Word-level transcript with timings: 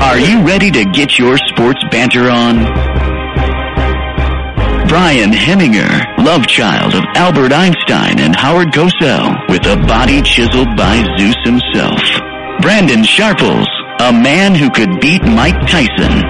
Are 0.00 0.18
you 0.18 0.42
ready 0.46 0.70
to 0.70 0.84
get 0.84 1.18
your 1.18 1.36
sports 1.36 1.80
banter 1.90 2.30
on? 2.30 2.64
Brian 4.88 5.30
Heminger, 5.32 6.24
love 6.24 6.46
child 6.46 6.94
of 6.94 7.04
Albert 7.14 7.52
Einstein 7.52 8.20
and 8.20 8.34
Howard 8.34 8.68
Cosell, 8.68 9.34
with 9.48 9.66
a 9.66 9.76
body 9.86 10.22
chiseled 10.22 10.76
by 10.76 11.04
Zeus 11.18 11.36
himself. 11.44 12.00
Brandon 12.62 13.02
Sharples, 13.04 13.68
a 14.00 14.12
man 14.12 14.54
who 14.54 14.70
could 14.70 15.00
beat 15.00 15.22
Mike 15.22 15.60
Tyson. 15.68 16.24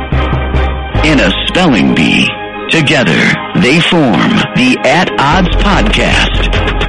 In 1.04 1.20
a 1.20 1.30
spelling 1.46 1.94
bee. 1.94 2.26
Together, 2.70 3.20
they 3.60 3.80
form 3.80 4.32
the 4.56 4.76
At 4.84 5.10
Odds 5.20 5.54
Podcast. 5.62 6.87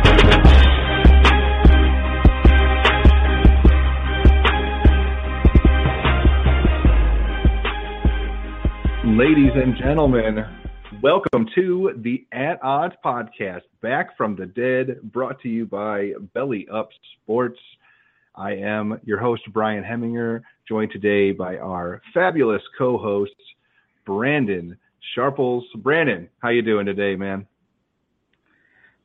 Ladies 9.20 9.52
and 9.54 9.76
gentlemen, 9.76 10.46
welcome 11.04 11.46
to 11.54 11.92
the 12.06 12.26
At 12.32 12.58
Odds 12.64 12.96
podcast, 13.04 13.64
back 13.82 14.16
from 14.16 14.38
the 14.38 14.46
dead, 14.46 15.02
brought 15.12 15.42
to 15.42 15.50
you 15.50 15.66
by 15.66 16.14
Belly 16.34 16.66
Up 16.74 16.88
Sports. 17.18 17.60
I 18.34 18.54
am 18.54 18.98
your 19.04 19.20
host, 19.20 19.42
Brian 19.52 19.84
Heminger, 19.84 20.44
joined 20.70 20.92
today 20.94 21.34
by 21.34 21.58
our 21.58 22.02
fabulous 22.14 22.62
co-hosts, 22.78 23.36
Brandon 24.06 24.78
Sharples. 25.14 25.66
Brandon, 25.80 26.30
how 26.42 26.48
you 26.48 26.62
doing 26.62 26.86
today, 26.86 27.18
man? 27.18 27.46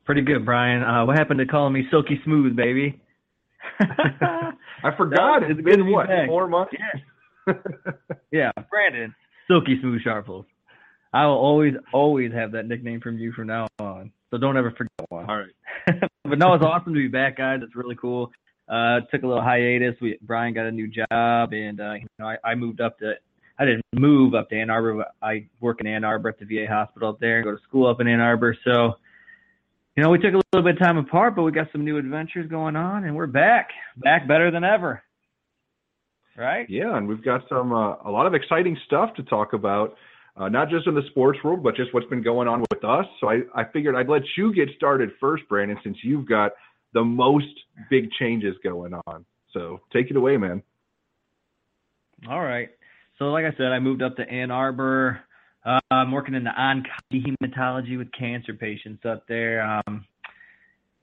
Pretty 0.05 0.21
good, 0.21 0.45
Brian. 0.45 0.81
Uh, 0.81 1.05
what 1.05 1.17
happened 1.17 1.39
to 1.39 1.45
calling 1.45 1.73
me 1.73 1.87
Silky 1.91 2.21
Smooth, 2.23 2.55
baby? 2.55 3.01
I 3.81 4.95
forgot. 4.95 5.41
No, 5.41 5.47
it's 5.47 5.59
it's 5.59 5.65
good 5.65 5.71
to 5.71 5.77
been 5.79 5.85
be 5.87 5.91
what 5.91 6.07
back. 6.07 6.29
four 6.29 6.47
months? 6.47 6.71
Yeah, 8.31 8.51
Brandon. 8.69 9.13
Silky 9.47 9.79
Smooth 9.81 10.01
Sharples. 10.01 10.45
I 11.13 11.25
will 11.25 11.37
always, 11.37 11.73
always 11.93 12.33
have 12.33 12.51
that 12.51 12.67
nickname 12.67 12.99
from 12.99 13.17
you 13.17 13.31
from 13.31 13.47
now 13.47 13.67
on. 13.79 14.11
So 14.31 14.37
don't 14.37 14.57
ever 14.57 14.71
forget 14.71 14.91
one. 15.09 15.29
All 15.29 15.37
right. 15.37 16.01
but 16.23 16.37
no, 16.37 16.53
it's 16.53 16.63
awesome 16.63 16.93
to 16.93 16.99
be 16.99 17.07
back, 17.07 17.37
guys. 17.37 17.59
It's 17.63 17.75
really 17.75 17.95
cool. 17.95 18.31
Uh, 18.67 18.99
took 19.11 19.23
a 19.23 19.27
little 19.27 19.43
hiatus. 19.43 19.95
We 20.01 20.17
Brian 20.21 20.53
got 20.53 20.65
a 20.65 20.71
new 20.71 20.87
job, 20.87 21.53
and 21.53 21.79
uh, 21.79 21.93
you 21.93 22.07
know, 22.19 22.27
I, 22.27 22.37
I 22.43 22.55
moved 22.55 22.81
up 22.81 22.99
to. 22.99 23.13
I 23.57 23.63
didn't 23.63 23.83
move 23.93 24.33
up 24.33 24.49
to 24.49 24.59
Ann 24.59 24.69
Arbor. 24.69 24.95
But 24.95 25.11
I 25.25 25.47
work 25.61 25.79
in 25.79 25.87
Ann 25.87 26.03
Arbor 26.03 26.29
at 26.29 26.39
the 26.39 26.45
VA 26.45 26.65
hospital 26.67 27.07
up 27.07 27.19
there. 27.21 27.37
And 27.37 27.45
go 27.45 27.51
to 27.51 27.63
school 27.63 27.87
up 27.87 28.01
in 28.01 28.07
Ann 28.07 28.19
Arbor. 28.19 28.57
So, 28.65 28.95
you 29.95 30.03
know, 30.03 30.09
we 30.09 30.17
took 30.17 30.33
a 30.33 30.41
little 30.51 30.65
bit 30.65 30.75
of 30.75 30.79
time 30.79 30.97
apart, 30.97 31.37
but 31.37 31.43
we 31.43 31.53
got 31.53 31.71
some 31.71 31.85
new 31.85 31.97
adventures 31.97 32.49
going 32.49 32.75
on, 32.75 33.05
and 33.05 33.15
we're 33.15 33.27
back, 33.27 33.69
back 33.95 34.27
better 34.27 34.51
than 34.51 34.65
ever. 34.65 35.01
Right? 36.37 36.69
Yeah, 36.69 36.97
and 36.97 37.07
we've 37.07 37.23
got 37.23 37.41
some 37.47 37.71
uh, 37.71 37.95
a 38.03 38.11
lot 38.11 38.25
of 38.25 38.33
exciting 38.33 38.77
stuff 38.85 39.13
to 39.15 39.23
talk 39.23 39.53
about, 39.53 39.95
uh, 40.35 40.49
not 40.49 40.69
just 40.69 40.85
in 40.85 40.93
the 40.93 41.03
sports 41.09 41.39
world, 41.43 41.63
but 41.63 41.75
just 41.75 41.93
what's 41.93 42.07
been 42.07 42.23
going 42.23 42.47
on 42.47 42.61
with 42.69 42.83
us. 42.83 43.05
So 43.21 43.29
I, 43.29 43.41
I 43.53 43.63
figured 43.71 43.95
I'd 43.95 44.09
let 44.09 44.23
you 44.37 44.53
get 44.53 44.69
started 44.75 45.11
first, 45.19 45.43
Brandon, 45.47 45.77
since 45.83 45.97
you've 46.03 46.27
got 46.27 46.51
the 46.93 47.03
most 47.03 47.47
big 47.89 48.09
changes 48.19 48.55
going 48.63 48.93
on. 49.07 49.25
So 49.53 49.79
take 49.93 50.09
it 50.09 50.17
away, 50.17 50.35
man. 50.37 50.61
All 52.29 52.41
right. 52.41 52.69
So, 53.17 53.25
like 53.25 53.45
I 53.45 53.55
said, 53.55 53.67
I 53.67 53.79
moved 53.79 54.01
up 54.01 54.17
to 54.17 54.29
Ann 54.29 54.51
Arbor. 54.51 55.21
Uh, 55.65 55.79
I'm 55.89 56.11
working 56.11 56.35
in 56.35 56.43
the 56.43 56.51
oncology 56.51 57.25
hematology 57.25 57.97
with 57.97 58.11
cancer 58.17 58.53
patients 58.53 59.03
up 59.05 59.25
there. 59.27 59.61
Um, 59.61 60.05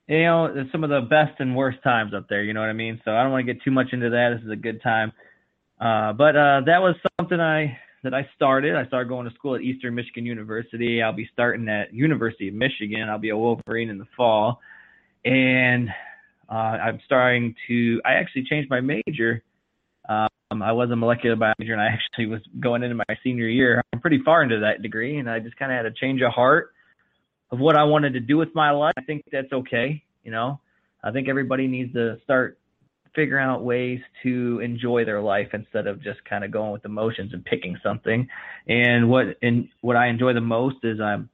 you 0.07 0.23
know, 0.23 0.65
some 0.71 0.83
of 0.83 0.89
the 0.89 1.01
best 1.01 1.39
and 1.39 1.55
worst 1.55 1.79
times 1.83 2.13
up 2.13 2.27
there. 2.29 2.43
You 2.43 2.53
know 2.53 2.59
what 2.59 2.69
I 2.69 2.73
mean? 2.73 2.99
So 3.05 3.11
I 3.11 3.23
don't 3.23 3.31
want 3.31 3.45
to 3.45 3.53
get 3.53 3.63
too 3.63 3.71
much 3.71 3.87
into 3.91 4.09
that. 4.09 4.35
This 4.35 4.45
is 4.45 4.51
a 4.51 4.55
good 4.55 4.81
time. 4.81 5.11
Uh, 5.79 6.13
but 6.13 6.35
uh, 6.35 6.61
that 6.65 6.81
was 6.81 6.95
something 7.19 7.39
I 7.39 7.77
that 8.03 8.13
I 8.13 8.27
started. 8.35 8.75
I 8.75 8.85
started 8.85 9.07
going 9.07 9.27
to 9.27 9.33
school 9.35 9.55
at 9.55 9.61
Eastern 9.61 9.95
Michigan 9.95 10.25
University. 10.25 11.01
I'll 11.01 11.13
be 11.13 11.29
starting 11.31 11.67
at 11.69 11.93
University 11.93 12.49
of 12.49 12.53
Michigan. 12.53 13.09
I'll 13.09 13.17
be 13.17 13.29
a 13.29 13.37
Wolverine 13.37 13.89
in 13.89 13.97
the 13.97 14.07
fall, 14.15 14.59
and 15.23 15.89
uh, 16.49 16.53
I'm 16.53 16.99
starting 17.05 17.55
to. 17.67 18.01
I 18.05 18.13
actually 18.13 18.45
changed 18.49 18.69
my 18.69 18.81
major. 18.81 19.41
Um, 20.07 20.27
I 20.51 20.73
was 20.73 20.91
a 20.91 20.97
molecular 20.97 21.37
biology 21.37 21.55
major, 21.59 21.73
and 21.73 21.81
I 21.81 21.87
actually 21.87 22.25
was 22.25 22.41
going 22.59 22.83
into 22.83 22.95
my 22.95 23.17
senior 23.23 23.47
year. 23.47 23.81
I'm 23.93 24.01
pretty 24.01 24.21
far 24.23 24.43
into 24.43 24.59
that 24.59 24.81
degree, 24.81 25.17
and 25.17 25.29
I 25.29 25.39
just 25.39 25.55
kind 25.55 25.71
of 25.71 25.77
had 25.77 25.85
a 25.85 25.91
change 25.91 26.21
of 26.21 26.31
heart 26.31 26.72
of 27.53 27.59
what 27.59 27.77
I 27.77 27.83
wanted 27.83 28.13
to 28.13 28.19
do 28.19 28.35
with 28.35 28.49
my 28.55 28.71
life. 28.71 28.95
I 28.97 29.01
think 29.03 29.23
that's 29.31 29.53
okay. 29.53 30.03
You 30.23 30.31
know, 30.31 30.59
I 31.03 31.11
think 31.11 31.29
everybody 31.29 31.67
needs 31.67 31.93
to 31.93 32.17
start 32.23 32.57
figuring 33.13 33.45
out 33.45 33.63
ways 33.63 33.99
to 34.23 34.59
enjoy 34.59 35.05
their 35.05 35.21
life 35.21 35.49
instead 35.53 35.85
of 35.85 36.01
just 36.01 36.25
kind 36.25 36.43
of 36.43 36.49
going 36.49 36.71
with 36.71 36.83
emotions 36.83 37.31
and 37.31 37.45
picking 37.45 37.77
something. 37.83 38.27
And 38.67 39.07
what 39.07 39.37
and 39.43 39.69
what 39.81 39.95
I 39.95 40.07
enjoy 40.07 40.33
the 40.33 40.41
most 40.41 40.77
is 40.81 40.99
I'm, 40.99 41.29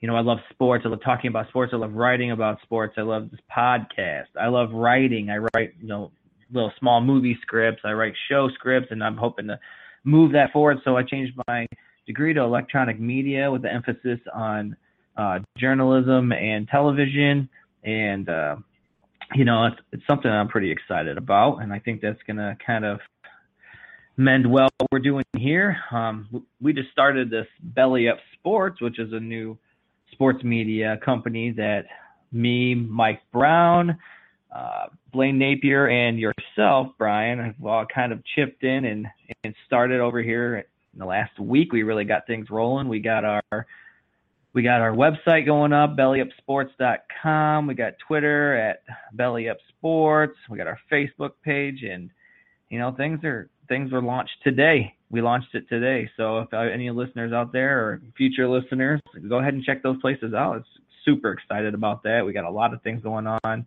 you 0.00 0.08
know, 0.08 0.16
I 0.16 0.22
love 0.22 0.38
sports. 0.48 0.84
I 0.86 0.88
love 0.88 1.02
talking 1.04 1.28
about 1.28 1.48
sports. 1.48 1.72
I 1.74 1.76
love 1.76 1.92
writing 1.92 2.30
about 2.30 2.62
sports. 2.62 2.94
I 2.96 3.02
love 3.02 3.30
this 3.30 3.40
podcast. 3.54 4.28
I 4.40 4.48
love 4.48 4.70
writing. 4.72 5.28
I 5.28 5.36
write, 5.36 5.74
you 5.82 5.88
know, 5.88 6.12
little 6.50 6.72
small 6.78 7.02
movie 7.02 7.36
scripts. 7.42 7.82
I 7.84 7.92
write 7.92 8.14
show 8.30 8.48
scripts, 8.54 8.88
and 8.90 9.04
I'm 9.04 9.18
hoping 9.18 9.48
to 9.48 9.60
move 10.02 10.32
that 10.32 10.50
forward. 10.50 10.78
So 10.82 10.96
I 10.96 11.02
changed 11.02 11.34
my 11.46 11.66
degree 12.06 12.32
to 12.32 12.40
electronic 12.40 12.98
media 12.98 13.50
with 13.50 13.60
the 13.60 13.70
emphasis 13.70 14.18
on 14.32 14.74
uh, 15.18 15.40
journalism 15.58 16.32
and 16.32 16.66
television. 16.68 17.48
And 17.84 18.28
uh, 18.28 18.56
you 19.34 19.44
know, 19.44 19.66
it's, 19.66 19.76
it's 19.92 20.02
something 20.08 20.30
I'm 20.30 20.48
pretty 20.48 20.70
excited 20.70 21.18
about, 21.18 21.58
and 21.58 21.72
I 21.72 21.78
think 21.78 22.00
that's 22.00 22.22
gonna 22.26 22.56
kind 22.64 22.84
of 22.84 23.00
mend 24.16 24.50
well 24.50 24.68
what 24.78 24.88
we're 24.90 24.98
doing 25.00 25.24
here. 25.36 25.76
Um, 25.90 26.44
we 26.60 26.72
just 26.72 26.90
started 26.90 27.30
this 27.30 27.46
Belly 27.62 28.08
Up 28.08 28.18
Sports, 28.34 28.80
which 28.80 28.98
is 28.98 29.12
a 29.12 29.20
new 29.20 29.58
sports 30.12 30.42
media 30.42 30.98
company 31.04 31.52
that 31.52 31.84
me, 32.32 32.74
Mike 32.74 33.20
Brown, 33.32 33.98
uh, 34.54 34.86
Blaine 35.12 35.38
Napier, 35.38 35.88
and 35.88 36.18
yourself, 36.18 36.88
Brian, 36.98 37.38
have 37.38 37.54
all 37.64 37.86
kind 37.86 38.12
of 38.12 38.22
chipped 38.34 38.64
in 38.64 38.84
and 38.84 39.06
and 39.44 39.54
started 39.66 40.00
over 40.00 40.22
here 40.22 40.56
in 40.94 40.98
the 40.98 41.06
last 41.06 41.38
week. 41.38 41.72
We 41.72 41.82
really 41.82 42.04
got 42.04 42.26
things 42.26 42.48
rolling. 42.50 42.88
We 42.88 43.00
got 43.00 43.24
our 43.24 43.66
we 44.58 44.64
got 44.64 44.80
our 44.80 44.90
website 44.90 45.46
going 45.46 45.72
up, 45.72 45.96
bellyupsports.com. 45.96 47.68
We 47.68 47.74
got 47.74 47.92
Twitter 48.04 48.56
at 48.56 48.82
bellyupsports. 49.16 50.32
We 50.50 50.58
got 50.58 50.66
our 50.66 50.80
Facebook 50.90 51.30
page, 51.44 51.84
and 51.88 52.10
you 52.68 52.80
know 52.80 52.90
things 52.90 53.22
are 53.22 53.48
things 53.68 53.92
were 53.92 54.02
launched 54.02 54.32
today. 54.42 54.96
We 55.10 55.22
launched 55.22 55.54
it 55.54 55.68
today. 55.68 56.10
So 56.16 56.40
if 56.40 56.52
uh, 56.52 56.56
any 56.56 56.90
listeners 56.90 57.32
out 57.32 57.52
there 57.52 57.78
or 57.78 58.02
future 58.16 58.48
listeners, 58.48 59.00
go 59.28 59.38
ahead 59.38 59.54
and 59.54 59.62
check 59.62 59.84
those 59.84 60.00
places 60.00 60.34
out. 60.34 60.56
It's 60.56 60.68
super 61.04 61.30
excited 61.30 61.72
about 61.72 62.02
that. 62.02 62.22
We 62.26 62.32
got 62.32 62.44
a 62.44 62.50
lot 62.50 62.74
of 62.74 62.82
things 62.82 63.00
going 63.00 63.28
on. 63.44 63.64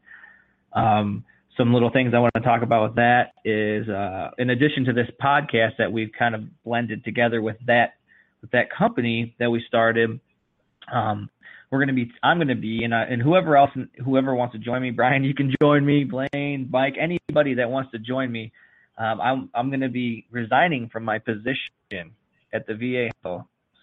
Um, 0.74 1.24
some 1.56 1.74
little 1.74 1.90
things 1.90 2.12
I 2.14 2.20
want 2.20 2.34
to 2.36 2.42
talk 2.42 2.64
about 2.64 2.84
with 2.84 2.96
that 2.96 3.32
is, 3.46 3.88
uh, 3.88 4.32
in 4.38 4.50
addition 4.50 4.84
to 4.84 4.92
this 4.92 5.08
podcast 5.24 5.78
that 5.78 5.90
we've 5.90 6.12
kind 6.20 6.36
of 6.36 6.42
blended 6.66 7.06
together 7.06 7.42
with 7.42 7.56
that 7.68 7.94
with 8.42 8.52
that 8.52 8.70
company 8.78 9.36
that 9.40 9.50
we 9.50 9.64
started, 9.66 10.20
um, 10.92 11.30
we're 11.70 11.80
going 11.80 11.88
to 11.88 11.94
be 11.94 12.12
I'm 12.24 12.38
going 12.38 12.48
to 12.50 12.56
be 12.56 12.84
and 12.84 12.94
uh, 12.94 13.06
and 13.10 13.22
whoever 13.22 13.58
else 13.58 13.72
whoever 14.04 14.36
wants 14.36 14.54
to 14.54 14.60
join 14.60 14.82
me, 14.82 14.92
Brian, 14.92 15.24
you 15.24 15.34
can 15.34 15.54
join 15.62 15.86
me, 15.86 16.04
Blaine, 16.04 16.68
Mike, 16.70 16.96
anybody 17.00 17.56
that 17.56 17.70
wants 17.70 17.92
to 17.92 18.00
join 18.00 18.32
me. 18.32 18.52
Um, 18.98 19.22
I'm 19.22 19.50
I'm 19.54 19.70
going 19.70 19.82
to 19.82 19.90
be 19.90 20.26
resigning 20.32 20.90
from 20.90 21.04
my 21.06 21.20
position 21.20 22.14
at 22.54 22.68
the 22.68 22.76
VA 22.76 23.38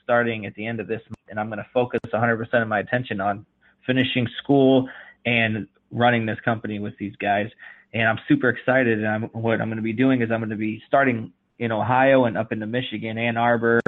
starting 0.09 0.47
at 0.47 0.55
the 0.55 0.67
end 0.67 0.81
of 0.81 0.87
this 0.87 1.03
month, 1.05 1.29
and 1.29 1.39
I'm 1.39 1.49
going 1.49 1.59
to 1.59 1.67
focus 1.75 2.01
100% 2.11 2.63
of 2.63 2.69
my 2.69 2.81
attention 2.81 3.21
on 3.21 3.45
finishing 3.87 4.27
school 4.43 4.89
and 5.27 5.69
running 5.91 6.25
this 6.25 6.39
company 6.45 6.79
with 6.79 6.95
these 6.99 7.15
guys. 7.17 7.47
And 7.93 8.09
I'm 8.09 8.19
super 8.27 8.49
excited. 8.49 8.99
And 8.99 9.07
I'm, 9.07 9.23
what 9.33 9.61
I'm 9.61 9.69
going 9.69 9.77
to 9.77 9.83
be 9.83 9.93
doing 9.93 10.23
is 10.23 10.31
I'm 10.31 10.41
going 10.41 10.49
to 10.49 10.57
be 10.57 10.83
starting 10.87 11.31
in 11.59 11.73
Ohio 11.73 12.25
and 12.25 12.39
up 12.39 12.53
into 12.53 12.67
Michigan, 12.67 13.19
Ann 13.19 13.37
Arbor, 13.37 13.81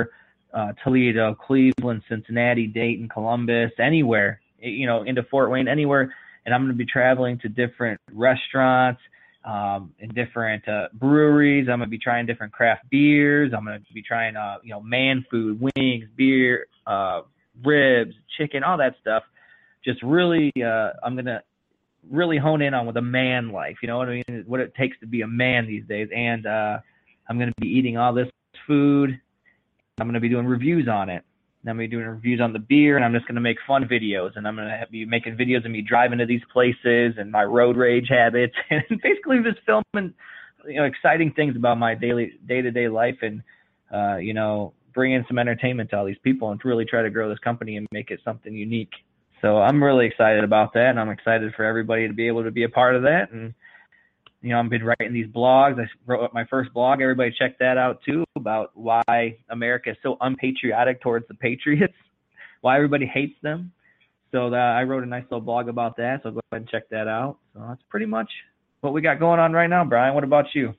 uh, 0.53 0.73
Toledo, 0.83 1.35
Cleveland, 1.35 2.03
Cincinnati, 2.09 2.67
Dayton, 2.67 3.09
Columbus, 3.09 3.71
anywhere, 3.79 4.41
you 4.59 4.87
know, 4.87 5.03
into 5.03 5.23
Fort 5.25 5.51
Wayne, 5.51 5.69
anywhere. 5.69 6.15
And 6.45 6.55
I'm 6.55 6.63
going 6.63 6.73
to 6.73 6.79
be 6.79 6.87
traveling 6.87 7.39
to 7.41 7.49
different 7.49 8.01
restaurants, 8.13 9.01
um, 9.45 9.93
and 10.01 10.15
different 10.15 10.67
uh, 10.69 10.89
breweries. 10.93 11.69
I'm 11.71 11.79
going 11.79 11.89
to 11.89 11.91
be 11.91 11.99
trying 11.99 12.27
different 12.27 12.53
craft 12.53 12.89
beers. 12.91 13.53
I'm 13.57 13.65
going 13.65 13.79
to 13.79 13.93
be 13.93 14.03
trying, 14.03 14.37
uh, 14.37 14.57
you 14.63 14.71
know, 14.71 14.81
man 14.81 15.25
food, 15.31 15.61
wings, 15.61 16.05
beer, 16.17 16.67
uh, 16.87 17.23
ribs, 17.65 18.15
chicken, 18.37 18.63
all 18.63 18.79
that 18.79 18.95
stuff. 19.01 19.23
Just 19.85 20.03
really, 20.03 20.53
uh, 20.59 20.91
I'm 21.03 21.15
going 21.15 21.27
to 21.27 21.43
really 22.11 22.39
hone 22.39 22.61
in 22.61 22.75
on 22.75 22.87
with 22.87 22.97
a 22.97 23.03
man 23.03 23.51
life. 23.51 23.77
You 23.83 23.89
know 23.89 23.99
what 23.99 24.09
I 24.09 24.23
mean? 24.29 24.45
What 24.47 24.61
it 24.61 24.75
takes 24.75 24.99
to 25.01 25.07
be 25.07 25.23
a 25.23 25.29
man 25.29 25.67
these 25.67 25.87
days. 25.87 26.09
And 26.15 26.45
uh, 26.47 26.79
I'm 27.29 27.39
going 27.39 27.49
to 27.49 27.61
be 27.61 27.69
eating 27.69 27.97
all 27.97 28.13
this 28.13 28.29
food. 28.67 29.21
I'm 30.01 30.07
going 30.07 30.15
to 30.15 30.21
be 30.21 30.29
doing 30.29 30.47
reviews 30.47 30.89
on 30.89 31.09
it. 31.09 31.25
And 31.63 31.69
I'm 31.69 31.77
going 31.77 31.91
to 31.91 31.91
be 31.91 31.97
doing 31.97 32.09
reviews 32.09 32.41
on 32.41 32.55
the 32.55 32.59
beer, 32.59 32.97
and 32.97 33.05
I'm 33.05 33.13
just 33.13 33.27
going 33.27 33.35
to 33.35 33.41
make 33.41 33.59
fun 33.67 33.85
videos. 33.85 34.31
And 34.37 34.49
I'm 34.49 34.57
going 34.57 34.69
to 34.69 34.87
be 34.91 35.05
making 35.05 35.37
videos 35.37 35.65
of 35.67 35.71
me 35.71 35.83
driving 35.83 36.19
to 36.19 36.27
these 36.27 36.41
places 36.51 37.15
and 37.19 37.31
my 37.31 37.45
road 37.45 37.77
rage 37.77 38.07
habits, 38.11 38.55
and 38.71 38.83
basically 39.03 39.39
just 39.45 39.59
filming 39.67 40.15
you 40.67 40.77
know 40.77 40.85
exciting 40.85 41.33
things 41.33 41.57
about 41.57 41.79
my 41.79 41.95
daily 41.95 42.33
day 42.47 42.61
to 42.63 42.71
day 42.71 42.89
life 42.89 43.17
and 43.23 43.43
uh, 43.95 44.17
you 44.17 44.35
know 44.35 44.73
bring 44.93 45.13
in 45.13 45.25
some 45.29 45.39
entertainment 45.39 45.91
to 45.91 45.97
all 45.97 46.05
these 46.05 46.19
people 46.25 46.51
and 46.51 46.61
really 46.65 46.85
try 46.85 47.03
to 47.03 47.11
grow 47.11 47.29
this 47.29 47.39
company 47.39 47.77
and 47.77 47.87
make 47.93 48.11
it 48.11 48.21
something 48.25 48.55
unique. 48.55 48.91
So 49.41 49.59
I'm 49.59 49.83
really 49.83 50.07
excited 50.07 50.45
about 50.45 50.73
that, 50.75 50.91
and 50.91 51.01
I'm 51.01 51.11
excited 51.11 51.55
for 51.55 51.65
everybody 51.65 52.09
to 52.09 52.15
be 52.15 52.27
able 52.27 52.45
to 52.45 52.51
be 52.51 52.65
a 52.65 52.69
part 52.69 52.97
of 52.97 53.03
that. 53.03 53.31
And 53.31 53.55
you 54.43 54.51
know, 54.51 54.61
I've 54.61 54.71
been 54.71 54.85
writing 54.85 55.13
these 55.13 55.27
blogs. 55.27 55.79
I 55.79 55.87
wrote 56.07 56.33
my 56.33 56.45
first 56.47 56.73
blog. 56.73 57.01
Everybody 57.01 57.35
check 57.39 57.59
that 57.59 57.77
out 57.77 58.01
too 58.05 58.25
about 58.37 58.71
why 58.75 59.37
America 59.51 59.91
is 59.91 59.97
so 60.03 60.17
unpatriotic 60.21 61.03
towards 61.03 61.29
the 61.29 61.35
Patriots, 61.35 61.95
why 62.63 62.77
everybody 62.77 63.07
hates 63.07 63.37
them. 63.43 63.73
So 64.33 64.51
that 64.51 64.77
I 64.77 64.85
wrote 64.85 65.03
a 65.03 65.07
nice 65.07 65.25
little 65.25 65.41
blog 65.41 65.69
about 65.69 65.97
that. 65.97 66.21
So 66.23 66.31
go 66.31 66.41
ahead 66.53 66.63
and 66.63 66.69
check 66.69 66.89
that 66.91 67.09
out. 67.09 67.39
So 67.53 67.65
that's 67.69 67.83
pretty 67.89 68.07
much 68.07 68.31
what 68.81 68.93
we 68.93 69.03
got 69.03 69.19
going 69.19 69.41
on 69.41 69.53
right 69.53 69.69
now, 69.69 69.85
Brian. 69.85 70.15
What 70.15 70.25
about 70.25 70.47
you? 70.55 70.75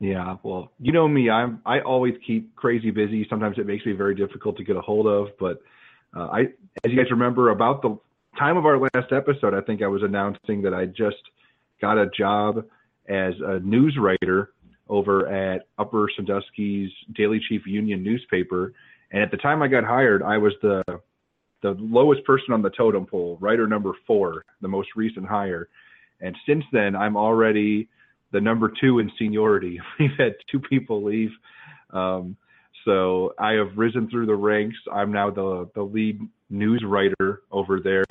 Yeah, 0.00 0.36
well, 0.42 0.70
you 0.78 0.92
know 0.92 1.06
me. 1.06 1.28
I'm 1.28 1.60
I 1.66 1.80
always 1.80 2.14
keep 2.26 2.54
crazy 2.56 2.90
busy. 2.90 3.26
Sometimes 3.28 3.58
it 3.58 3.66
makes 3.66 3.84
me 3.84 3.92
very 3.92 4.14
difficult 4.14 4.56
to 4.56 4.64
get 4.64 4.76
a 4.76 4.80
hold 4.80 5.06
of. 5.06 5.28
But 5.38 5.60
uh, 6.16 6.28
I, 6.28 6.40
as 6.84 6.90
you 6.90 6.96
guys 6.96 7.10
remember, 7.10 7.50
about 7.50 7.82
the 7.82 7.98
time 8.38 8.56
of 8.56 8.64
our 8.64 8.78
last 8.78 9.12
episode, 9.12 9.54
I 9.54 9.60
think 9.60 9.82
I 9.82 9.88
was 9.88 10.02
announcing 10.02 10.62
that 10.62 10.72
I 10.72 10.86
just 10.86 11.16
got 11.80 11.98
a 11.98 12.10
job 12.16 12.64
as 13.08 13.34
a 13.44 13.60
news 13.60 13.96
writer 14.00 14.50
over 14.88 15.28
at 15.28 15.66
Upper 15.78 16.08
Sandusky's 16.16 16.90
Daily 17.14 17.40
Chief 17.48 17.62
Union 17.66 18.02
newspaper. 18.02 18.72
And 19.12 19.22
at 19.22 19.30
the 19.30 19.36
time 19.36 19.62
I 19.62 19.68
got 19.68 19.84
hired, 19.84 20.22
I 20.22 20.38
was 20.38 20.52
the 20.62 20.82
the 21.60 21.76
lowest 21.80 22.24
person 22.24 22.54
on 22.54 22.62
the 22.62 22.70
totem 22.70 23.04
pole, 23.04 23.36
writer 23.40 23.66
number 23.66 23.92
four, 24.06 24.44
the 24.60 24.68
most 24.68 24.90
recent 24.94 25.26
hire. 25.26 25.68
And 26.20 26.36
since 26.46 26.64
then, 26.72 26.94
I'm 26.94 27.16
already 27.16 27.88
the 28.32 28.40
number 28.40 28.72
two 28.80 29.00
in 29.00 29.10
seniority. 29.18 29.80
We've 29.98 30.16
had 30.16 30.34
two 30.50 30.60
people 30.60 31.02
leave. 31.02 31.30
Um, 31.90 32.36
so 32.84 33.34
I 33.38 33.52
have 33.52 33.76
risen 33.76 34.08
through 34.08 34.26
the 34.26 34.36
ranks. 34.36 34.76
I'm 34.92 35.12
now 35.12 35.30
the, 35.30 35.68
the 35.74 35.82
lead 35.82 36.20
news 36.48 36.82
writer 36.86 37.42
over 37.50 37.80
there. 37.80 38.04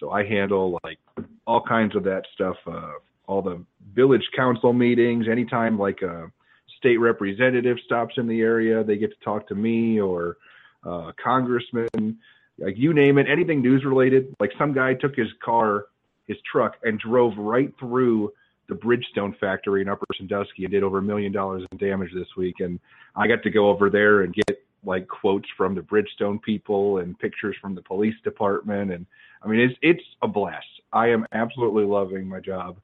So 0.00 0.10
I 0.10 0.24
handle 0.24 0.78
like 0.84 0.98
all 1.46 1.62
kinds 1.62 1.94
of 1.96 2.04
that 2.04 2.22
stuff, 2.34 2.56
uh, 2.66 2.92
all 3.26 3.42
the 3.42 3.64
village 3.94 4.28
council 4.36 4.72
meetings, 4.72 5.26
anytime 5.30 5.78
like 5.78 6.02
a 6.02 6.30
state 6.78 6.98
representative 6.98 7.78
stops 7.84 8.14
in 8.16 8.26
the 8.26 8.40
area, 8.40 8.84
they 8.84 8.96
get 8.96 9.10
to 9.10 9.24
talk 9.24 9.48
to 9.48 9.54
me 9.54 10.00
or 10.00 10.36
uh, 10.84 11.12
congressman, 11.22 12.18
like 12.58 12.74
you 12.76 12.92
name 12.92 13.18
it, 13.18 13.26
anything 13.30 13.62
news 13.62 13.84
related. 13.84 14.34
Like 14.38 14.50
some 14.58 14.72
guy 14.72 14.94
took 14.94 15.16
his 15.16 15.28
car, 15.42 15.86
his 16.26 16.36
truck, 16.50 16.76
and 16.82 16.98
drove 16.98 17.36
right 17.38 17.72
through 17.78 18.32
the 18.68 18.74
Bridgestone 18.74 19.38
factory 19.38 19.82
in 19.82 19.88
Upper 19.88 20.06
Sandusky 20.16 20.64
and 20.64 20.72
did 20.72 20.82
over 20.82 20.98
a 20.98 21.02
million 21.02 21.32
dollars 21.32 21.64
in 21.70 21.78
damage 21.78 22.10
this 22.14 22.28
week. 22.36 22.56
And 22.60 22.80
I 23.16 23.26
got 23.28 23.42
to 23.42 23.50
go 23.50 23.68
over 23.68 23.90
there 23.90 24.22
and 24.22 24.34
get 24.34 24.63
like 24.86 25.08
quotes 25.08 25.48
from 25.56 25.74
the 25.74 25.80
Bridgestone 25.80 26.40
people 26.42 26.98
and 26.98 27.18
pictures 27.18 27.56
from 27.60 27.74
the 27.74 27.82
police 27.82 28.14
department. 28.24 28.92
And 28.92 29.06
I 29.42 29.48
mean, 29.48 29.60
it's 29.60 29.74
it's 29.82 30.04
a 30.22 30.28
blast. 30.28 30.66
I 30.92 31.08
am 31.08 31.26
absolutely 31.32 31.84
loving 31.84 32.26
my 32.26 32.40
job. 32.40 32.78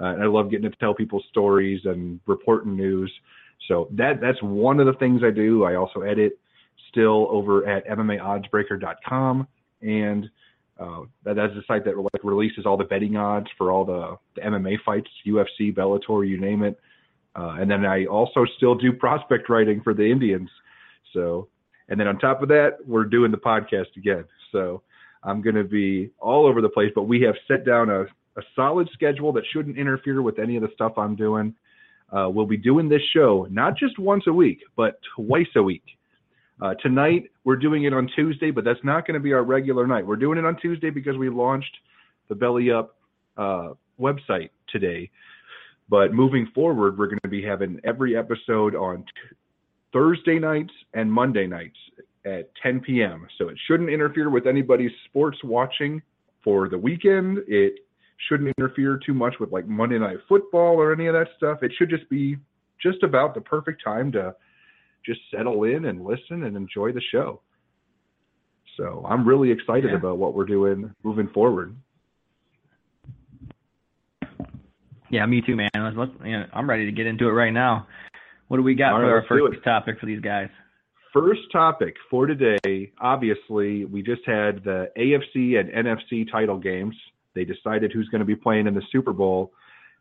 Uh, 0.00 0.14
and 0.14 0.22
I 0.22 0.26
love 0.26 0.50
getting 0.50 0.70
to 0.70 0.76
tell 0.78 0.94
people 0.94 1.22
stories 1.28 1.82
and 1.84 2.20
reporting 2.26 2.76
news. 2.76 3.12
So 3.68 3.88
that 3.92 4.20
that's 4.20 4.42
one 4.42 4.80
of 4.80 4.86
the 4.86 4.94
things 4.94 5.22
I 5.24 5.30
do. 5.30 5.64
I 5.64 5.74
also 5.74 6.00
edit 6.00 6.38
still 6.88 7.28
over 7.30 7.68
at 7.68 7.86
MMAOddsbreaker.com, 7.86 9.46
and 9.82 10.30
uh, 10.80 11.02
that, 11.24 11.36
that's 11.36 11.54
the 11.54 11.62
site 11.68 11.84
that 11.84 11.96
like 11.96 12.24
releases 12.24 12.64
all 12.64 12.76
the 12.76 12.84
betting 12.84 13.16
odds 13.16 13.46
for 13.58 13.70
all 13.70 13.84
the, 13.84 14.16
the 14.34 14.40
MMA 14.40 14.76
fights, 14.84 15.08
UFC, 15.26 15.72
Bellator, 15.74 16.26
you 16.26 16.40
name 16.40 16.62
it. 16.62 16.80
Uh, 17.36 17.56
and 17.60 17.70
then 17.70 17.84
I 17.84 18.06
also 18.06 18.44
still 18.56 18.74
do 18.74 18.92
prospect 18.92 19.48
writing 19.48 19.82
for 19.82 19.94
the 19.94 20.10
Indians. 20.10 20.48
So, 21.12 21.48
and 21.88 21.98
then 21.98 22.06
on 22.06 22.18
top 22.18 22.42
of 22.42 22.48
that, 22.48 22.78
we're 22.86 23.04
doing 23.04 23.30
the 23.30 23.38
podcast 23.38 23.96
again. 23.96 24.24
So 24.52 24.82
I'm 25.22 25.42
going 25.42 25.56
to 25.56 25.64
be 25.64 26.10
all 26.18 26.46
over 26.46 26.60
the 26.60 26.68
place, 26.68 26.90
but 26.94 27.02
we 27.04 27.20
have 27.22 27.34
set 27.48 27.66
down 27.66 27.90
a, 27.90 28.02
a 28.02 28.42
solid 28.54 28.88
schedule 28.92 29.32
that 29.32 29.44
shouldn't 29.52 29.76
interfere 29.76 30.22
with 30.22 30.38
any 30.38 30.56
of 30.56 30.62
the 30.62 30.70
stuff 30.74 30.92
I'm 30.96 31.16
doing. 31.16 31.54
Uh, 32.12 32.28
we'll 32.28 32.46
be 32.46 32.56
doing 32.56 32.88
this 32.88 33.02
show 33.14 33.46
not 33.50 33.76
just 33.76 33.98
once 33.98 34.24
a 34.26 34.32
week, 34.32 34.60
but 34.76 34.98
twice 35.16 35.48
a 35.56 35.62
week. 35.62 35.84
Uh, 36.62 36.74
tonight, 36.82 37.30
we're 37.44 37.56
doing 37.56 37.84
it 37.84 37.94
on 37.94 38.08
Tuesday, 38.14 38.50
but 38.50 38.64
that's 38.64 38.82
not 38.84 39.06
going 39.06 39.14
to 39.14 39.20
be 39.20 39.32
our 39.32 39.44
regular 39.44 39.86
night. 39.86 40.06
We're 40.06 40.16
doing 40.16 40.38
it 40.38 40.44
on 40.44 40.56
Tuesday 40.60 40.90
because 40.90 41.16
we 41.16 41.30
launched 41.30 41.74
the 42.28 42.34
Belly 42.34 42.70
Up 42.70 42.96
uh, 43.36 43.70
website 43.98 44.50
today. 44.68 45.10
But 45.88 46.12
moving 46.12 46.48
forward, 46.54 46.98
we're 46.98 47.06
going 47.06 47.20
to 47.22 47.28
be 47.28 47.42
having 47.42 47.80
every 47.84 48.16
episode 48.16 48.74
on 48.74 49.04
Thursday 49.92 50.38
nights 50.38 50.72
and 50.94 51.12
Monday 51.12 51.46
nights 51.46 51.76
at 52.24 52.50
10 52.62 52.80
p.m. 52.80 53.26
So 53.38 53.48
it 53.48 53.58
shouldn't 53.66 53.90
interfere 53.90 54.30
with 54.30 54.46
anybody's 54.46 54.90
sports 55.06 55.38
watching 55.42 56.02
for 56.44 56.68
the 56.68 56.78
weekend. 56.78 57.38
It 57.48 57.74
shouldn't 58.28 58.54
interfere 58.58 58.98
too 59.04 59.14
much 59.14 59.34
with 59.40 59.50
like 59.52 59.66
Monday 59.66 59.98
Night 59.98 60.18
Football 60.28 60.76
or 60.76 60.92
any 60.92 61.06
of 61.06 61.14
that 61.14 61.28
stuff. 61.36 61.62
It 61.62 61.72
should 61.78 61.90
just 61.90 62.08
be 62.10 62.36
just 62.82 63.02
about 63.02 63.34
the 63.34 63.40
perfect 63.40 63.82
time 63.84 64.12
to 64.12 64.34
just 65.04 65.20
settle 65.34 65.64
in 65.64 65.86
and 65.86 66.04
listen 66.04 66.44
and 66.44 66.56
enjoy 66.56 66.92
the 66.92 67.02
show. 67.12 67.40
So 68.76 69.04
I'm 69.08 69.26
really 69.26 69.50
excited 69.50 69.90
yeah. 69.90 69.96
about 69.96 70.18
what 70.18 70.34
we're 70.34 70.46
doing 70.46 70.94
moving 71.02 71.28
forward. 71.28 71.74
Yeah, 75.10 75.26
me 75.26 75.42
too, 75.44 75.56
man. 75.56 75.70
Let's, 75.74 75.96
let's, 75.96 76.12
you 76.24 76.38
know, 76.38 76.46
I'm 76.52 76.70
ready 76.70 76.86
to 76.86 76.92
get 76.92 77.06
into 77.06 77.26
it 77.28 77.32
right 77.32 77.52
now. 77.52 77.86
What 78.50 78.56
do 78.56 78.64
we 78.64 78.74
got 78.74 78.94
All 78.94 78.98
for 78.98 79.04
right, 79.04 79.12
our 79.12 79.24
first 79.28 79.62
topic 79.62 80.00
for 80.00 80.06
these 80.06 80.18
guys? 80.18 80.48
First 81.12 81.42
topic 81.52 81.94
for 82.10 82.26
today, 82.26 82.90
obviously, 83.00 83.84
we 83.84 84.02
just 84.02 84.22
had 84.26 84.64
the 84.64 84.90
AFC 84.98 85.56
and 85.56 85.70
NFC 85.70 86.28
title 86.28 86.58
games. 86.58 86.96
They 87.36 87.44
decided 87.44 87.92
who's 87.92 88.08
going 88.08 88.18
to 88.18 88.24
be 88.24 88.34
playing 88.34 88.66
in 88.66 88.74
the 88.74 88.82
Super 88.90 89.12
Bowl. 89.12 89.52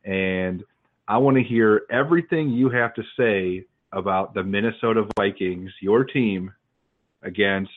And 0.03 0.63
I 1.07 1.19
want 1.19 1.37
to 1.37 1.43
hear 1.43 1.83
everything 1.91 2.49
you 2.49 2.71
have 2.71 2.95
to 2.95 3.03
say 3.15 3.67
about 3.91 4.33
the 4.33 4.41
Minnesota 4.41 5.05
Vikings, 5.15 5.69
your 5.79 6.03
team, 6.03 6.51
against 7.21 7.69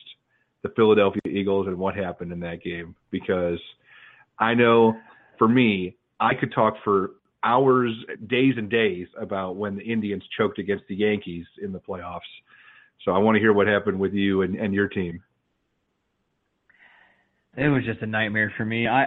the 0.63 0.69
Philadelphia 0.69 1.21
Eagles 1.27 1.67
and 1.67 1.77
what 1.77 1.95
happened 1.95 2.31
in 2.31 2.39
that 2.39 2.63
game. 2.63 2.95
Because 3.11 3.59
I 4.39 4.55
know 4.55 4.95
for 5.37 5.47
me, 5.47 5.97
I 6.19 6.33
could 6.33 6.51
talk 6.51 6.77
for 6.83 7.11
hours, 7.43 7.93
days, 8.27 8.53
and 8.57 8.69
days 8.69 9.07
about 9.19 9.55
when 9.55 9.75
the 9.75 9.83
Indians 9.83 10.23
choked 10.37 10.59
against 10.59 10.85
the 10.87 10.95
Yankees 10.95 11.45
in 11.61 11.71
the 11.71 11.79
playoffs. 11.79 12.19
So 13.03 13.11
I 13.11 13.17
want 13.17 13.35
to 13.35 13.39
hear 13.39 13.53
what 13.53 13.67
happened 13.67 13.99
with 13.99 14.13
you 14.13 14.41
and, 14.41 14.55
and 14.55 14.73
your 14.73 14.87
team. 14.87 15.21
It 17.55 17.67
was 17.67 17.83
just 17.85 18.01
a 18.01 18.07
nightmare 18.07 18.51
for 18.57 18.65
me. 18.65 18.87
I 18.87 19.05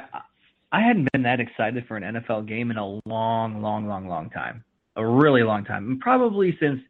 I 0.73 0.81
hadn't 0.83 1.09
been 1.13 1.23
that 1.23 1.41
excited 1.41 1.85
for 1.87 1.97
an 1.97 2.15
NFL 2.15 2.49
game 2.49 2.71
in 2.71 2.77
a 2.77 2.87
long, 3.07 3.63
long, 3.63 3.87
long, 3.87 4.09
long 4.09 4.31
time. 4.31 4.65
A 4.97 5.07
really 5.07 5.43
long 5.43 5.65
time. 5.65 5.99
Probably 6.01 6.57
since 6.61 6.81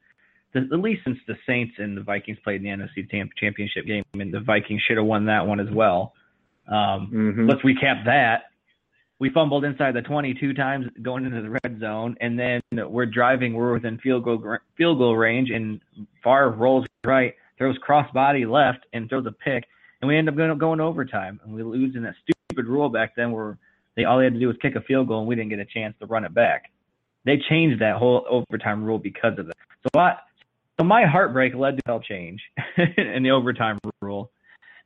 the, 0.54 0.60
at 0.72 0.80
least 0.80 1.02
since 1.04 1.18
the 1.26 1.34
Saints 1.46 1.74
and 1.78 1.96
the 1.96 2.02
Vikings 2.02 2.38
played 2.42 2.64
in 2.64 2.80
the 2.80 2.84
NFC 2.84 3.08
Championship 3.38 3.86
game, 3.86 4.04
and 4.14 4.32
the 4.32 4.40
Vikings 4.40 4.82
should 4.86 4.96
have 4.96 5.06
won 5.06 5.26
that 5.26 5.46
one 5.46 5.60
as 5.60 5.68
well. 5.72 6.14
Um, 6.68 7.10
mm-hmm. 7.12 7.48
Let's 7.48 7.62
recap 7.62 8.04
that. 8.06 8.44
We 9.18 9.30
fumbled 9.30 9.64
inside 9.64 9.94
the 9.94 10.02
22 10.02 10.52
times 10.52 10.86
going 11.02 11.24
into 11.24 11.40
the 11.40 11.50
red 11.50 11.80
zone, 11.80 12.16
and 12.20 12.38
then 12.38 12.60
we're 12.72 13.06
driving. 13.06 13.54
We're 13.54 13.72
within 13.72 13.98
field 13.98 14.24
goal 14.24 14.58
field 14.76 14.98
goal 14.98 15.16
range, 15.16 15.50
and 15.50 15.80
Favre 16.22 16.50
rolls 16.50 16.86
right, 17.04 17.34
throws 17.56 17.76
crossbody 17.78 18.50
left, 18.50 18.84
and 18.92 19.08
throws 19.08 19.26
a 19.26 19.32
pick, 19.32 19.64
and 20.00 20.08
we 20.08 20.18
end 20.18 20.28
up 20.28 20.36
going, 20.36 20.56
going 20.58 20.80
overtime, 20.80 21.40
and 21.44 21.54
we 21.54 21.62
lose 21.62 21.96
in 21.96 22.02
that 22.02 22.14
stupid 22.22 22.66
rule 22.66 22.90
back 22.90 23.16
then 23.16 23.32
where 23.32 23.56
they 23.96 24.04
all 24.04 24.18
they 24.18 24.24
had 24.24 24.34
to 24.34 24.38
do 24.38 24.48
was 24.48 24.56
kick 24.60 24.76
a 24.76 24.82
field 24.82 25.08
goal, 25.08 25.20
and 25.20 25.28
we 25.28 25.34
didn't 25.34 25.50
get 25.50 25.60
a 25.60 25.64
chance 25.64 25.94
to 26.00 26.06
run 26.06 26.24
it 26.24 26.34
back. 26.34 26.70
They 27.24 27.38
changed 27.48 27.80
that 27.80 27.96
whole 27.96 28.24
overtime 28.28 28.84
rule 28.84 28.98
because 28.98 29.38
of 29.38 29.48
it. 29.48 29.56
So 29.82 30.00
I, 30.00 30.16
so 30.78 30.84
my 30.84 31.06
heartbreak 31.06 31.54
led 31.54 31.80
to 31.84 31.94
a 31.94 32.00
change 32.00 32.40
in 32.96 33.22
the 33.22 33.30
overtime 33.30 33.78
rule. 34.02 34.30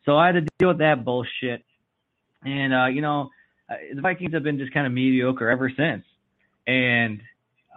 So 0.06 0.16
I 0.16 0.26
had 0.26 0.36
to 0.36 0.46
deal 0.58 0.68
with 0.68 0.78
that 0.78 1.04
bullshit. 1.04 1.64
And 2.44 2.72
uh, 2.72 2.86
you 2.86 3.02
know, 3.02 3.28
uh, 3.70 3.74
the 3.94 4.00
Vikings 4.00 4.34
have 4.34 4.42
been 4.42 4.58
just 4.58 4.72
kind 4.72 4.86
of 4.86 4.92
mediocre 4.92 5.48
ever 5.48 5.70
since. 5.74 6.04
And 6.66 7.22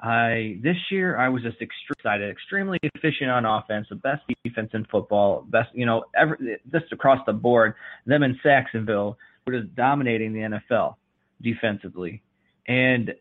I 0.02 0.58
this 0.62 0.76
year 0.92 1.18
I 1.18 1.30
was 1.30 1.44
just 1.44 1.62
extremely 1.62 1.96
excited, 1.98 2.30
extremely 2.30 2.80
efficient 2.82 3.30
on 3.30 3.46
offense, 3.46 3.88
the 3.90 3.96
best 3.96 4.24
defense 4.44 4.72
in 4.74 4.86
football, 4.86 5.46
best 5.50 5.70
you 5.74 5.86
know, 5.86 6.06
ever 6.16 6.38
just 6.72 6.92
across 6.92 7.20
the 7.26 7.34
board. 7.34 7.76
Them 8.06 8.24
in 8.24 8.40
Saxonville 8.44 9.16
were 9.46 9.54
just 9.54 9.74
dominating 9.76 10.34
the 10.34 10.60
NFL 10.74 10.96
defensively. 11.42 12.22
And 12.68 13.14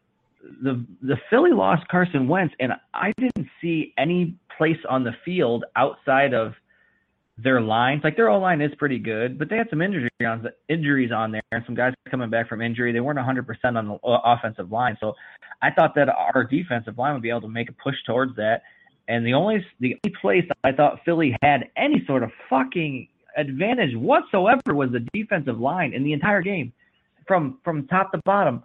the 0.63 0.85
the 1.03 1.17
Philly 1.31 1.53
lost 1.53 1.87
Carson 1.89 2.27
Wentz, 2.27 2.55
and 2.59 2.73
I 2.95 3.13
didn't 3.19 3.49
see 3.61 3.95
any 3.97 4.35
place 4.57 4.79
on 4.89 5.05
the 5.05 5.13
field 5.25 5.65
outside 5.77 6.35
of 6.35 6.55
their 7.43 7.61
lines. 7.61 8.03
Like 8.05 8.17
their 8.17 8.31
O 8.31 8.39
line 8.39 8.61
is 8.61 8.71
pretty 8.79 8.99
good, 8.99 9.39
but 9.39 9.49
they 9.49 9.57
had 9.57 9.69
some 9.71 9.83
injuries 9.83 10.11
on 10.27 10.47
injuries 10.69 11.11
on 11.13 11.33
there, 11.33 11.43
and 11.51 11.63
some 11.67 11.75
guys 11.75 11.95
coming 12.11 12.31
back 12.31 12.49
from 12.49 12.61
injury. 12.61 12.93
They 12.93 13.01
weren't 13.01 13.19
100% 13.19 13.47
on 13.77 13.89
the 13.89 13.95
uh, 13.95 14.21
offensive 14.25 14.71
line, 14.71 14.97
so 15.01 15.15
I 15.63 15.71
thought 15.71 15.95
that 15.97 16.09
our 16.09 16.45
defensive 16.45 16.99
line 16.99 17.15
would 17.15 17.23
be 17.23 17.31
able 17.31 17.43
to 17.43 17.49
make 17.49 17.69
a 17.69 17.73
push 17.73 17.97
towards 18.07 18.37
that. 18.37 18.63
And 19.09 19.27
the 19.27 19.35
only 19.35 19.65
the 19.81 19.97
only 20.05 20.17
place 20.21 20.45
I 20.65 20.73
thought 20.73 21.01
Philly 21.05 21.37
had 21.43 21.71
any 21.77 22.05
sort 22.07 22.23
of 22.23 22.31
fucking 22.49 23.09
advantage 23.37 23.97
whatsoever 23.97 24.75
was 24.75 24.91
the 24.93 25.07
defensive 25.13 25.59
line 25.59 25.93
in 25.93 26.05
the 26.05 26.13
entire 26.13 26.43
game, 26.43 26.73
from 27.27 27.59
from 27.65 27.87
top 27.89 28.13
to 28.13 28.21
bottom. 28.25 28.63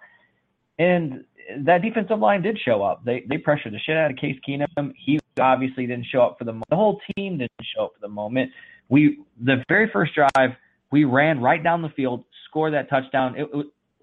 And 0.80 1.26
that 1.60 1.82
defensive 1.82 2.20
line 2.20 2.42
did 2.42 2.60
show 2.64 2.84
up. 2.84 3.04
They 3.04 3.26
they 3.28 3.38
pressured 3.38 3.74
the 3.74 3.80
shit 3.80 3.98
out 3.98 4.12
of 4.12 4.18
Case 4.18 4.38
Keenum. 4.48 4.94
He 4.96 5.20
obviously 5.40 5.88
didn't 5.88 6.06
show 6.06 6.22
up 6.22 6.38
for 6.38 6.46
the 6.46 6.54
the 6.70 6.76
whole 6.76 7.00
team 7.16 7.38
didn't 7.38 7.52
show 7.76 7.86
up 7.86 7.94
for 7.96 8.02
the 8.02 8.14
moment. 8.14 8.52
We 8.90 9.20
the 9.44 9.64
very 9.68 9.90
first 9.92 10.14
drive 10.14 10.52
we 10.92 11.04
ran 11.04 11.42
right 11.42 11.64
down 11.64 11.82
the 11.82 11.90
field, 11.90 12.24
scored 12.50 12.74
that 12.74 12.90
touchdown. 12.90 13.36
It 13.38 13.50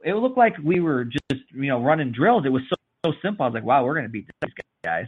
it, 0.04 0.14
looked 0.14 0.36
like 0.36 0.54
we 0.62 0.80
were 0.80 1.04
just 1.04 1.42
you 1.52 1.68
know 1.68 1.82
running 1.82 2.12
drills. 2.12 2.44
It 2.44 2.50
was 2.50 2.62
so, 2.68 2.76
so 3.06 3.12
simple. 3.22 3.44
I 3.44 3.48
was 3.48 3.54
like, 3.54 3.64
wow, 3.64 3.84
we're 3.84 3.94
gonna 3.94 4.08
beat 4.08 4.28
these 4.42 4.52
guys. 4.84 5.06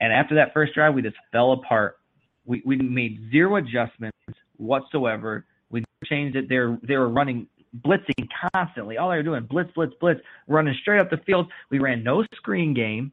And 0.00 0.12
after 0.12 0.36
that 0.36 0.54
first 0.54 0.74
drive, 0.74 0.94
we 0.94 1.02
just 1.02 1.16
fell 1.32 1.52
apart. 1.52 1.98
We 2.46 2.62
we 2.64 2.76
made 2.76 3.30
zero 3.30 3.56
adjustments 3.56 4.16
whatsoever. 4.56 5.44
We 5.70 5.84
changed 6.04 6.36
it. 6.36 6.48
They're 6.48 6.78
they 6.82 6.96
were 6.96 7.08
running 7.08 7.46
blitzing 7.84 8.28
constantly. 8.54 8.96
All 8.96 9.10
they 9.10 9.16
were 9.16 9.22
doing 9.22 9.44
blitz, 9.44 9.70
blitz, 9.74 9.92
blitz, 10.00 10.20
running 10.46 10.74
straight 10.80 11.00
up 11.00 11.10
the 11.10 11.18
field. 11.18 11.50
We 11.70 11.78
ran 11.78 12.02
no 12.02 12.24
screen 12.36 12.72
game. 12.72 13.12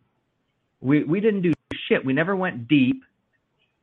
We 0.79 1.03
we 1.03 1.19
didn't 1.19 1.41
do 1.41 1.53
shit. 1.87 2.05
We 2.05 2.13
never 2.13 2.35
went 2.35 2.67
deep, 2.67 3.03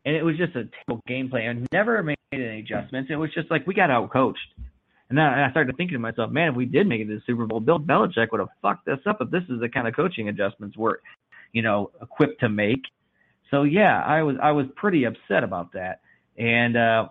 and 0.05 0.17
it 0.17 0.23
was 0.23 0.37
just 0.37 0.55
a 0.57 0.65
terrible 0.65 1.03
gameplay. 1.09 1.49
And 1.49 1.67
never 1.73 2.03
made 2.03 2.17
any 2.33 2.61
adjustments. 2.61 3.11
It 3.11 3.17
was 3.17 3.33
just 3.35 3.51
like 3.51 3.67
we 3.67 3.75
got 3.75 3.91
out 3.91 4.11
coached. 4.13 4.39
And 5.09 5.19
then 5.19 5.27
I 5.27 5.51
started 5.51 5.77
thinking 5.77 5.95
to 5.95 5.99
myself, 5.99 6.31
man, 6.31 6.49
if 6.49 6.57
we 6.57 6.65
did 6.65 6.87
make 6.87 7.03
it 7.03 7.07
to 7.09 7.17
the 7.17 7.23
Super 7.27 7.45
Bowl, 7.45 7.61
Bill 7.61 7.79
Belichick 7.79 8.33
would 8.33 8.41
have 8.41 8.49
fucked 8.63 8.89
us 8.89 9.01
up 9.05 9.19
if 9.21 9.31
this 9.31 9.43
is 9.51 9.61
the 9.61 9.69
kind 9.69 9.87
of 9.87 9.95
coaching 9.95 10.29
adjustments 10.29 10.75
we're, 10.75 10.97
you 11.53 11.61
know, 11.61 11.91
equipped 12.01 12.41
to 12.41 12.49
make. 12.49 12.81
So 13.51 13.65
yeah, 13.65 14.03
I 14.03 14.23
was 14.23 14.37
I 14.43 14.53
was 14.53 14.67
pretty 14.75 15.05
upset 15.05 15.45
about 15.45 15.75
that, 15.75 16.01
and 16.39 16.77
uh, 16.77 17.09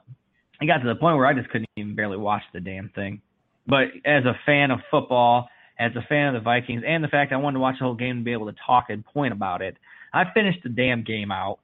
it 0.60 0.66
got 0.66 0.80
to 0.80 0.88
the 0.88 0.96
point 0.96 1.18
where 1.18 1.28
I 1.28 1.34
just 1.34 1.50
couldn't 1.50 1.70
even 1.78 1.96
barely 1.96 2.18
watch 2.18 2.42
the 2.54 2.60
damn 2.60 2.90
thing. 2.90 3.22
But 3.68 3.90
as 4.04 4.26
a 4.26 4.34
fan 4.46 4.72
of 4.72 4.80
football, 4.90 5.48
as 5.78 5.92
a 5.96 6.02
fan 6.10 6.30
of 6.30 6.34
the 6.34 6.44
Vikings, 6.44 6.82
and 6.86 7.04
the 7.04 7.08
fact 7.08 7.32
I 7.32 7.38
wanted 7.38 7.58
to 7.58 7.60
watch 7.60 7.76
the 7.80 7.86
whole 7.86 7.94
game 7.94 8.18
and 8.18 8.26
be 8.26 8.34
able 8.34 8.52
to 8.52 8.58
talk 8.66 8.86
and 8.90 9.06
point 9.06 9.34
about 9.34 9.62
it, 9.62 9.78
I 10.14 10.26
finished 10.34 10.60
the 10.64 10.70
damn 10.70 11.04
game 11.04 11.32
out, 11.32 11.60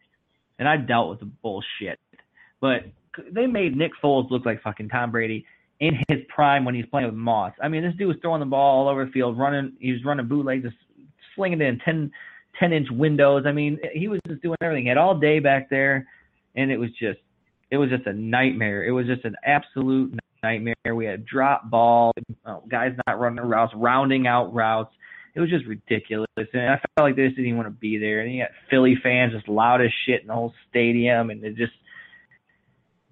and 0.59 0.67
I 0.67 0.77
dealt 0.77 1.09
with 1.09 1.19
the 1.19 1.29
bullshit. 1.41 1.99
But 2.61 2.85
they 3.31 3.45
made 3.47 3.75
Nick 3.75 3.91
Foles 4.03 4.29
look 4.31 4.45
like 4.45 4.61
fucking 4.61 4.89
Tom 4.89 5.11
Brady 5.11 5.45
in 5.79 5.95
his 6.07 6.19
prime 6.29 6.65
when 6.65 6.75
he's 6.75 6.85
playing 6.87 7.07
with 7.07 7.15
Moss. 7.15 7.53
I 7.61 7.67
mean, 7.67 7.83
this 7.83 7.93
dude 7.97 8.07
was 8.07 8.17
throwing 8.21 8.39
the 8.39 8.45
ball 8.45 8.79
all 8.79 8.89
over 8.89 9.05
the 9.05 9.11
field, 9.11 9.37
running. 9.37 9.73
He 9.79 9.91
was 9.91 10.03
running 10.03 10.27
bootlegs, 10.27 10.63
just 10.63 10.75
slinging 11.35 11.61
it 11.61 11.65
in 11.65 11.79
10, 11.79 12.11
10 12.59 12.73
inch 12.73 12.87
windows. 12.91 13.43
I 13.45 13.51
mean, 13.51 13.79
he 13.93 14.07
was 14.07 14.19
just 14.27 14.41
doing 14.41 14.57
everything. 14.61 14.83
He 14.83 14.89
had 14.89 14.97
all 14.97 15.19
day 15.19 15.39
back 15.39 15.69
there, 15.69 16.07
and 16.55 16.71
it 16.71 16.77
was 16.77 16.89
just, 16.99 17.19
it 17.69 17.77
was 17.77 17.89
just 17.89 18.07
a 18.07 18.13
nightmare. 18.13 18.85
It 18.85 18.91
was 18.91 19.05
just 19.05 19.25
an 19.25 19.35
absolute 19.45 20.17
nightmare. 20.41 20.95
We 20.95 21.05
had 21.05 21.25
drop 21.25 21.69
balls, 21.69 22.13
uh, 22.45 22.59
guys 22.67 22.93
not 23.05 23.19
running 23.19 23.45
routes, 23.45 23.73
rounding 23.75 24.25
out 24.25 24.53
routes. 24.53 24.93
It 25.37 25.41
was 25.41 25.51
just 25.51 25.67
ridiculous, 25.67 26.27
and 26.35 26.63
I 26.63 26.81
felt 26.95 27.07
like 27.07 27.15
they 27.15 27.25
just 27.25 27.35
didn't 27.35 27.49
even 27.49 27.57
want 27.57 27.67
to 27.67 27.79
be 27.79 27.99
there. 27.99 28.21
And 28.21 28.33
you 28.33 28.41
got 28.41 28.49
Philly 28.71 28.95
fans 29.03 29.33
just 29.33 29.47
loud 29.47 29.81
as 29.81 29.91
shit 30.07 30.21
in 30.21 30.27
the 30.27 30.33
whole 30.33 30.51
stadium, 30.67 31.29
and 31.29 31.43
it 31.43 31.55
just 31.55 31.73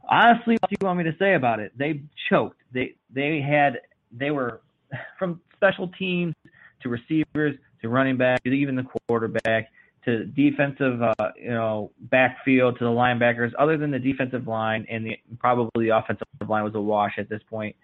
honestly, 0.10 0.58
what 0.60 0.72
do 0.72 0.76
you 0.82 0.88
want 0.88 0.98
me 0.98 1.04
to 1.04 1.16
say 1.20 1.36
about 1.36 1.60
it? 1.60 1.72
They 1.78 2.02
choked. 2.28 2.58
They 2.74 2.96
they 3.14 3.42
had 3.48 3.82
they 4.12 4.32
were 4.32 4.62
from 5.20 5.40
special 5.56 5.90
teams 6.00 6.34
to 6.82 6.90
receivers 6.90 7.58
to 7.84 7.90
running 7.90 8.18
back 8.18 8.44
to 8.44 8.50
even 8.50 8.76
the 8.76 8.88
quarterback 9.08 9.70
to 10.06 10.26
defensive, 10.26 11.04
uh, 11.04 11.14
you 11.36 11.52
know, 11.52 11.92
backfield 12.00 12.80
to 12.80 12.86
the 12.86 12.90
linebackers. 12.90 13.52
Other 13.60 13.78
than 13.78 13.92
the 13.92 14.00
defensive 14.00 14.48
line 14.48 14.88
and 14.90 15.06
the 15.06 15.20
probably 15.38 15.86
the 15.86 15.96
offensive 15.96 16.26
line 16.50 16.64
was 16.64 16.74
a 16.74 16.82
wash 16.82 17.14
at 17.20 17.30
this 17.30 17.42
point. 17.52 17.76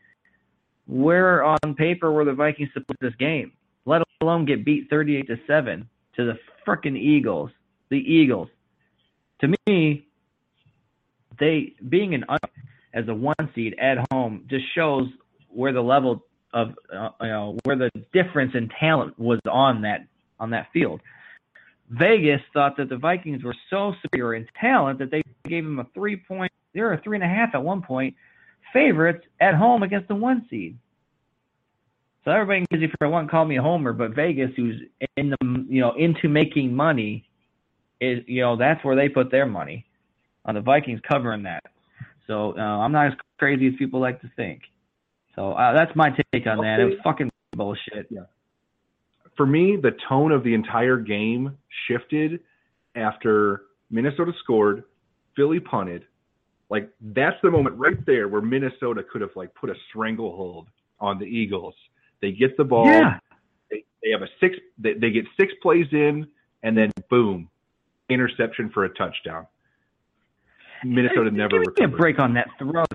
Where 0.87 1.43
on 1.43 1.75
paper 1.77 2.11
were 2.11 2.25
the 2.25 2.33
Vikings 2.33 2.69
to 2.73 2.81
put 2.81 2.97
this 2.99 3.13
game? 3.19 3.51
Let 3.85 4.03
alone 4.21 4.45
get 4.45 4.63
beat 4.63 4.89
38 4.89 5.27
to 5.27 5.35
seven 5.47 5.89
to 6.15 6.25
the 6.25 6.33
frickin' 6.67 6.97
Eagles. 6.97 7.51
The 7.89 7.97
Eagles. 7.97 8.47
To 9.41 9.53
me, 9.67 10.07
they 11.39 11.73
being 11.89 12.13
an 12.13 12.25
as 12.93 13.07
a 13.07 13.13
one 13.13 13.35
seed 13.55 13.75
at 13.79 13.97
home 14.11 14.45
just 14.49 14.65
shows 14.75 15.07
where 15.49 15.73
the 15.73 15.81
level 15.81 16.23
of 16.53 16.69
uh, 16.93 17.09
you 17.21 17.27
know 17.27 17.57
where 17.63 17.75
the 17.75 17.89
difference 18.13 18.51
in 18.53 18.69
talent 18.79 19.17
was 19.17 19.39
on 19.49 19.81
that 19.81 20.05
on 20.39 20.51
that 20.51 20.67
field. 20.73 21.01
Vegas 21.89 22.41
thought 22.53 22.77
that 22.77 22.89
the 22.89 22.97
Vikings 22.97 23.43
were 23.43 23.55
so 23.69 23.93
superior 24.01 24.35
in 24.35 24.47
talent 24.59 24.99
that 24.99 25.11
they 25.11 25.21
gave 25.45 25.63
them 25.63 25.79
a 25.79 25.87
three 25.93 26.15
point, 26.15 26.51
they 26.73 26.81
were 26.81 26.93
a 26.93 27.01
three 27.01 27.17
and 27.17 27.23
a 27.23 27.27
half 27.27 27.49
at 27.53 27.61
one 27.61 27.81
point, 27.81 28.15
favorites 28.71 29.25
at 29.41 29.55
home 29.55 29.83
against 29.83 30.07
the 30.07 30.15
one 30.15 30.45
seed. 30.49 30.77
So 32.23 32.31
everybody 32.31 32.65
can 32.67 32.91
for 32.99 33.09
one 33.09 33.27
call 33.27 33.45
me 33.45 33.57
a 33.57 33.61
homer, 33.61 33.93
but 33.93 34.15
Vegas, 34.15 34.51
who's 34.55 34.79
in 35.17 35.31
the 35.31 35.65
you 35.67 35.81
know 35.81 35.93
into 35.93 36.29
making 36.29 36.75
money, 36.75 37.27
is 37.99 38.19
you 38.27 38.41
know 38.41 38.55
that's 38.55 38.83
where 38.85 38.95
they 38.95 39.09
put 39.09 39.31
their 39.31 39.45
money 39.45 39.85
on 40.45 40.55
the 40.55 40.61
Vikings 40.61 40.99
covering 41.09 41.43
that. 41.43 41.63
So 42.27 42.55
uh, 42.57 42.61
I'm 42.61 42.91
not 42.91 43.07
as 43.07 43.13
crazy 43.39 43.67
as 43.67 43.73
people 43.77 43.99
like 43.99 44.21
to 44.21 44.31
think. 44.35 44.61
So 45.35 45.53
uh, 45.53 45.73
that's 45.73 45.95
my 45.95 46.09
take 46.31 46.45
on 46.45 46.59
that. 46.59 46.79
It 46.79 46.85
was 46.85 46.97
fucking 47.03 47.31
bullshit. 47.55 48.07
Yeah 48.09 48.21
for 49.41 49.45
me, 49.45 49.77
the 49.81 49.91
tone 50.07 50.31
of 50.31 50.43
the 50.43 50.53
entire 50.53 50.97
game 50.97 51.57
shifted 51.87 52.41
after 52.95 53.63
Minnesota 53.89 54.33
scored, 54.43 54.83
Philly 55.35 55.59
punted. 55.59 56.03
Like 56.69 56.89
that's 57.01 57.37
the 57.41 57.51
moment 57.51 57.75
right 57.77 58.05
there 58.05 58.27
where 58.27 58.41
Minnesota 58.41 59.03
could 59.03 59.21
have 59.21 59.31
like 59.35 59.53
put 59.55 59.69
a 59.69 59.73
stranglehold 59.89 60.67
on 60.99 61.17
the 61.17 61.25
Eagles. 61.25 61.73
They 62.21 62.31
get 62.31 62.57
the 62.57 62.63
ball. 62.63 62.85
Yeah. 62.85 63.19
They, 63.69 63.83
they 64.03 64.11
have 64.11 64.21
a 64.21 64.29
six. 64.39 64.55
They, 64.77 64.93
they 64.93 65.11
get 65.11 65.25
six 65.39 65.53
plays 65.61 65.87
in, 65.91 66.27
and 66.63 66.77
then 66.77 66.91
boom, 67.09 67.49
interception 68.09 68.69
for 68.73 68.85
a 68.85 68.89
touchdown. 68.89 69.47
Minnesota 70.83 71.29
hey, 71.29 71.37
never 71.37 71.59
give 71.59 71.77
me 71.77 71.85
a 71.85 71.87
break 71.87 72.19
on 72.19 72.33
that 72.33 72.47
throw 72.57 72.85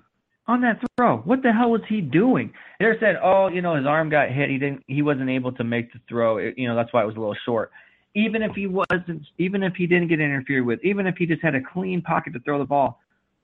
on 0.48 0.60
that 0.60 0.80
throw. 0.96 1.18
What 1.18 1.42
the 1.42 1.52
hell 1.52 1.70
was 1.70 1.82
he 1.88 2.00
doing? 2.00 2.52
They 2.78 2.86
said, 3.00 3.16
"Oh, 3.22 3.48
you 3.48 3.62
know, 3.62 3.74
his 3.74 3.86
arm 3.86 4.08
got 4.08 4.30
hit. 4.30 4.50
He 4.50 4.58
didn't. 4.58 4.84
He 4.86 5.02
wasn't 5.02 5.30
able 5.30 5.52
to 5.52 5.64
make 5.64 5.92
the 5.92 6.00
throw. 6.08 6.38
It, 6.38 6.54
you 6.56 6.68
know, 6.68 6.76
that's 6.76 6.92
why 6.92 7.02
it 7.02 7.06
was 7.06 7.16
a 7.16 7.20
little 7.20 7.36
short." 7.44 7.70
Even 8.14 8.42
if 8.42 8.52
he 8.54 8.66
wasn't, 8.66 9.26
even 9.38 9.62
if 9.62 9.74
he 9.74 9.86
didn't 9.86 10.08
get 10.08 10.20
interfered 10.20 10.64
with, 10.64 10.82
even 10.82 11.06
if 11.06 11.16
he 11.16 11.26
just 11.26 11.42
had 11.42 11.54
a 11.54 11.60
clean 11.60 12.00
pocket 12.00 12.32
to 12.32 12.40
throw 12.40 12.58
the 12.58 12.64
ball, 12.64 13.00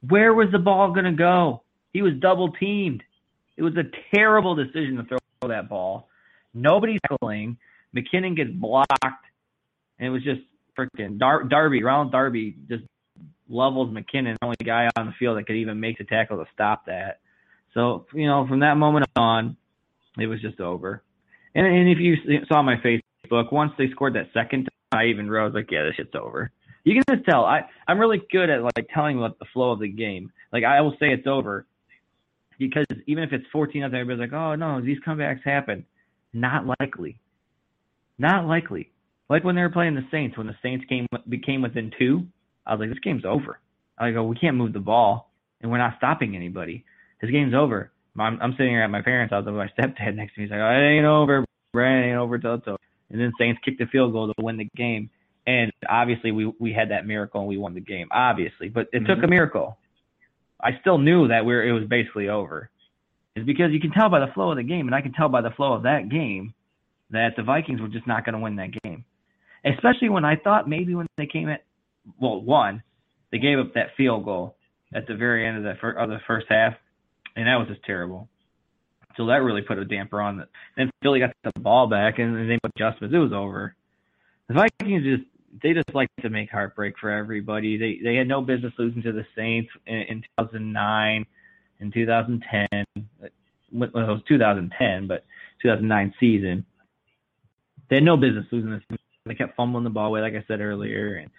where 0.08 0.32
was 0.32 0.48
the 0.50 0.58
ball 0.58 0.92
going 0.92 1.04
to 1.04 1.12
go? 1.12 1.62
He 1.92 2.00
was 2.00 2.14
double 2.20 2.52
teamed. 2.52 3.02
It 3.58 3.62
was 3.62 3.76
a 3.76 3.84
terrible 4.14 4.54
decision 4.54 4.96
to 4.96 5.04
throw 5.04 5.18
that 5.48 5.68
ball. 5.68 6.08
Nobody's 6.54 7.00
tackling. 7.08 7.56
McKinnon 7.94 8.36
gets 8.36 8.50
blocked, 8.50 9.26
and 9.98 10.06
it 10.06 10.10
was 10.10 10.22
just 10.22 10.40
freaking 10.78 11.18
Dar- 11.18 11.44
Darby, 11.44 11.82
Ronald 11.82 12.12
Darby, 12.12 12.56
just 12.68 12.84
levels 13.48 13.90
McKinnon, 13.90 14.36
the 14.40 14.44
only 14.44 14.56
guy 14.64 14.88
on 14.96 15.06
the 15.06 15.12
field 15.18 15.36
that 15.36 15.46
could 15.46 15.56
even 15.56 15.78
make 15.78 15.98
the 15.98 16.04
tackle 16.04 16.38
to 16.38 16.50
stop 16.54 16.86
that. 16.86 17.20
So, 17.74 18.06
you 18.14 18.26
know, 18.26 18.46
from 18.46 18.60
that 18.60 18.76
moment 18.76 19.06
on, 19.16 19.56
it 20.18 20.26
was 20.26 20.40
just 20.40 20.60
over. 20.60 21.02
And, 21.54 21.66
and 21.66 21.88
if 21.88 21.98
you 21.98 22.16
saw 22.48 22.62
my 22.62 22.76
Facebook, 22.76 23.52
once 23.52 23.72
they 23.76 23.90
scored 23.90 24.14
that 24.14 24.30
second 24.32 24.64
time, 24.64 25.00
I 25.00 25.06
even 25.06 25.30
wrote, 25.30 25.54
like, 25.54 25.70
yeah, 25.70 25.84
this 25.84 25.96
shit's 25.96 26.14
over. 26.14 26.50
You 26.84 26.94
can 26.94 27.16
just 27.16 27.28
tell. 27.28 27.44
I, 27.44 27.62
I'm 27.86 27.98
really 27.98 28.22
good 28.30 28.50
at, 28.50 28.62
like, 28.62 28.88
telling 28.92 29.18
what 29.18 29.38
the 29.38 29.46
flow 29.52 29.72
of 29.72 29.80
the 29.80 29.88
game. 29.88 30.32
Like, 30.52 30.64
I 30.64 30.80
will 30.80 30.92
say 30.92 31.12
it's 31.12 31.26
over 31.26 31.66
because 32.68 32.86
even 33.06 33.24
if 33.24 33.32
it's 33.32 33.44
14 33.52 33.80
nothing, 33.80 33.98
everybody's 33.98 34.30
like, 34.30 34.38
oh, 34.38 34.54
no, 34.54 34.80
these 34.80 34.98
comebacks 35.06 35.42
happen. 35.44 35.84
Not 36.32 36.64
likely. 36.80 37.18
Not 38.18 38.46
likely. 38.46 38.90
Like 39.28 39.44
when 39.44 39.54
they 39.54 39.62
were 39.62 39.70
playing 39.70 39.94
the 39.94 40.06
Saints, 40.10 40.36
when 40.36 40.46
the 40.46 40.56
Saints 40.62 40.84
came 40.88 41.06
became 41.28 41.62
within 41.62 41.90
two, 41.98 42.26
I 42.66 42.74
was 42.74 42.80
like, 42.80 42.90
this 42.90 42.98
game's 42.98 43.24
over. 43.24 43.58
I 43.98 44.10
go, 44.10 44.24
we 44.24 44.36
can't 44.36 44.56
move 44.56 44.72
the 44.72 44.80
ball, 44.80 45.30
and 45.60 45.70
we're 45.70 45.78
not 45.78 45.94
stopping 45.96 46.36
anybody. 46.36 46.84
This 47.20 47.30
game's 47.30 47.54
over. 47.54 47.92
I'm, 48.18 48.38
I'm 48.42 48.52
sitting 48.52 48.72
here 48.72 48.82
at 48.82 48.90
my 48.90 49.02
parents' 49.02 49.32
house 49.32 49.46
with 49.46 49.54
my 49.54 49.68
stepdad 49.68 50.14
next 50.16 50.34
to 50.34 50.40
me. 50.40 50.46
He's 50.46 50.50
like, 50.50 50.60
oh, 50.60 50.70
it 50.70 50.96
ain't 50.96 51.06
over, 51.06 51.44
Brandon, 51.72 52.10
ain't 52.10 52.18
over 52.18 52.38
till 52.38 52.54
it's 52.54 52.68
over. 52.68 52.78
And 53.10 53.20
then 53.20 53.32
Saints 53.38 53.60
kicked 53.64 53.78
the 53.78 53.86
field 53.86 54.12
goal 54.12 54.26
to 54.26 54.34
win 54.42 54.56
the 54.56 54.68
game. 54.76 55.10
And 55.46 55.72
obviously, 55.88 56.30
we 56.30 56.52
we 56.58 56.72
had 56.72 56.90
that 56.90 57.06
miracle 57.06 57.40
and 57.40 57.48
we 57.48 57.58
won 57.58 57.74
the 57.74 57.80
game. 57.80 58.08
Obviously, 58.12 58.68
but 58.68 58.88
it 58.92 58.98
mm-hmm. 58.98 59.06
took 59.06 59.24
a 59.24 59.26
miracle. 59.26 59.76
I 60.62 60.78
still 60.80 60.98
knew 60.98 61.28
that 61.28 61.44
we 61.44 61.54
are 61.54 61.66
it 61.66 61.72
was 61.72 61.88
basically 61.88 62.28
over. 62.28 62.70
Is 63.34 63.46
because 63.46 63.72
you 63.72 63.80
can 63.80 63.92
tell 63.92 64.10
by 64.10 64.20
the 64.20 64.32
flow 64.34 64.50
of 64.50 64.56
the 64.56 64.62
game, 64.62 64.86
and 64.86 64.94
I 64.94 65.00
can 65.00 65.12
tell 65.12 65.28
by 65.28 65.40
the 65.40 65.50
flow 65.50 65.72
of 65.72 65.84
that 65.84 66.10
game 66.10 66.54
that 67.10 67.30
the 67.36 67.42
Vikings 67.42 67.80
were 67.80 67.88
just 67.88 68.06
not 68.06 68.24
going 68.24 68.34
to 68.34 68.40
win 68.40 68.56
that 68.56 68.70
game. 68.82 69.04
Especially 69.64 70.08
when 70.08 70.24
I 70.24 70.36
thought 70.36 70.68
maybe 70.68 70.94
when 70.94 71.06
they 71.16 71.26
came 71.26 71.48
at 71.48 71.64
well, 72.20 72.40
one, 72.40 72.82
they 73.30 73.38
gave 73.38 73.58
up 73.58 73.74
that 73.74 73.96
field 73.96 74.24
goal. 74.24 74.56
at 74.94 75.06
the 75.06 75.14
very 75.14 75.46
end 75.46 75.56
of 75.56 75.62
the 75.62 75.74
fir- 75.80 75.92
of 75.92 76.10
the 76.10 76.18
first 76.26 76.46
half, 76.50 76.74
and 77.36 77.46
that 77.46 77.56
was 77.56 77.68
just 77.68 77.82
terrible. 77.84 78.28
So 79.16 79.26
that 79.26 79.42
really 79.42 79.62
put 79.62 79.78
a 79.78 79.84
damper 79.84 80.20
on 80.20 80.40
it. 80.40 80.48
Then 80.76 80.90
Philly 81.02 81.20
got 81.20 81.30
the 81.44 81.58
ball 81.60 81.86
back, 81.86 82.18
and 82.18 82.34
they 82.36 82.42
made 82.42 82.60
adjustments. 82.76 83.14
It 83.14 83.18
was 83.18 83.32
over. 83.32 83.74
The 84.48 84.54
Vikings 84.54 85.04
just 85.04 85.24
they 85.60 85.72
just 85.74 85.94
like 85.94 86.08
to 86.22 86.30
make 86.30 86.50
heartbreak 86.50 86.94
for 87.00 87.10
everybody. 87.10 87.76
They 87.76 88.00
they 88.02 88.16
had 88.16 88.28
no 88.28 88.40
business 88.40 88.72
losing 88.78 89.02
to 89.02 89.12
the 89.12 89.26
Saints 89.36 89.70
in, 89.86 90.02
in 90.08 90.22
2009, 90.38 91.26
in 91.80 91.92
2010. 91.92 92.68
Well, 93.72 93.88
it 93.88 93.94
was 93.94 94.22
2010, 94.28 95.06
but 95.06 95.24
2009 95.62 96.14
season. 96.18 96.64
They 97.88 97.96
had 97.96 98.04
no 98.04 98.16
business 98.16 98.46
losing 98.50 98.70
this. 98.70 98.98
They 99.26 99.34
kept 99.34 99.56
fumbling 99.56 99.84
the 99.84 99.90
ball 99.90 100.08
away, 100.08 100.20
like 100.20 100.34
I 100.34 100.44
said 100.48 100.60
earlier. 100.60 101.16
And 101.16 101.30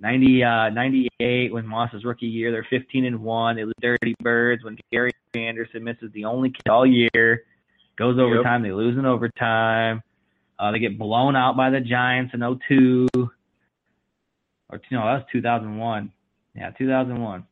90, 0.00 0.44
uh, 0.44 0.70
98 0.70 1.52
when 1.52 1.66
Moss's 1.66 2.04
rookie 2.04 2.26
year, 2.26 2.50
they're 2.50 2.66
15 2.70 3.04
and 3.04 3.20
one. 3.20 3.56
They 3.56 3.64
lose 3.64 3.74
Dirty 3.80 4.14
Birds 4.20 4.64
when 4.64 4.76
Gary 4.90 5.12
Anderson 5.34 5.84
misses 5.84 6.10
the 6.12 6.24
only 6.24 6.50
kick 6.50 6.62
all 6.70 6.86
year. 6.86 7.44
Goes 7.96 8.18
overtime. 8.18 8.64
Yep. 8.64 8.70
They 8.70 8.74
lose 8.74 8.98
in 8.98 9.06
overtime. 9.06 10.02
Uh, 10.58 10.72
they 10.72 10.78
get 10.78 10.98
blown 10.98 11.36
out 11.36 11.56
by 11.56 11.70
the 11.70 11.80
Giants 11.80 12.32
in 12.34 12.58
02. 12.68 13.08
Or 14.70 14.80
no, 14.90 15.00
that 15.00 15.14
was 15.14 15.22
2001. 15.32 16.12
Yeah, 16.54 16.70
2001. 16.76 17.46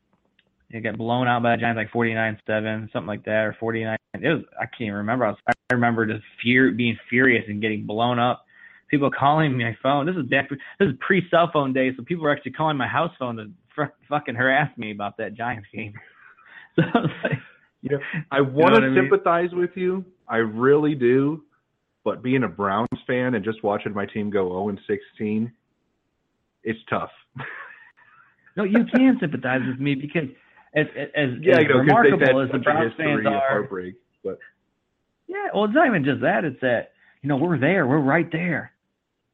They 0.70 0.80
got 0.80 0.98
blown 0.98 1.28
out 1.28 1.42
by 1.42 1.54
the 1.54 1.60
Giants 1.60 1.78
like 1.78 1.92
49-7, 1.92 2.92
something 2.92 3.06
like 3.06 3.24
that, 3.24 3.44
or 3.44 3.56
49. 3.58 3.96
It 4.14 4.28
was 4.28 4.42
I 4.58 4.64
can't 4.66 4.82
even 4.82 4.94
remember. 4.94 5.26
I, 5.26 5.30
was, 5.30 5.38
I 5.48 5.52
remember 5.72 6.06
just 6.06 6.24
fear 6.42 6.72
being 6.72 6.98
furious 7.08 7.44
and 7.48 7.62
getting 7.62 7.86
blown 7.86 8.18
up 8.18 8.46
people 8.88 9.10
calling 9.10 9.56
my 9.58 9.76
phone. 9.82 10.06
This 10.06 10.16
is 10.16 10.26
back. 10.26 10.48
This 10.50 10.88
is 10.88 10.94
pre 11.00 11.22
cell 11.30 11.50
phone 11.52 11.72
days, 11.72 11.94
so 11.96 12.04
people 12.04 12.24
were 12.24 12.32
actually 12.32 12.52
calling 12.52 12.76
my 12.76 12.88
house 12.88 13.12
phone 13.18 13.36
to 13.36 13.50
fr- 13.74 13.94
fucking 14.08 14.34
harass 14.34 14.70
me 14.76 14.92
about 14.92 15.16
that 15.18 15.34
Giants 15.34 15.68
game. 15.72 15.94
So 16.76 16.82
I 16.82 16.98
was 16.98 17.10
like, 17.22 17.38
you 17.80 17.88
know, 17.88 17.98
I 18.30 18.42
want 18.42 18.74
to 18.74 18.82
you 18.82 18.90
know 18.90 19.00
sympathize 19.00 19.48
I 19.50 19.54
mean? 19.54 19.62
with 19.62 19.70
you. 19.76 20.04
I 20.28 20.36
really 20.36 20.94
do. 20.94 21.42
But 22.04 22.22
being 22.22 22.42
a 22.42 22.48
Browns 22.48 22.90
fan 23.06 23.34
and 23.34 23.42
just 23.42 23.64
watching 23.64 23.94
my 23.94 24.04
team 24.04 24.28
go 24.28 24.50
0 24.50 24.68
and 24.68 24.80
16, 24.86 25.50
it's 26.66 26.78
tough. 26.90 27.10
no, 28.56 28.64
you 28.64 28.84
can 28.94 29.16
sympathize 29.18 29.62
with 29.66 29.80
me 29.80 29.94
because 29.94 30.28
as 30.74 30.86
as, 30.94 31.30
yeah, 31.40 31.56
as 31.56 31.62
you 31.62 31.68
know, 31.68 31.78
remarkable 31.78 32.42
as 32.42 32.50
the 32.52 32.58
Browns 32.58 32.92
fans 32.98 33.24
are, 33.26 33.40
heartbreak, 33.48 33.94
but 34.22 34.38
yeah, 35.26 35.48
well, 35.54 35.64
it's 35.64 35.74
not 35.74 35.86
even 35.86 36.04
just 36.04 36.20
that. 36.20 36.44
It's 36.44 36.60
that 36.60 36.92
you 37.22 37.30
know 37.30 37.36
we're 37.36 37.58
there, 37.58 37.86
we're 37.86 37.98
right 37.98 38.30
there 38.30 38.72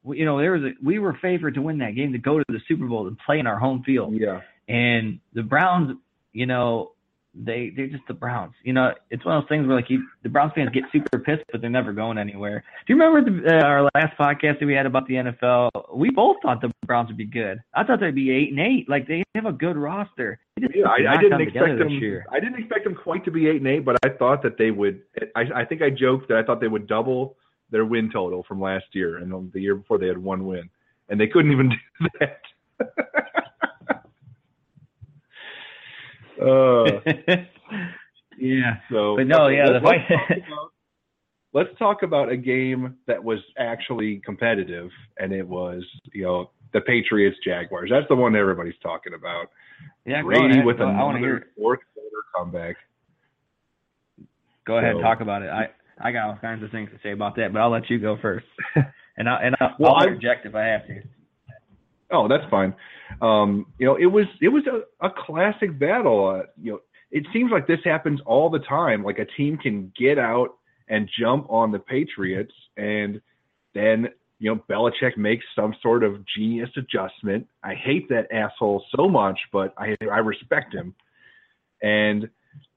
we, 0.03 0.19
you 0.19 0.25
know, 0.25 0.39
there 0.39 0.53
was 0.53 0.63
a, 0.63 0.71
we 0.85 0.99
were 0.99 1.17
favored 1.21 1.55
to 1.55 1.63
win 1.63 1.79
that 1.79 1.95
game 1.95 2.13
to 2.13 2.19
go 2.19 2.39
to 2.39 2.45
the 2.49 2.61
Super 2.69 2.87
Bowl 2.87 3.07
and 3.07 3.17
play 3.25 3.39
in 3.39 3.47
our 3.47 3.59
home 3.59 3.83
field. 3.85 4.15
Yeah. 4.15 4.41
And 4.69 5.21
the 5.33 5.43
Browns, 5.43 5.97
you 6.33 6.47
know, 6.47 6.93
they 7.35 7.73
they're 7.75 7.87
just 7.87 8.07
the 8.09 8.15
Browns. 8.15 8.55
You 8.63 8.73
know, 8.73 8.93
it's 9.11 9.25
one 9.25 9.37
of 9.37 9.43
those 9.43 9.49
things 9.49 9.67
where 9.67 9.77
like 9.77 9.89
you, 9.89 10.07
the 10.23 10.29
Browns 10.29 10.53
fans 10.55 10.71
get 10.71 10.85
super 10.93 11.19
pissed, 11.19 11.45
but 11.51 11.61
they're 11.61 11.71
never 11.71 11.93
going 11.93 12.19
anywhere. 12.19 12.63
Do 12.87 12.93
you 12.93 13.01
remember 13.01 13.31
the, 13.31 13.57
uh, 13.57 13.65
our 13.65 13.83
last 13.95 14.19
podcast 14.19 14.61
that 14.61 14.67
we 14.67 14.75
had 14.75 14.87
about 14.87 15.07
the 15.07 15.15
NFL? 15.15 15.97
We 15.97 16.11
both 16.11 16.37
thought 16.43 16.61
the 16.61 16.71
Browns 16.87 17.09
would 17.09 17.17
be 17.17 17.25
good. 17.25 17.63
I 17.75 17.85
thought 17.85 18.01
they'd 18.01 18.15
be 18.15 18.31
eight 18.31 18.51
and 18.51 18.61
eight. 18.61 18.89
Like 18.89 19.07
they 19.07 19.23
have 19.35 19.47
a 19.47 19.53
good 19.53 19.77
roster. 19.77 20.39
Yeah, 20.59 20.87
I, 20.87 21.15
I 21.15 21.17
didn't 21.21 21.41
expect 21.41 21.79
them. 21.79 22.23
I 22.31 22.39
didn't 22.39 22.59
expect 22.59 22.85
them 22.85 22.95
quite 22.95 23.25
to 23.25 23.31
be 23.31 23.49
eight 23.49 23.57
and 23.57 23.67
eight, 23.67 23.85
but 23.85 23.97
I 24.05 24.11
thought 24.11 24.43
that 24.43 24.59
they 24.59 24.71
would. 24.71 25.03
I, 25.35 25.63
I 25.63 25.65
think 25.65 25.81
I 25.83 25.91
joked 25.91 26.29
that 26.29 26.37
I 26.37 26.43
thought 26.43 26.61
they 26.61 26.69
would 26.69 26.87
double 26.87 27.37
their 27.71 27.87
win 27.87 28.11
total 28.13 28.45
from 28.47 28.61
last 28.61 28.85
year, 28.93 29.17
and 29.17 29.51
the 29.53 29.61
year 29.61 29.75
before 29.75 29.99
they 29.99 30.07
had 30.07 30.19
one 30.19 30.45
win, 30.45 30.69
and 31.09 31.19
they 31.19 31.27
couldn't 31.27 31.53
even 31.53 31.71
do 32.01 32.09
that. 32.21 32.41
uh, 36.43 37.01
yeah. 38.39 38.77
So, 38.91 39.17
but 39.17 39.27
no, 39.27 39.49
yeah. 39.49 39.67
Let's, 39.67 39.75
the 39.75 39.89
fight. 39.89 40.09
Talk 40.09 40.31
about, 40.31 40.73
let's 41.53 41.79
talk 41.79 42.03
about 42.03 42.31
a 42.31 42.37
game 42.37 42.97
that 43.07 43.23
was 43.23 43.39
actually 43.59 44.21
competitive, 44.25 44.91
and 45.19 45.33
it 45.33 45.47
was 45.47 45.85
you 46.13 46.25
know 46.25 46.51
the 46.73 46.81
Patriots 46.81 47.37
Jaguars. 47.45 47.91
That's 47.93 48.09
the 48.09 48.17
one 48.17 48.35
everybody's 48.37 48.79
talking 48.83 49.15
about. 49.15 49.51
Yeah, 50.05 50.23
Brady 50.23 50.63
with 50.63 50.79
go, 50.79 50.89
another 50.89 51.47
fourth 51.57 51.81
quarter 51.95 52.25
comeback. 52.37 52.77
Go 54.67 54.79
ahead, 54.79 54.95
so, 54.97 55.03
talk 55.03 55.21
about 55.21 55.43
it. 55.43 55.51
I 55.51 55.69
I 56.01 56.13
got 56.13 56.29
all 56.29 56.39
kinds 56.41 56.63
of 56.63 56.71
things 56.71 56.91
to 56.91 56.99
say 57.03 57.13
about 57.13 57.37
that, 57.37 57.53
but 57.53 57.61
I'll 57.61 57.71
let 57.71 57.89
you 57.91 57.99
go 57.99 58.17
first, 58.21 58.47
and 59.17 59.29
I 59.29 59.43
and 59.43 59.57
I'll, 59.61 59.77
well, 59.79 59.95
I'll 59.95 60.07
interject 60.07 60.47
if 60.47 60.55
I 60.55 60.65
have 60.67 60.87
to. 60.87 61.03
Oh, 62.13 62.29
that's 62.29 62.49
fine. 62.51 62.75
Um, 63.21 63.67
you 63.79 63.87
know, 63.87 63.97
it 63.97 64.07
was 64.07 64.27
it 64.41 64.49
was 64.49 64.65
a, 64.67 65.07
a 65.07 65.11
classic 65.11 65.79
battle. 65.79 66.29
Uh, 66.29 66.47
you 66.61 66.73
know, 66.73 66.81
it 67.11 67.27
seems 67.33 67.51
like 67.51 67.67
this 67.67 67.81
happens 67.85 68.21
all 68.27 68.51
the 68.51 68.59
time. 68.61 69.03
Like 69.03 69.19
a 69.19 69.25
team 69.25 69.57
can 69.57 69.93
get 69.99 70.19
out 70.19 70.51
and 70.89 71.09
jump 71.19 71.47
on 71.49 71.73
the 71.73 71.79
Patriots, 71.79 72.53
and 72.77 73.21
then 73.75 74.09
you 74.39 74.55
know 74.55 74.63
Belichick 74.69 75.17
makes 75.17 75.45
some 75.57 75.75
sort 75.83 76.05
of 76.05 76.23
genius 76.37 76.71
adjustment. 76.77 77.47
I 77.65 77.75
hate 77.75 78.09
that 78.11 78.31
asshole 78.31 78.85
so 78.95 79.09
much, 79.09 79.39
but 79.53 79.75
I 79.79 79.97
I 80.11 80.19
respect 80.19 80.75
him. 80.75 80.95
And 81.83 82.29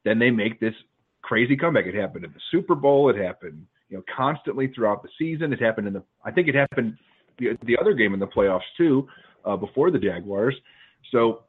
then 0.04 0.17
they 0.17 0.32
make 0.32 0.60
this 0.60 0.74
crazy 1.21 1.58
comeback. 1.58 1.86
It 1.86 1.95
happened 1.95 2.26
in 2.26 2.32
the 2.32 2.39
Super 2.52 2.76
Bowl. 2.76 3.10
It 3.10 3.17
happened, 3.17 3.65
you 3.89 3.98
know, 3.98 4.04
constantly 4.15 4.71
throughout 4.74 5.04
the 5.04 5.10
season. 5.19 5.52
It 5.52 5.62
happened 5.62 5.88
in 5.88 5.93
the. 5.93 6.04
I 6.24 6.32
think 6.32 6.48
it 6.48 6.56
happened 6.56 6.98
the, 7.38 7.58
the 7.63 7.78
other 7.80 7.93
game 7.93 8.13
in 8.13 8.19
the 8.19 8.28
playoffs 8.28 8.62
too, 8.78 9.08
uh, 9.45 9.56
before 9.56 9.91
the 9.91 10.00
Jaguars. 10.00 10.56
So, 11.12 11.43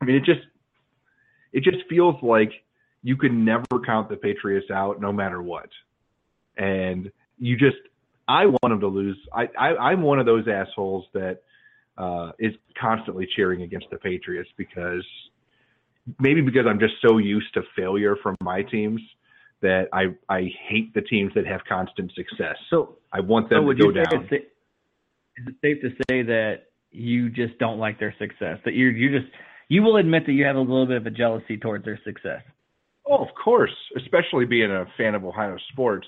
I 0.00 0.04
mean, 0.04 0.16
it 0.16 0.24
just 0.24 0.40
it 1.52 1.62
just 1.62 1.88
feels 1.88 2.16
like 2.22 2.50
you 3.02 3.16
can 3.16 3.44
never 3.44 3.64
count 3.84 4.08
the 4.08 4.16
Patriots 4.16 4.70
out, 4.70 5.00
no 5.00 5.12
matter 5.12 5.40
what. 5.40 5.68
And 6.56 7.12
you 7.38 7.56
just, 7.56 7.76
I 8.26 8.46
want 8.46 8.60
them 8.62 8.80
to 8.80 8.88
lose. 8.88 9.16
I, 9.32 9.48
I 9.58 9.76
I'm 9.76 10.02
one 10.02 10.18
of 10.18 10.26
those 10.26 10.46
assholes 10.48 11.04
that 11.12 11.42
uh, 11.96 12.32
is 12.38 12.52
constantly 12.80 13.28
cheering 13.36 13.62
against 13.62 13.86
the 13.90 13.98
Patriots 13.98 14.50
because 14.56 15.04
maybe 16.18 16.40
because 16.40 16.66
I'm 16.68 16.80
just 16.80 16.94
so 17.06 17.18
used 17.18 17.52
to 17.54 17.62
failure 17.76 18.16
from 18.22 18.36
my 18.40 18.62
teams 18.62 19.00
that 19.60 19.88
I 19.92 20.14
I 20.28 20.50
hate 20.68 20.94
the 20.94 21.02
teams 21.02 21.32
that 21.34 21.46
have 21.46 21.60
constant 21.68 22.12
success. 22.14 22.56
So 22.70 22.96
I 23.12 23.20
want 23.20 23.48
them 23.48 23.64
so 23.64 23.72
to 23.72 23.78
go 23.78 23.90
down. 23.92 24.28
Is 25.36 25.46
it 25.48 25.54
safe 25.62 25.82
to 25.82 25.90
say 26.08 26.22
that 26.22 26.64
you 26.90 27.28
just 27.28 27.58
don't 27.58 27.78
like 27.78 27.98
their 27.98 28.14
success? 28.18 28.58
That 28.64 28.74
you 28.74 28.88
you 28.88 29.18
just 29.18 29.30
you 29.68 29.82
will 29.82 29.96
admit 29.96 30.26
that 30.26 30.32
you 30.32 30.44
have 30.44 30.56
a 30.56 30.60
little 30.60 30.86
bit 30.86 30.96
of 30.98 31.06
a 31.06 31.10
jealousy 31.10 31.56
towards 31.56 31.84
their 31.84 32.00
success. 32.04 32.42
Oh, 33.06 33.22
of 33.22 33.28
course, 33.42 33.74
especially 33.96 34.46
being 34.46 34.70
a 34.70 34.86
fan 34.96 35.14
of 35.14 35.24
Ohio 35.24 35.56
sports. 35.72 36.06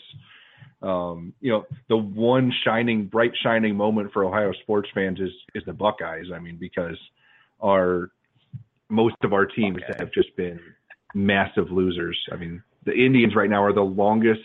Um, 0.82 1.32
you 1.40 1.50
know, 1.50 1.66
the 1.88 1.96
one 1.96 2.52
shining, 2.64 3.06
bright, 3.06 3.32
shining 3.42 3.76
moment 3.76 4.12
for 4.12 4.24
Ohio 4.24 4.52
sports 4.62 4.88
fans 4.94 5.18
is 5.20 5.30
is 5.54 5.62
the 5.66 5.72
Buckeyes. 5.72 6.26
I 6.34 6.38
mean, 6.38 6.56
because 6.58 6.96
our 7.60 8.10
most 8.88 9.16
of 9.24 9.32
our 9.32 9.46
teams 9.46 9.78
have 9.98 10.12
just 10.12 10.34
been 10.36 10.60
massive 11.14 11.70
losers. 11.70 12.18
I 12.30 12.36
mean, 12.36 12.62
the 12.84 12.92
Indians 12.92 13.34
right 13.34 13.50
now 13.50 13.64
are 13.64 13.72
the 13.72 13.80
longest 13.80 14.40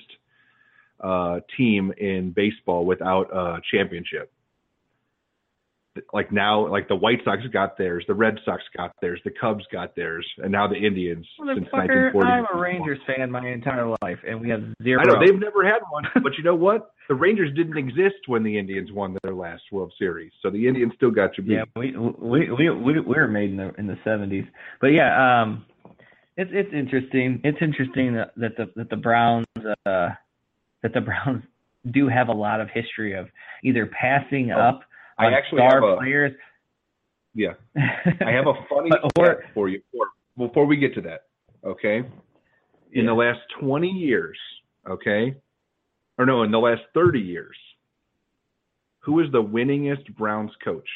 uh, 1.00 1.40
team 1.58 1.94
in 1.98 2.32
baseball 2.32 2.86
without 2.86 3.30
a 3.36 3.60
championship. 3.72 4.32
Like 6.14 6.32
now, 6.32 6.68
like 6.70 6.88
the 6.88 6.96
White 6.96 7.20
Sox 7.26 7.42
got 7.52 7.78
theirs, 7.78 8.06
the 8.08 8.14
Red 8.14 8.36
Sox 8.46 8.64
got 8.76 8.94
theirs, 9.02 9.20
the 9.26 9.32
Cubs 9.32 9.66
got 9.74 9.94
theirs, 9.94 10.26
and 10.38 10.50
now 10.50 10.66
the 10.66 10.76
Indians 10.76 11.28
since 11.38 11.68
1940. 11.70 12.30
I'm 12.30 12.46
a 12.54 12.58
Rangers 12.58 13.00
fan 13.06 13.30
my 13.30 13.46
entire 13.46 13.88
life, 14.02 14.20
and 14.26 14.40
we 14.40 14.50
have 14.50 14.64
zero. 14.82 15.02
I 15.02 15.04
know 15.04 15.20
they've 15.20 15.38
never 15.40 15.66
had 15.66 15.80
one, 15.90 16.06
but 16.24 16.38
you 16.38 16.46
know 16.46 16.56
what? 16.56 16.94
The 17.10 17.16
Rangers 17.16 17.54
didn't 17.58 17.78
exist 17.78 18.28
when 18.28 18.42
the 18.42 18.58
Indians 18.58 18.90
won 18.94 19.18
their 19.22 19.34
last 19.36 19.64
World 19.70 19.92
Series, 20.00 20.32
so 20.42 20.50
the 20.50 20.66
Indians 20.66 20.94
still 20.96 21.12
got 21.12 21.38
you 21.38 21.44
beat. 21.44 21.56
Yeah, 21.56 21.64
we 21.76 21.92
we 21.98 22.50
we 22.50 22.70
we, 22.70 23.00
we 23.02 23.16
were 23.16 23.28
made 23.28 23.50
in 23.50 23.58
the 23.58 23.74
in 23.78 23.88
the 23.88 23.98
70s, 24.06 24.48
but 24.80 24.88
yeah, 24.88 25.42
um, 25.42 25.66
it's 26.38 26.52
it's 26.54 26.74
interesting. 26.74 27.42
It's 27.44 27.58
interesting 27.62 28.16
that, 28.16 28.32
that 28.38 28.56
the 28.56 28.72
that 28.78 28.90
the 28.90 28.96
Browns 28.96 29.46
uh 29.86 30.10
that 30.84 30.94
the 30.94 31.02
Browns 31.02 31.44
do 31.90 32.08
have 32.08 32.28
a 32.28 32.34
lot 32.34 32.62
of 32.62 32.70
history 32.74 33.14
of 33.14 33.28
either 33.64 33.88
passing 33.88 34.52
oh. 34.52 34.60
up 34.60 34.82
I 35.22 35.34
actually 35.34 35.62
have 35.62 35.84
a, 35.84 35.98
players. 35.98 36.34
Yeah, 37.34 37.54
I 37.78 38.32
have 38.32 38.48
a 38.48 38.54
funny 38.70 38.92
or, 39.18 39.44
for 39.54 39.70
you. 39.70 39.82
Before, 39.92 40.08
before 40.38 40.66
we 40.66 40.78
get 40.78 40.94
to 40.96 41.02
that, 41.02 41.22
okay? 41.66 41.98
In 42.94 43.06
yeah. 43.06 43.06
the 43.06 43.14
last 43.14 43.40
20 43.60 43.88
years, 43.88 44.38
okay, 44.90 45.36
or 46.18 46.26
no, 46.26 46.44
in 46.44 46.52
the 46.52 46.60
last 46.60 46.82
30 46.94 47.20
years, 47.20 47.56
who 49.00 49.20
is 49.20 49.32
the 49.32 49.42
winningest 49.42 50.16
Browns 50.16 50.52
coach? 50.64 50.88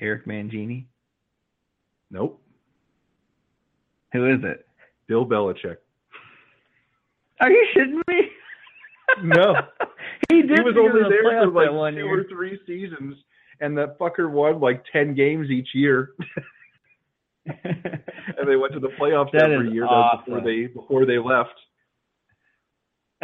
Eric 0.00 0.26
Mangini. 0.26 0.86
Nope. 2.10 2.42
Who 4.12 4.26
is 4.26 4.40
it? 4.42 4.66
Bill 5.06 5.24
Belichick. 5.24 5.76
Are 7.40 7.50
you 7.50 7.66
shitting 7.74 8.02
me? 8.08 8.28
no. 9.22 9.54
he 10.32 10.42
did. 10.42 10.58
He 10.58 10.64
was 10.64 10.74
only 10.78 11.02
the 11.02 11.08
there 11.08 11.42
for 11.44 11.50
like 11.52 11.72
one 11.72 11.94
two 11.94 12.00
year. 12.00 12.20
or 12.20 12.24
three 12.24 12.58
seasons, 12.66 13.16
and 13.60 13.76
that 13.78 13.98
fucker 13.98 14.30
won 14.30 14.60
like 14.60 14.84
ten 14.92 15.14
games 15.14 15.50
each 15.50 15.68
year. 15.74 16.12
and 17.46 18.46
they 18.46 18.56
went 18.56 18.72
to 18.72 18.80
the 18.80 18.90
playoffs 19.00 19.32
That 19.32 19.50
every 19.50 19.70
year 19.72 19.82
though, 19.82 19.88
awesome. 19.90 20.24
before 20.34 20.40
they 20.44 20.66
before 20.66 21.06
they 21.06 21.18
left. 21.18 21.50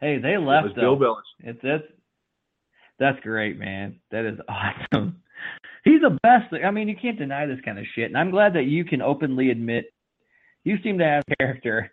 hey, 0.00 0.18
they 0.18 0.34
It 0.34 0.40
left 0.40 0.64
was 0.68 0.72
Bill 0.74 0.98
though. 0.98 1.14
Belichick. 1.16 1.50
It's 1.50 1.58
that's 1.62 1.84
that's 2.98 3.20
great, 3.20 3.58
man. 3.58 3.96
That 4.10 4.24
is 4.24 4.38
awesome. 4.48 5.20
He's 5.84 6.00
the 6.00 6.18
best. 6.22 6.52
I 6.64 6.70
mean, 6.70 6.88
you 6.88 6.96
can't 7.00 7.18
deny 7.18 7.46
this 7.46 7.60
kind 7.64 7.78
of 7.78 7.84
shit, 7.94 8.06
and 8.06 8.16
I'm 8.16 8.30
glad 8.30 8.54
that 8.54 8.64
you 8.64 8.84
can 8.84 9.02
openly 9.02 9.50
admit 9.50 9.92
you 10.64 10.76
seem 10.82 10.98
to 10.98 11.04
have 11.04 11.22
character. 11.38 11.90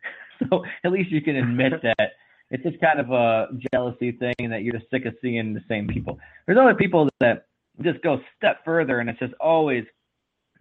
So 0.50 0.64
at 0.84 0.92
least 0.92 1.12
you 1.12 1.22
can 1.22 1.36
admit 1.36 1.74
that 1.84 2.14
it's 2.52 2.64
just 2.64 2.80
kind 2.80 3.00
of 3.00 3.12
a 3.12 3.48
jealousy 3.74 4.12
thing, 4.12 4.50
that 4.50 4.62
you're 4.62 4.78
just 4.78 4.90
sick 4.92 5.06
of 5.06 5.16
seeing 5.22 5.54
the 5.54 5.64
same 5.68 5.88
people. 5.88 6.20
There's 6.46 6.60
other 6.60 6.76
people 6.76 7.10
that 7.20 7.46
just 7.82 8.02
go 8.04 8.20
step 8.38 8.64
further, 8.64 9.00
and 9.00 9.10
it's 9.10 9.20
just 9.20 9.34
always, 9.40 9.86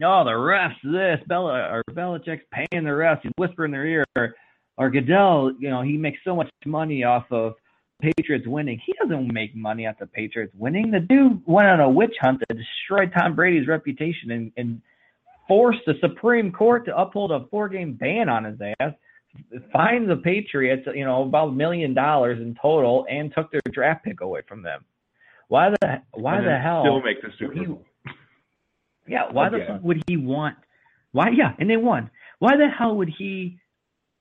oh, 0.02 0.24
the 0.24 0.30
refs 0.30 0.76
this, 0.84 1.20
Bella 1.26 1.68
or 1.70 1.82
Belichick's 1.90 2.44
paying 2.52 2.84
the 2.84 2.90
refs, 2.90 3.20
he's 3.22 3.32
whispering 3.36 3.70
in 3.70 3.72
their 3.72 3.86
ear, 3.86 4.04
or, 4.16 4.34
or 4.78 4.88
Goodell, 4.88 5.52
you 5.58 5.68
know, 5.68 5.82
he 5.82 5.98
makes 5.98 6.18
so 6.24 6.34
much 6.34 6.48
money 6.64 7.04
off 7.04 7.26
of 7.30 7.54
Patriots 8.00 8.46
winning. 8.46 8.80
He 8.86 8.94
doesn't 9.02 9.32
make 9.32 9.54
money 9.54 9.86
off 9.86 9.96
the 9.98 10.06
Patriots 10.06 10.54
winning. 10.56 10.90
The 10.90 11.00
dude 11.00 11.42
went 11.44 11.68
on 11.68 11.80
a 11.80 11.90
witch 11.90 12.14
hunt 12.20 12.40
that 12.48 12.56
destroyed 12.56 13.12
Tom 13.12 13.34
Brady's 13.34 13.68
reputation 13.68 14.30
and, 14.30 14.52
and 14.56 14.80
forced 15.48 15.80
the 15.86 15.94
Supreme 16.00 16.52
Court 16.52 16.86
to 16.86 16.96
uphold 16.96 17.32
a 17.32 17.44
four-game 17.50 17.94
ban 17.94 18.28
on 18.28 18.44
his 18.44 18.58
ass. 18.80 18.92
Fined 19.72 20.10
the 20.10 20.16
Patriots, 20.16 20.86
you 20.94 21.04
know, 21.04 21.22
about 21.22 21.48
a 21.48 21.52
million 21.52 21.94
dollars 21.94 22.40
in 22.40 22.56
total, 22.60 23.06
and 23.08 23.32
took 23.34 23.50
their 23.52 23.60
draft 23.72 24.04
pick 24.04 24.20
away 24.20 24.42
from 24.48 24.62
them. 24.62 24.84
Why 25.48 25.70
the 25.70 26.02
why 26.12 26.40
the 26.40 26.58
hell? 26.58 26.82
Still 26.84 27.02
make 27.02 27.22
the 27.22 27.28
Super 27.38 27.64
Bowl. 27.64 27.84
Yeah, 29.06 29.24
why 29.32 29.48
the 29.48 29.64
fuck 29.66 29.82
would 29.82 30.02
he 30.06 30.16
want? 30.16 30.56
Why? 31.12 31.30
Yeah, 31.30 31.52
and 31.58 31.68
they 31.68 31.76
won. 31.76 32.10
Why 32.38 32.56
the 32.56 32.68
hell 32.68 32.96
would 32.96 33.10
he 33.18 33.58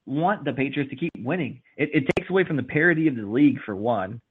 want 0.05 0.43
the 0.43 0.53
Patriots 0.53 0.89
to 0.89 0.95
keep 0.95 1.11
winning? 1.19 1.61
It, 1.77 1.89
it 1.93 2.03
takes 2.15 2.29
away 2.29 2.43
from 2.45 2.57
the 2.57 2.63
parity 2.63 3.07
of 3.07 3.15
the 3.15 3.25
league 3.25 3.59
for 3.65 3.75
one, 3.75 4.21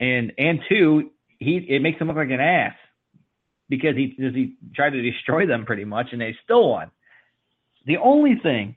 and 0.00 0.32
and 0.38 0.60
two, 0.68 1.10
he 1.38 1.58
it 1.68 1.82
makes 1.82 2.00
him 2.00 2.08
look 2.08 2.16
like 2.16 2.30
an 2.30 2.40
ass 2.40 2.74
because 3.68 3.96
he 3.96 4.14
because 4.16 4.34
he 4.34 4.56
tried 4.74 4.90
to 4.90 5.02
destroy 5.02 5.46
them 5.46 5.66
pretty 5.66 5.84
much, 5.84 6.08
and 6.12 6.20
they 6.20 6.34
still 6.42 6.70
won. 6.70 6.90
The 7.86 7.98
only 7.98 8.36
thing 8.42 8.76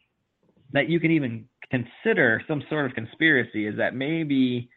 that 0.73 0.89
you 0.89 0.99
can 0.99 1.11
even 1.11 1.45
consider 1.71 2.41
some 2.47 2.63
sort 2.69 2.85
of 2.85 2.93
conspiracy 2.93 3.67
is 3.67 3.77
that 3.77 3.95
maybe 3.95 4.69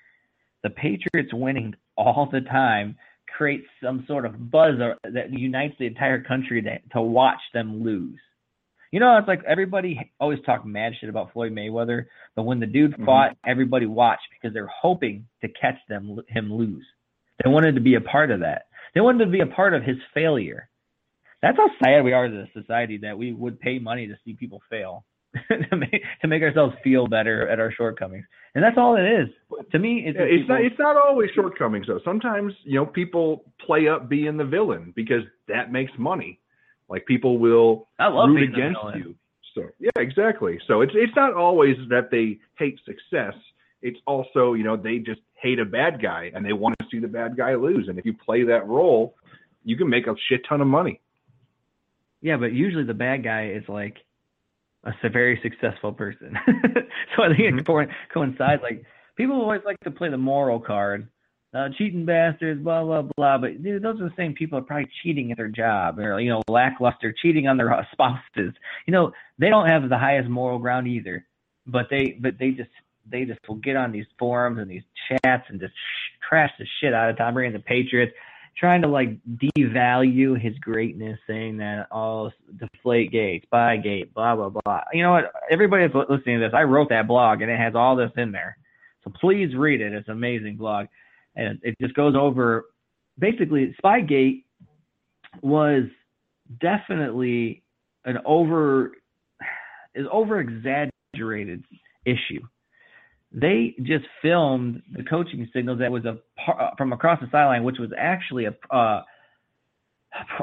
the 0.63 0.71
Patriots 0.71 1.33
winning 1.33 1.75
all 1.97 2.29
the 2.31 2.41
time 2.43 2.97
creates 3.37 3.67
some 3.83 4.05
sort 4.07 4.25
of 4.25 4.51
buzz 4.51 4.75
that 5.03 5.31
unites 5.33 5.75
the 5.79 5.87
entire 5.87 6.23
country 6.23 6.63
to, 6.63 6.79
to 6.93 7.01
watch 7.03 7.41
them 7.53 7.83
lose. 7.83 8.19
You 8.93 9.01
know, 9.01 9.17
it's 9.19 9.29
like 9.29 9.43
everybody 9.47 10.13
always 10.21 10.39
talk 10.47 10.65
mad 10.65 10.93
shit 10.99 11.11
about 11.11 11.33
Floyd 11.33 11.53
Mayweather, 11.53 12.07
but 12.35 12.45
when 12.45 12.61
the 12.61 12.67
dude 12.67 12.93
Mhm. 12.93 13.05
fought, 13.05 13.37
everybody 13.45 13.85
watched 13.87 14.29
because 14.31 14.55
they're 14.55 14.69
hoping 14.69 15.27
to 15.43 15.49
catch 15.49 15.79
them 15.89 16.19
him 16.29 16.53
lose. 16.53 16.87
They 17.43 17.51
wanted 17.51 17.75
to 17.75 17.81
be 17.81 17.97
a 17.97 18.01
part 18.01 18.31
of 18.31 18.41
that. 18.41 18.67
They 18.95 19.01
wanted 19.01 19.25
to 19.27 19.31
be 19.31 19.41
a 19.41 19.47
part 19.47 19.75
of 19.75 19.83
his 19.83 19.99
failure. 20.15 20.69
That's 21.43 21.59
how 21.59 21.69
sad 21.83 22.05
we 22.05 22.13
are 22.13 22.27
as 22.27 22.33
a 22.33 22.49
society 22.53 22.97
that 22.99 23.19
we 23.19 23.33
would 23.33 23.61
pay 23.61 23.79
money 23.79 24.07
to 24.07 24.17
see 24.25 24.33
people 24.35 24.63
fail 24.71 25.05
to 25.71 25.77
make 25.77 26.03
to 26.23 26.29
make 26.29 26.43
ourselves 26.43 26.75
feel 26.83 27.07
better 27.07 27.49
at 27.49 27.61
our 27.61 27.73
shortcomings. 27.73 28.25
And 28.55 28.65
that's 28.65 28.77
all 28.79 28.97
it 28.97 29.05
is. 29.05 29.29
To 29.73 29.79
me, 29.79 30.05
it's, 30.07 30.17
Yeah, 30.19 30.25
it's 30.25 30.49
not 30.49 30.61
it's 30.63 30.79
not 30.79 30.97
always 30.97 31.31
shortcomings 31.35 31.87
though. 31.87 32.01
Sometimes 32.05 32.53
you 32.65 32.77
know 32.77 32.87
people 32.87 33.45
play 33.65 33.89
up 33.89 34.09
being 34.09 34.37
the 34.37 34.45
villain 34.45 34.93
because 34.97 35.23
that 35.49 35.73
makes 35.73 35.93
money. 35.99 36.41
Like 36.89 37.05
people 37.07 37.39
will 37.39 37.89
I 37.99 38.09
love 38.09 38.31
root 38.31 38.53
against 38.53 38.81
you. 38.95 39.15
So 39.55 39.63
yeah, 39.79 39.91
exactly. 39.97 40.59
So 40.67 40.81
it's 40.81 40.93
it's 40.95 41.15
not 41.17 41.35
always 41.35 41.77
that 41.89 42.11
they 42.11 42.39
hate 42.59 42.79
success. 42.85 43.35
It's 43.83 43.99
also 44.07 44.55
you 44.55 44.65
know 44.65 44.77
they 44.77 44.99
just 44.99 45.21
hate 45.35 45.59
a 45.59 45.65
bad 45.65 46.01
guy 46.01 46.31
and 46.35 46.45
they 46.45 46.53
want 46.53 46.77
to 46.81 46.87
see 46.91 46.99
the 46.99 47.09
bad 47.09 47.37
guy 47.37 47.55
lose. 47.55 47.89
And 47.89 47.99
if 47.99 48.05
you 48.05 48.15
play 48.15 48.43
that 48.45 48.67
role, 48.67 49.15
you 49.65 49.77
can 49.77 49.89
make 49.89 50.07
a 50.07 50.15
shit 50.29 50.43
ton 50.49 50.61
of 50.61 50.67
money. 50.67 51.01
Yeah, 52.23 52.37
but 52.39 52.53
usually 52.53 52.85
the 52.85 52.95
bad 52.95 53.23
guy 53.23 53.51
is 53.51 53.65
like 53.69 53.99
a 55.03 55.09
very 55.09 55.39
successful 55.43 55.93
person. 55.93 56.39
so 57.17 57.23
I 57.25 57.29
think 57.29 57.55
Mhm. 57.55 57.61
it 57.61 57.67
co- 57.67 57.87
coincides. 58.13 58.63
Like 58.63 58.85
people 59.17 59.41
always 59.41 59.63
like 59.65 59.79
to 59.81 59.91
play 59.91 60.09
the 60.11 60.17
moral 60.19 60.61
card, 60.61 61.09
uh, 61.55 61.69
cheating 61.77 62.05
bastards, 62.05 62.63
blah 62.63 62.85
blah 62.85 63.03
blah. 63.17 63.39
But 63.39 63.63
dude, 63.63 63.83
those 63.83 64.01
are 64.01 64.05
the 64.09 64.15
same 64.17 64.35
people 64.35 64.59
that 64.59 64.65
are 64.65 64.67
probably 64.67 64.89
cheating 65.03 65.31
at 65.33 65.37
their 65.39 65.49
job, 65.49 65.99
or 65.99 66.21
you 66.21 66.31
know, 66.31 66.43
lackluster, 66.49 67.13
cheating 67.13 67.49
on 67.49 67.57
their 67.57 67.87
spouses. 67.93 68.55
You 68.87 68.93
know, 68.93 69.13
they 69.39 69.49
don't 69.49 69.67
have 69.67 69.89
the 69.89 69.99
highest 69.99 70.29
moral 70.29 70.59
ground 70.59 70.87
either. 70.89 71.27
But 71.69 71.87
they, 71.91 72.17
but 72.21 72.39
they 72.39 72.53
just, 72.53 72.71
they 73.11 73.25
just 73.25 73.41
will 73.49 73.57
get 73.57 73.75
on 73.75 73.91
these 73.91 74.07
forums 74.21 74.61
and 74.61 74.71
these 74.71 74.85
chats 75.09 75.45
and 75.49 75.59
just 75.59 75.73
sh- 75.75 76.29
trash 76.29 76.53
the 76.61 76.67
shit 76.81 76.95
out 76.95 77.11
of 77.11 77.17
Tom 77.19 77.35
Brady 77.35 77.53
and 77.53 77.57
the 77.57 77.67
Patriots 77.67 78.13
trying 78.57 78.83
to 78.83 78.89
like 78.89 79.19
devalue 79.59 80.41
his 80.41 80.57
greatness, 80.59 81.19
saying 81.27 81.59
that 81.59 81.87
oh 81.91 82.31
deflate 82.57 83.13
gate, 83.13 83.45
Spygate, 83.53 84.13
blah 84.15 84.37
blah 84.37 84.49
blah. 84.49 84.81
You 84.93 85.03
know 85.03 85.13
what? 85.13 85.33
Everybody 85.51 85.87
that's 85.87 86.11
listening 86.11 86.41
to 86.41 86.47
this, 86.47 86.55
I 86.55 86.63
wrote 86.63 86.89
that 86.91 87.07
blog 87.07 87.43
and 87.43 87.51
it 87.51 87.59
has 87.59 87.75
all 87.75 87.97
this 87.97 88.11
in 88.17 88.33
there. 88.33 88.57
So 89.05 89.13
please 89.21 89.55
read 89.55 89.81
it. 89.81 89.93
It's 89.93 90.09
an 90.09 90.15
amazing 90.15 90.57
blog, 90.57 90.87
and 91.37 91.59
it 91.63 91.77
just 91.81 91.95
goes 91.95 92.15
over 92.17 92.67
basically 93.19 93.75
Spygate 93.83 94.45
was 95.43 95.85
definitely 96.61 97.63
an 98.05 98.19
over 98.25 98.93
is 99.95 100.07
over 100.11 100.41
exaggerated 100.41 101.65
issue 102.05 102.41
they 103.37 103.75
just 103.83 104.07
filmed 104.23 104.83
the 104.97 105.05
coaching 105.05 105.47
signals 105.53 105.79
that 105.81 105.93
was 105.93 106.07
a 106.07 106.17
par- 106.43 106.73
from 106.79 106.95
across 106.95 107.21
the 107.21 107.29
sideline, 107.31 107.65
which 107.65 107.79
was 107.79 107.91
actually 107.97 108.47
a 108.47 108.75
uh, 108.75 109.03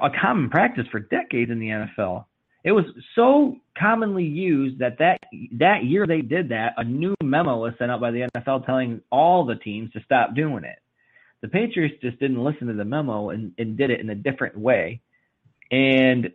a 0.03 0.09
common 0.21 0.49
practice 0.49 0.85
for 0.91 0.99
decades 0.99 1.49
in 1.49 1.59
the 1.59 1.67
NFL. 1.67 2.25
It 2.63 2.71
was 2.71 2.85
so 3.15 3.57
commonly 3.77 4.23
used 4.23 4.79
that 4.79 4.99
that 4.99 5.17
that 5.57 5.83
year 5.83 6.05
they 6.05 6.21
did 6.21 6.49
that, 6.49 6.73
a 6.77 6.83
new 6.83 7.15
memo 7.21 7.57
was 7.57 7.73
sent 7.79 7.89
out 7.89 7.99
by 7.99 8.11
the 8.11 8.29
NFL 8.35 8.65
telling 8.67 9.01
all 9.11 9.43
the 9.43 9.55
teams 9.55 9.91
to 9.93 9.99
stop 10.05 10.35
doing 10.35 10.63
it. 10.63 10.77
The 11.41 11.47
Patriots 11.49 11.95
just 12.01 12.19
didn't 12.19 12.41
listen 12.41 12.67
to 12.67 12.73
the 12.73 12.85
memo 12.85 13.31
and, 13.31 13.53
and 13.57 13.75
did 13.75 13.89
it 13.89 13.99
in 13.99 14.09
a 14.11 14.15
different 14.15 14.57
way. 14.57 15.01
And 15.71 16.25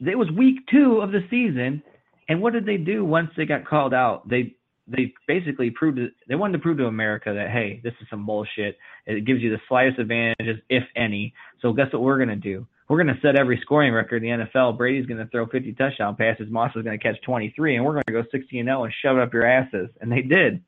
it 0.00 0.18
was 0.18 0.30
week 0.36 0.60
two 0.72 1.00
of 1.02 1.12
the 1.12 1.20
season. 1.30 1.82
And 2.28 2.42
what 2.42 2.54
did 2.54 2.66
they 2.66 2.76
do 2.76 3.04
once 3.04 3.30
they 3.36 3.46
got 3.46 3.66
called 3.66 3.94
out? 3.94 4.28
They 4.28 4.56
they 4.88 5.12
basically 5.26 5.70
proved 5.70 5.98
they 6.28 6.34
wanted 6.34 6.54
to 6.54 6.58
prove 6.60 6.78
to 6.78 6.86
America 6.86 7.32
that 7.34 7.50
hey, 7.50 7.80
this 7.84 7.92
is 8.00 8.06
some 8.10 8.24
bullshit. 8.24 8.78
It 9.06 9.26
gives 9.26 9.40
you 9.40 9.50
the 9.50 9.60
slightest 9.68 9.98
advantages, 9.98 10.56
if 10.68 10.84
any. 10.96 11.34
So 11.60 11.72
guess 11.72 11.92
what 11.92 12.02
we're 12.02 12.18
gonna 12.18 12.36
do? 12.36 12.66
We're 12.88 12.98
gonna 12.98 13.18
set 13.20 13.38
every 13.38 13.60
scoring 13.62 13.92
record 13.92 14.24
in 14.24 14.38
the 14.38 14.44
NFL. 14.44 14.78
Brady's 14.78 15.06
gonna 15.06 15.28
throw 15.30 15.46
50 15.46 15.74
touchdown 15.74 16.16
passes. 16.16 16.50
Moss 16.50 16.72
is 16.74 16.82
gonna 16.82 16.98
catch 16.98 17.20
23, 17.22 17.76
and 17.76 17.84
we're 17.84 17.92
gonna 17.92 18.22
go 18.22 18.24
60 18.30 18.58
and 18.58 18.66
0 18.66 18.84
and 18.84 18.94
shove 19.02 19.16
it 19.16 19.22
up 19.22 19.32
your 19.32 19.46
asses. 19.46 19.90
And 20.00 20.10
they 20.10 20.22
did. 20.22 20.62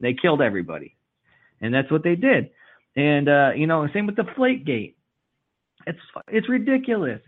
They 0.00 0.14
killed 0.14 0.42
everybody, 0.42 0.96
and 1.60 1.74
that's 1.74 1.90
what 1.90 2.04
they 2.04 2.14
did. 2.14 2.50
And 2.94 3.28
uh, 3.28 3.50
you 3.56 3.66
know, 3.66 3.86
same 3.92 4.06
with 4.06 4.16
the 4.16 4.26
Flake 4.36 4.64
Gate. 4.64 4.96
It's 5.86 5.98
it's 6.28 6.48
ridiculous. 6.48 7.20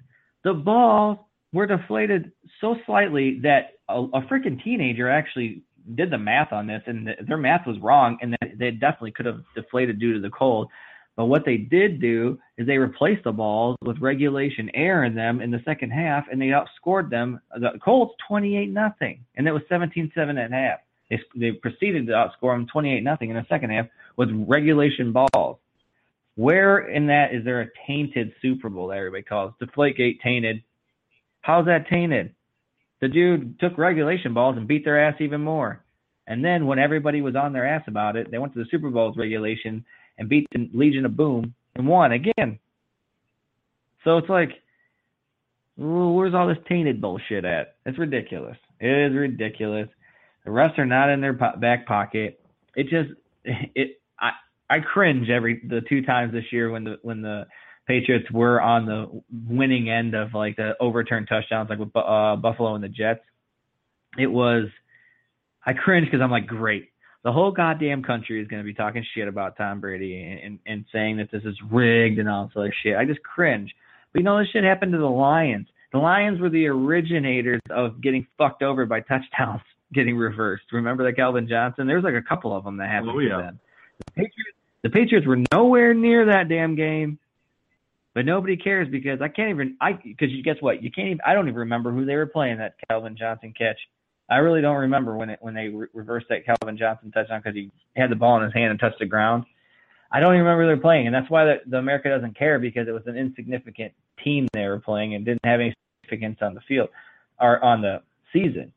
The 0.44 0.54
balls 0.54 1.18
were 1.52 1.66
deflated 1.66 2.32
so 2.60 2.76
slightly 2.86 3.40
that 3.42 3.72
a, 3.88 4.00
a 4.00 4.22
freaking 4.22 4.62
teenager 4.62 5.08
actually 5.10 5.62
did 5.94 6.10
the 6.10 6.18
math 6.18 6.52
on 6.52 6.66
this, 6.66 6.82
and 6.86 7.06
th- 7.06 7.18
their 7.26 7.36
math 7.36 7.66
was 7.66 7.78
wrong, 7.80 8.18
and 8.20 8.36
they 8.58 8.70
definitely 8.70 9.12
could 9.12 9.26
have 9.26 9.42
deflated 9.54 9.98
due 9.98 10.14
to 10.14 10.20
the 10.20 10.30
cold. 10.30 10.68
But 11.16 11.26
what 11.26 11.44
they 11.44 11.56
did 11.56 12.00
do 12.00 12.38
is 12.56 12.66
they 12.66 12.78
replaced 12.78 13.24
the 13.24 13.32
balls 13.32 13.76
with 13.82 13.98
regulation 13.98 14.70
air 14.72 15.02
in 15.02 15.16
them 15.16 15.40
in 15.40 15.50
the 15.50 15.60
second 15.64 15.90
half, 15.90 16.26
and 16.30 16.40
they 16.40 16.52
outscored 16.52 17.10
them. 17.10 17.40
The 17.56 17.78
Colts 17.84 18.14
twenty 18.28 18.56
eight 18.56 18.70
nothing, 18.70 19.24
and 19.36 19.48
it 19.48 19.52
was 19.52 19.62
17-7 19.68 20.12
at 20.44 20.52
half. 20.52 20.78
They 21.10 21.20
they 21.34 21.52
proceeded 21.52 22.06
to 22.06 22.12
outscore 22.12 22.54
them 22.54 22.68
twenty 22.68 22.96
eight 22.96 23.02
nothing 23.02 23.30
in 23.30 23.36
the 23.36 23.46
second 23.48 23.70
half 23.70 23.86
with 24.16 24.30
regulation 24.46 25.12
balls. 25.12 25.58
Where 26.36 26.88
in 26.88 27.08
that 27.08 27.34
is 27.34 27.44
there 27.44 27.62
a 27.62 27.68
tainted 27.84 28.32
Super 28.40 28.68
Bowl 28.68 28.86
that 28.88 28.98
everybody 28.98 29.24
calls 29.24 29.54
Deflategate 29.60 30.20
tainted? 30.20 30.62
How's 31.40 31.66
that 31.66 31.88
tainted? 31.88 32.32
The 33.00 33.08
dude 33.08 33.58
took 33.60 33.78
regulation 33.78 34.34
balls 34.34 34.56
and 34.56 34.66
beat 34.66 34.84
their 34.84 35.00
ass 35.00 35.16
even 35.20 35.40
more. 35.40 35.82
And 36.26 36.44
then 36.44 36.66
when 36.66 36.78
everybody 36.78 37.22
was 37.22 37.36
on 37.36 37.52
their 37.52 37.66
ass 37.66 37.82
about 37.86 38.16
it, 38.16 38.30
they 38.30 38.38
went 38.38 38.52
to 38.54 38.58
the 38.58 38.68
Super 38.70 38.90
Bowl's 38.90 39.16
regulation 39.16 39.84
and 40.18 40.28
beat 40.28 40.46
the 40.52 40.68
Legion 40.74 41.06
of 41.06 41.16
Boom 41.16 41.54
and 41.76 41.86
won 41.86 42.12
again. 42.12 42.58
So 44.04 44.18
it's 44.18 44.28
like, 44.28 44.50
where's 45.76 46.34
all 46.34 46.48
this 46.48 46.58
tainted 46.68 47.00
bullshit 47.00 47.44
at? 47.44 47.76
It's 47.86 47.98
ridiculous. 47.98 48.56
It 48.80 49.10
is 49.10 49.16
ridiculous. 49.16 49.88
The 50.44 50.50
refs 50.50 50.78
are 50.78 50.86
not 50.86 51.10
in 51.10 51.20
their 51.20 51.34
po- 51.34 51.56
back 51.56 51.86
pocket. 51.86 52.40
It 52.74 52.84
just, 52.84 53.10
it, 53.44 54.00
I, 54.20 54.30
I 54.68 54.80
cringe 54.80 55.30
every 55.30 55.62
the 55.66 55.80
two 55.88 56.02
times 56.02 56.32
this 56.32 56.52
year 56.52 56.70
when 56.70 56.84
the 56.84 56.98
when 57.02 57.22
the 57.22 57.46
Patriots 57.88 58.30
were 58.30 58.60
on 58.60 58.84
the 58.84 59.22
winning 59.48 59.90
end 59.90 60.14
of 60.14 60.34
like 60.34 60.56
the 60.56 60.74
overturned 60.78 61.26
touchdowns, 61.28 61.70
like 61.70 61.78
with 61.78 61.88
uh, 61.96 62.36
Buffalo 62.36 62.74
and 62.74 62.84
the 62.84 62.88
Jets. 62.88 63.20
It 64.18 64.26
was 64.26 64.66
I 65.64 65.72
cringe 65.72 66.06
because 66.06 66.20
I'm 66.22 66.30
like, 66.30 66.46
great. 66.46 66.90
The 67.24 67.32
whole 67.32 67.50
goddamn 67.50 68.02
country 68.02 68.40
is 68.40 68.48
going 68.48 68.62
to 68.62 68.66
be 68.66 68.74
talking 68.74 69.04
shit 69.14 69.26
about 69.26 69.56
Tom 69.56 69.80
Brady 69.80 70.22
and, 70.22 70.40
and, 70.40 70.58
and 70.66 70.84
saying 70.92 71.16
that 71.16 71.30
this 71.32 71.42
is 71.44 71.56
rigged 71.70 72.18
and 72.18 72.28
all 72.28 72.44
this 72.44 72.52
other 72.56 72.74
shit. 72.82 72.96
I 72.96 73.04
just 73.04 73.22
cringe. 73.22 73.74
But 74.12 74.20
you 74.20 74.24
know, 74.24 74.38
this 74.38 74.48
shit 74.52 74.64
happened 74.64 74.92
to 74.92 74.98
the 74.98 75.04
Lions. 75.04 75.66
The 75.92 75.98
Lions 75.98 76.40
were 76.40 76.50
the 76.50 76.66
originators 76.66 77.60
of 77.70 78.00
getting 78.02 78.26
fucked 78.36 78.62
over 78.62 78.86
by 78.86 79.00
touchdowns 79.00 79.62
getting 79.92 80.16
reversed. 80.16 80.64
Remember 80.72 81.04
that 81.04 81.16
Calvin 81.16 81.48
Johnson? 81.48 81.86
There 81.86 81.96
was 81.96 82.04
like 82.04 82.14
a 82.14 82.26
couple 82.26 82.56
of 82.56 82.64
them 82.64 82.76
that 82.76 82.88
happened 82.88 83.12
Oh, 83.14 83.18
yeah. 83.18 83.50
The 83.98 84.12
Patriots, 84.12 84.58
the 84.82 84.90
Patriots 84.90 85.26
were 85.26 85.42
nowhere 85.52 85.94
near 85.94 86.26
that 86.26 86.48
damn 86.48 86.76
game, 86.76 87.18
but 88.14 88.24
nobody 88.24 88.56
cares 88.56 88.88
because 88.90 89.20
I 89.20 89.28
can't 89.28 89.50
even. 89.50 89.76
I 89.80 89.92
because 89.92 90.30
you 90.30 90.42
guess 90.42 90.56
what? 90.60 90.82
You 90.82 90.90
can't 90.90 91.08
even. 91.08 91.20
I 91.26 91.34
don't 91.34 91.48
even 91.48 91.60
remember 91.60 91.92
who 91.92 92.04
they 92.04 92.16
were 92.16 92.26
playing 92.26 92.58
that 92.58 92.74
Calvin 92.88 93.16
Johnson 93.18 93.54
catch. 93.56 93.78
I 94.30 94.36
really 94.36 94.60
don't 94.60 94.76
remember 94.76 95.16
when 95.16 95.30
it 95.30 95.38
when 95.40 95.54
they 95.54 95.68
re- 95.68 95.88
reversed 95.94 96.26
that 96.30 96.44
Calvin 96.44 96.76
Johnson 96.78 97.10
touchdown 97.10 97.40
because 97.42 97.54
he 97.56 97.70
had 97.96 98.10
the 98.10 98.16
ball 98.16 98.36
in 98.38 98.44
his 98.44 98.52
hand 98.54 98.70
and 98.70 98.80
touched 98.80 98.98
the 98.98 99.06
ground. 99.06 99.44
I 100.10 100.20
don't 100.20 100.34
even 100.34 100.44
remember 100.44 100.62
who 100.62 100.68
they 100.68 100.74
were 100.74 100.80
playing, 100.80 101.06
and 101.06 101.14
that's 101.14 101.30
why 101.30 101.44
the, 101.44 101.56
the 101.66 101.76
America 101.76 102.08
doesn't 102.08 102.38
care 102.38 102.58
because 102.58 102.88
it 102.88 102.92
was 102.92 103.02
an 103.06 103.16
insignificant 103.16 103.92
team 104.24 104.48
they 104.52 104.66
were 104.66 104.80
playing 104.80 105.14
and 105.14 105.24
didn't 105.24 105.44
have 105.44 105.60
any 105.60 105.74
significance 106.04 106.38
on 106.40 106.54
the 106.54 106.60
field 106.66 106.88
or 107.40 107.62
on 107.62 107.82
the 107.82 108.02
season. 108.32 108.72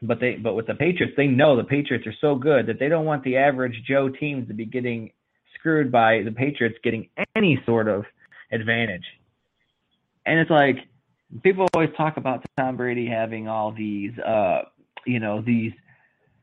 But 0.00 0.20
they 0.20 0.36
but 0.36 0.54
with 0.54 0.66
the 0.66 0.74
Patriots, 0.74 1.14
they 1.16 1.26
know 1.26 1.56
the 1.56 1.64
Patriots 1.64 2.06
are 2.06 2.14
so 2.20 2.34
good 2.34 2.66
that 2.66 2.78
they 2.78 2.88
don't 2.88 3.04
want 3.04 3.24
the 3.24 3.36
average 3.36 3.82
Joe 3.86 4.08
teams 4.08 4.48
to 4.48 4.54
be 4.54 4.64
getting 4.64 5.10
screwed 5.58 5.90
by 5.90 6.22
the 6.24 6.30
Patriots 6.30 6.78
getting 6.82 7.08
any 7.36 7.60
sort 7.66 7.88
of 7.88 8.04
advantage. 8.52 9.04
And 10.26 10.38
it's 10.38 10.50
like 10.50 10.76
people 11.42 11.68
always 11.74 11.90
talk 11.96 12.16
about 12.16 12.44
Tom 12.56 12.76
Brady 12.76 13.06
having 13.06 13.48
all 13.48 13.72
these 13.72 14.16
uh 14.18 14.62
you 15.06 15.20
know, 15.20 15.40
these 15.40 15.72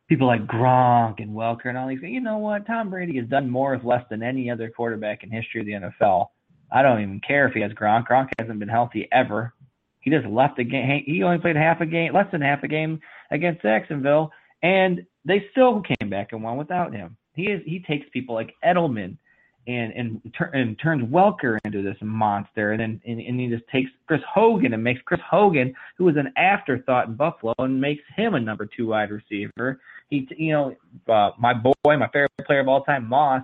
people 0.08 0.28
like 0.28 0.46
Gronk 0.48 1.22
and 1.22 1.32
Welker 1.32 1.66
and 1.66 1.78
all 1.78 1.88
these 1.88 2.00
you 2.02 2.22
know 2.22 2.38
what? 2.38 2.66
Tom 2.66 2.90
Brady 2.90 3.18
has 3.18 3.28
done 3.28 3.50
more 3.50 3.76
with 3.76 3.84
less 3.86 4.04
than 4.10 4.24
any 4.24 4.50
other 4.50 4.70
quarterback 4.70 5.24
in 5.24 5.32
history 5.32 5.62
of 5.62 5.66
the 5.66 5.74
NFL. 5.74 6.28
I 6.72 6.82
don't 6.82 7.02
even 7.02 7.22
care 7.26 7.48
if 7.48 7.54
he 7.54 7.62
has 7.62 7.72
Gronk. 7.72 8.08
Gronk 8.08 8.30
hasn't 8.40 8.60
been 8.60 8.70
healthy 8.70 9.08
ever. 9.12 9.54
He 10.00 10.12
just 10.12 10.28
left 10.28 10.58
the 10.58 10.64
game. 10.64 11.04
He 11.06 11.24
only 11.24 11.40
played 11.40 11.56
half 11.56 11.82
a 11.82 11.86
game, 11.86 12.14
less 12.14 12.32
than 12.32 12.42
half 12.42 12.62
a 12.64 12.68
game 12.68 13.00
against 13.32 13.64
Jacksonville, 13.64 14.32
and 14.62 15.04
they 15.26 15.46
still 15.52 15.82
came 15.82 16.10
back 16.10 16.32
and 16.32 16.44
won 16.44 16.58
without 16.58 16.94
him. 16.94 17.18
He 17.34 17.52
is 17.52 17.62
he 17.66 17.80
takes 17.80 18.08
people 18.14 18.36
like 18.36 18.54
Edelman 18.64 19.18
and 19.68 19.94
and, 19.94 20.22
and 20.54 20.80
turns 20.80 21.04
Welker 21.10 21.58
into 21.66 21.82
this 21.82 21.98
monster, 22.02 22.72
and 22.72 22.80
then 22.80 23.02
and, 23.06 23.20
and 23.20 23.40
he 23.40 23.48
just 23.48 23.68
takes 23.72 23.90
Chris 24.08 24.22
Hogan 24.32 24.74
and 24.74 24.84
makes 24.84 25.02
Chris 25.06 25.22
Hogan, 25.30 25.74
who 25.98 26.06
was 26.06 26.18
an 26.18 26.32
afterthought 26.38 27.08
in 27.08 27.16
Buffalo, 27.16 27.54
and 27.60 27.80
makes 27.80 28.04
him 28.16 28.36
a 28.36 28.40
number 28.40 28.68
two 28.68 28.88
wide 28.88 29.10
receiver. 29.12 29.80
He, 30.10 30.28
you 30.38 30.54
know, 30.54 30.76
uh, 31.14 31.32
my 31.40 31.54
boy, 31.54 31.74
my 31.86 32.08
favorite 32.08 32.32
player 32.46 32.60
of 32.60 32.68
all 32.68 32.84
time, 32.84 33.08
Moss, 33.08 33.42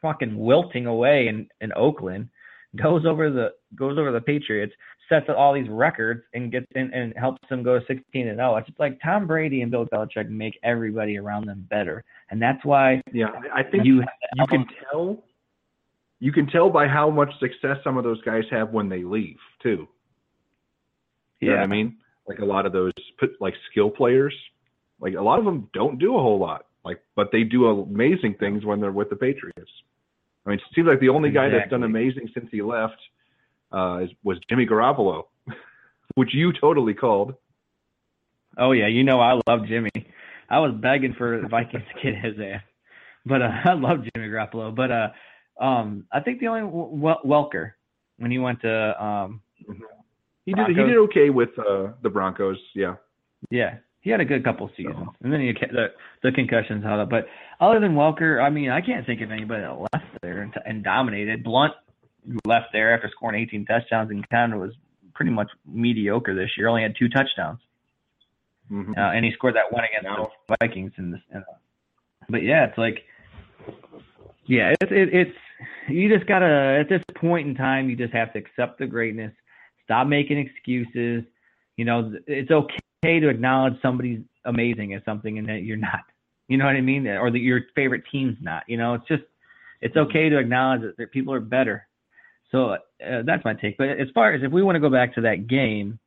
fucking 0.00 0.38
wilting 0.38 0.86
away 0.86 1.28
in 1.28 1.48
in 1.60 1.72
Oakland, 1.74 2.28
goes 2.76 3.04
over 3.06 3.30
the 3.30 3.50
goes 3.76 3.98
over 3.98 4.12
the 4.12 4.20
Patriots, 4.20 4.72
sets 5.08 5.26
all 5.28 5.54
these 5.54 5.68
records, 5.68 6.22
and 6.34 6.50
gets 6.50 6.66
in 6.74 6.92
and 6.92 7.14
helps 7.16 7.46
them 7.48 7.62
go 7.62 7.80
16 7.86 8.28
and 8.28 8.36
0. 8.36 8.56
It's 8.56 8.66
just 8.66 8.80
like 8.80 8.98
Tom 9.02 9.26
Brady 9.26 9.62
and 9.62 9.70
Bill 9.70 9.86
Belichick 9.86 10.28
make 10.28 10.58
everybody 10.62 11.18
around 11.18 11.46
them 11.46 11.66
better, 11.70 12.04
and 12.30 12.40
that's 12.40 12.64
why 12.64 13.00
Yeah, 13.12 13.26
I 13.54 13.62
think 13.62 13.84
you 13.84 14.02
you 14.36 14.46
can 14.46 14.66
tell 14.90 15.22
you 16.20 16.32
can 16.32 16.46
tell 16.46 16.70
by 16.70 16.86
how 16.86 17.10
much 17.10 17.30
success 17.38 17.78
some 17.84 17.96
of 17.96 18.04
those 18.04 18.20
guys 18.22 18.44
have 18.50 18.70
when 18.70 18.88
they 18.88 19.02
leave 19.04 19.38
too. 19.62 19.88
You 21.40 21.50
know 21.50 21.56
what 21.56 21.64
I 21.64 21.66
mean? 21.66 21.96
Like 22.26 22.38
a 22.38 22.44
lot 22.44 22.64
of 22.64 22.72
those 22.72 22.92
put 23.18 23.32
like 23.40 23.54
skill 23.70 23.90
players, 23.90 24.34
like 25.00 25.14
a 25.14 25.20
lot 25.20 25.38
of 25.38 25.44
them 25.44 25.68
don't 25.74 25.98
do 25.98 26.16
a 26.16 26.20
whole 26.20 26.38
lot. 26.38 26.66
Like, 26.84 27.00
but 27.16 27.30
they 27.32 27.44
do 27.44 27.66
amazing 27.66 28.36
things 28.38 28.64
when 28.64 28.80
they're 28.80 28.92
with 28.92 29.10
the 29.10 29.16
Patriots. 29.16 29.70
I 30.46 30.50
mean, 30.50 30.58
it 30.58 30.64
seems 30.74 30.86
like 30.86 31.00
the 31.00 31.08
only 31.08 31.30
guy 31.30 31.48
that's 31.48 31.70
done 31.70 31.82
amazing 31.82 32.28
since 32.34 32.48
he 32.50 32.62
left 32.62 32.98
uh, 33.74 33.98
is, 34.04 34.10
was 34.22 34.38
Jimmy 34.48 34.66
Garoppolo, 34.66 35.24
which 36.14 36.32
you 36.32 36.52
totally 36.52 36.94
called. 36.94 37.34
Oh 38.58 38.72
yeah, 38.72 38.86
you 38.86 39.02
know 39.02 39.20
I 39.20 39.40
love 39.46 39.66
Jimmy. 39.66 39.90
I 40.48 40.60
was 40.60 40.72
begging 40.80 41.14
for 41.16 41.40
the 41.40 41.48
Vikings 41.48 41.84
to 41.94 42.02
get 42.02 42.22
his 42.22 42.34
ass, 42.38 42.62
but 43.26 43.42
uh, 43.42 43.50
I 43.64 43.72
love 43.72 43.98
Jimmy 44.14 44.28
Garoppolo. 44.28 44.74
But 44.74 44.90
uh, 44.90 45.08
um, 45.60 46.06
I 46.12 46.20
think 46.20 46.40
the 46.40 46.48
only 46.48 46.62
Wel- 46.64 47.22
Welker 47.24 47.72
when 48.18 48.30
he 48.30 48.38
went 48.38 48.60
to 48.60 49.04
um, 49.04 49.40
He 50.44 50.52
did 50.52 50.68
he 50.68 50.74
did 50.74 50.96
okay 51.08 51.30
with 51.30 51.50
uh, 51.58 51.88
the 52.02 52.10
Broncos. 52.10 52.58
Yeah. 52.74 52.94
yeah, 53.50 53.78
he 54.02 54.10
had 54.10 54.20
a 54.20 54.24
good 54.24 54.44
couple 54.44 54.70
seasons, 54.76 55.08
and 55.22 55.32
then 55.32 55.40
he 55.40 55.52
the 55.52 55.88
the 56.22 56.30
concussions 56.30 56.84
held 56.84 57.00
up. 57.00 57.10
But 57.10 57.26
other 57.60 57.80
than 57.80 57.94
Welker, 57.94 58.42
I 58.42 58.50
mean, 58.50 58.70
I 58.70 58.80
can't 58.80 59.04
think 59.06 59.20
of 59.20 59.32
anybody 59.32 59.62
that 59.62 59.80
left 59.80 60.06
there 60.22 60.42
and, 60.42 60.54
and 60.64 60.84
dominated. 60.84 61.42
Blunt 61.42 61.72
left 62.44 62.66
there 62.72 62.94
after 62.94 63.08
scoring 63.10 63.40
18 63.42 63.66
touchdowns 63.66 64.10
and 64.10 64.28
kind 64.30 64.52
of 64.52 64.60
was 64.60 64.72
pretty 65.14 65.30
much 65.30 65.48
mediocre 65.66 66.34
this 66.34 66.50
year. 66.56 66.68
Only 66.68 66.82
had 66.82 66.96
two 66.98 67.08
touchdowns. 67.08 67.60
Mhm. 68.72 68.96
uh, 68.96 69.10
and 69.14 69.24
he 69.26 69.30
scored 69.32 69.54
that 69.56 69.70
one 69.70 69.84
against 69.84 70.04
Now- 70.04 70.30
the 70.48 70.56
Vikings 70.60 70.92
in 70.96 71.10
this. 71.10 71.20
But 72.30 72.42
yeah, 72.42 72.64
it's 72.64 72.78
like, 72.78 73.04
yeah, 74.46 74.74
it's 74.80 74.90
it, 74.90 75.12
it's 75.14 75.36
you 75.88 76.08
just 76.14 76.26
gotta 76.26 76.78
at 76.80 76.88
this 76.88 77.02
point 77.16 77.46
in 77.46 77.54
time, 77.54 77.90
you 77.90 77.96
just 77.96 78.14
have 78.14 78.32
to 78.32 78.38
accept 78.38 78.78
the 78.78 78.86
greatness, 78.86 79.32
stop 79.84 80.06
making 80.06 80.38
excuses. 80.38 81.24
You 81.76 81.84
know, 81.84 82.14
it's 82.26 82.50
okay 82.50 83.20
to 83.20 83.28
acknowledge 83.28 83.74
somebody's 83.82 84.20
amazing 84.46 84.94
at 84.94 85.04
something 85.04 85.38
and 85.38 85.48
that 85.48 85.62
you're 85.64 85.76
not. 85.76 86.00
You 86.48 86.56
know 86.58 86.66
what 86.66 86.76
I 86.76 86.80
mean? 86.80 87.06
Or 87.06 87.30
that 87.30 87.38
your 87.38 87.62
favorite 87.74 88.04
team's 88.10 88.36
not. 88.40 88.64
You 88.66 88.76
know, 88.78 88.94
it's 88.94 89.06
just 89.08 89.22
it's 89.80 89.96
okay 89.96 90.28
to 90.30 90.38
acknowledge 90.38 90.82
that 90.96 91.10
people 91.12 91.34
are 91.34 91.40
better. 91.40 91.86
So 92.54 92.70
uh, 92.70 92.78
that's 93.26 93.44
my 93.44 93.54
take. 93.54 93.76
But 93.76 93.88
as 93.88 94.06
far 94.14 94.32
as 94.32 94.42
if 94.44 94.52
we 94.52 94.62
want 94.62 94.76
to 94.76 94.80
go 94.80 94.88
back 94.88 95.16
to 95.16 95.22
that 95.22 95.48
game, 95.48 95.98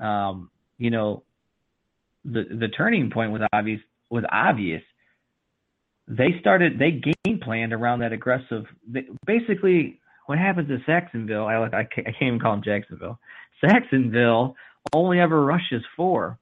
um, 0.00 0.50
you 0.78 0.90
know, 0.90 1.22
the 2.24 2.44
the 2.44 2.68
turning 2.68 3.10
point 3.10 3.32
was 3.32 3.42
obvious 3.52 3.80
was 4.08 4.24
obvious. 4.32 4.82
They 6.08 6.36
started 6.40 6.78
they 6.78 7.02
game 7.24 7.40
planned 7.40 7.74
around 7.74 7.98
that 7.98 8.14
aggressive. 8.14 8.64
They, 8.88 9.04
basically, 9.26 10.00
what 10.24 10.38
happens 10.38 10.68
to 10.68 10.78
Saxonville? 10.90 11.46
I 11.46 11.58
like 11.58 11.74
I 11.74 11.84
can't, 11.84 12.08
I 12.08 12.12
can't 12.12 12.22
even 12.22 12.40
call 12.40 12.52
them 12.52 12.62
Jacksonville. 12.64 13.18
Saxonville 13.62 14.54
only 14.94 15.20
ever 15.20 15.44
rushes 15.44 15.82
four, 15.94 16.38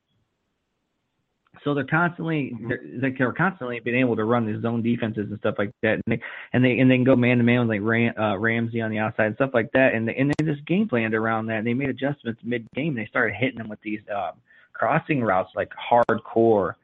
so 1.65 1.75
they're 1.75 1.85
constantly 1.85 2.53
they're, 2.69 3.13
they're 3.19 3.33
constantly 3.33 3.81
being 3.81 3.99
able 3.99 4.17
to 4.17 4.25
run 4.25 4.45
their 4.45 4.61
zone 4.61 4.83
defenses 4.83 5.27
and 5.31 5.39
stuff 5.41 5.57
like 5.59 5.73
that, 5.83 5.95
and 5.95 6.03
they 6.07 6.21
and 6.53 6.65
they 6.65 6.79
and 6.79 6.91
they 6.91 6.97
can 6.97 7.05
go 7.05 7.17
man 7.17 7.39
to 7.39 7.45
man 7.45 7.61
with 7.61 7.69
like 7.69 7.81
Ram, 7.83 8.15
uh, 8.19 8.39
Ramsey 8.39 8.81
on 8.81 8.91
the 8.91 8.99
outside 8.99 9.27
and 9.27 9.35
stuff 9.37 9.51
like 9.55 9.73
that, 9.73 9.95
and 9.95 10.07
they, 10.07 10.15
and 10.15 10.31
they 10.31 10.45
just 10.45 10.67
game 10.67 10.89
planned 10.89 11.15
around 11.15 11.47
that. 11.47 11.59
And 11.59 11.67
they 11.67 11.75
made 11.75 11.89
adjustments 11.89 12.41
mid 12.45 12.67
game. 12.75 12.95
They 12.95 13.07
started 13.07 13.35
hitting 13.35 13.59
them 13.59 13.69
with 13.69 13.81
these. 13.83 14.01
Um, 14.15 14.35
crossing 14.75 15.23
routes 15.23 15.51
like 15.57 15.71
hardcore, 15.91 16.75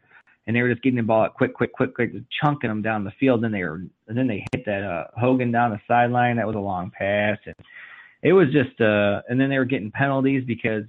and 0.47 0.57
they 0.57 0.63
were 0.63 0.71
just 0.71 0.83
getting 0.83 0.97
the 0.97 1.03
ball 1.03 1.25
out 1.25 1.35
quick, 1.35 1.55
quick, 1.55 1.73
quick, 1.73 1.95
quick, 1.95 2.13
just 2.13 2.25
chunking 2.43 2.71
them 2.71 2.81
down 2.81 3.05
the 3.05 3.13
field. 3.21 3.43
Then 3.43 3.53
they 3.53 3.63
were, 3.63 3.83
and 4.09 4.17
then 4.17 4.27
they 4.27 4.45
hit 4.53 4.65
that 4.65 4.83
uh, 4.83 5.05
Hogan 5.21 5.53
down 5.53 5.73
the 5.73 5.81
sideline. 5.87 6.37
That 6.37 6.47
was 6.47 6.57
a 6.57 6.61
long 6.61 6.91
pass, 6.91 7.37
and 7.45 7.55
it 8.23 8.33
was 8.33 8.47
just, 8.53 8.81
uh, 8.81 9.21
and 9.29 9.39
then 9.39 9.51
they 9.51 9.59
were 9.59 9.65
getting 9.65 9.91
penalties 9.91 10.45
because 10.47 10.85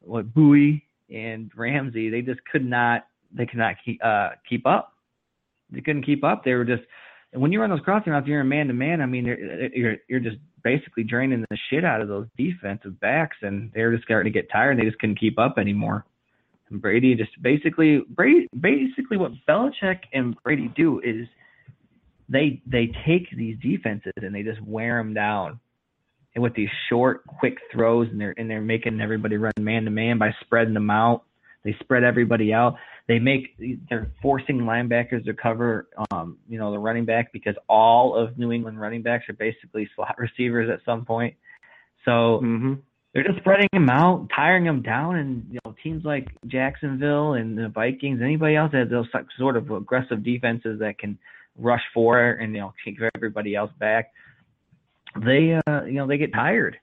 what 0.00 0.32
Bowie 0.32 0.84
and 1.12 1.50
Ramsey, 1.54 2.08
they 2.10 2.22
just 2.22 2.40
could 2.50 2.64
not, 2.64 3.06
they 3.32 3.46
could 3.46 3.58
not 3.58 3.76
keep 3.84 4.02
uh, 4.04 4.30
keep 4.48 4.66
up. 4.66 4.92
They 5.70 5.80
couldn't 5.80 6.04
keep 6.04 6.22
up. 6.22 6.44
They 6.44 6.54
were 6.54 6.64
just, 6.64 6.82
when 7.32 7.52
you 7.52 7.60
run 7.60 7.70
those 7.70 7.80
crossing 7.80 8.12
routes, 8.12 8.26
you're 8.28 8.40
in 8.40 8.48
man 8.48 8.68
to 8.68 8.72
man. 8.72 9.00
I 9.00 9.06
mean, 9.06 9.24
you're, 9.24 9.68
you're 9.74 9.96
you're 10.08 10.20
just 10.20 10.36
basically 10.62 11.04
draining 11.04 11.44
the 11.48 11.58
shit 11.70 11.84
out 11.84 12.00
of 12.00 12.08
those 12.08 12.26
defensive 12.36 12.98
backs, 13.00 13.36
and 13.42 13.70
they 13.72 13.82
were 13.82 13.92
just 13.92 14.04
starting 14.04 14.32
to 14.32 14.38
get 14.38 14.50
tired. 14.50 14.72
and 14.72 14.80
They 14.80 14.84
just 14.84 14.98
couldn't 14.98 15.20
keep 15.20 15.38
up 15.38 15.58
anymore. 15.58 16.04
And 16.70 16.80
Brady 16.80 17.14
just 17.14 17.30
basically 17.42 18.02
Brady 18.08 18.48
basically 18.58 19.16
what 19.16 19.32
Belichick 19.48 20.00
and 20.12 20.36
Brady 20.42 20.72
do 20.76 21.00
is 21.00 21.28
they 22.28 22.60
they 22.66 22.90
take 23.06 23.30
these 23.36 23.56
defenses 23.62 24.12
and 24.16 24.34
they 24.34 24.42
just 24.42 24.60
wear 24.62 24.98
them 24.98 25.14
down. 25.14 25.60
And 26.34 26.42
with 26.42 26.54
these 26.54 26.68
short, 26.88 27.24
quick 27.26 27.56
throws, 27.72 28.08
and 28.10 28.20
they're 28.20 28.34
and 28.36 28.50
they're 28.50 28.60
making 28.60 29.00
everybody 29.00 29.36
run 29.36 29.52
man 29.58 29.84
to 29.84 29.90
man 29.90 30.18
by 30.18 30.34
spreading 30.40 30.74
them 30.74 30.90
out. 30.90 31.24
They 31.66 31.76
spread 31.80 32.04
everybody 32.04 32.54
out. 32.54 32.76
They 33.08 33.18
make 33.18 33.56
they're 33.90 34.10
forcing 34.22 34.58
linebackers 34.60 35.24
to 35.26 35.34
cover, 35.34 35.88
um, 36.12 36.38
you 36.48 36.58
know, 36.58 36.70
the 36.70 36.78
running 36.78 37.04
back 37.04 37.32
because 37.32 37.56
all 37.68 38.14
of 38.14 38.38
New 38.38 38.52
England 38.52 38.80
running 38.80 39.02
backs 39.02 39.28
are 39.28 39.32
basically 39.34 39.88
slot 39.96 40.16
receivers 40.18 40.70
at 40.70 40.84
some 40.84 41.04
point. 41.04 41.34
So 42.04 42.40
Mm-hmm. 42.42 42.74
they're 43.12 43.24
just 43.24 43.38
spreading 43.38 43.68
them 43.72 43.90
out, 43.90 44.28
tiring 44.34 44.64
them 44.64 44.80
down, 44.80 45.16
and 45.16 45.44
you 45.50 45.58
know 45.64 45.74
teams 45.82 46.04
like 46.04 46.28
Jacksonville 46.46 47.34
and 47.34 47.58
the 47.58 47.68
Vikings, 47.68 48.20
anybody 48.22 48.54
else 48.54 48.70
that 48.72 48.78
has 48.78 48.90
those 48.90 49.08
sort 49.36 49.56
of 49.56 49.70
aggressive 49.72 50.22
defenses 50.22 50.78
that 50.78 50.98
can 50.98 51.18
rush 51.58 51.82
for 51.92 52.30
and 52.30 52.54
you 52.54 52.60
know 52.60 52.72
kick 52.84 52.94
everybody 53.16 53.56
else 53.56 53.72
back, 53.80 54.12
they 55.24 55.60
uh, 55.66 55.82
you 55.84 55.94
know 55.94 56.06
they 56.06 56.18
get 56.18 56.32
tired. 56.32 56.78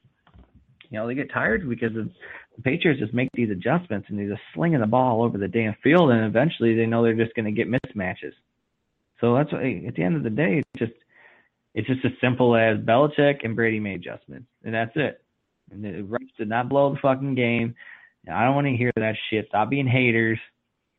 You 0.94 1.00
know 1.00 1.08
they 1.08 1.16
get 1.16 1.34
tired 1.34 1.68
because 1.68 1.98
of, 1.98 2.08
the 2.56 2.62
Patriots 2.62 3.00
just 3.00 3.16
make 3.16 3.30
these 3.34 3.50
adjustments 3.50 4.06
and 4.10 4.20
they're 4.20 4.30
just 4.30 4.44
slinging 4.54 4.80
the 4.80 4.86
ball 4.86 5.18
all 5.18 5.26
over 5.26 5.40
the 5.40 5.48
damn 5.48 5.76
field, 5.84 6.12
and 6.12 6.24
eventually 6.24 6.76
they 6.76 6.86
know 6.86 7.02
they're 7.02 7.16
just 7.16 7.34
going 7.34 7.46
to 7.46 7.52
get 7.52 7.68
mismatches. 7.68 8.34
So 9.20 9.34
that's 9.34 9.52
why 9.52 9.86
at 9.88 9.96
the 9.96 10.04
end 10.04 10.16
of 10.16 10.22
the 10.22 10.30
day, 10.30 10.60
it's 10.60 10.70
just 10.78 10.94
it's 11.74 11.88
just 11.88 12.06
as 12.06 12.12
simple 12.22 12.56
as 12.56 12.78
Belichick 12.78 13.44
and 13.44 13.56
Brady 13.56 13.80
made 13.80 14.02
adjustments, 14.02 14.46
and 14.64 14.76
that's 14.76 14.92
it. 14.94 15.20
And 15.72 15.84
the 15.84 16.04
refs 16.04 16.30
did 16.38 16.48
not 16.48 16.70
blow 16.70 16.94
the 16.94 17.00
fucking 17.02 17.34
game. 17.34 17.74
I 18.32 18.44
don't 18.44 18.54
want 18.54 18.68
to 18.68 18.78
hear 18.78 18.92
that 18.96 19.16
shit. 19.32 19.48
Stop 19.48 19.72
being 19.72 19.88
haters. 19.88 20.38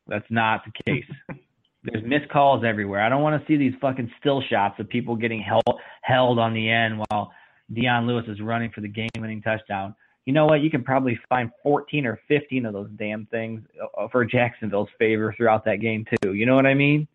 That's 0.07 0.29
not 0.29 0.63
the 0.65 0.83
case. 0.83 1.09
There's 1.83 2.03
missed 2.03 2.29
calls 2.29 2.65
everywhere. 2.65 2.99
I 2.99 3.07
don't 3.07 3.21
want 3.21 3.41
to 3.41 3.47
see 3.47 3.55
these 3.55 3.75
fucking 3.79 4.11
still 4.19 4.41
shots 4.49 4.77
of 4.79 4.89
people 4.89 5.15
getting 5.15 5.41
held 5.41 5.63
held 6.01 6.37
on 6.37 6.53
the 6.53 6.69
end 6.69 7.01
while 7.09 7.31
Dion 7.73 8.07
Lewis 8.07 8.25
is 8.27 8.41
running 8.41 8.71
for 8.71 8.81
the 8.81 8.87
game-winning 8.87 9.41
touchdown. 9.41 9.95
You 10.25 10.33
know 10.33 10.45
what? 10.45 10.61
You 10.61 10.71
can 10.71 10.83
probably 10.83 11.19
find 11.29 11.51
14 11.61 12.05
or 12.05 12.19
15 12.27 12.65
of 12.65 12.73
those 12.73 12.89
damn 12.97 13.25
things 13.27 13.61
uh, 13.97 14.07
for 14.11 14.25
Jacksonville's 14.25 14.89
favor 14.97 15.33
throughout 15.37 15.65
that 15.65 15.77
game 15.77 16.05
too. 16.23 16.33
You 16.33 16.45
know 16.45 16.55
what 16.55 16.65
I 16.65 16.73
mean? 16.73 17.07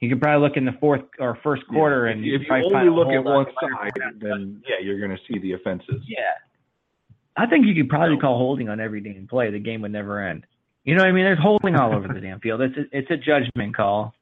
You 0.00 0.08
can 0.08 0.18
probably 0.18 0.46
look 0.46 0.56
in 0.56 0.64
the 0.64 0.76
fourth 0.80 1.02
or 1.20 1.38
first 1.44 1.62
quarter, 1.68 2.06
yeah. 2.06 2.12
and 2.12 2.24
if 2.24 2.42
you 2.42 2.74
only 2.74 2.90
look 2.90 3.08
at 3.08 3.22
one 3.22 3.46
side, 3.60 3.92
then 4.20 4.60
yeah, 4.68 4.84
you're 4.84 4.98
going 4.98 5.16
to 5.16 5.32
see 5.32 5.38
the 5.38 5.52
offenses. 5.52 6.02
Yeah, 6.08 6.34
I 7.36 7.46
think 7.46 7.66
you 7.66 7.74
could 7.74 7.88
probably 7.88 8.16
call 8.18 8.36
holding 8.36 8.68
on 8.68 8.80
every 8.80 9.00
damn 9.00 9.28
play. 9.28 9.52
The 9.52 9.60
game 9.60 9.80
would 9.82 9.92
never 9.92 10.20
end. 10.20 10.44
You 10.84 10.96
know 10.96 11.02
what 11.02 11.08
I 11.08 11.12
mean? 11.12 11.24
There's 11.24 11.38
holding 11.38 11.76
all 11.76 11.94
over 11.94 12.08
the 12.12 12.20
damn 12.20 12.40
field. 12.40 12.62
It's 12.62 12.76
a, 12.76 12.98
it's 12.98 13.10
a 13.12 13.16
judgment 13.16 13.76
call, 13.76 14.12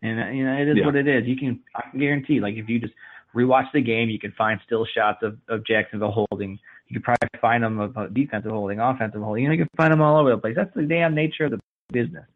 and 0.00 0.20
uh, 0.20 0.28
you 0.28 0.46
know 0.46 0.54
it 0.54 0.68
is 0.68 0.76
yeah. 0.78 0.86
what 0.86 0.96
it 0.96 1.06
is. 1.06 1.24
You 1.26 1.36
can 1.36 1.60
I 1.76 1.90
can 1.90 2.00
guarantee, 2.00 2.40
like 2.40 2.54
if 2.54 2.66
you 2.70 2.80
just 2.80 2.94
rewatch 3.34 3.66
the 3.72 3.80
game, 3.80 4.08
you 4.08 4.18
can 4.18 4.32
find 4.32 4.60
still 4.64 4.86
shots 4.86 5.18
of, 5.22 5.38
of 5.48 5.66
Jacksonville 5.66 6.26
holding. 6.30 6.58
You 6.88 6.94
could 6.94 7.04
probably 7.04 7.28
find 7.40 7.64
them 7.64 7.80
of 7.80 8.14
defensive 8.14 8.50
holding, 8.50 8.80
offensive 8.80 9.22
holding. 9.22 9.44
You 9.44 9.48
know, 9.48 9.54
you 9.54 9.64
can 9.64 9.70
find 9.76 9.92
them 9.92 10.00
all 10.00 10.18
over 10.18 10.30
the 10.30 10.38
place. 10.38 10.54
That's 10.56 10.74
the 10.74 10.82
damn 10.82 11.14
nature 11.14 11.46
of 11.46 11.52
the 11.52 11.60
business. 11.92 12.26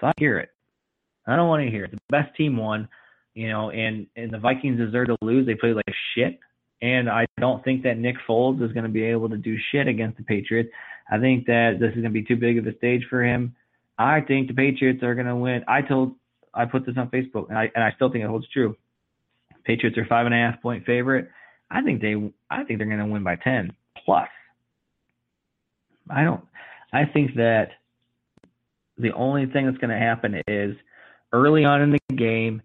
So 0.00 0.06
I 0.06 0.12
hear 0.18 0.38
it. 0.38 0.50
I 1.26 1.36
don't 1.36 1.48
want 1.48 1.64
to 1.64 1.70
hear 1.70 1.84
it. 1.84 1.90
The 1.90 1.98
best 2.08 2.34
team 2.36 2.56
won, 2.56 2.88
you 3.34 3.48
know, 3.48 3.70
and 3.70 4.06
and 4.16 4.32
the 4.32 4.38
Vikings 4.38 4.78
deserve 4.78 5.08
to 5.08 5.16
lose. 5.22 5.46
They 5.46 5.54
played 5.54 5.76
like 5.76 5.84
shit, 6.14 6.38
and 6.82 7.08
I 7.08 7.26
don't 7.38 7.62
think 7.64 7.82
that 7.84 7.98
Nick 7.98 8.16
Foles 8.28 8.62
is 8.62 8.72
going 8.72 8.84
to 8.84 8.90
be 8.90 9.04
able 9.04 9.28
to 9.28 9.36
do 9.36 9.56
shit 9.70 9.86
against 9.86 10.16
the 10.16 10.24
Patriots. 10.24 10.70
I 11.10 11.18
think 11.18 11.46
that 11.46 11.78
this 11.80 11.90
is 11.90 11.96
going 11.96 12.04
to 12.04 12.10
be 12.10 12.24
too 12.24 12.36
big 12.36 12.58
of 12.58 12.66
a 12.66 12.76
stage 12.76 13.06
for 13.10 13.22
him. 13.22 13.54
I 13.98 14.20
think 14.20 14.48
the 14.48 14.54
Patriots 14.54 15.02
are 15.02 15.14
going 15.14 15.26
to 15.26 15.36
win. 15.36 15.62
I 15.68 15.82
told, 15.82 16.14
I 16.54 16.64
put 16.64 16.86
this 16.86 16.96
on 16.96 17.10
Facebook, 17.10 17.48
and 17.48 17.58
I 17.58 17.70
and 17.74 17.84
I 17.84 17.92
still 17.96 18.10
think 18.10 18.24
it 18.24 18.28
holds 18.28 18.48
true. 18.48 18.76
Patriots 19.64 19.98
are 19.98 20.06
five 20.06 20.26
and 20.26 20.34
a 20.34 20.38
half 20.38 20.60
point 20.62 20.84
favorite. 20.84 21.28
I 21.70 21.82
think 21.82 22.00
they, 22.00 22.14
I 22.50 22.64
think 22.64 22.78
they're 22.78 22.88
going 22.88 22.98
to 22.98 23.06
win 23.06 23.22
by 23.22 23.36
ten 23.36 23.72
plus. 24.04 24.28
I 26.08 26.24
don't. 26.24 26.44
I 26.92 27.04
think 27.04 27.36
that 27.36 27.70
the 28.98 29.12
only 29.12 29.46
thing 29.46 29.66
that's 29.66 29.78
going 29.78 29.90
to 29.90 29.98
happen 29.98 30.42
is 30.48 30.76
early 31.32 31.64
on 31.64 31.80
in 31.82 31.92
the 31.92 32.14
game, 32.16 32.62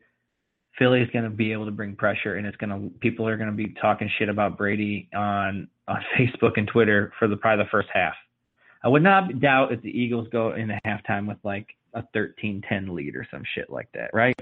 Philly 0.77 1.01
is 1.01 1.09
going 1.11 1.23
to 1.23 1.29
be 1.29 1.51
able 1.51 1.65
to 1.65 1.71
bring 1.71 1.95
pressure, 1.95 2.35
and 2.35 2.45
it's 2.45 2.57
going 2.57 2.69
to 2.69 2.99
people 2.99 3.27
are 3.27 3.37
going 3.37 3.49
to 3.49 3.55
be 3.55 3.73
talking 3.81 4.09
shit 4.17 4.29
about 4.29 4.57
Brady 4.57 5.09
on 5.15 5.67
on 5.87 6.03
Facebook 6.17 6.53
and 6.57 6.67
Twitter 6.67 7.13
for 7.19 7.27
the 7.27 7.37
probably 7.37 7.63
the 7.63 7.69
first 7.69 7.89
half. 7.93 8.13
I 8.83 8.87
would 8.87 9.03
not 9.03 9.39
doubt 9.39 9.71
if 9.71 9.81
the 9.81 9.89
Eagles 9.89 10.27
go 10.31 10.53
in 10.53 10.67
the 10.67 10.79
halftime 10.85 11.27
with 11.27 11.37
like 11.43 11.67
a 11.95 12.03
13-10 12.15 12.89
lead 12.89 13.15
or 13.15 13.25
some 13.31 13.41
shit 13.55 13.69
like 13.69 13.89
that, 13.93 14.11
right? 14.13 14.39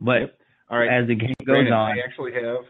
But 0.00 0.36
all 0.70 0.78
right, 0.78 0.88
as 0.88 1.06
the 1.06 1.14
game 1.14 1.34
goes 1.44 1.54
Brandon, 1.54 1.72
on, 1.72 1.92
I 1.92 2.00
actually 2.04 2.32
have 2.34 2.64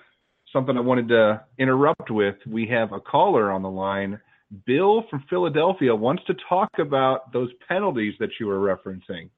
something 0.52 0.76
I 0.76 0.80
wanted 0.80 1.08
to 1.08 1.42
interrupt 1.58 2.10
with. 2.10 2.36
We 2.46 2.66
have 2.68 2.92
a 2.92 3.00
caller 3.00 3.50
on 3.50 3.62
the 3.62 3.70
line. 3.70 4.20
Bill 4.66 5.04
from 5.10 5.24
Philadelphia 5.28 5.94
wants 5.94 6.22
to 6.26 6.34
talk 6.48 6.70
about 6.78 7.32
those 7.32 7.50
penalties 7.68 8.14
that 8.20 8.30
you 8.38 8.46
were 8.46 8.58
referencing. 8.58 9.30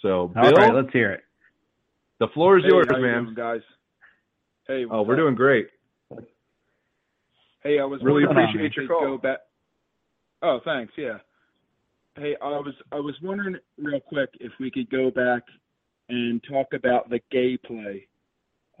So, 0.00 0.28
Bill, 0.28 0.44
all 0.44 0.52
right, 0.52 0.74
let's 0.74 0.92
hear 0.92 1.12
it. 1.12 1.20
The 2.18 2.28
floor 2.28 2.58
is 2.58 2.64
hey, 2.64 2.70
yours, 2.70 2.86
how 2.88 2.96
you 2.96 3.02
man. 3.02 3.24
doing, 3.24 3.34
guys. 3.34 3.60
Hey, 4.68 4.84
oh, 4.90 5.02
we're 5.02 5.14
up? 5.14 5.20
doing 5.20 5.34
great. 5.34 5.68
Hey, 7.62 7.78
I 7.78 7.84
was 7.84 8.00
really 8.02 8.24
appreciate 8.24 8.64
if 8.64 8.76
your 8.76 8.84
we 8.84 8.88
call. 8.88 9.00
Go 9.00 9.18
back. 9.18 9.38
Oh, 10.42 10.60
thanks. 10.64 10.92
Yeah. 10.96 11.18
Hey, 12.16 12.36
I 12.42 12.48
was 12.48 12.74
I 12.90 12.96
was 12.96 13.14
wondering 13.22 13.56
real 13.78 14.00
quick 14.00 14.30
if 14.40 14.52
we 14.60 14.70
could 14.70 14.90
go 14.90 15.10
back 15.10 15.42
and 16.12 16.42
talk 16.48 16.68
about 16.74 17.08
the 17.10 17.20
gay 17.30 17.56
play. 17.56 18.06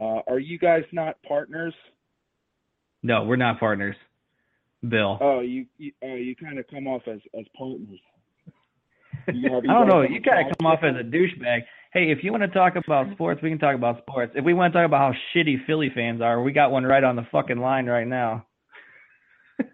Uh, 0.00 0.20
are 0.28 0.38
you 0.38 0.58
guys 0.58 0.82
not 0.92 1.16
partners? 1.26 1.74
No, 3.02 3.24
we're 3.24 3.36
not 3.36 3.58
partners. 3.58 3.96
Bill. 4.88 5.16
Oh, 5.20 5.40
you 5.40 5.66
you, 5.78 5.92
uh, 6.02 6.14
you 6.14 6.36
kind 6.36 6.58
of 6.58 6.66
come 6.68 6.86
off 6.86 7.02
as 7.06 7.20
as 7.38 7.44
partners. 7.56 8.00
You 9.32 9.52
have- 9.52 9.64
you 9.64 9.70
I 9.70 9.74
don't 9.74 9.88
know. 9.88 10.02
You 10.02 10.20
kind 10.20 10.46
of 10.50 10.56
come 10.58 10.66
off 10.66 10.80
as 10.82 10.94
a 10.96 11.04
douchebag. 11.04 11.60
Hey, 11.92 12.10
if 12.10 12.18
you 12.24 12.32
want 12.32 12.42
to 12.42 12.48
talk 12.48 12.74
about 12.76 13.10
sports, 13.12 13.40
we 13.42 13.50
can 13.50 13.58
talk 13.58 13.74
about 13.74 13.98
sports. 14.02 14.32
If 14.34 14.44
we 14.44 14.54
want 14.54 14.72
to 14.72 14.78
talk 14.78 14.86
about 14.86 15.12
how 15.14 15.18
shitty 15.34 15.66
Philly 15.66 15.90
fans 15.94 16.20
are, 16.22 16.42
we 16.42 16.52
got 16.52 16.70
one 16.70 16.84
right 16.84 17.04
on 17.04 17.16
the 17.16 17.26
fucking 17.30 17.58
line 17.58 17.86
right 17.86 18.06
now. 18.06 18.46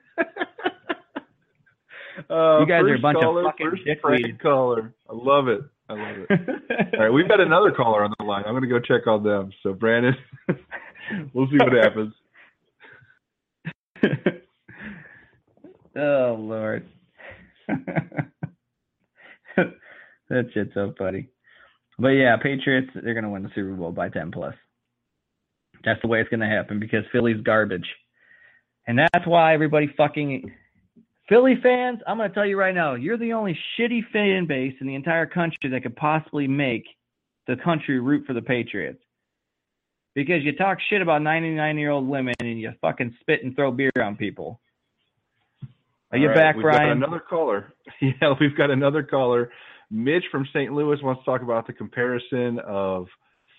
Uh, 2.31 2.59
You 2.61 2.66
guys 2.66 2.83
are 2.83 2.88
a 2.88 2.92
first 2.94 3.03
bunch 3.03 3.18
of 3.23 3.44
fucking 3.44 3.71
first 3.71 3.83
dickweeds. 3.87 4.40
caller. 4.40 4.92
I 5.09 5.12
love 5.14 5.47
it. 5.49 5.61
I 5.88 5.92
love 5.94 6.16
it. 6.18 6.31
All 6.94 7.01
right, 7.01 7.11
we've 7.11 7.29
got 7.29 7.40
another 7.40 7.70
caller 7.70 8.05
on 8.05 8.12
the 8.18 8.24
line. 8.24 8.44
I'm 8.46 8.53
going 8.53 8.62
to 8.62 8.68
go 8.68 8.79
check 8.79 9.07
on 9.07 9.22
them. 9.22 9.51
So, 9.62 9.72
Brandon, 9.72 10.14
we'll 11.33 11.48
see 11.48 11.59
what 11.59 11.72
happens. 11.83 12.14
oh 15.96 16.37
Lord. 16.38 16.87
that 19.57 20.51
shit's 20.53 20.74
so 20.74 20.94
funny. 20.98 21.29
But 21.98 22.11
yeah, 22.11 22.37
Patriots, 22.37 22.90
they're 22.94 23.14
gonna 23.14 23.31
win 23.31 23.42
the 23.42 23.51
Super 23.55 23.74
Bowl 23.74 23.90
by 23.90 24.09
ten 24.09 24.31
plus. 24.31 24.55
That's 25.85 26.01
the 26.01 26.07
way 26.07 26.20
it's 26.20 26.31
gonna 26.31 26.48
happen 26.48 26.79
because 26.79 27.05
Philly's 27.11 27.40
garbage. 27.42 27.87
And 28.87 28.98
that's 28.98 29.27
why 29.27 29.53
everybody 29.53 29.92
fucking 29.96 30.53
Philly 31.29 31.57
fans, 31.62 32.01
I'm 32.07 32.17
gonna 32.17 32.31
tell 32.31 32.47
you 32.47 32.59
right 32.59 32.75
now, 32.75 32.95
you're 32.95 33.19
the 33.19 33.35
only 33.35 33.59
shitty 33.79 34.01
fan 34.12 34.47
base 34.47 34.75
in 34.81 34.87
the 34.87 34.95
entire 34.95 35.27
country 35.27 35.71
that 35.71 35.83
could 35.83 35.97
possibly 35.97 36.49
make 36.49 36.85
the 37.47 37.57
country 37.57 38.01
root 38.01 38.27
for 38.27 38.33
the 38.33 38.43
Patriots. 38.43 39.03
Because 40.14 40.43
you 40.43 40.53
talk 40.53 40.79
shit 40.88 41.03
about 41.03 41.23
99 41.23 41.79
year 41.79 41.91
old 41.91 42.09
women 42.09 42.35
and 42.41 42.59
you 42.59 42.73
fucking 42.81 43.14
spit 43.21 43.45
and 43.45 43.55
throw 43.55 43.71
beer 43.71 43.91
on 44.01 44.17
people. 44.17 44.61
Are 46.11 46.19
you 46.19 46.29
All 46.29 46.35
right, 46.35 46.37
back, 46.37 46.57
we've 46.57 46.62
Brian? 46.62 47.01
Got 47.01 47.09
another 47.09 47.21
caller. 47.29 47.73
Yeah, 48.01 48.35
we've 48.41 48.57
got 48.57 48.71
another 48.71 49.03
caller. 49.03 49.51
Mitch 49.91 50.25
from 50.31 50.47
St. 50.53 50.73
Louis 50.73 50.99
wants 51.03 51.23
to 51.23 51.25
talk 51.25 51.43
about 51.43 51.67
the 51.67 51.73
comparison 51.73 52.59
of 52.61 53.07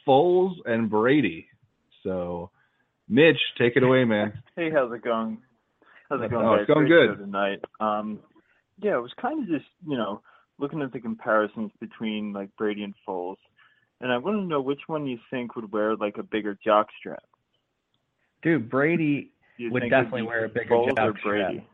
Foles 0.07 0.53
and 0.65 0.89
Brady. 0.89 1.47
So, 2.03 2.49
Mitch, 3.07 3.37
take 3.57 3.75
it 3.75 3.83
away, 3.83 4.05
man. 4.05 4.41
Hey, 4.55 4.69
how's 4.71 4.91
it 4.91 5.03
going? 5.03 5.39
How's 6.09 6.21
it 6.21 6.31
going, 6.31 6.45
Oh, 6.45 6.53
it's 6.55 6.67
going 6.67 6.87
Great 6.87 7.09
good. 7.09 7.17
tonight. 7.19 7.59
Um, 7.79 8.19
yeah, 8.81 8.95
it 8.95 9.01
was 9.01 9.13
kind 9.21 9.43
of 9.43 9.49
just, 9.49 9.69
you 9.87 9.97
know, 9.97 10.21
looking 10.57 10.81
at 10.81 10.91
the 10.91 10.99
comparisons 10.99 11.71
between 11.79 12.33
like 12.33 12.49
Brady 12.57 12.83
and 12.83 12.93
Foles, 13.07 13.37
and 14.01 14.11
I 14.11 14.17
want 14.17 14.37
to 14.37 14.43
know 14.43 14.61
which 14.61 14.81
one 14.87 15.05
you 15.05 15.19
think 15.29 15.55
would 15.55 15.71
wear 15.71 15.95
like 15.95 16.17
a 16.17 16.23
bigger 16.23 16.57
jock 16.63 16.87
strap. 16.99 17.23
Dude, 18.41 18.69
Brady 18.69 19.31
Would 19.59 19.89
definitely 19.89 20.23
wear 20.23 20.45
a 20.45 20.49
bigger 20.49 20.73
Foles 20.73 20.91
or 20.91 21.11
jock 21.13 21.21
Brady? 21.21 21.43
strap. 21.43 21.65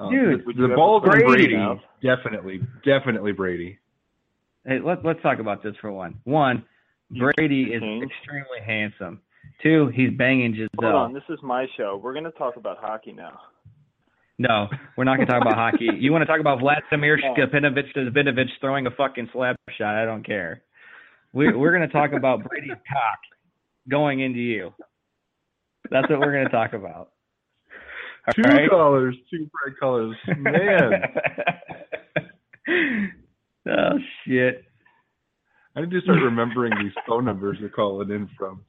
Um, 0.00 0.10
Dude, 0.10 0.40
the, 0.40 0.52
the 0.52 0.58
you 0.58 0.64
ever 0.64 0.76
balls 0.76 1.02
put 1.02 1.12
on 1.12 1.20
Brady 1.20 1.46
Brady, 1.46 1.80
definitely, 2.02 2.60
definitely 2.84 3.32
Brady. 3.32 3.78
Hey, 4.64 4.78
let, 4.80 5.04
let's 5.04 5.20
talk 5.22 5.38
about 5.38 5.62
this 5.62 5.74
for 5.80 5.90
one. 5.90 6.18
One, 6.24 6.64
Brady 7.10 7.64
is 7.64 7.82
extremely 7.82 8.60
handsome. 8.64 9.20
Two, 9.62 9.90
he's 9.94 10.10
banging 10.16 10.54
Hold 10.54 10.68
Giselle. 10.80 10.96
on, 10.96 11.12
this 11.14 11.22
is 11.28 11.38
my 11.42 11.66
show. 11.76 12.00
We're 12.02 12.12
going 12.12 12.24
to 12.24 12.30
talk 12.32 12.56
about 12.56 12.78
hockey 12.78 13.12
now. 13.12 13.40
No, 14.38 14.68
we're 14.96 15.02
not 15.04 15.16
going 15.16 15.26
to 15.26 15.32
talk 15.32 15.42
about 15.42 15.56
hockey. 15.56 15.88
You 15.98 16.12
want 16.12 16.22
to 16.22 16.26
talk 16.26 16.38
about 16.40 16.60
Vladimir 16.60 17.16
No. 17.16 17.34
Skapinovich 17.34 17.92
Davidovich 17.96 18.50
throwing 18.60 18.86
a 18.86 18.90
fucking 18.92 19.28
slap 19.32 19.56
shot? 19.76 19.96
I 19.96 20.04
don't 20.04 20.24
care. 20.24 20.62
We're 21.32 21.58
we're 21.58 21.76
going 21.76 21.86
to 21.86 21.92
talk 21.92 22.12
about 22.12 22.44
Brady's 22.44 22.70
cock 22.70 23.18
going 23.88 24.20
into 24.20 24.38
you. 24.38 24.72
That's 25.90 26.08
what 26.08 26.20
we're 26.20 26.32
going 26.32 26.44
to 26.46 26.52
talk 26.52 26.72
about. 26.72 27.10
All 28.28 28.32
Two 28.34 28.42
right? 28.42 28.70
colors, 28.70 29.16
two 29.30 29.48
bright 29.52 29.78
colors. 29.80 30.16
Man, 30.36 30.92
oh 33.68 33.98
shit! 34.26 34.64
I 35.74 35.80
need 35.80 35.90
to 35.90 36.00
start 36.02 36.22
remembering 36.22 36.72
these 36.82 36.92
phone 37.08 37.24
numbers 37.24 37.56
they're 37.60 37.68
calling 37.70 38.10
in 38.10 38.28
from. 38.38 38.62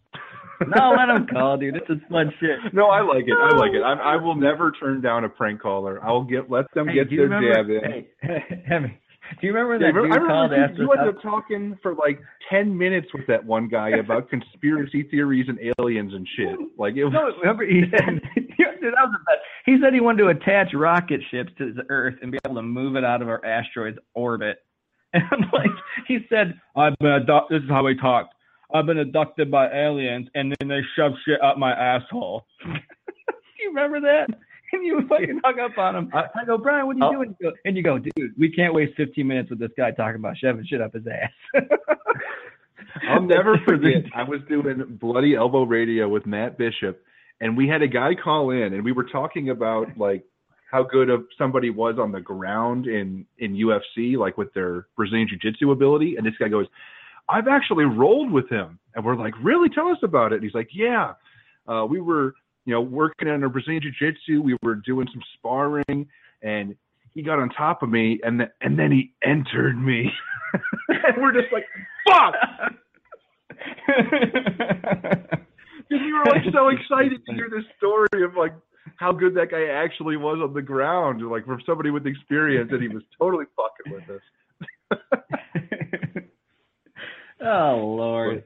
No, 0.68 0.95
let 0.97 1.10
him 1.10 1.28
call, 1.28 1.57
dude. 1.57 1.76
This 1.76 1.84
is 1.89 1.97
fun 2.10 2.32
shit. 2.39 2.74
No, 2.74 2.88
I 2.88 3.01
like 3.01 3.26
it. 3.28 3.34
I 3.41 3.55
like 3.55 3.72
it. 3.74 3.82
I, 3.82 3.93
I 3.93 4.16
will 4.18 4.36
never 4.36 4.72
turn 4.72 5.01
down 5.01 5.24
a 5.24 5.30
prank 5.30 5.62
caller. 5.62 6.03
I 6.03 6.12
will 6.12 6.24
get 6.24 6.49
let 6.51 6.66
them 6.74 6.88
Hey, 6.88 6.95
get 6.95 7.10
their 7.10 7.30
remember, 7.30 7.53
jab 7.55 7.70
in. 7.70 8.05
Hey, 8.22 8.64
Hemi, 8.68 8.99
Do 9.39 9.47
you 9.47 9.53
remember 9.53 9.86
Yeah, 9.86 9.91
that 9.91 9.99
I 9.99 10.01
dude 10.20 10.28
called 10.28 10.51
remember 10.51 10.55
after 10.55 10.82
you, 10.82 10.84
you 10.84 10.91
ended 10.91 11.16
up 11.16 11.22
talking 11.22 11.78
for 11.82 11.95
like 11.95 12.20
ten 12.49 12.78
minutes 12.78 13.07
with 13.14 13.26
that 13.28 13.45
one 13.45 13.68
guy 13.70 13.89
about 13.89 14.30
conspiracy 14.30 15.03
theories 15.03 15.45
and 15.47 15.60
aliens 15.80 16.14
and 16.14 16.28
shit. 16.36 16.57
Like 16.78 16.95
it 16.95 17.05
was 17.05 17.14
No, 17.14 17.32
remember 17.39 17.66
he 17.66 17.84
said 17.91 18.22
dude, 18.36 18.93
that 18.93 19.07
was 19.07 19.14
the 19.14 19.24
best. 19.26 19.39
He 19.66 19.78
said 19.82 19.93
he 19.93 20.01
wanted 20.01 20.24
to 20.24 20.28
attach 20.30 20.74
rocket 20.74 21.22
ships 21.32 21.51
to 21.57 21.74
the 21.74 21.84
Earth 21.89 22.16
and 22.22 22.32
be 22.32 22.39
able 22.45 22.55
to 22.55 22.62
move 22.64 22.95
it 22.95 23.03
out 23.03 23.22
of 23.22 23.30
our 23.30 23.43
asteroid's 23.45 23.97
orbit. 24.14 24.57
And 25.12 25.24
I'm 25.32 25.49
like, 25.51 25.72
he 26.07 26.20
said, 26.30 26.53
"I've 26.76 26.95
been 26.99 27.12
uh, 27.12 27.16
abducted." 27.18 27.62
This 27.62 27.66
is 27.66 27.70
how 27.72 27.84
we 27.84 27.95
talked. 27.95 28.36
I've 28.74 28.86
been 28.86 28.99
abducted 28.99 29.49
by 29.49 29.70
aliens, 29.72 30.28
and 30.36 30.55
then 30.59 30.67
they 30.67 30.82
shove 30.95 31.13
shit 31.26 31.41
up 31.41 31.57
my 31.57 31.72
asshole. 31.72 32.45
Do 32.63 32.70
you 33.59 33.70
remember 33.70 33.99
that? 34.01 34.28
And 34.72 34.86
you 34.86 35.01
fucking 35.09 35.41
hung 35.43 35.59
up 35.59 35.78
on 35.80 35.95
him. 35.95 36.11
I, 36.13 36.45
go, 36.45 36.57
Brian, 36.57 36.86
what 36.86 36.95
are 36.95 36.99
you 36.99 37.05
I'll- 37.05 37.11
doing? 37.13 37.36
You 37.39 37.49
go- 37.49 37.55
And 37.65 37.76
you 37.76 37.82
go, 37.82 37.97
dude, 37.97 38.34
we 38.38 38.51
can't 38.51 38.74
waste 38.74 38.95
15 38.97 39.26
minutes 39.26 39.49
with 39.49 39.57
this 39.59 39.72
guy 39.76 39.89
talking 39.91 40.17
about 40.20 40.38
shoving 40.38 40.65
shit 40.67 40.82
up 40.82 40.93
his 40.93 41.03
ass. 41.07 41.63
I'll 43.09 43.22
never 43.22 43.57
forget. 43.67 44.03
I 44.15 44.24
was 44.24 44.39
doing 44.47 44.97
Bloody 44.99 45.36
Elbow 45.36 45.63
Radio 45.63 46.07
with 46.07 46.26
Matt 46.26 46.57
Bishop, 46.57 47.03
and 47.41 47.55
we 47.55 47.67
had 47.67 47.82
a 47.82 47.88
guy 47.88 48.11
call 48.15 48.51
in, 48.51 48.74
and 48.74 48.84
we 48.84 48.91
were 48.91 49.03
talking 49.05 49.49
about 49.49 49.97
like 49.97 50.24
how 50.72 50.84
good 50.84 51.09
of 51.09 51.26
somebody 51.38 51.70
was 51.70 51.95
on 51.99 52.11
the 52.11 52.20
ground 52.22 52.88
in 52.88 53.26
in 53.39 53.53
UFC, 53.55 54.17
like 54.17 54.38
with 54.38 54.53
their 54.53 54.88
Brazilian 54.95 55.28
Jiu-Jitsu 55.28 55.72
ability. 55.72 56.15
And 56.17 56.26
this 56.26 56.34
guy 56.39 56.47
goes, 56.47 56.67
"I've 57.30 57.47
actually 57.47 57.86
rolled 57.86 58.32
with 58.32 58.49
him," 58.49 58.80
and 58.95 59.05
we're 59.05 59.15
like, 59.15 59.34
"Really? 59.41 59.69
Tell 59.69 59.89
us 59.89 59.99
about 60.03 60.32
it." 60.34 60.36
And 60.36 60.43
he's 60.43 60.53
like, 60.53 60.69
"Yeah, 60.73 61.13
uh, 61.67 61.86
we 61.89 62.01
were, 62.01 62.34
you 62.65 62.73
know, 62.73 62.82
working 62.82 63.27
on 63.27 63.43
our 63.43 63.49
Brazilian 63.49 63.82
Jiu-Jitsu. 63.84 64.41
We 64.41 64.57
were 64.63 64.75
doing 64.75 65.07
some 65.11 65.21
sparring, 65.36 66.07
and." 66.41 66.75
He 67.15 67.23
got 67.23 67.39
on 67.39 67.49
top 67.49 67.82
of 67.82 67.89
me, 67.89 68.19
and 68.23 68.39
then 68.39 68.51
and 68.61 68.77
then 68.77 68.91
he 68.91 69.15
entered 69.23 69.75
me, 69.82 70.11
and 70.89 71.17
we're 71.17 71.34
just 71.34 71.51
like, 71.51 71.65
"Fuck!" 72.07 72.36
Because 75.89 76.05
we 76.05 76.13
were 76.13 76.25
like 76.25 76.43
so 76.53 76.67
excited 76.67 77.25
to 77.25 77.34
hear 77.34 77.49
this 77.49 77.65
story 77.77 78.23
of 78.23 78.36
like 78.38 78.53
how 78.97 79.11
good 79.11 79.34
that 79.36 79.49
guy 79.49 79.65
actually 79.65 80.17
was 80.17 80.39
on 80.41 80.53
the 80.53 80.61
ground, 80.61 81.27
like 81.27 81.45
from 81.45 81.59
somebody 81.65 81.89
with 81.89 82.05
experience, 82.05 82.69
and 82.71 82.82
he 82.82 82.88
was 82.89 83.01
totally 83.19 83.45
fucking 83.55 83.93
with 83.93 84.03
us. 84.11 84.21
oh 87.42 87.96
Lord. 87.98 88.44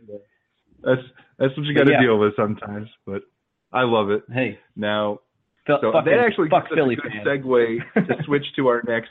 That's 0.84 1.02
that's 1.39 1.56
what 1.58 1.66
you 1.66 1.74
got 1.76 1.86
to 1.86 1.91
Yeah. 1.91 2.02
deal 2.02 2.20
with 2.20 2.36
sometimes, 2.36 2.89
but 3.06 3.24
I 3.72 3.84
love 3.84 4.12
it. 4.12 4.24
Hey, 4.32 4.60
Now, 4.76 5.20
Phil, 5.66 5.80
so 5.82 5.91
fuck, 5.91 6.06
that 6.06 6.20
actually 6.20 6.50
fuck 6.50 6.68
Philly 6.74 6.94
a 6.96 6.98
good 6.98 7.12
fans. 7.12 7.28
segue 7.44 8.08
to 8.08 8.24
switch 8.26 8.46
to 8.58 8.68
our 8.68 8.84
next 8.88 9.10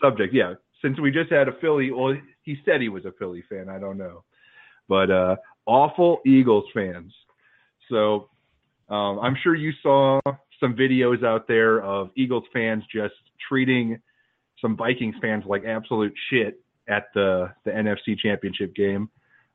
subject. 0.00 0.34
Yeah, 0.34 0.54
since 0.82 0.98
we 1.00 1.10
just 1.10 1.30
had 1.30 1.48
a 1.48 1.52
Philly, 1.60 1.90
well, 1.90 2.14
he 2.42 2.56
said 2.64 2.80
he 2.80 2.88
was 2.88 3.04
a 3.04 3.12
Philly 3.18 3.42
fan. 3.48 3.68
I 3.68 3.78
don't 3.78 3.98
know, 3.98 4.24
but 4.88 5.10
uh, 5.10 5.36
awful 5.66 6.20
Eagles 6.26 6.64
fans. 6.74 7.12
So 7.88 8.28
um, 8.88 9.18
I'm 9.20 9.36
sure 9.42 9.54
you 9.54 9.72
saw 9.82 10.20
some 10.60 10.74
videos 10.74 11.24
out 11.24 11.46
there 11.48 11.80
of 11.82 12.10
Eagles 12.16 12.44
fans 12.52 12.84
just 12.94 13.14
treating 13.48 13.98
some 14.60 14.76
Vikings 14.76 15.14
fans 15.20 15.44
like 15.46 15.64
absolute 15.64 16.12
shit 16.30 16.60
at 16.88 17.04
the 17.14 17.52
the 17.64 17.70
NFC 17.70 18.18
Championship 18.18 18.74
game, 18.74 19.08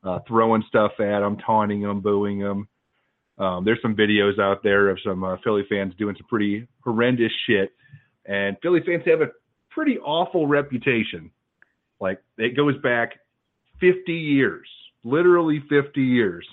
uh, 0.03 0.19
throwing 0.27 0.63
stuff 0.67 0.91
at 0.99 1.19
them, 1.19 1.37
taunting 1.37 1.81
them, 1.81 2.01
booing 2.01 2.39
them. 2.39 2.67
Um, 3.37 3.65
there's 3.65 3.81
some 3.81 3.95
videos 3.95 4.39
out 4.39 4.63
there 4.63 4.89
of 4.89 4.97
some 5.05 5.23
uh, 5.23 5.37
Philly 5.43 5.63
fans 5.69 5.93
doing 5.97 6.15
some 6.17 6.27
pretty 6.27 6.67
horrendous 6.83 7.31
shit, 7.47 7.71
and 8.25 8.57
Philly 8.61 8.81
fans 8.85 9.03
have 9.05 9.21
a 9.21 9.31
pretty 9.69 9.97
awful 9.99 10.47
reputation. 10.47 11.31
Like 11.99 12.19
it 12.37 12.55
goes 12.55 12.77
back 12.81 13.19
50 13.79 14.11
years, 14.11 14.67
literally 15.03 15.63
50 15.69 16.01
years 16.01 16.47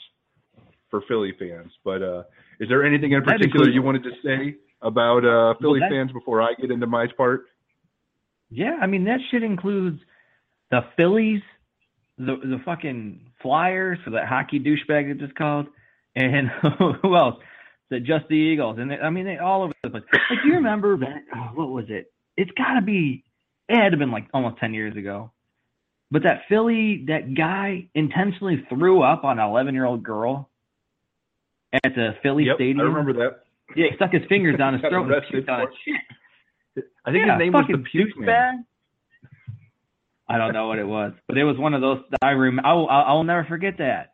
for 0.91 1.03
Philly 1.09 1.33
fans. 1.39 1.73
But 1.85 2.03
uh, 2.03 2.23
is 2.61 2.69
there 2.69 2.85
anything 2.85 3.13
in 3.13 3.23
particular 3.23 3.69
you 3.69 3.83
wanted 3.83 4.05
to 4.05 4.11
say 4.23 4.57
about 4.83 5.25
uh, 5.25 5.55
Philly 5.61 5.81
that- 5.81 5.91
fans 5.91 6.13
before 6.13 6.43
I 6.43 6.55
get 6.61 6.71
into 6.71 6.87
my 6.87 7.07
part? 7.17 7.47
Yeah, 8.51 8.77
I 8.81 8.87
mean 8.87 9.05
that 9.05 9.19
shit 9.31 9.43
includes 9.43 10.01
the 10.75 10.81
Phillies, 10.97 11.41
the 12.19 12.37
the 12.37 12.61
fucking 12.65 13.31
Flyers, 13.41 13.99
so 14.05 14.11
that 14.11 14.27
hockey 14.27 14.59
douchebag 14.59 15.09
that 15.09 15.19
just 15.21 15.37
called, 15.37 15.67
and 16.17 16.49
who 17.03 17.17
else? 17.17 17.37
The 17.91 18.01
just 18.01 18.27
the 18.29 18.35
Eagles, 18.35 18.79
and 18.81 18.91
they, 18.91 18.97
I 18.97 19.11
mean 19.11 19.25
they 19.25 19.39
all 19.39 19.63
over 19.63 19.73
the 19.85 19.91
place. 19.91 20.03
Like, 20.13 20.43
do 20.43 20.49
you 20.49 20.55
remember 20.55 20.97
that? 20.99 21.23
Oh, 21.35 21.51
what 21.55 21.69
was 21.71 21.85
it? 21.89 22.13
It's 22.37 22.51
got 22.57 22.75
to 22.75 22.83
be. 22.83 23.25
It 23.69 23.77
had 23.77 23.91
to 23.91 23.97
been 23.97 24.11
like 24.11 24.27
almost 24.35 24.59
ten 24.59 24.75
years 24.75 24.97
ago. 24.97 25.31
But 26.11 26.25
that 26.25 26.43
Philly, 26.49 27.05
that 27.07 27.35
guy 27.37 27.89
intentionally 27.95 28.67
threw 28.69 29.03
up 29.03 29.23
on 29.25 29.39
an 29.39 29.49
eleven-year-old 29.49 30.03
girl 30.03 30.51
at 31.73 31.95
the 31.95 32.15
Philly 32.23 32.45
Yep, 32.47 32.57
stadium. 32.57 32.81
I 32.81 32.83
remember 32.85 33.13
that. 33.15 33.45
Yeah, 33.77 33.87
he 33.91 33.97
stuck 33.97 34.13
his 34.13 34.23
fingers 34.29 34.59
down 34.59 34.75
his 34.75 34.83
throat 34.89 35.11
and 35.11 35.23
puked 35.23 35.49
on 35.49 35.67
shit. 35.85 36.85
I 37.07 37.13
think 37.13 37.27
Yeah, 37.27 37.35
his 37.35 37.39
name 37.39 37.53
was 37.53 37.67
the 37.71 37.79
Puke 37.79 38.17
Man. 38.19 38.67
I 40.35 40.39
don't 40.39 40.53
know 40.53 40.69
what 40.69 40.79
it 40.79 40.87
was, 40.87 41.13
but 41.29 41.39
it 41.39 41.45
was 41.45 41.57
one 41.59 41.75
of 41.75 41.81
those. 41.81 41.99
I 42.23 42.33
rem. 42.33 42.61
I 42.65 42.73
will, 42.75 42.89
I 42.89 43.13
will 43.13 43.25
never 43.25 43.45
forget 43.45 43.79
that. 43.79 44.13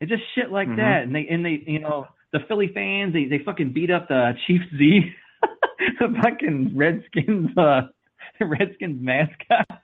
It's 0.00 0.10
just 0.10 0.22
shit 0.34 0.50
like 0.50 0.68
Mhm. 0.68 0.76
that, 0.76 1.02
and 1.04 1.14
they 1.14 1.26
and 1.28 1.44
they 1.44 1.62
you 1.66 1.78
know 1.80 2.06
the 2.32 2.40
Philly 2.48 2.68
fans 2.74 3.12
they 3.12 3.26
they 3.26 3.38
fucking 3.44 3.72
beat 3.72 3.90
up 3.90 4.08
the 4.08 4.32
Chief 4.46 4.60
Zee, 4.76 5.12
the 6.00 6.14
fucking 6.22 6.72
Redskins 6.76 7.56
uh 7.56 7.82
Redskins 8.40 9.00
mascot. 9.00 9.66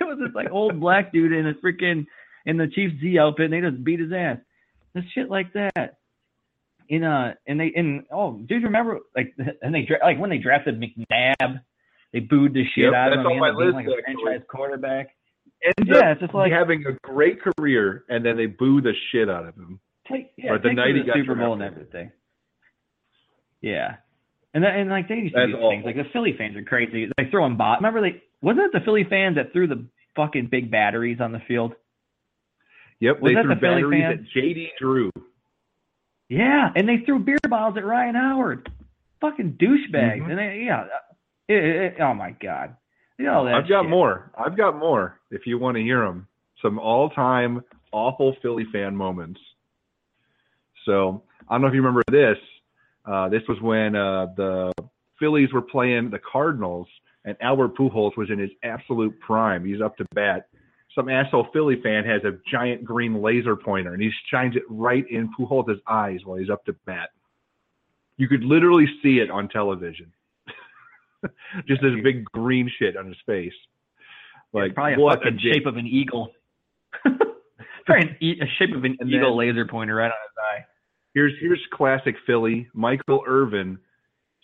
It 0.00 0.04
was 0.04 0.18
this 0.18 0.34
like 0.34 0.50
old 0.50 0.80
black 0.80 1.12
dude 1.12 1.32
in 1.32 1.46
a 1.46 1.52
freaking 1.54 2.06
in 2.46 2.56
the 2.56 2.66
Chief 2.68 2.92
Zee 3.02 3.18
outfit, 3.18 3.52
and 3.52 3.52
they 3.52 3.60
just 3.68 3.84
beat 3.84 4.00
his 4.00 4.12
ass. 4.12 4.38
Just 4.96 5.12
shit 5.14 5.28
like 5.28 5.52
that. 5.52 5.98
In 6.88 7.04
uh, 7.04 7.34
and 7.46 7.60
they 7.60 7.72
and 7.76 8.04
oh, 8.10 8.32
do 8.46 8.54
you 8.56 8.62
remember 8.62 9.00
like 9.14 9.34
and 9.62 9.74
they 9.74 9.82
dra- 9.82 9.98
like 10.02 10.18
when 10.18 10.30
they 10.30 10.38
drafted 10.38 10.80
McNabb, 10.80 11.60
they 12.14 12.20
booed 12.20 12.54
the 12.54 12.62
shit 12.74 12.84
Yep, 12.84 12.94
out 12.94 13.12
of 13.12 13.18
that's 13.18 13.20
him. 13.20 13.26
on 13.26 13.32
He 13.34 13.40
my 13.40 13.50
list, 13.50 13.74
like 13.74 13.86
a 13.86 14.02
franchise 14.04 14.46
quarterback. 14.48 15.08
Ends 15.64 15.90
Yeah, 15.90 16.12
it's 16.12 16.20
just 16.20 16.32
like 16.32 16.52
having 16.52 16.84
a 16.86 16.92
great 17.06 17.38
career, 17.42 18.04
and 18.08 18.24
then 18.24 18.36
they 18.36 18.46
boo 18.46 18.80
the 18.80 18.92
shit 19.10 19.28
out 19.28 19.46
of 19.46 19.54
him. 19.56 19.80
take 20.10 20.30
yeah, 20.36 20.52
Or 20.52 20.58
the 20.58 20.72
night 20.72 20.90
him 20.90 20.96
he 20.96 21.02
to 21.02 21.06
got 21.08 21.16
Super 21.16 21.34
Bowl 21.34 21.52
and 21.54 21.62
everything. 21.62 22.12
Yeah, 23.60 23.96
and 24.52 24.62
that, 24.62 24.76
and 24.76 24.90
like 24.90 25.08
they 25.08 25.16
used 25.16 25.34
to 25.34 25.40
That's 25.40 25.52
do 25.52 25.56
awful. 25.56 25.70
things 25.70 25.84
like 25.84 25.96
the 25.96 26.04
Philly 26.12 26.34
fans 26.36 26.56
are 26.56 26.62
crazy. 26.62 27.08
They 27.16 27.30
throw 27.30 27.44
them 27.44 27.56
bot. 27.56 27.78
Remember 27.78 28.00
they 28.00 28.22
wasn't 28.42 28.66
it 28.66 28.72
the 28.72 28.80
Philly 28.84 29.04
fans 29.08 29.36
that 29.36 29.52
threw 29.52 29.66
the 29.66 29.86
fucking 30.16 30.48
big 30.50 30.70
batteries 30.70 31.18
on 31.20 31.32
the 31.32 31.40
field? 31.48 31.74
Yep, 33.00 33.20
Was 33.20 33.30
they 33.30 33.34
that 33.34 33.42
threw 33.44 33.54
the 33.54 33.60
Philly 33.60 33.82
batteries 33.82 34.02
fans? 34.04 34.20
at 34.20 34.42
JD 34.42 34.66
Drew. 34.78 35.10
Yeah, 36.28 36.70
and 36.76 36.88
they 36.88 36.98
threw 37.04 37.18
beer 37.18 37.38
bottles 37.48 37.76
at 37.78 37.84
Ryan 37.84 38.14
Howard. 38.14 38.68
Fucking 39.20 39.54
douchebags. 39.60 40.20
Mhm. 40.22 40.30
And 40.30 40.38
they, 40.38 40.62
yeah, 40.66 40.84
it, 41.48 41.64
it, 41.64 42.00
oh 42.00 42.14
my 42.14 42.30
god. 42.30 42.76
You 43.18 43.26
know 43.26 43.46
I've 43.46 43.68
got 43.68 43.82
shit. 43.82 43.90
more. 43.90 44.32
I've 44.36 44.56
got 44.56 44.78
more. 44.78 45.20
If 45.30 45.46
you 45.46 45.58
want 45.58 45.76
to 45.76 45.82
hear 45.82 46.04
them, 46.04 46.26
some 46.60 46.78
all-time 46.78 47.62
awful 47.92 48.34
Philly 48.42 48.66
fan 48.72 48.96
moments. 48.96 49.40
So 50.84 51.22
I 51.48 51.54
don't 51.54 51.62
know 51.62 51.68
if 51.68 51.74
you 51.74 51.82
remember 51.82 52.02
this. 52.10 52.38
Uh, 53.06 53.28
this 53.28 53.42
was 53.48 53.60
when 53.60 53.94
uh, 53.94 54.26
the 54.36 54.72
Phillies 55.20 55.52
were 55.52 55.62
playing 55.62 56.10
the 56.10 56.18
Cardinals, 56.18 56.88
and 57.24 57.36
Albert 57.40 57.76
Pujols 57.76 58.16
was 58.16 58.30
in 58.30 58.38
his 58.38 58.50
absolute 58.62 59.18
prime. 59.20 59.64
He's 59.64 59.80
up 59.80 59.96
to 59.98 60.04
bat. 60.14 60.48
Some 60.94 61.08
asshole 61.08 61.48
Philly 61.52 61.80
fan 61.82 62.04
has 62.04 62.22
a 62.24 62.38
giant 62.50 62.84
green 62.84 63.20
laser 63.20 63.56
pointer, 63.56 63.94
and 63.94 64.02
he 64.02 64.10
shines 64.30 64.56
it 64.56 64.62
right 64.68 65.04
in 65.10 65.30
Pujols' 65.38 65.80
eyes 65.88 66.20
while 66.24 66.38
he's 66.38 66.50
up 66.50 66.64
to 66.66 66.72
bat. 66.86 67.10
You 68.16 68.28
could 68.28 68.44
literally 68.44 68.86
see 69.02 69.18
it 69.18 69.30
on 69.30 69.48
television. 69.48 70.12
Just 71.68 71.82
this 71.82 71.92
big 72.02 72.24
green 72.26 72.70
shit 72.78 72.96
on 72.96 73.06
his 73.06 73.16
face. 73.26 73.52
Like 74.52 74.74
probably 74.74 74.94
a 74.94 74.98
what 75.00 75.18
fucking 75.22 75.38
dick. 75.42 75.54
shape 75.54 75.66
of 75.66 75.76
an 75.76 75.86
eagle. 75.86 76.30
probably 77.86 78.16
e- 78.20 78.40
a 78.40 78.46
shape 78.58 78.74
of 78.74 78.84
an 78.84 78.96
And 79.00 79.10
eagle 79.10 79.30
then- 79.36 79.48
laser 79.48 79.66
pointer 79.66 79.94
right 79.96 80.06
on 80.06 80.10
his 80.10 80.36
eye. 80.38 80.64
Here's 81.14 81.32
here's 81.40 81.60
classic 81.72 82.16
Philly. 82.26 82.68
Michael 82.74 83.22
Irvin 83.26 83.78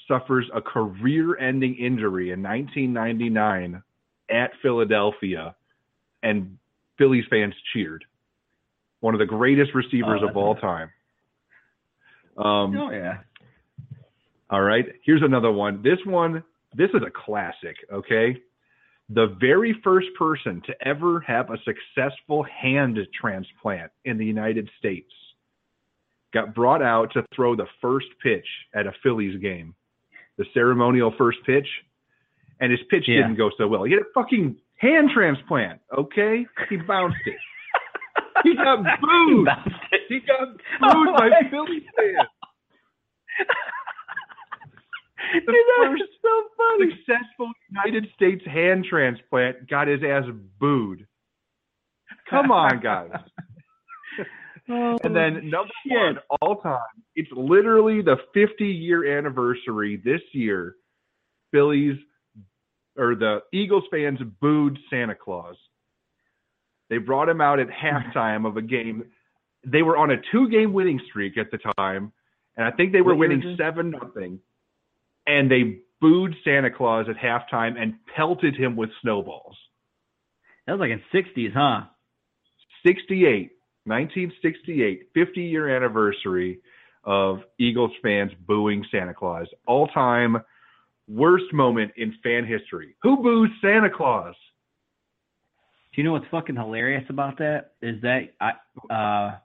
suffers 0.09 0.49
a 0.55 0.61
career-ending 0.61 1.74
injury 1.76 2.31
in 2.33 2.43
1999 2.43 3.83
at 4.31 4.51
Philadelphia, 4.62 5.55
and 6.22 6.59
Phillies 6.99 7.24
fans 7.31 7.55
cheered. 7.72 8.05
One 9.01 9.14
of 9.14 9.18
the 9.20 9.26
greatest 9.26 9.74
receivers 9.74 10.20
Oh, 10.24 10.28
of 10.28 10.37
all 10.37 10.55
time. 10.57 10.91
Um, 12.37 12.76
oh 12.76 12.91
yeah. 12.91 13.18
All 14.51 14.61
right. 14.62 14.85
Here's 15.05 15.22
another 15.22 15.51
one. 15.53 15.83
This 15.83 15.99
one, 16.05 16.43
this 16.75 16.91
is 16.95 17.03
a 17.07 17.11
classic, 17.11 17.77
okay? 17.93 18.37
The 19.09 19.37
very 19.41 19.75
first 19.83 20.09
person 20.18 20.62
to 20.66 20.75
ever 20.87 21.21
have 21.21 21.51
a 21.51 21.57
successful 21.64 22.45
hand 22.45 22.99
transplant 23.21 23.91
in 24.05 24.18
the 24.18 24.25
United 24.25 24.71
States 24.79 25.11
got 26.33 26.55
brought 26.55 26.81
out 26.83 27.12
to 27.14 27.25
throw 27.35 27.57
the 27.57 27.66
first 27.81 28.07
pitch 28.23 28.47
at 28.75 28.87
a 28.87 28.93
Phillies 29.03 29.41
game, 29.41 29.75
the 30.39 30.45
ceremonial 30.55 31.12
first 31.18 31.39
pitch. 31.45 31.66
and 32.61 32.71
his 32.71 32.81
pitch 32.91 33.05
Yeah. 33.09 33.23
didn't 33.23 33.37
go 33.37 33.51
so 33.59 33.66
well. 33.66 33.83
He 33.85 33.93
had 33.93 34.03
a 34.03 34.12
fucking 34.14 34.55
hand 34.77 35.11
transplant. 35.14 35.81
Okay, 35.97 36.47
he 36.68 36.77
bounced 36.77 37.16
it. 37.27 37.37
He 38.45 38.55
got 38.55 38.79
booed. 39.03 39.49
It. 39.93 40.01
He 40.09 40.21
got 40.21 40.49
booed 40.81 41.09
Oh 41.09 41.14
by 41.18 41.29
Philly 41.51 41.85
fans. 41.95 42.29
Is 45.35 45.43
first 45.77 46.03
funny. 46.78 46.90
Successful 46.90 47.50
United 47.70 48.06
States 48.14 48.44
hand 48.46 48.84
transplant 48.88 49.68
got 49.68 49.88
his 49.88 50.00
ass 50.02 50.24
booed. 50.58 51.06
Come 52.28 52.50
on, 52.50 52.80
guys. 52.80 53.11
And 54.68 55.16
then 55.16 55.50
number 55.50 55.72
one 55.86 56.18
all 56.40 56.56
time, 56.56 56.78
it's 57.16 57.30
literally 57.32 58.02
the 58.02 58.16
50 58.32 58.64
year 58.64 59.18
anniversary 59.18 60.00
this 60.04 60.20
year. 60.32 60.76
Phillies 61.50 61.98
or 62.96 63.16
the 63.16 63.40
Eagles 63.52 63.84
fans 63.90 64.20
booed 64.40 64.78
Santa 64.88 65.16
Claus. 65.16 65.56
They 66.88 66.98
brought 66.98 67.28
him 67.28 67.40
out 67.40 67.58
at 67.58 67.68
halftime 67.68 68.46
of 68.46 68.56
a 68.56 68.62
game. 68.62 69.04
They 69.66 69.82
were 69.82 69.96
on 69.96 70.11
a 70.11 70.16
two 70.30 70.48
game 70.48 70.72
winning 70.72 71.00
streak 71.08 71.36
at 71.36 71.50
the 71.50 71.58
time, 71.76 72.12
and 72.56 72.66
I 72.66 72.70
think 72.70 72.92
they 72.92 73.00
were 73.00 73.14
winning 73.14 73.56
seven 73.58 73.90
nothing. 73.90 74.38
And 75.26 75.50
they 75.50 75.78
booed 76.01 76.34
Santa 76.44 76.70
Claus 76.70 77.07
at 77.09 77.16
halftime 77.16 77.80
and 77.80 77.94
pelted 78.14 78.57
him 78.57 78.76
with 78.76 78.90
snowballs. 79.03 79.57
That 80.66 80.78
was 80.78 80.80
like 80.80 80.90
in 80.90 81.03
'60s, 81.12 81.53
huh? 81.53 81.86
68, 82.86 83.51
1968, 83.84 85.09
50 85.14 85.40
year 85.42 85.74
anniversary 85.74 86.61
of 87.05 87.40
Eagles 87.59 87.92
fans 88.03 88.32
booing 88.46 88.84
Santa 88.90 89.14
Claus. 89.14 89.46
All 89.66 89.86
time 89.88 90.38
worst 91.09 91.53
moment 91.53 91.92
in 91.96 92.14
fan 92.22 92.46
history. 92.46 92.94
Who 93.03 93.22
boos 93.22 93.51
Santa 93.61 93.90
Claus? 93.90 94.34
Do 95.92 96.01
you 96.01 96.05
know 96.05 96.12
what's 96.12 96.28
fucking 96.30 96.57
hilarious 96.57 97.05
about 97.09 97.38
that? 97.38 97.72
Is 97.82 98.01
that 98.03 98.28
I 98.40 98.53
uh 98.92 99.36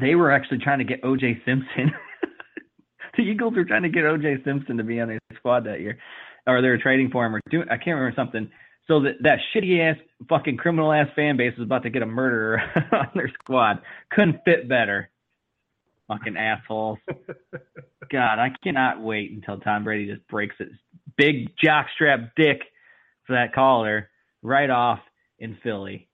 they 0.00 0.14
were 0.14 0.30
actually 0.30 0.58
trying 0.58 0.78
to 0.78 0.84
get 0.84 1.02
OJ 1.02 1.44
Simpson. 1.44 1.92
the 3.16 3.22
Eagles 3.22 3.54
were 3.56 3.64
trying 3.64 3.82
to 3.82 3.88
get 3.88 4.04
OJ 4.04 4.44
Simpson 4.44 4.76
to 4.76 4.84
be 4.84 5.00
on 5.00 5.08
their 5.08 5.17
squad 5.38 5.64
that 5.64 5.80
year. 5.80 5.98
Or 6.46 6.62
they 6.62 6.68
were 6.68 6.78
trading 6.78 7.10
for 7.10 7.26
him 7.26 7.34
or 7.34 7.40
doing 7.50 7.68
I 7.68 7.76
can't 7.76 7.96
remember 7.96 8.14
something. 8.16 8.50
So 8.86 9.00
that 9.00 9.22
that 9.22 9.38
shitty 9.54 9.80
ass 9.80 9.98
fucking 10.28 10.56
criminal 10.56 10.92
ass 10.92 11.08
fan 11.14 11.36
base 11.36 11.56
was 11.58 11.66
about 11.66 11.82
to 11.82 11.90
get 11.90 12.02
a 12.02 12.06
murderer 12.06 12.60
on 12.92 13.08
their 13.14 13.30
squad. 13.40 13.80
Couldn't 14.10 14.40
fit 14.44 14.68
better. 14.68 15.10
Fucking 16.08 16.38
assholes. 16.38 16.98
God, 18.10 18.38
I 18.38 18.50
cannot 18.62 19.02
wait 19.02 19.30
until 19.30 19.58
Tom 19.58 19.84
Brady 19.84 20.10
just 20.10 20.26
breaks 20.28 20.56
his 20.58 20.72
big 21.18 21.54
jockstrap 21.62 22.30
dick 22.34 22.62
for 23.26 23.34
that 23.34 23.52
collar 23.54 24.08
right 24.42 24.70
off 24.70 25.00
in 25.38 25.58
Philly. 25.62 26.08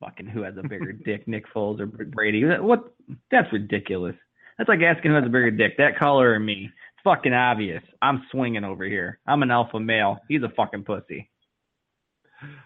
Fucking 0.00 0.26
who 0.26 0.42
has 0.42 0.54
a 0.56 0.62
bigger 0.62 0.92
dick, 1.04 1.26
Nick 1.26 1.44
Foles 1.52 1.80
or 1.80 1.86
Brady? 1.86 2.44
What? 2.44 2.94
That's 3.32 3.52
ridiculous. 3.52 4.14
That's 4.56 4.68
like 4.68 4.80
asking 4.80 5.10
who 5.10 5.16
has 5.16 5.26
a 5.26 5.28
bigger 5.28 5.50
dick, 5.50 5.76
that 5.78 5.98
collar 5.98 6.32
or 6.32 6.38
me. 6.38 6.70
Fucking 7.08 7.32
obvious. 7.32 7.82
I'm 8.02 8.22
swinging 8.30 8.64
over 8.64 8.84
here. 8.84 9.18
I'm 9.26 9.42
an 9.42 9.50
alpha 9.50 9.80
male. 9.80 10.18
He's 10.28 10.42
a 10.42 10.50
fucking 10.54 10.84
pussy. 10.84 11.30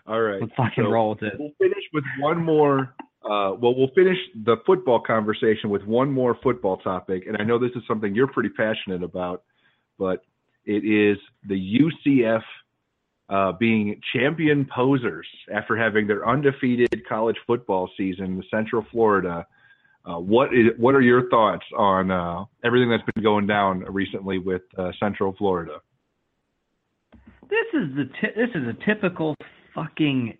All 0.05 0.21
right. 0.21 0.41
Let's 0.41 0.53
fucking 0.57 0.83
so 0.83 0.91
roll 0.91 1.11
with 1.11 1.23
it. 1.23 1.35
We'll 1.39 1.53
finish 1.59 1.85
with 1.93 2.03
one 2.19 2.43
more. 2.43 2.93
Uh, 3.25 3.55
well, 3.55 3.77
we'll 3.77 3.93
finish 3.95 4.19
the 4.45 4.57
football 4.67 5.01
conversation 5.01 5.71
with 5.71 5.85
one 5.85 6.11
more 6.11 6.37
football 6.43 6.79
topic, 6.79 7.23
and 7.29 7.37
I 7.39 7.45
know 7.45 7.57
this 7.57 7.71
is 7.77 7.85
something 7.87 8.17
you're 8.17 8.27
pretty 8.27 8.49
passionate 8.49 9.05
about, 9.05 9.45
but 9.97 10.25
it 10.65 10.85
is 10.85 11.19
the 11.49 11.79
UCF 12.09 12.43
uh, 13.29 13.53
being 13.53 14.01
champion 14.13 14.69
posers 14.75 15.27
after 15.55 15.77
having 15.77 16.09
their 16.09 16.29
undefeated 16.29 17.07
college 17.09 17.37
football 17.47 17.89
season 17.97 18.25
in 18.25 18.43
Central 18.51 18.85
Florida. 18.91 19.47
Uh, 20.05 20.19
what 20.19 20.53
is 20.53 20.67
what 20.79 20.95
are 20.95 21.01
your 21.01 21.29
thoughts 21.29 21.65
on 21.77 22.11
uh, 22.11 22.45
everything 22.65 22.91
that's 22.91 23.05
been 23.15 23.23
going 23.23 23.47
down 23.47 23.81
recently 23.89 24.39
with 24.39 24.63
uh, 24.77 24.91
Central 24.99 25.35
Florida? 25.39 25.79
This 27.43 27.67
is 27.75 27.95
the 27.95 28.05
ti- 28.21 28.35
this 28.35 28.51
is 28.55 28.63
a 28.67 28.85
typical 28.85 29.37
fucking. 29.75 30.37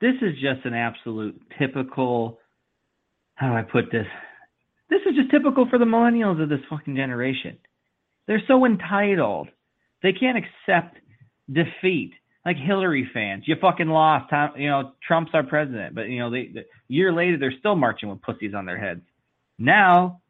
This 0.00 0.14
is 0.22 0.34
just 0.34 0.64
an 0.64 0.74
absolute 0.74 1.40
typical. 1.58 2.38
How 3.34 3.48
do 3.48 3.54
I 3.54 3.62
put 3.62 3.92
this? 3.92 4.06
This 4.90 5.00
is 5.08 5.16
just 5.16 5.30
typical 5.30 5.68
for 5.68 5.78
the 5.78 5.84
millennials 5.84 6.42
of 6.42 6.48
this 6.48 6.60
fucking 6.68 6.96
generation. 6.96 7.58
They're 8.26 8.42
so 8.48 8.64
entitled. 8.64 9.48
They 10.02 10.12
can't 10.12 10.38
accept 10.38 10.96
defeat. 11.50 12.12
Like 12.46 12.58
Hillary 12.58 13.10
fans, 13.12 13.42
you 13.46 13.56
fucking 13.60 13.88
lost. 13.88 14.30
Tom, 14.30 14.52
you 14.56 14.68
know 14.68 14.92
Trump's 15.06 15.32
our 15.34 15.42
president, 15.42 15.96
but 15.96 16.02
you 16.02 16.20
know 16.20 16.30
they, 16.30 16.48
the 16.54 16.64
year 16.86 17.12
later 17.12 17.36
they're 17.38 17.52
still 17.58 17.74
marching 17.74 18.08
with 18.08 18.22
pussies 18.22 18.54
on 18.54 18.66
their 18.66 18.78
heads. 18.78 19.00
Now, 19.58 20.20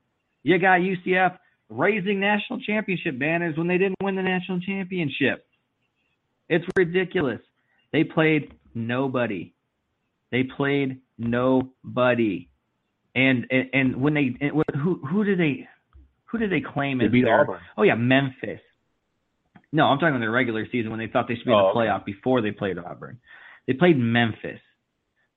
you 0.43 0.59
got 0.59 0.81
UCF 0.81 1.37
raising 1.69 2.19
national 2.19 2.61
championship 2.61 3.19
banners 3.19 3.59
when 3.59 3.67
they 3.67 3.77
didn't 3.77 3.97
win 4.03 4.17
the 4.17 4.23
national 4.23 4.61
championship. 4.61 5.47
It's 6.49 6.65
ridiculous. 6.75 7.41
They 7.93 8.03
played 8.05 8.55
nobody. 8.75 9.53
They 10.33 10.45
played 10.45 11.01
nobody. 11.19 12.49
And 13.15 13.47
and, 13.51 13.69
and 13.75 13.97
when 13.97 14.15
they 14.15 14.35
and 14.41 14.53
who 14.75 15.01
who 15.07 15.23
did 15.23 15.39
they 15.39 15.69
who 16.25 16.39
did 16.39 16.51
they 16.51 16.63
claim 16.63 16.97
They 16.99 17.07
as 17.07 17.13
their 17.13 17.43
Auburn. 17.43 17.61
Oh 17.77 17.83
yeah, 17.83 17.95
Memphis. 17.95 18.61
No, 19.77 19.85
I'm 19.85 19.99
talking 19.99 20.09
about 20.15 20.21
their 20.21 20.31
regular 20.31 20.67
season 20.73 20.91
when 20.91 20.99
they 20.99 21.07
thought 21.07 21.29
they 21.29 21.35
should 21.37 21.45
be 21.45 21.53
Oh, 21.53 21.59
in 21.59 21.65
the 21.65 21.71
okay. 21.71 21.79
playoff 21.81 22.05
before 22.07 22.41
they 22.41 22.51
played 22.51 22.79
Auburn. 22.79 23.21
They 23.67 23.75
played 23.75 23.99
Memphis. 23.99 24.61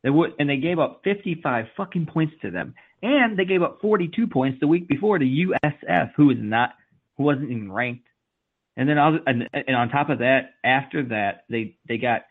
They 0.02 0.10
would 0.10 0.32
and 0.40 0.50
they 0.50 0.58
gave 0.58 0.80
up 0.80 1.02
55 1.04 1.66
fucking 1.76 2.06
points 2.06 2.34
to 2.42 2.50
them. 2.50 2.74
And 3.04 3.38
they 3.38 3.44
gave 3.44 3.62
up 3.62 3.80
42 3.82 4.28
points 4.28 4.60
the 4.62 4.68
week 4.68 4.88
before 4.88 5.20
to 5.20 5.26
USF, 5.26 6.12
who 6.16 6.28
was 6.28 6.38
not 6.40 6.72
who 7.18 7.24
wasn't 7.24 7.52
even 7.52 7.70
ranked. 7.70 8.08
And 8.78 8.88
then 8.88 8.96
was, 8.96 9.20
and, 9.28 9.50
and 9.52 9.76
on 9.76 9.90
top 9.90 10.10
of 10.10 10.20
that, 10.20 10.54
after 10.64 11.04
that, 11.10 11.44
they 11.50 11.76
they 11.90 11.98
got 11.98 12.22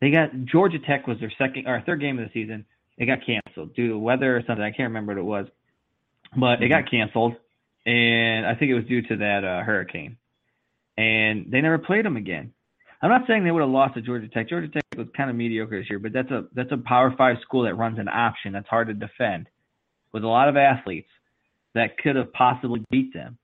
they 0.00 0.10
got 0.10 0.30
Georgia 0.44 0.78
Tech 0.78 1.08
was 1.08 1.18
their 1.18 1.32
second 1.38 1.66
or 1.66 1.82
third 1.84 2.00
game 2.00 2.20
of 2.20 2.26
the 2.28 2.32
season. 2.32 2.66
It 2.98 3.06
got 3.06 3.26
canceled 3.26 3.74
due 3.74 3.88
to 3.88 3.98
weather 3.98 4.36
or 4.36 4.44
something. 4.46 4.62
I 4.62 4.70
can't 4.70 4.90
remember 4.90 5.14
what 5.14 5.18
it 5.18 5.24
was, 5.24 5.46
but 6.36 6.62
it 6.62 6.68
got 6.68 6.88
canceled, 6.88 7.34
and 7.84 8.46
I 8.46 8.54
think 8.54 8.70
it 8.70 8.74
was 8.74 8.84
due 8.84 9.02
to 9.02 9.16
that 9.16 9.42
uh, 9.44 9.62
hurricane. 9.64 10.18
And 10.96 11.46
they 11.50 11.60
never 11.60 11.78
played 11.78 12.04
them 12.04 12.16
again. 12.16 12.52
I'm 13.02 13.10
not 13.10 13.22
saying 13.26 13.44
they 13.44 13.50
would 13.50 13.60
have 13.60 13.70
lost 13.70 13.94
to 13.94 14.00
Georgia 14.00 14.28
Tech. 14.28 14.48
Georgia 14.48 14.68
Tech 14.68 14.84
was 14.96 15.08
kind 15.14 15.28
of 15.28 15.36
mediocre 15.36 15.78
this 15.78 15.90
year, 15.90 15.98
but 15.98 16.12
that's 16.12 16.30
a 16.30 16.44
that's 16.54 16.72
a 16.72 16.78
Power 16.78 17.14
Five 17.18 17.36
school 17.42 17.64
that 17.64 17.74
runs 17.74 17.98
an 17.98 18.08
option 18.08 18.52
that's 18.52 18.68
hard 18.68 18.88
to 18.88 18.94
defend, 18.94 19.46
with 20.12 20.24
a 20.24 20.28
lot 20.28 20.48
of 20.48 20.56
athletes 20.56 21.08
that 21.74 21.98
could 21.98 22.16
have 22.16 22.32
possibly 22.32 22.82
beat 22.90 23.12
them. 23.12 23.36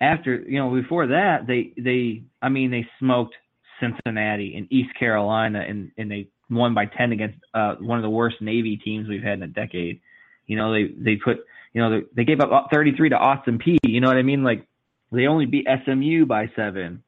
After 0.00 0.36
you 0.36 0.58
know, 0.58 0.72
before 0.72 1.08
that, 1.08 1.46
they 1.46 1.74
they 1.76 2.22
I 2.40 2.48
mean 2.48 2.70
they 2.70 2.86
smoked 2.98 3.34
Cincinnati 3.80 4.54
and 4.56 4.66
East 4.72 4.98
Carolina, 4.98 5.62
and 5.68 5.90
and 5.98 6.10
they 6.10 6.28
won 6.48 6.72
by 6.72 6.86
ten 6.86 7.12
against 7.12 7.38
uh, 7.52 7.74
one 7.80 7.98
of 7.98 8.02
the 8.02 8.10
worst 8.10 8.36
Navy 8.40 8.78
teams 8.78 9.08
we've 9.08 9.22
had 9.22 9.34
in 9.34 9.42
a 9.42 9.48
decade. 9.48 10.00
You 10.46 10.56
know, 10.56 10.72
they 10.72 10.84
they 10.96 11.16
put 11.16 11.44
you 11.74 11.82
know 11.82 11.90
they, 11.90 12.06
they 12.16 12.24
gave 12.24 12.40
up 12.40 12.68
33 12.72 13.10
to 13.10 13.16
Austin 13.16 13.58
Peay. 13.58 13.78
You 13.84 14.00
know 14.00 14.08
what 14.08 14.16
I 14.16 14.22
mean? 14.22 14.42
Like 14.42 14.66
they 15.12 15.26
only 15.26 15.46
beat 15.46 15.66
SMU 15.84 16.26
by 16.26 16.50
seven. 16.56 17.02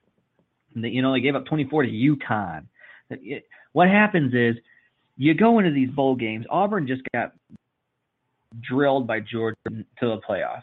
They, 0.76 0.88
you 0.88 1.02
know, 1.02 1.12
they 1.12 1.20
gave 1.20 1.34
up 1.34 1.46
24 1.46 1.84
to 1.84 1.88
UConn. 1.88 2.66
What 3.72 3.88
happens 3.88 4.34
is 4.34 4.56
you 5.16 5.34
go 5.34 5.58
into 5.58 5.70
these 5.70 5.90
bowl 5.90 6.14
games. 6.14 6.46
Auburn 6.50 6.86
just 6.86 7.02
got 7.12 7.32
drilled 8.60 9.06
by 9.06 9.20
Georgia 9.20 9.56
to 9.66 9.84
the 10.00 10.20
playoff. 10.28 10.62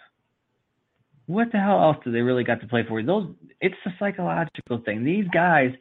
What 1.26 1.52
the 1.52 1.60
hell 1.60 1.82
else 1.82 1.98
do 2.04 2.12
they 2.12 2.22
really 2.22 2.44
got 2.44 2.62
to 2.62 2.68
play 2.68 2.84
for? 2.88 3.02
Those 3.02 3.28
it's 3.62 3.76
a 3.86 3.92
psychological 4.00 4.82
thing. 4.84 5.04
These 5.04 5.28
guys, 5.34 5.72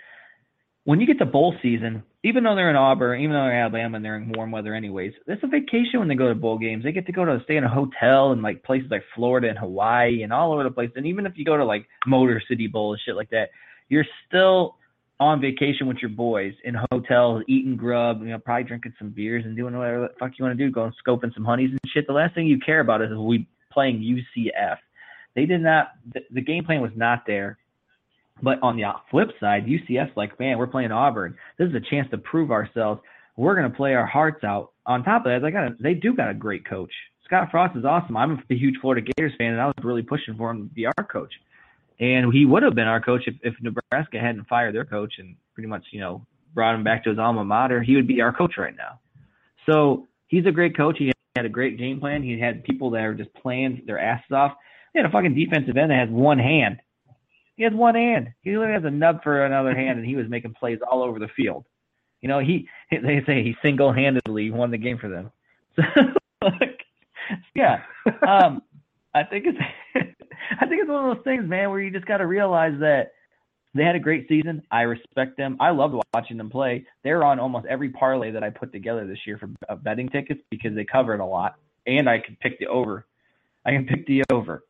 when 0.85 1.01
you 1.01 1.07
get 1.07 1.19
to 1.19 1.27
bowl 1.27 1.55
season, 1.63 2.03
even 2.23 2.45
though 2.45 2.55
they're 2.55 2.71
in 2.71 2.77
Auburn, 2.77 3.21
even 3.21 3.33
though 3.33 3.45
they're 3.45 3.55
in 3.55 3.63
Alabama 3.63 3.97
and 3.97 4.05
they're 4.05 4.17
in 4.17 4.33
warm 4.33 4.51
weather 4.51 4.75
anyways, 4.75 5.13
it's 5.27 5.43
a 5.43 5.47
vacation 5.47 6.01
when 6.01 6.09
they 6.09 6.15
go 6.15 6.29
to 6.29 6.35
bowl 6.35 6.59
games. 6.59 6.85
They 6.85 6.93
get 6.93 7.07
to 7.07 7.13
go 7.13 7.25
to 7.25 7.41
stay 7.45 7.57
in 7.57 7.65
a 7.65 7.69
hotel 7.69 8.33
in 8.33 8.43
like 8.43 8.63
places 8.63 8.91
like 8.91 9.05
Florida 9.15 9.49
and 9.49 9.59
Hawaii 9.59 10.23
and 10.23 10.33
all 10.33 10.53
over 10.53 10.63
the 10.63 10.71
place. 10.71 10.91
And 10.97 11.07
even 11.07 11.25
if 11.25 11.33
you 11.37 11.45
go 11.45 11.57
to 11.57 11.65
like 11.65 11.87
Motor 12.07 12.43
City 12.47 12.67
Bowl 12.67 12.93
and 12.93 13.01
shit 13.05 13.17
like 13.17 13.31
that, 13.31 13.51
you're 13.89 14.05
still 14.29 14.77
on 15.19 15.41
vacation 15.41 15.87
with 15.87 15.99
your 15.99 16.11
boys 16.11 16.55
in 16.65 16.75
hotels, 16.91 17.43
eating 17.47 17.77
grub, 17.77 18.23
you 18.23 18.29
know, 18.29 18.39
probably 18.39 18.65
drinking 18.65 18.95
some 18.99 19.11
beers 19.11 19.45
and 19.45 19.57
doing 19.57 19.77
whatever 19.77 20.01
the 20.03 20.09
fuck 20.19 20.33
you 20.39 20.45
want 20.45 20.57
to 20.57 20.65
do, 20.65 20.71
going 20.71 20.93
scoping 21.07 21.33
some 21.35 21.45
honeys 21.45 21.71
and 21.71 21.81
shit. 21.93 22.07
The 22.07 22.13
last 22.13 22.35
thing 22.35 22.47
you 22.47 22.59
care 22.59 22.81
about 22.81 23.03
is 23.03 23.11
we 23.17 23.47
playing 23.73 24.01
UCF. 24.01 24.77
They 25.35 25.47
did 25.47 25.63
not. 25.63 25.93
The, 26.13 26.21
the 26.31 26.41
game 26.41 26.65
plan 26.65 26.81
was 26.81 26.93
not 26.97 27.25
there. 27.27 27.59
But 28.43 28.59
on 28.63 28.77
the 28.77 28.85
flip 29.11 29.29
side, 29.39 29.67
UCF's 29.67 30.17
like, 30.17 30.39
man, 30.41 30.59
we're 30.59 30.67
playing 30.67 30.93
Auburn. 30.93 31.37
This 31.59 31.69
is 31.69 31.75
a 31.75 31.91
chance 31.91 32.09
to 32.11 32.19
prove 32.19 32.51
ourselves. 32.51 33.01
We're 33.37 33.55
gonna 33.55 33.71
play 33.71 33.95
our 33.95 34.07
hearts 34.07 34.45
out. 34.45 34.73
On 34.87 35.03
top 35.05 35.25
of 35.27 35.31
that, 35.31 35.41
they 35.43 35.51
got 35.51 35.69
a, 35.69 35.77
they 35.81 35.95
do 35.95 36.15
got 36.15 36.31
a 36.31 36.35
great 36.35 36.67
coach. 36.69 36.93
Scott 37.25 37.49
Frost 37.51 37.77
is 37.77 37.85
awesome. 37.85 38.17
I'm 38.17 38.33
a 38.51 38.55
huge 38.55 38.75
Florida 38.81 39.07
Gators 39.17 39.33
fan, 39.39 39.53
and 39.53 39.61
I 39.61 39.67
was 39.67 39.75
really 39.83 40.03
pushing 40.03 40.37
for 40.37 40.51
him 40.51 40.69
to 40.69 40.75
be 40.75 40.87
our 40.87 41.05
coach. 41.11 41.33
and 42.01 42.33
he 42.33 42.45
would 42.45 42.63
have 42.63 42.75
been 42.75 42.89
our 42.89 43.01
coach 43.01 43.23
if, 43.27 43.35
if 43.43 43.55
Nebraska 43.61 44.19
hadn't 44.19 44.49
fired 44.49 44.75
their 44.75 44.85
coach 44.85 45.15
and 45.19 45.37
pretty 45.55 45.69
much 45.69 45.85
you 45.93 46.01
know 46.01 46.27
brought 46.55 46.75
him 46.75 46.85
back 46.85 47.05
to 47.05 47.11
his 47.11 47.19
alma 47.19 47.45
mater. 47.45 47.83
He 47.83 47.95
would 47.95 48.09
be 48.09 48.21
our 48.21 48.33
coach 48.33 48.55
right 48.59 48.77
now. 48.77 48.99
So 49.67 50.09
he's 50.27 50.47
a 50.47 50.51
great 50.51 50.77
coach. 50.77 50.97
He 50.99 51.13
had 51.37 51.47
a 51.47 51.51
great 51.51 51.79
game 51.79 52.01
plan. 52.01 52.23
He 52.23 52.39
had 52.41 52.65
people 52.65 52.91
that 52.91 53.03
are 53.03 53.15
just 53.15 53.33
playing 53.35 53.83
their 53.87 53.99
asses 53.99 54.33
off. 54.33 54.53
He 54.93 54.99
had 54.99 55.07
a 55.07 55.13
fucking 55.13 55.35
defensive 55.35 55.77
end 55.77 55.91
that 55.93 55.99
has 56.01 56.09
one 56.11 56.39
hand. 56.39 56.79
He 57.61 57.65
had 57.65 57.75
one 57.75 57.95
hand. 57.95 58.33
He 58.41 58.57
literally 58.57 58.73
has 58.73 58.85
a 58.87 58.91
nub 58.91 59.23
for 59.23 59.45
another 59.45 59.75
hand, 59.75 59.99
and 59.99 60.09
he 60.09 60.17
was 60.17 60.31
making 60.31 60.55
plays 60.55 60.79
all 60.91 61.03
over 61.03 61.19
the 61.19 61.29
field. 61.37 61.67
You 62.23 62.29
know, 62.31 62.39
he 62.39 62.67
they 62.91 63.23
say 63.27 63.43
he 63.43 63.55
single 63.61 63.93
handedly 63.93 64.51
won 64.51 64.71
the 64.71 64.79
game 64.79 64.97
for 64.97 65.11
them. 65.11 65.31
So, 66.43 66.49
like, 66.49 66.81
yeah, 67.55 67.83
um, 68.27 68.63
I 69.15 69.25
think 69.25 69.45
it's 69.47 69.59
I 69.95 70.67
think 70.67 70.81
it's 70.81 70.89
one 70.89 71.11
of 71.11 71.17
those 71.19 71.25
things, 71.25 71.47
man, 71.47 71.69
where 71.69 71.81
you 71.81 71.91
just 71.91 72.07
got 72.07 72.17
to 72.17 72.27
realize 72.27 72.73
that 72.81 73.13
they 73.75 73.85
had 73.85 73.95
a 73.95 74.01
great 74.01 74.27
season. 74.27 74.63
I 74.71 74.81
respect 74.83 75.37
them. 75.37 75.59
I 75.61 75.69
loved 75.69 76.03
watching 76.15 76.39
them 76.39 76.49
play. 76.49 76.87
They're 77.05 77.25
on 77.25 77.39
almost 77.39 77.67
every 77.67 77.91
parlay 77.91 78.31
that 78.31 78.43
I 78.43 78.49
put 78.49 78.73
together 78.73 79.07
this 79.07 79.19
year 79.27 79.37
for 79.37 79.51
uh, 79.69 79.77
betting 79.77 80.09
tickets 80.09 80.41
because 80.51 80.75
they 80.75 80.87
covered 80.87 81.21
a 81.21 81.27
lot, 81.27 81.57
and 81.87 82.09
I 82.09 82.21
could 82.21 82.41
pick 82.41 82.59
the 82.59 82.69
over. 82.69 83.05
I 83.67 83.73
can 83.73 83.85
pick 83.85 84.07
the 84.07 84.23
over, 84.33 84.65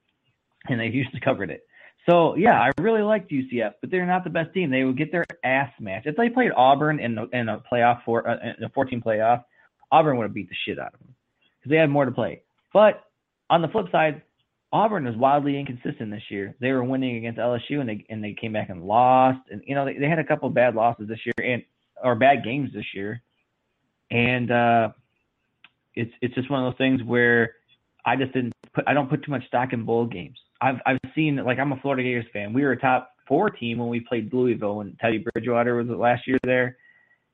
and 0.69 0.81
they 0.81 0.87
usually 0.87 1.21
covered 1.21 1.51
it. 1.51 1.63
So 2.11 2.35
yeah, 2.35 2.61
I 2.61 2.71
really 2.81 3.03
liked 3.03 3.31
UCF, 3.31 3.75
but 3.81 3.91
they're 3.91 4.07
not 4.07 4.25
the 4.25 4.31
best 4.31 4.53
team. 4.53 4.71
They 4.71 4.83
would 4.83 4.99
get 4.99 5.13
their 5.13 5.25
ass 5.45 5.71
smashed 5.79 6.07
if 6.07 6.17
they 6.17 6.29
played 6.29 6.51
Auburn 6.57 6.99
in 6.99 7.15
the, 7.15 7.29
in 7.33 7.49
a 7.49 7.63
playoff 7.73 8.03
for 8.05 8.29
uh, 8.29 8.37
a 8.63 8.69
14 8.71 9.01
playoff. 9.01 9.45
Auburn 9.93 10.17
would 10.17 10.25
have 10.25 10.35
beat 10.35 10.49
the 10.49 10.57
shit 10.67 10.79
out 10.79 10.93
of 10.95 11.01
them 11.01 11.15
because 11.59 11.71
they 11.71 11.77
had 11.77 11.89
more 11.89 12.05
to 12.05 12.11
play. 12.11 12.43
But 12.73 13.05
on 13.49 13.63
the 13.63 13.69
flip 13.69 13.87
side, 13.93 14.23
Auburn 14.73 15.05
was 15.05 15.15
wildly 15.17 15.59
inconsistent 15.59 16.11
this 16.11 16.23
year. 16.31 16.57
They 16.61 16.73
were 16.73 16.83
winning 16.83 17.17
against 17.17 17.39
LSU 17.39 17.81
and 17.81 17.89
they 17.89 18.05
and 18.11 18.23
they 18.23 18.35
came 18.41 18.53
back 18.53 18.71
and 18.71 18.85
lost. 18.85 19.41
And 19.51 19.63
you 19.65 19.77
know 19.77 19.85
they, 19.85 19.95
they 19.95 20.09
had 20.09 20.19
a 20.19 20.25
couple 20.25 20.49
of 20.49 20.55
bad 20.55 20.75
losses 20.75 21.07
this 21.07 21.21
year 21.25 21.35
and 21.45 21.63
or 22.03 22.17
bad 22.17 22.43
games 22.43 22.71
this 22.75 22.87
year. 22.93 23.23
And 24.11 24.51
uh, 24.51 24.89
it's 25.95 26.13
it's 26.21 26.35
just 26.35 26.51
one 26.51 26.65
of 26.65 26.73
those 26.73 26.79
things 26.79 27.05
where 27.05 27.55
I 28.05 28.17
just 28.17 28.33
didn't 28.33 28.53
put 28.73 28.85
I 28.89 28.95
don't 28.95 29.09
put 29.09 29.25
too 29.25 29.31
much 29.31 29.47
stock 29.47 29.73
in 29.73 29.85
bowl 29.85 30.07
games. 30.07 30.39
I've 30.61 30.77
I've 30.87 30.99
seen 31.15 31.37
like 31.37 31.59
I'm 31.59 31.73
a 31.73 31.81
Florida 31.81 32.03
Gators 32.03 32.27
fan. 32.33 32.53
We 32.53 32.63
were 32.63 32.73
a 32.73 32.81
top 32.81 33.13
four 33.27 33.51
team 33.51 33.79
when 33.79 33.89
we 33.89 34.01
played 34.01 34.33
Louisville 34.33 34.77
when 34.77 34.97
Teddy 35.01 35.25
Bridgewater 35.33 35.77
was 35.77 35.89
last 35.89 36.27
year 36.27 36.39
there, 36.45 36.77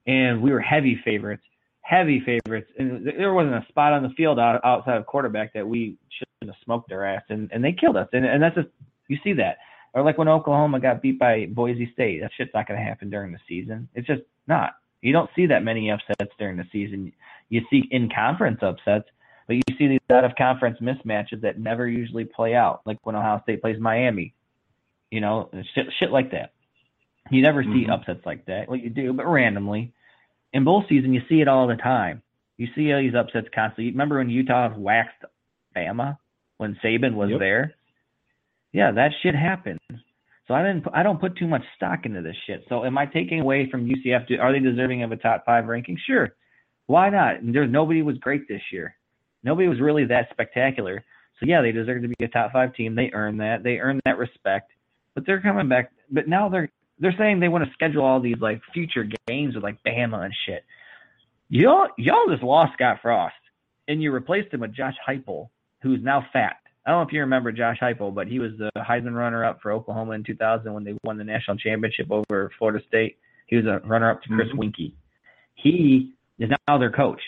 and 0.06 0.42
we 0.42 0.52
were 0.52 0.60
heavy 0.60 1.00
favorites 1.04 1.42
heavy 1.86 2.20
favorites, 2.20 2.68
and 2.78 3.06
there 3.06 3.32
wasn't 3.32 3.54
a 3.54 3.64
spot 3.68 3.92
on 3.92 4.02
the 4.02 4.08
field 4.16 4.40
out, 4.40 4.60
outside 4.64 4.96
of 4.96 5.06
quarterback 5.06 5.52
that 5.54 5.66
we 5.66 5.96
shouldn't 6.10 6.54
have 6.54 6.64
smoked 6.64 6.88
their 6.88 7.06
ass, 7.06 7.22
and 7.28 7.48
and 7.52 7.62
they 7.62 7.72
killed 7.72 7.96
us, 7.96 8.08
and 8.12 8.24
and 8.24 8.42
that's 8.42 8.56
just 8.56 8.68
you 9.08 9.16
see 9.22 9.32
that, 9.34 9.58
or 9.94 10.02
like 10.02 10.18
when 10.18 10.28
Oklahoma 10.28 10.80
got 10.80 11.00
beat 11.00 11.18
by 11.18 11.46
Boise 11.46 11.90
State, 11.92 12.20
that 12.20 12.32
shit's 12.36 12.50
not 12.54 12.66
going 12.66 12.78
to 12.78 12.84
happen 12.84 13.08
during 13.08 13.32
the 13.32 13.38
season. 13.48 13.88
It's 13.94 14.06
just 14.06 14.22
not. 14.48 14.72
You 15.00 15.12
don't 15.12 15.30
see 15.36 15.46
that 15.46 15.62
many 15.62 15.90
upsets 15.90 16.32
during 16.38 16.56
the 16.56 16.66
season. 16.72 17.12
You 17.50 17.60
see 17.70 17.84
in 17.92 18.10
conference 18.12 18.58
upsets, 18.62 19.08
but 19.46 19.56
you 19.56 19.62
see 19.78 19.88
these 19.88 20.00
out 20.10 20.24
of 20.24 20.32
conference 20.36 20.78
mismatches 20.80 21.42
that 21.42 21.58
never 21.58 21.88
usually 21.88 22.24
play 22.24 22.54
out, 22.54 22.80
like 22.84 22.98
when 23.04 23.16
Ohio 23.16 23.40
State 23.42 23.62
plays 23.62 23.80
Miami, 23.80 24.34
you 25.10 25.20
know, 25.20 25.50
shit, 25.74 25.86
shit 25.98 26.10
like 26.10 26.32
that. 26.32 26.52
You 27.30 27.42
never 27.42 27.62
see 27.62 27.68
mm-hmm. 27.68 27.90
upsets 27.90 28.24
like 28.24 28.46
that. 28.46 28.68
Well, 28.68 28.78
you 28.78 28.90
do, 28.90 29.12
but 29.12 29.26
randomly 29.26 29.92
in 30.52 30.64
bowl 30.64 30.84
season, 30.88 31.12
you 31.12 31.20
see 31.28 31.40
it 31.40 31.48
all 31.48 31.66
the 31.66 31.76
time. 31.76 32.22
You 32.56 32.68
see 32.74 32.90
all 32.92 33.00
these 33.00 33.14
upsets 33.14 33.48
constantly. 33.54 33.90
Remember 33.90 34.18
when 34.18 34.30
Utah 34.30 34.72
waxed 34.76 35.22
Bama 35.76 36.16
when 36.56 36.78
Saban 36.82 37.14
was 37.14 37.30
yep. 37.30 37.38
there? 37.38 37.74
Yeah, 38.72 38.92
that 38.92 39.10
shit 39.22 39.34
happens. 39.34 39.80
So 40.48 40.54
I 40.54 40.62
didn't. 40.62 40.86
I 40.94 41.02
don't 41.02 41.20
put 41.20 41.36
too 41.36 41.46
much 41.46 41.62
stock 41.76 42.06
into 42.06 42.22
this 42.22 42.36
shit. 42.46 42.64
So 42.68 42.84
am 42.84 42.96
I 42.96 43.04
taking 43.04 43.40
away 43.40 43.68
from 43.70 43.86
UCF? 43.86 44.40
Are 44.40 44.52
they 44.52 44.60
deserving 44.60 45.02
of 45.02 45.12
a 45.12 45.16
top 45.16 45.44
five 45.44 45.66
ranking? 45.66 45.98
Sure. 46.06 46.30
Why 46.86 47.10
not? 47.10 47.36
There's 47.42 47.70
nobody 47.70 48.00
was 48.02 48.16
great 48.18 48.48
this 48.48 48.62
year. 48.72 48.94
Nobody 49.46 49.68
was 49.68 49.80
really 49.80 50.04
that 50.06 50.28
spectacular. 50.32 51.04
So 51.38 51.46
yeah, 51.46 51.62
they 51.62 51.70
deserve 51.70 52.02
to 52.02 52.08
be 52.08 52.24
a 52.24 52.28
top 52.28 52.52
five 52.52 52.74
team. 52.74 52.96
They 52.96 53.10
earned 53.14 53.40
that. 53.40 53.62
They 53.62 53.78
earned 53.78 54.00
that 54.04 54.18
respect. 54.18 54.72
But 55.14 55.24
they're 55.24 55.40
coming 55.40 55.68
back. 55.68 55.92
But 56.10 56.28
now 56.28 56.48
they're 56.48 56.68
they're 56.98 57.14
saying 57.16 57.40
they 57.40 57.48
want 57.48 57.64
to 57.64 57.72
schedule 57.72 58.04
all 58.04 58.20
these 58.20 58.40
like 58.40 58.60
future 58.74 59.06
games 59.28 59.54
with 59.54 59.62
like 59.62 59.78
Bama 59.86 60.24
and 60.24 60.34
shit. 60.46 60.64
Y'all 61.48 61.86
y'all 61.96 62.26
just 62.28 62.42
lost 62.42 62.72
Scott 62.74 62.98
Frost 63.00 63.34
and 63.86 64.02
you 64.02 64.10
replaced 64.10 64.52
him 64.52 64.60
with 64.60 64.74
Josh 64.74 64.96
Heupel, 65.08 65.48
who's 65.80 66.00
now 66.02 66.26
fat. 66.32 66.56
I 66.84 66.90
don't 66.90 67.00
know 67.00 67.06
if 67.06 67.12
you 67.12 67.20
remember 67.20 67.52
Josh 67.52 67.78
Heupel, 67.80 68.14
but 68.14 68.26
he 68.26 68.40
was 68.40 68.52
the 68.58 68.70
Heisman 68.76 69.14
runner-up 69.14 69.58
for 69.62 69.72
Oklahoma 69.72 70.12
in 70.12 70.24
2000 70.24 70.72
when 70.72 70.84
they 70.84 70.94
won 71.04 71.18
the 71.18 71.24
national 71.24 71.56
championship 71.56 72.10
over 72.10 72.50
Florida 72.58 72.84
State. 72.88 73.18
He 73.46 73.56
was 73.56 73.64
a 73.66 73.86
runner-up 73.86 74.22
to 74.22 74.28
Chris 74.28 74.48
mm-hmm. 74.48 74.60
Weinke. 74.60 74.92
He 75.54 76.14
is 76.38 76.50
now 76.68 76.78
their 76.78 76.92
coach. 76.92 77.20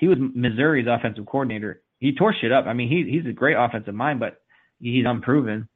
He 0.00 0.08
was 0.08 0.16
Missouri's 0.18 0.86
offensive 0.88 1.26
coordinator. 1.26 1.82
He 1.98 2.14
tore 2.14 2.34
shit 2.40 2.50
up. 2.50 2.64
I 2.64 2.72
mean, 2.72 2.88
he 2.88 3.08
he's 3.10 3.28
a 3.28 3.34
great 3.34 3.54
offensive 3.54 3.94
mind, 3.94 4.18
but 4.18 4.40
he's 4.80 5.04
unproven. 5.06 5.68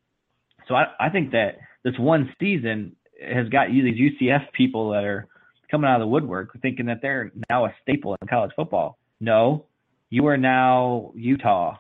So 0.67 0.75
I 0.75 0.87
I 0.99 1.11
think 1.11 1.33
that 1.33 1.59
this 1.85 1.99
one 1.99 2.35
season 2.41 2.97
has 3.23 3.51
got 3.51 3.71
you 3.71 3.85
these 3.85 4.13
UCF 4.13 4.51
people 4.55 4.91
that 4.93 5.05
are 5.05 5.29
coming 5.71 5.91
out 5.91 5.97
of 5.97 6.01
the 6.01 6.07
woodwork 6.07 6.59
thinking 6.63 6.87
that 6.87 7.03
they're 7.03 7.33
now 7.51 7.67
a 7.67 7.75
staple 7.83 8.17
in 8.23 8.27
college 8.27 8.53
football. 8.57 8.97
No, 9.21 9.67
you 10.09 10.27
are 10.27 10.39
now 10.39 11.13
Utah. 11.15 11.77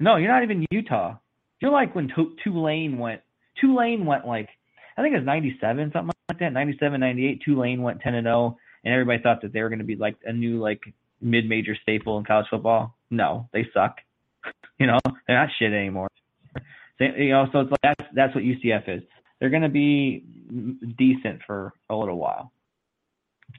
No, 0.00 0.16
you're 0.16 0.32
not 0.32 0.42
even 0.42 0.66
Utah. 0.72 1.14
You're 1.60 1.70
like 1.70 1.94
when 1.94 2.10
Tulane 2.42 2.98
went. 2.98 3.20
Tulane 3.60 4.04
went 4.04 4.26
like 4.26 4.48
I 4.98 5.02
think 5.02 5.14
it 5.14 5.18
was 5.18 5.26
97 5.26 5.92
something 5.92 6.12
like 6.28 6.40
that. 6.40 6.52
97, 6.52 6.98
98. 6.98 7.42
Tulane 7.44 7.82
went 7.82 8.00
10 8.00 8.16
and 8.16 8.26
0, 8.26 8.56
and 8.82 8.92
everybody 8.92 9.22
thought 9.22 9.42
that 9.42 9.52
they 9.52 9.62
were 9.62 9.68
going 9.68 9.78
to 9.78 9.84
be 9.84 9.94
like 9.94 10.16
a 10.24 10.32
new 10.32 10.58
like 10.58 10.80
mid-major 11.24 11.76
staple 11.82 12.18
in 12.18 12.24
college 12.24 12.46
football. 12.50 12.94
No, 13.10 13.48
they 13.52 13.66
suck. 13.74 13.96
you 14.78 14.86
know, 14.86 14.98
they're 15.26 15.38
not 15.38 15.48
shit 15.58 15.72
anymore. 15.72 16.08
So, 16.98 17.06
you 17.16 17.30
know, 17.30 17.46
so 17.52 17.60
it's 17.60 17.70
like 17.70 17.80
that's 17.82 18.04
that's 18.14 18.34
what 18.34 18.44
UCF 18.44 18.98
is 18.98 19.02
they're 19.44 19.50
going 19.50 19.62
to 19.62 19.68
be 19.68 20.24
decent 20.96 21.42
for 21.46 21.72
a 21.90 21.94
little 21.94 22.16
while. 22.16 22.50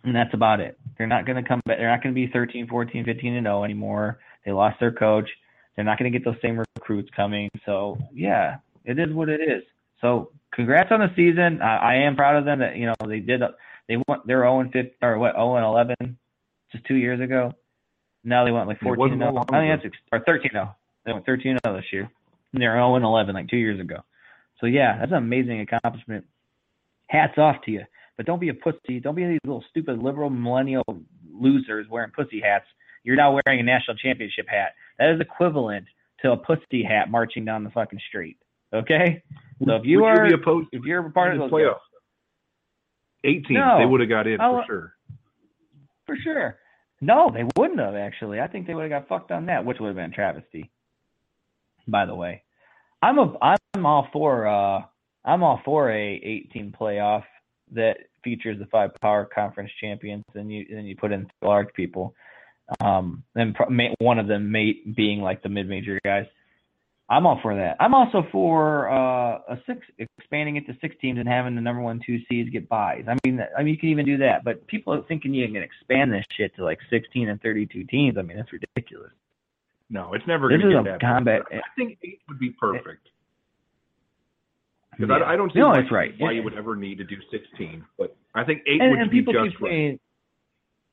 And 0.03 0.15
that's 0.15 0.33
about 0.33 0.59
it. 0.59 0.79
They're 0.97 1.07
not 1.07 1.25
going 1.25 1.41
to 1.41 1.47
come 1.47 1.61
back. 1.65 1.77
They're 1.77 1.89
not 1.89 2.01
going 2.01 2.13
to 2.13 2.19
be 2.19 2.31
13, 2.31 2.67
14, 2.67 3.05
15 3.05 3.33
and 3.35 3.45
0 3.45 3.63
anymore. 3.63 4.19
They 4.45 4.51
lost 4.51 4.79
their 4.79 4.91
coach. 4.91 5.29
They're 5.75 5.85
not 5.85 5.99
going 5.99 6.11
to 6.11 6.17
get 6.17 6.25
those 6.25 6.41
same 6.41 6.59
recruits 6.77 7.09
coming. 7.15 7.49
So, 7.65 7.97
yeah, 8.11 8.57
it 8.83 8.97
is 8.99 9.13
what 9.13 9.29
it 9.29 9.41
is. 9.41 9.63
So, 10.01 10.31
congrats 10.53 10.91
on 10.91 11.01
the 11.01 11.11
season. 11.15 11.61
I, 11.61 11.77
I 11.77 11.95
am 11.97 12.15
proud 12.15 12.37
of 12.37 12.45
them 12.45 12.59
that, 12.59 12.77
you 12.77 12.87
know, 12.87 12.95
they 13.07 13.19
did, 13.19 13.41
they 13.87 13.97
went, 14.07 14.25
they're 14.25 14.41
0 14.41 14.61
and 14.61 14.71
5, 14.71 14.85
or 15.01 15.19
what, 15.19 15.33
0 15.35 15.55
and 15.55 15.65
11 15.65 16.17
just 16.75 16.85
two 16.87 16.95
years 16.95 17.21
ago. 17.21 17.53
Now 18.23 18.43
they 18.43 18.51
went 18.51 18.67
like 18.67 18.79
14 18.79 19.17
0. 19.17 19.45
I 19.49 19.59
think 19.59 19.83
that's, 19.83 19.95
or 20.11 20.19
13 20.25 20.51
0. 20.51 20.75
They 21.05 21.13
went 21.13 21.25
13 21.25 21.57
0 21.65 21.75
this 21.75 21.85
year. 21.91 22.09
And 22.53 22.61
they're 22.61 22.75
0 22.75 22.95
and 22.95 23.05
11 23.05 23.35
like 23.35 23.47
two 23.47 23.57
years 23.57 23.79
ago. 23.79 23.97
So 24.59 24.67
yeah, 24.67 24.97
that's 24.99 25.11
an 25.11 25.17
amazing 25.17 25.61
accomplishment. 25.61 26.25
Hats 27.07 27.37
off 27.37 27.57
to 27.65 27.71
you. 27.71 27.83
But 28.17 28.25
don't 28.25 28.39
be 28.39 28.49
a 28.49 28.53
pussy. 28.53 28.99
Don't 28.99 29.15
be 29.15 29.25
these 29.25 29.39
little 29.43 29.63
stupid 29.69 30.01
liberal 30.01 30.29
millennial 30.29 30.83
losers 31.29 31.87
wearing 31.89 32.11
pussy 32.11 32.41
hats. 32.41 32.65
You're 33.03 33.17
now 33.17 33.37
wearing 33.45 33.59
a 33.59 33.63
national 33.63 33.97
championship 33.97 34.47
hat. 34.47 34.73
That 34.97 35.11
is 35.11 35.19
equivalent 35.19 35.85
to 36.21 36.31
a 36.31 36.37
pussy 36.37 36.83
hat 36.83 37.11
marching 37.11 37.45
down 37.45 37.63
the 37.63 37.69
fucking 37.69 37.99
street. 38.07 38.37
Okay? 38.73 39.21
So 39.63 39.75
if 39.75 39.85
you 39.85 40.01
would 40.01 40.07
are 40.07 40.27
you 40.27 40.35
opposed 40.35 40.69
if 40.71 40.83
you're 40.83 41.05
a 41.05 41.11
part 41.11 41.33
of 41.33 41.39
those 41.39 41.51
playoffs, 41.51 41.79
eight 43.23 43.45
teams, 43.45 43.59
no, 43.59 43.77
they 43.79 43.85
would 43.85 44.01
have 44.01 44.09
got 44.09 44.27
in 44.27 44.41
I'll, 44.41 44.61
for 44.61 44.65
sure. 44.65 44.93
For 46.07 46.17
sure. 46.17 46.57
No, 47.05 47.31
they 47.31 47.43
wouldn't 47.55 47.79
have 47.79 47.93
actually. 47.93 48.39
I 48.39 48.47
think 48.47 48.65
they 48.65 48.73
would 48.73 48.89
have 48.91 49.03
got 49.03 49.07
fucked 49.07 49.31
on 49.31 49.45
that, 49.45 49.63
which 49.63 49.77
would 49.79 49.87
have 49.87 49.95
been 49.95 50.11
travesty. 50.11 50.71
By 51.87 52.07
the 52.07 52.15
way. 52.15 52.41
I'm 53.03 53.19
a 53.19 53.59
I'm 53.75 53.85
all 53.85 54.07
for 54.11 54.47
uh 54.47 54.81
I'm 55.23 55.43
all 55.43 55.61
for 55.63 55.91
a 55.91 56.13
18 56.15 56.75
playoff 56.79 57.23
that 57.73 57.97
features 58.23 58.57
the 58.57 58.65
five 58.67 58.89
power 59.01 59.25
conference 59.25 59.69
champions 59.79 60.23
and 60.33 60.51
you 60.51 60.65
and 60.71 60.87
you 60.87 60.95
put 60.95 61.11
in 61.11 61.27
large 61.43 61.71
people. 61.75 62.15
Um 62.79 63.23
and 63.35 63.55
one 63.99 64.17
of 64.17 64.27
them 64.27 64.51
may 64.51 64.73
being 64.95 65.21
like 65.21 65.43
the 65.43 65.49
mid 65.49 65.69
major 65.69 65.99
guys. 66.03 66.25
I'm 67.07 67.27
all 67.27 67.39
for 67.41 67.55
that. 67.55 67.77
I'm 67.79 67.93
also 67.93 68.25
for 68.31 68.89
uh, 68.89 69.37
a 69.47 69.57
six 69.67 69.79
expanding 70.17 70.55
it 70.55 70.65
to 70.65 70.73
six 70.81 70.95
teams 70.99 71.19
and 71.19 71.27
having 71.27 71.53
the 71.53 71.61
number 71.61 71.81
one, 71.81 72.01
two 72.03 72.17
seeds 72.27 72.49
get 72.49 72.67
buys. 72.67 73.03
I 73.07 73.15
mean, 73.23 73.39
I 73.55 73.61
mean, 73.61 73.73
you 73.73 73.79
can 73.79 73.89
even 73.89 74.05
do 74.05 74.17
that. 74.17 74.43
But 74.43 74.65
people 74.65 74.93
are 74.93 75.03
thinking 75.03 75.33
you 75.33 75.45
can 75.47 75.57
expand 75.57 76.11
this 76.11 76.25
shit 76.35 76.55
to 76.55 76.63
like 76.63 76.79
16 76.89 77.29
and 77.29 77.39
32 77.41 77.83
teams. 77.85 78.17
I 78.17 78.23
mean, 78.23 78.37
that's 78.37 78.51
ridiculous. 78.51 79.11
No, 79.89 80.13
it's 80.13 80.25
never 80.27 80.49
going 80.49 80.61
to 80.61 80.69
get 80.69 80.83
that. 80.83 81.01
Combat. 81.01 81.43
I 81.51 81.61
think 81.77 81.99
eight 82.03 82.21
would 82.27 82.39
be 82.39 82.49
perfect. 82.49 83.07
Because 84.97 85.15
yeah. 85.19 85.25
I, 85.25 85.33
I, 85.33 85.35
don't 85.35 85.53
see 85.53 85.59
no, 85.59 85.69
why, 85.69 85.81
right. 85.91 86.13
why 86.17 86.31
you 86.31 86.41
would 86.41 86.55
ever 86.55 86.75
need 86.75 86.97
to 86.97 87.03
do 87.03 87.17
16, 87.29 87.85
but 87.99 88.15
I 88.33 88.43
think 88.45 88.61
eight 88.65 88.81
and, 88.81 88.91
would 88.91 88.99
and 88.99 89.11
be 89.11 89.19
people 89.19 89.33
just 89.33 89.51
keep 89.51 89.61
right. 89.61 89.69
saying, 89.69 89.99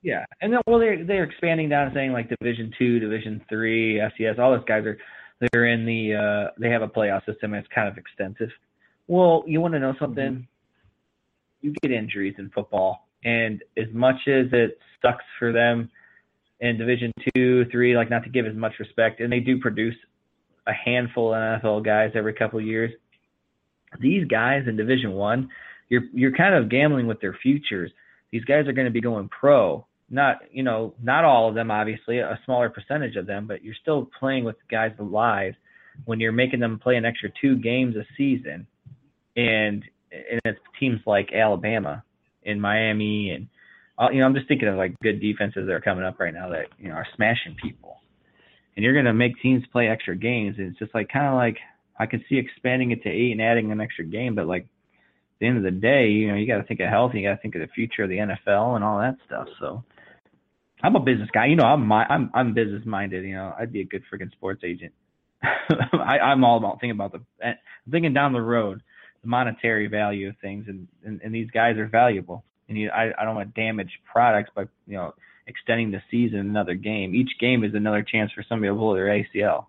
yeah, 0.02 0.24
and 0.40 0.52
then 0.52 0.60
well 0.66 0.80
they're 0.80 1.04
they're 1.04 1.22
expanding 1.22 1.68
down 1.68 1.86
and 1.86 1.94
saying 1.94 2.12
like 2.12 2.28
Division 2.28 2.72
two, 2.76 2.98
Division 2.98 3.40
three, 3.48 4.00
FCS. 4.00 4.36
All 4.36 4.50
those 4.50 4.64
guys 4.66 4.84
are 4.84 4.98
they're 5.50 5.66
in 5.66 5.84
the 5.84 6.14
uh 6.14 6.50
they 6.58 6.70
have 6.70 6.82
a 6.82 6.88
playoff 6.88 7.24
system 7.26 7.54
and 7.54 7.64
it's 7.64 7.74
kind 7.74 7.88
of 7.88 7.96
extensive. 7.96 8.50
Well, 9.08 9.44
you 9.46 9.60
want 9.60 9.74
to 9.74 9.80
know 9.80 9.94
something? 9.98 10.46
You 11.60 11.74
get 11.82 11.90
injuries 11.90 12.34
in 12.38 12.50
football, 12.50 13.06
and 13.24 13.62
as 13.76 13.86
much 13.92 14.16
as 14.26 14.46
it 14.52 14.78
sucks 15.00 15.24
for 15.38 15.52
them 15.52 15.90
in 16.60 16.78
Division 16.78 17.12
Two, 17.34 17.64
Three, 17.70 17.96
like 17.96 18.10
not 18.10 18.24
to 18.24 18.30
give 18.30 18.46
as 18.46 18.54
much 18.54 18.72
respect, 18.78 19.20
and 19.20 19.32
they 19.32 19.40
do 19.40 19.58
produce 19.58 19.96
a 20.66 20.72
handful 20.72 21.34
of 21.34 21.38
NFL 21.38 21.84
guys 21.84 22.12
every 22.14 22.34
couple 22.34 22.58
of 22.58 22.64
years. 22.64 22.92
These 24.00 24.26
guys 24.26 24.62
in 24.66 24.76
Division 24.76 25.12
One, 25.12 25.48
you're 25.88 26.04
you're 26.12 26.32
kind 26.32 26.54
of 26.54 26.70
gambling 26.70 27.06
with 27.06 27.20
their 27.20 27.36
futures. 27.42 27.90
These 28.30 28.44
guys 28.44 28.66
are 28.66 28.72
going 28.72 28.86
to 28.86 28.92
be 28.92 29.00
going 29.00 29.28
pro. 29.28 29.86
Not 30.12 30.42
you 30.52 30.62
know 30.62 30.92
not 31.02 31.24
all 31.24 31.48
of 31.48 31.54
them, 31.54 31.70
obviously, 31.70 32.18
a 32.18 32.38
smaller 32.44 32.68
percentage 32.68 33.16
of 33.16 33.26
them, 33.26 33.46
but 33.46 33.64
you're 33.64 33.74
still 33.80 34.10
playing 34.20 34.44
with 34.44 34.56
guys 34.70 34.92
alive 34.98 35.54
when 36.04 36.20
you're 36.20 36.32
making 36.32 36.60
them 36.60 36.78
play 36.78 36.96
an 36.96 37.06
extra 37.06 37.30
two 37.40 37.56
games 37.56 37.96
a 37.96 38.04
season, 38.14 38.66
and 39.36 39.82
and 40.12 40.40
it's 40.44 40.58
teams 40.78 41.00
like 41.06 41.30
Alabama 41.32 42.04
and 42.44 42.60
Miami 42.60 43.30
and 43.30 43.48
uh, 43.98 44.10
you 44.12 44.20
know 44.20 44.26
I'm 44.26 44.34
just 44.34 44.48
thinking 44.48 44.68
of 44.68 44.76
like 44.76 44.94
good 45.00 45.18
defenses 45.18 45.66
that 45.66 45.72
are 45.72 45.80
coming 45.80 46.04
up 46.04 46.20
right 46.20 46.34
now 46.34 46.50
that 46.50 46.66
you 46.78 46.90
know 46.90 46.94
are 46.94 47.06
smashing 47.16 47.56
people, 47.62 47.96
and 48.76 48.84
you're 48.84 48.94
gonna 48.94 49.14
make 49.14 49.40
teams 49.40 49.64
play 49.72 49.88
extra 49.88 50.14
games, 50.14 50.56
and 50.58 50.68
it's 50.68 50.78
just 50.78 50.94
like 50.94 51.08
kind 51.08 51.26
of 51.26 51.34
like 51.36 51.56
I 51.98 52.04
can 52.04 52.22
see 52.28 52.36
expanding 52.36 52.90
it 52.90 53.02
to 53.04 53.08
eight 53.08 53.32
and 53.32 53.40
adding 53.40 53.72
an 53.72 53.80
extra 53.80 54.04
game, 54.04 54.34
but 54.34 54.46
like 54.46 54.64
at 54.64 55.40
the 55.40 55.46
end 55.46 55.56
of 55.56 55.64
the 55.64 55.70
day, 55.70 56.08
you 56.08 56.28
know 56.28 56.34
you 56.34 56.46
got 56.46 56.58
to 56.58 56.64
think 56.64 56.80
of 56.80 56.90
health, 56.90 57.12
you 57.14 57.26
got 57.26 57.36
to 57.36 57.40
think 57.40 57.54
of 57.54 57.62
the 57.62 57.72
future 57.74 58.02
of 58.02 58.10
the 58.10 58.18
NFL 58.18 58.74
and 58.74 58.84
all 58.84 58.98
that 58.98 59.16
stuff. 59.26 59.48
So. 59.58 59.82
I'm 60.82 60.96
a 60.96 61.00
business 61.00 61.28
guy, 61.32 61.46
you 61.46 61.56
know. 61.56 61.64
I'm 61.64 61.86
my, 61.86 62.04
I'm 62.04 62.30
I'm 62.34 62.54
business 62.54 62.82
minded. 62.84 63.24
You 63.24 63.34
know, 63.34 63.54
I'd 63.58 63.72
be 63.72 63.80
a 63.80 63.84
good 63.84 64.02
freaking 64.12 64.32
sports 64.32 64.62
agent. 64.64 64.92
I, 65.42 66.18
I'm 66.18 66.44
all 66.44 66.58
about 66.58 66.80
thinking 66.80 66.96
about 66.96 67.12
the 67.12 67.20
I'm 67.44 67.56
thinking 67.90 68.12
down 68.12 68.32
the 68.32 68.40
road, 68.40 68.82
the 69.22 69.28
monetary 69.28 69.86
value 69.86 70.28
of 70.28 70.36
things, 70.40 70.66
and 70.68 70.88
and, 71.04 71.20
and 71.22 71.34
these 71.34 71.50
guys 71.50 71.76
are 71.76 71.86
valuable. 71.86 72.44
And 72.68 72.78
you, 72.78 72.90
I 72.90 73.10
I 73.18 73.24
don't 73.24 73.36
want 73.36 73.54
to 73.54 73.60
damage 73.60 73.90
products 74.10 74.50
by 74.54 74.62
you 74.86 74.96
know 74.96 75.14
extending 75.46 75.90
the 75.90 76.02
season 76.10 76.38
another 76.38 76.74
game. 76.74 77.14
Each 77.14 77.30
game 77.40 77.64
is 77.64 77.74
another 77.74 78.02
chance 78.02 78.30
for 78.32 78.44
somebody 78.48 78.70
to 78.70 78.76
pull 78.76 78.94
their 78.94 79.06
ACL. 79.06 79.66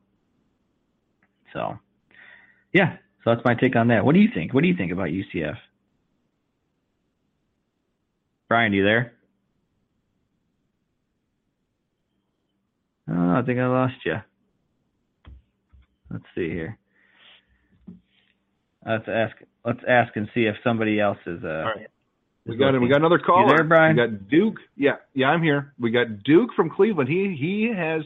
So, 1.53 1.77
yeah. 2.73 2.97
So 3.23 3.33
that's 3.33 3.45
my 3.45 3.55
take 3.55 3.75
on 3.75 3.87
that. 3.87 4.05
What 4.05 4.13
do 4.15 4.19
you 4.19 4.29
think? 4.33 4.53
What 4.53 4.61
do 4.61 4.67
you 4.67 4.75
think 4.75 4.91
about 4.91 5.07
UCF? 5.07 5.55
Brian, 8.49 8.73
you 8.73 8.83
there? 8.83 9.13
Oh, 13.33 13.39
I 13.39 13.41
think 13.41 13.59
I 13.59 13.65
lost 13.67 13.95
you. 14.05 14.15
Let's 16.11 16.25
see 16.35 16.49
here. 16.49 16.77
Let's 18.85 19.05
ask. 19.07 19.35
Let's 19.65 19.79
ask 19.87 20.15
and 20.15 20.27
see 20.35 20.41
if 20.41 20.55
somebody 20.63 20.99
else 20.99 21.17
is. 21.25 21.43
Uh, 21.43 21.47
All 21.47 21.63
right. 21.63 21.87
We 22.45 22.57
got 22.57 22.79
we 22.79 22.89
got 22.89 22.97
another 22.97 23.17
caller. 23.19 23.51
You 23.51 23.57
there, 23.57 23.63
Brian? 23.63 23.95
We 23.95 24.01
got 24.05 24.29
Duke. 24.29 24.57
Yeah, 24.75 24.97
yeah, 25.15 25.27
I'm 25.27 25.41
here. 25.41 25.73
We 25.79 25.89
got 25.91 26.23
Duke 26.23 26.49
from 26.55 26.69
Cleveland. 26.69 27.09
He 27.09 27.35
he 27.39 27.71
has 27.75 28.03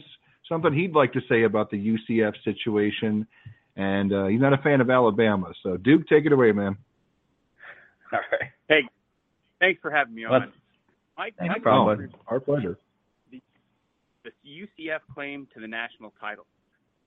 something 0.48 0.72
he'd 0.72 0.94
like 0.94 1.12
to 1.14 1.20
say 1.28 1.42
about 1.42 1.70
the 1.70 1.76
UCF 1.76 2.32
situation, 2.44 3.26
and 3.76 4.12
uh, 4.12 4.26
he's 4.26 4.40
not 4.40 4.52
a 4.52 4.58
fan 4.58 4.80
of 4.80 4.88
Alabama. 4.88 5.52
So 5.62 5.76
Duke, 5.76 6.06
take 6.08 6.24
it 6.24 6.32
away, 6.32 6.52
man. 6.52 6.76
All 8.12 8.20
right. 8.32 8.50
Hey, 8.68 8.82
thanks 9.60 9.80
for 9.82 9.90
having 9.90 10.14
me 10.14 10.24
on. 10.24 10.32
Let's- 10.32 10.52
Mike, 11.18 11.34
Thanks, 11.36 11.54
Mike, 11.56 11.62
problem. 11.62 12.10
Oh, 12.14 12.18
our 12.28 12.38
pleasure. 12.40 12.78
The 14.44 14.50
UCF 14.50 15.00
claim 15.14 15.46
to 15.54 15.60
the 15.60 15.68
national 15.68 16.12
title. 16.20 16.46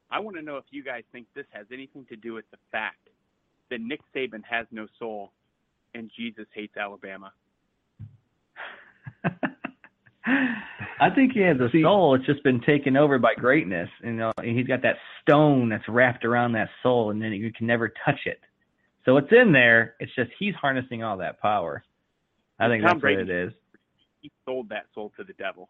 I 0.10 0.20
want 0.20 0.36
to 0.38 0.42
know 0.42 0.58
if 0.58 0.66
you 0.72 0.84
guys 0.84 1.04
think 1.12 1.28
this 1.36 1.46
has 1.52 1.66
anything 1.72 2.06
to 2.10 2.16
do 2.16 2.34
with 2.34 2.46
the 2.52 2.58
fact 2.72 3.10
that 3.70 3.80
Nick 3.80 4.02
Saban 4.14 4.44
has 4.50 4.68
no 4.72 4.88
soul 5.00 5.32
and 5.94 6.12
Jesus 6.18 6.46
hates 6.54 6.76
Alabama. 6.78 7.32
I 10.26 11.10
think 11.16 11.34
he 11.34 11.40
has 11.42 11.58
a 11.60 11.70
See- 11.72 11.82
soul. 11.82 12.16
It's 12.16 12.26
just 12.26 12.44
been 12.44 12.62
taken 12.62 12.96
over 12.96 13.18
by 13.18 13.34
greatness. 13.36 13.90
You 14.04 14.14
know, 14.14 14.32
and 14.38 14.58
he's 14.58 14.68
got 14.68 14.82
that 14.84 14.98
stone 15.22 15.70
that's 15.70 15.88
wrapped 15.88 16.26
around 16.26 16.54
that 16.54 16.70
soul, 16.84 17.12
and 17.12 17.22
then 17.22 17.32
you 17.32 17.52
can 17.52 17.68
never 17.68 17.92
touch 18.06 18.20
it. 18.26 18.40
So 19.06 19.18
it's 19.18 19.32
in 19.32 19.52
there. 19.52 19.96
It's 20.00 20.14
just 20.16 20.30
he's 20.38 20.54
harnessing 20.56 21.04
all 21.04 21.18
that 21.18 21.42
power. 21.42 21.84
I 22.60 22.68
think 22.68 22.84
Tom 22.84 23.00
that's 23.00 23.04
what 23.04 23.14
it 23.14 23.30
is. 23.30 23.52
He 24.22 24.32
sold 24.46 24.70
that 24.70 24.86
soul 24.94 25.12
to 25.18 25.24
the 25.24 25.34
devil. 25.34 25.70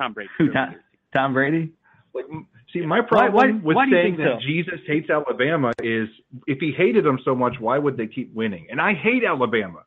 Tom 0.00 0.14
Brady. 0.14 0.30
Who, 0.38 0.50
Tom, 0.52 0.76
Tom 1.12 1.34
Brady? 1.34 1.72
Like, 2.14 2.24
see, 2.72 2.80
my 2.80 3.00
problem 3.02 3.34
why- 3.34 3.66
with 3.66 3.76
why 3.76 3.84
do 3.84 3.90
you 3.90 3.96
saying 3.96 4.16
think 4.16 4.18
that 4.18 4.40
so? 4.40 4.46
Jesus 4.46 4.80
hates 4.86 5.10
Alabama 5.10 5.72
is 5.82 6.08
if 6.46 6.58
he 6.58 6.72
hated 6.72 7.04
them 7.04 7.18
so 7.24 7.34
much, 7.34 7.54
why 7.60 7.78
would 7.78 7.96
they 7.96 8.06
keep 8.06 8.32
winning? 8.34 8.66
And 8.70 8.80
I 8.80 8.94
hate 8.94 9.22
Alabama, 9.24 9.84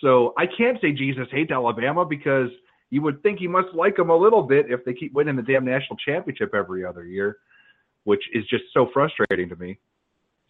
so 0.00 0.32
I 0.38 0.46
can't 0.46 0.80
say 0.80 0.92
Jesus 0.92 1.26
hates 1.30 1.50
Alabama 1.50 2.04
because 2.04 2.50
you 2.90 3.02
would 3.02 3.20
think 3.22 3.40
he 3.40 3.48
must 3.48 3.74
like 3.74 3.96
them 3.96 4.10
a 4.10 4.16
little 4.16 4.42
bit 4.42 4.66
if 4.70 4.84
they 4.84 4.94
keep 4.94 5.12
winning 5.12 5.34
the 5.34 5.42
damn 5.42 5.64
national 5.64 5.96
championship 5.96 6.54
every 6.54 6.84
other 6.84 7.04
year, 7.04 7.38
which 8.04 8.22
is 8.32 8.46
just 8.46 8.64
so 8.72 8.88
frustrating 8.92 9.48
to 9.48 9.56
me. 9.56 9.78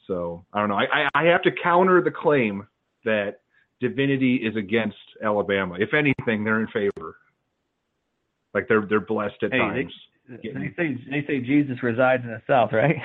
So 0.07 0.45
I 0.53 0.61
don't 0.61 0.69
know. 0.69 0.77
I, 0.77 0.85
I, 0.93 1.09
I 1.15 1.25
have 1.25 1.43
to 1.43 1.51
counter 1.51 2.03
the 2.03 2.11
claim 2.11 2.67
that 3.05 3.41
divinity 3.81 4.37
is 4.37 4.55
against 4.57 4.97
Alabama. 5.25 5.77
If 5.81 5.95
anything, 5.95 6.45
they're 6.45 6.61
in 6.61 6.69
favor. 6.69 7.17
Like 8.57 8.69
they're 8.69 8.87
they're 8.89 9.01
blessed 9.01 9.43
at 9.43 9.53
Hey, 9.53 9.59
times. 9.59 9.93
They 10.29 10.73
say 10.79 10.97
they 11.11 11.27
say 11.27 11.41
Jesus 11.41 11.83
resides 11.83 12.25
in 12.25 12.31
the 12.31 12.41
South, 12.47 12.73
right? 12.73 12.97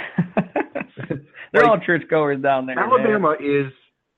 They're 1.51 1.65
all 1.65 1.77
churchgoers 1.77 2.41
down 2.41 2.65
there. 2.65 2.77
man. 2.77 2.85
Alabama 2.85 3.35
is 3.37 3.69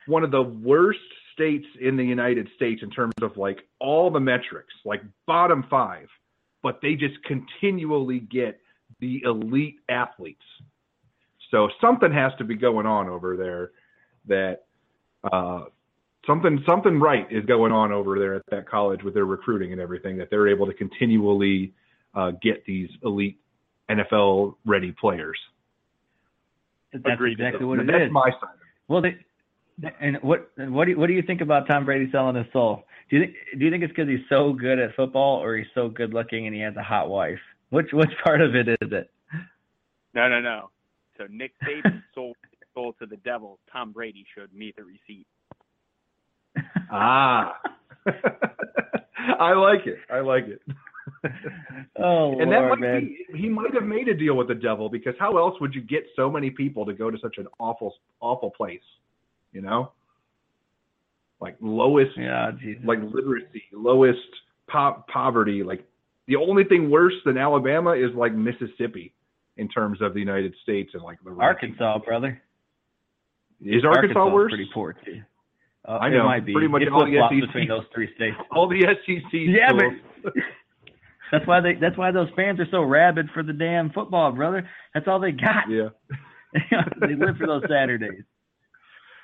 one 0.05 0.23
of 0.23 0.29
the 0.29 0.43
worst 0.43 0.99
states 1.33 1.65
in 1.81 1.97
the 1.97 2.03
United 2.03 2.47
States 2.55 2.83
in 2.83 2.91
terms 2.91 3.15
of 3.23 3.35
like 3.35 3.61
all 3.79 4.11
the 4.11 4.19
metrics, 4.19 4.75
like 4.85 5.01
bottom 5.25 5.65
five, 5.71 6.07
but 6.61 6.77
they 6.83 6.93
just 6.93 7.15
continually 7.25 8.19
get 8.19 8.59
the 8.99 9.23
elite 9.25 9.77
athletes. 9.89 10.45
So 11.49 11.69
something 11.81 12.13
has 12.13 12.31
to 12.37 12.43
be 12.43 12.53
going 12.55 12.85
on 12.85 13.09
over 13.09 13.35
there 13.35 13.71
that 14.27 14.65
uh, 15.33 15.65
something 16.25 16.63
something 16.67 16.99
right 16.99 17.27
is 17.31 17.45
going 17.45 17.71
on 17.71 17.91
over 17.91 18.17
there 18.17 18.35
at 18.35 18.43
that 18.51 18.67
college 18.67 19.03
with 19.03 19.13
their 19.13 19.25
recruiting 19.25 19.71
and 19.71 19.81
everything 19.81 20.17
that 20.17 20.29
they're 20.29 20.47
able 20.47 20.65
to 20.65 20.73
continually 20.73 21.73
uh, 22.15 22.31
get 22.41 22.65
these 22.65 22.89
elite 23.03 23.39
NFL 23.89 24.55
ready 24.65 24.91
players. 24.91 25.37
That's 26.93 27.03
Agreed. 27.13 27.39
exactly 27.39 27.65
what 27.65 27.79
it 27.79 27.87
That's 27.87 28.05
is. 28.05 28.11
my 28.11 28.29
side. 28.29 28.57
Well, 28.87 29.01
they, 29.01 29.15
and 29.99 30.17
what 30.21 30.51
what 30.57 30.85
do 30.85 30.91
you, 30.91 30.99
what 30.99 31.07
do 31.07 31.13
you 31.13 31.23
think 31.23 31.41
about 31.41 31.67
Tom 31.67 31.85
Brady 31.85 32.09
selling 32.11 32.35
his 32.35 32.45
soul? 32.53 32.83
Do 33.09 33.17
you 33.17 33.23
think 33.23 33.35
do 33.57 33.65
you 33.65 33.71
think 33.71 33.83
it's 33.83 33.91
because 33.91 34.07
he's 34.07 34.25
so 34.29 34.53
good 34.53 34.79
at 34.79 34.95
football, 34.95 35.41
or 35.41 35.57
he's 35.57 35.67
so 35.73 35.89
good 35.89 36.13
looking 36.13 36.45
and 36.45 36.55
he 36.55 36.61
has 36.61 36.75
a 36.75 36.83
hot 36.83 37.09
wife? 37.09 37.39
Which 37.69 37.87
which 37.91 38.11
part 38.23 38.41
of 38.41 38.55
it 38.55 38.67
is 38.67 38.91
it? 38.91 39.09
No, 40.13 40.29
no, 40.29 40.39
no. 40.39 40.69
So 41.17 41.25
Nick 41.29 41.53
Saban 41.63 42.03
sold 42.15 42.35
his 42.51 42.67
soul 42.73 42.93
to 42.99 43.07
the 43.07 43.17
devil. 43.17 43.59
Tom 43.71 43.91
Brady 43.91 44.25
showed 44.35 44.53
me 44.53 44.73
the 44.77 44.83
receipt. 44.83 45.25
Ah. 46.91 47.55
I 49.39 49.53
like 49.53 49.85
it. 49.87 49.97
I 50.11 50.19
like 50.19 50.45
it. 50.47 50.61
oh 51.97 52.39
and 52.39 52.51
that 52.51 52.69
might 52.69 52.79
man. 52.79 53.01
be 53.01 53.37
he 53.37 53.49
might 53.49 53.73
have 53.73 53.83
made 53.83 54.07
a 54.07 54.13
deal 54.13 54.35
with 54.35 54.47
the 54.47 54.55
devil 54.55 54.89
because 54.89 55.13
how 55.19 55.37
else 55.37 55.59
would 55.59 55.73
you 55.73 55.81
get 55.81 56.03
so 56.15 56.29
many 56.29 56.49
people 56.49 56.85
to 56.85 56.93
go 56.93 57.11
to 57.11 57.17
such 57.21 57.35
an 57.37 57.47
awful 57.59 57.93
awful 58.21 58.51
place? 58.51 58.81
You 59.51 59.61
know? 59.61 59.91
Like 61.41 61.57
lowest 61.61 62.11
Yeah, 62.17 62.51
Jesus. 62.59 62.83
like 62.85 62.99
literacy, 63.01 63.63
lowest 63.73 64.19
po- 64.69 65.03
poverty, 65.11 65.63
like 65.63 65.85
the 66.27 66.37
only 66.37 66.63
thing 66.63 66.89
worse 66.89 67.13
than 67.25 67.37
Alabama 67.37 67.91
is 67.91 68.15
like 68.15 68.33
Mississippi 68.33 69.13
in 69.57 69.67
terms 69.67 70.01
of 70.01 70.13
the 70.13 70.19
United 70.19 70.53
States 70.63 70.91
and 70.93 71.03
like 71.03 71.19
the. 71.23 71.31
Arkansas, 71.31 71.99
brother. 71.99 72.41
Is 73.61 73.83
Arkansas 73.85 74.27
is 74.27 74.33
worse? 74.33 74.51
Pretty 74.51 74.69
poor 74.73 74.93
too. 74.93 75.21
Uh, 75.87 75.97
I 76.01 76.09
know, 76.09 76.29
It 76.31 76.45
pretty 76.51 76.67
much 76.67 76.81
it 76.81 76.89
all 76.89 77.05
the 77.05 77.17
SEC. 77.29 77.41
between 77.47 77.67
those 77.67 77.83
three 77.93 78.09
states. 78.15 78.37
All 78.51 78.69
the 78.69 78.81
SEC 78.81 79.31
Yeah, 79.33 79.69
schools. 79.69 79.93
That's 81.31 81.45
why 81.47 81.59
they. 81.61 81.73
That's 81.73 81.97
why 81.97 82.11
those 82.11 82.29
fans 82.35 82.59
are 82.59 82.67
so 82.71 82.83
rabid 82.83 83.27
for 83.33 83.41
the 83.43 83.53
damn 83.53 83.89
football, 83.91 84.31
brother. 84.31 84.69
That's 84.93 85.07
all 85.07 85.19
they 85.19 85.31
got. 85.31 85.65
yeah. 85.69 85.89
they 87.01 87.15
live 87.15 87.37
for 87.37 87.47
those 87.47 87.63
Saturdays. 87.67 88.21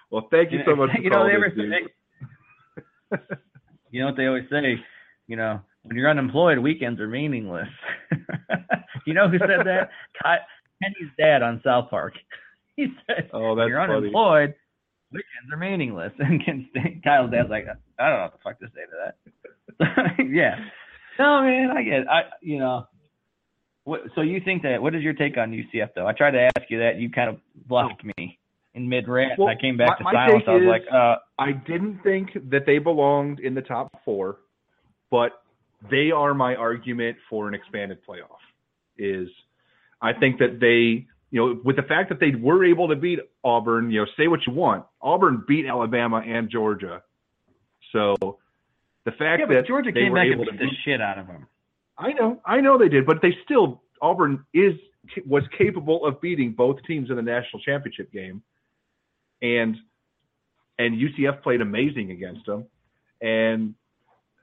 Well, 0.09 0.27
thank 0.31 0.51
you 0.51 0.59
so 0.65 0.75
much. 0.75 0.89
You 1.01 1.11
know, 1.11 1.27
they 1.27 1.35
ever, 1.35 1.53
they, 1.55 3.17
you 3.91 3.99
know 4.01 4.07
what 4.07 4.17
they 4.17 4.25
always 4.25 4.45
say. 4.49 4.75
You 5.27 5.35
know, 5.35 5.61
when 5.83 5.95
you're 5.97 6.09
unemployed, 6.09 6.57
weekends 6.57 6.99
are 6.99 7.07
meaningless. 7.07 7.67
you 9.05 9.13
know 9.13 9.29
who 9.29 9.37
said 9.37 9.65
that? 9.65 9.91
Kenny's 10.81 11.11
dad 11.17 11.43
on 11.43 11.61
South 11.63 11.89
Park. 11.91 12.13
He 12.75 12.87
said, 13.05 13.29
Oh, 13.33 13.53
that's 13.55 13.67
"You're 13.69 13.79
funny. 13.85 13.93
unemployed, 13.97 14.55
weekends 15.11 15.51
are 15.51 15.57
meaningless." 15.57 16.13
And 16.19 17.03
Kyle's 17.03 17.31
dad's 17.31 17.49
like, 17.49 17.65
"I 17.99 18.09
don't 18.09 18.17
know 18.17 18.23
what 18.23 18.33
the 18.33 18.39
fuck 18.43 18.59
to 18.59 18.67
say 18.67 18.81
to 18.85 18.97
that." 19.05 20.25
yeah. 20.29 20.55
No, 21.17 21.41
man, 21.41 21.71
I 21.75 21.83
get. 21.83 21.99
It. 22.01 22.07
I, 22.07 22.21
you 22.41 22.59
know. 22.59 22.87
What, 23.85 24.01
so 24.13 24.21
you 24.21 24.39
think 24.43 24.61
that? 24.63 24.81
What 24.81 24.93
is 24.93 25.01
your 25.01 25.13
take 25.13 25.37
on 25.37 25.51
UCF 25.51 25.89
though? 25.95 26.05
I 26.05 26.13
tried 26.13 26.31
to 26.31 26.49
ask 26.55 26.69
you 26.69 26.79
that. 26.79 26.97
You 26.97 27.09
kind 27.09 27.29
of 27.29 27.37
bluffed 27.67 28.03
me 28.03 28.37
in 28.75 28.87
mid 28.87 29.07
rant. 29.07 29.39
Well, 29.39 29.47
I 29.47 29.55
came 29.55 29.77
back 29.77 29.99
my- 30.01 30.11
to 30.11 30.17
silence. 30.17 30.43
I 30.47 30.51
was 30.51 30.61
is- 30.61 30.67
like, 30.67 30.83
uh, 30.93 31.15
I 31.39 31.51
didn't 31.53 32.01
think 32.03 32.29
that 32.51 32.65
they 32.65 32.77
belonged 32.77 33.39
in 33.39 33.55
the 33.55 33.61
top 33.61 33.89
four, 34.05 34.37
but 35.09 35.41
they 35.89 36.11
are 36.11 36.33
my 36.33 36.55
argument 36.55 37.17
for 37.29 37.47
an 37.47 37.53
expanded 37.53 37.99
playoff. 38.07 38.37
Is 38.97 39.29
I 40.01 40.13
think 40.13 40.39
that 40.39 40.59
they, 40.59 41.07
you 41.31 41.39
know, 41.39 41.61
with 41.63 41.75
the 41.75 41.83
fact 41.83 42.09
that 42.09 42.19
they 42.19 42.31
were 42.31 42.65
able 42.65 42.87
to 42.87 42.95
beat 42.95 43.19
Auburn, 43.43 43.91
you 43.91 44.01
know, 44.01 44.07
say 44.17 44.27
what 44.27 44.39
you 44.47 44.53
want, 44.53 44.85
Auburn 45.01 45.43
beat 45.47 45.65
Alabama 45.65 46.23
and 46.25 46.49
Georgia. 46.49 47.03
So 47.91 48.15
the 49.05 49.11
fact 49.11 49.41
yeah, 49.41 49.55
that 49.55 49.67
Georgia 49.67 49.91
they 49.91 50.01
came 50.01 50.11
were 50.11 50.17
back 50.17 50.27
able 50.27 50.47
and 50.47 50.57
to 50.57 50.65
beat 50.65 50.69
the 50.69 50.75
shit 50.83 51.01
out 51.01 51.19
of 51.19 51.27
them. 51.27 51.47
I 51.97 52.13
know, 52.13 52.41
I 52.45 52.61
know 52.61 52.77
they 52.77 52.89
did, 52.89 53.05
but 53.05 53.21
they 53.21 53.35
still 53.43 53.81
Auburn 54.01 54.45
is 54.53 54.73
was 55.25 55.43
capable 55.57 56.05
of 56.05 56.21
beating 56.21 56.53
both 56.53 56.77
teams 56.87 57.09
in 57.09 57.15
the 57.15 57.21
national 57.21 57.61
championship 57.61 58.11
game, 58.11 58.41
and 59.41 59.75
and 60.77 60.95
UCF 60.95 61.41
played 61.43 61.61
amazing 61.61 62.11
against 62.11 62.45
them, 62.45 62.65
and 63.21 63.75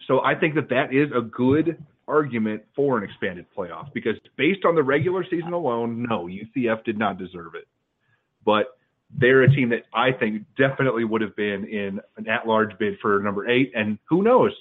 so 0.07 0.23
I 0.23 0.35
think 0.35 0.55
that 0.55 0.69
that 0.69 0.93
is 0.93 1.11
a 1.17 1.21
good 1.21 1.83
argument 2.09 2.63
for 2.75 2.99
an 2.99 3.05
expanded 3.05 3.47
playoff 3.57 3.93
because 3.93 4.17
based 4.37 4.65
on 4.65 4.75
the 4.75 4.83
regular 4.83 5.25
season 5.29 5.53
alone, 5.53 6.07
no, 6.09 6.27
UCF 6.27 6.85
did 6.85 6.99
not 6.99 7.19
deserve 7.19 7.55
it, 7.55 7.67
but 8.45 8.79
they're 9.11 9.43
a 9.43 9.49
team 9.49 9.69
that 9.71 9.85
I 9.95 10.13
think 10.13 10.43
definitely 10.57 11.05
would 11.05 11.21
have 11.21 11.37
been 11.37 11.65
in 11.65 12.01
an 12.17 12.29
at-large 12.29 12.79
bid 12.79 12.99
for 13.01 13.21
number 13.21 13.49
eight, 13.49 13.73
and 13.75 13.99
who 14.09 14.23
knows, 14.23 14.53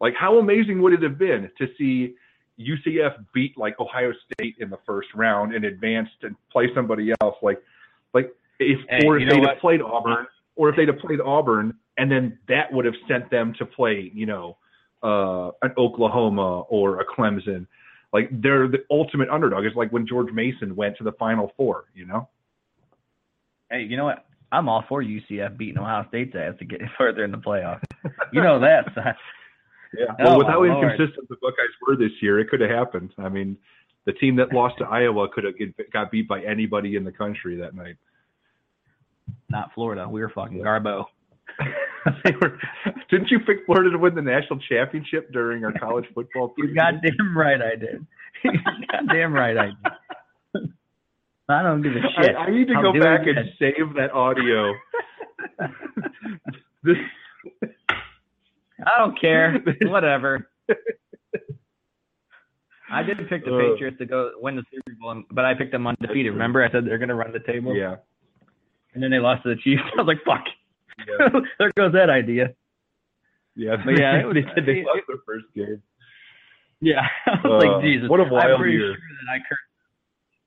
like 0.00 0.14
how 0.14 0.38
amazing 0.38 0.80
would 0.82 0.92
it 0.92 1.02
have 1.02 1.18
been 1.18 1.50
to 1.58 1.66
see 1.76 2.14
UCF 2.58 3.24
beat 3.34 3.56
like 3.56 3.78
Ohio 3.80 4.12
State 4.32 4.56
in 4.58 4.70
the 4.70 4.78
first 4.86 5.08
round 5.14 5.54
and 5.54 5.64
advanced 5.64 6.12
and 6.22 6.36
play 6.52 6.68
somebody 6.74 7.12
else? 7.20 7.36
Like 7.42 7.62
like 8.14 8.32
if 8.58 8.78
or 9.04 9.18
if 9.18 9.28
they'd 9.28 9.40
what? 9.40 9.50
have 9.50 9.58
played 9.58 9.82
Auburn 9.82 10.26
or 10.56 10.68
if 10.68 10.76
they'd 10.76 10.88
have 10.88 10.98
played 10.98 11.20
Auburn 11.20 11.74
and 11.96 12.10
then 12.10 12.38
that 12.48 12.72
would 12.72 12.84
have 12.84 12.94
sent 13.08 13.30
them 13.30 13.54
to 13.58 13.66
play, 13.66 14.10
you 14.14 14.26
know, 14.26 14.56
uh 15.02 15.50
an 15.62 15.72
Oklahoma 15.78 16.60
or 16.62 17.00
a 17.00 17.04
Clemson. 17.06 17.66
Like 18.12 18.28
they're 18.32 18.68
the 18.68 18.84
ultimate 18.90 19.28
underdog. 19.28 19.64
It's 19.64 19.76
like 19.76 19.92
when 19.92 20.06
George 20.06 20.32
Mason 20.32 20.74
went 20.74 20.96
to 20.98 21.04
the 21.04 21.12
final 21.12 21.52
four, 21.56 21.84
you 21.94 22.06
know? 22.06 22.28
Hey, 23.70 23.82
you 23.82 23.96
know 23.96 24.04
what? 24.04 24.26
I'm 24.52 24.68
all 24.68 24.84
for 24.88 25.02
UCF 25.02 25.56
beating 25.56 25.78
Ohio 25.78 26.04
State's 26.08 26.34
ass 26.34 26.54
to 26.58 26.64
get 26.64 26.80
further 26.98 27.24
in 27.24 27.30
the 27.30 27.38
playoffs. 27.38 27.84
You 28.32 28.42
know 28.42 28.58
that. 28.58 28.86
Yeah. 29.96 30.06
Oh, 30.20 30.24
Well, 30.24 30.38
with 30.38 30.46
my 30.48 30.52
how 30.52 30.64
Lord. 30.64 30.90
inconsistent 30.92 31.28
the 31.28 31.36
Buckeyes 31.40 31.70
were 31.86 31.96
this 31.96 32.12
year, 32.20 32.40
it 32.40 32.48
could 32.48 32.60
have 32.60 32.70
happened. 32.70 33.12
I 33.18 33.28
mean, 33.28 33.56
the 34.06 34.12
team 34.12 34.34
that 34.36 34.52
lost 34.52 34.78
to 34.78 34.84
Iowa 34.84 35.28
could 35.28 35.44
have 35.44 35.56
get, 35.56 35.92
got 35.92 36.10
beat 36.10 36.26
by 36.26 36.42
anybody 36.42 36.96
in 36.96 37.04
the 37.04 37.12
country 37.12 37.56
that 37.56 37.74
night. 37.74 37.96
Not 39.48 39.72
Florida. 39.74 40.08
We 40.08 40.20
were 40.20 40.30
fucking 40.30 40.58
Garbo. 40.58 41.04
They 42.24 42.32
were- 42.40 42.58
Didn't 43.10 43.30
you 43.30 43.40
pick 43.40 43.66
Florida 43.66 43.90
to 43.90 43.98
win 43.98 44.14
the 44.14 44.22
national 44.22 44.58
championship 44.68 45.32
during 45.32 45.64
our 45.64 45.72
college 45.72 46.06
football? 46.14 46.54
You 46.58 46.74
goddamn 46.74 47.36
right 47.36 47.60
I 47.60 47.76
did. 47.76 48.06
Goddamn 48.90 49.32
right 49.34 49.56
I 49.56 49.66
did. 49.66 50.70
I 51.48 51.62
don't 51.62 51.82
give 51.82 51.92
a 51.92 52.00
shit. 52.22 52.36
I, 52.36 52.44
I 52.44 52.50
need 52.50 52.68
to 52.68 52.74
I'm 52.74 52.82
go 52.82 52.92
back 52.92 53.26
and 53.26 53.38
save 53.58 53.94
that 53.96 54.12
audio. 54.12 54.72
this, 56.84 56.96
I 58.80 58.98
don't 58.98 59.20
care. 59.20 59.62
Whatever. 59.82 60.48
I 62.90 63.02
did 63.02 63.18
pick 63.28 63.44
the 63.44 63.54
Uh. 63.54 63.58
Patriots 63.72 63.98
to 63.98 64.06
go 64.06 64.30
win 64.40 64.56
the 64.56 64.62
Super 64.72 64.96
Bowl, 65.00 65.22
but 65.30 65.44
I 65.44 65.54
picked 65.54 65.72
them 65.72 65.86
undefeated. 65.86 66.32
Remember, 66.32 66.64
I 66.64 66.70
said 66.70 66.86
they're 66.86 66.98
going 66.98 67.08
to 67.08 67.14
run 67.14 67.32
the 67.32 67.40
table, 67.40 67.74
yeah, 67.74 67.96
and 68.94 69.02
then 69.02 69.10
they 69.10 69.18
lost 69.18 69.42
to 69.44 69.48
the 69.50 69.56
Chiefs. 69.60 69.82
I 69.96 70.02
was 70.02 70.06
like, 70.06 70.22
"Fuck." 70.24 70.44
Yeah, 70.98 71.28
there 71.58 71.70
goes 71.76 71.92
that 71.92 72.10
idea. 72.10 72.50
yeah. 73.56 73.76
But 73.84 73.98
yeah, 73.98 74.22
they 74.32 74.42
said 74.54 74.66
they 74.66 74.84
lost 74.84 75.00
their 75.08 75.16
first 75.26 75.46
game. 75.54 75.82
Yeah, 76.80 77.06
I 77.26 77.30
was 77.46 77.64
Uh, 77.64 77.68
like, 77.72 77.82
Jesus. 77.82 78.08
what 78.08 78.20
a 78.20 78.24
I'm 78.24 78.30
wild 78.30 78.60
pretty 78.60 78.72
year. 78.78 78.88
sure 78.88 78.96
that 79.26 79.32
I 79.32 79.38
cursed. 79.38 79.60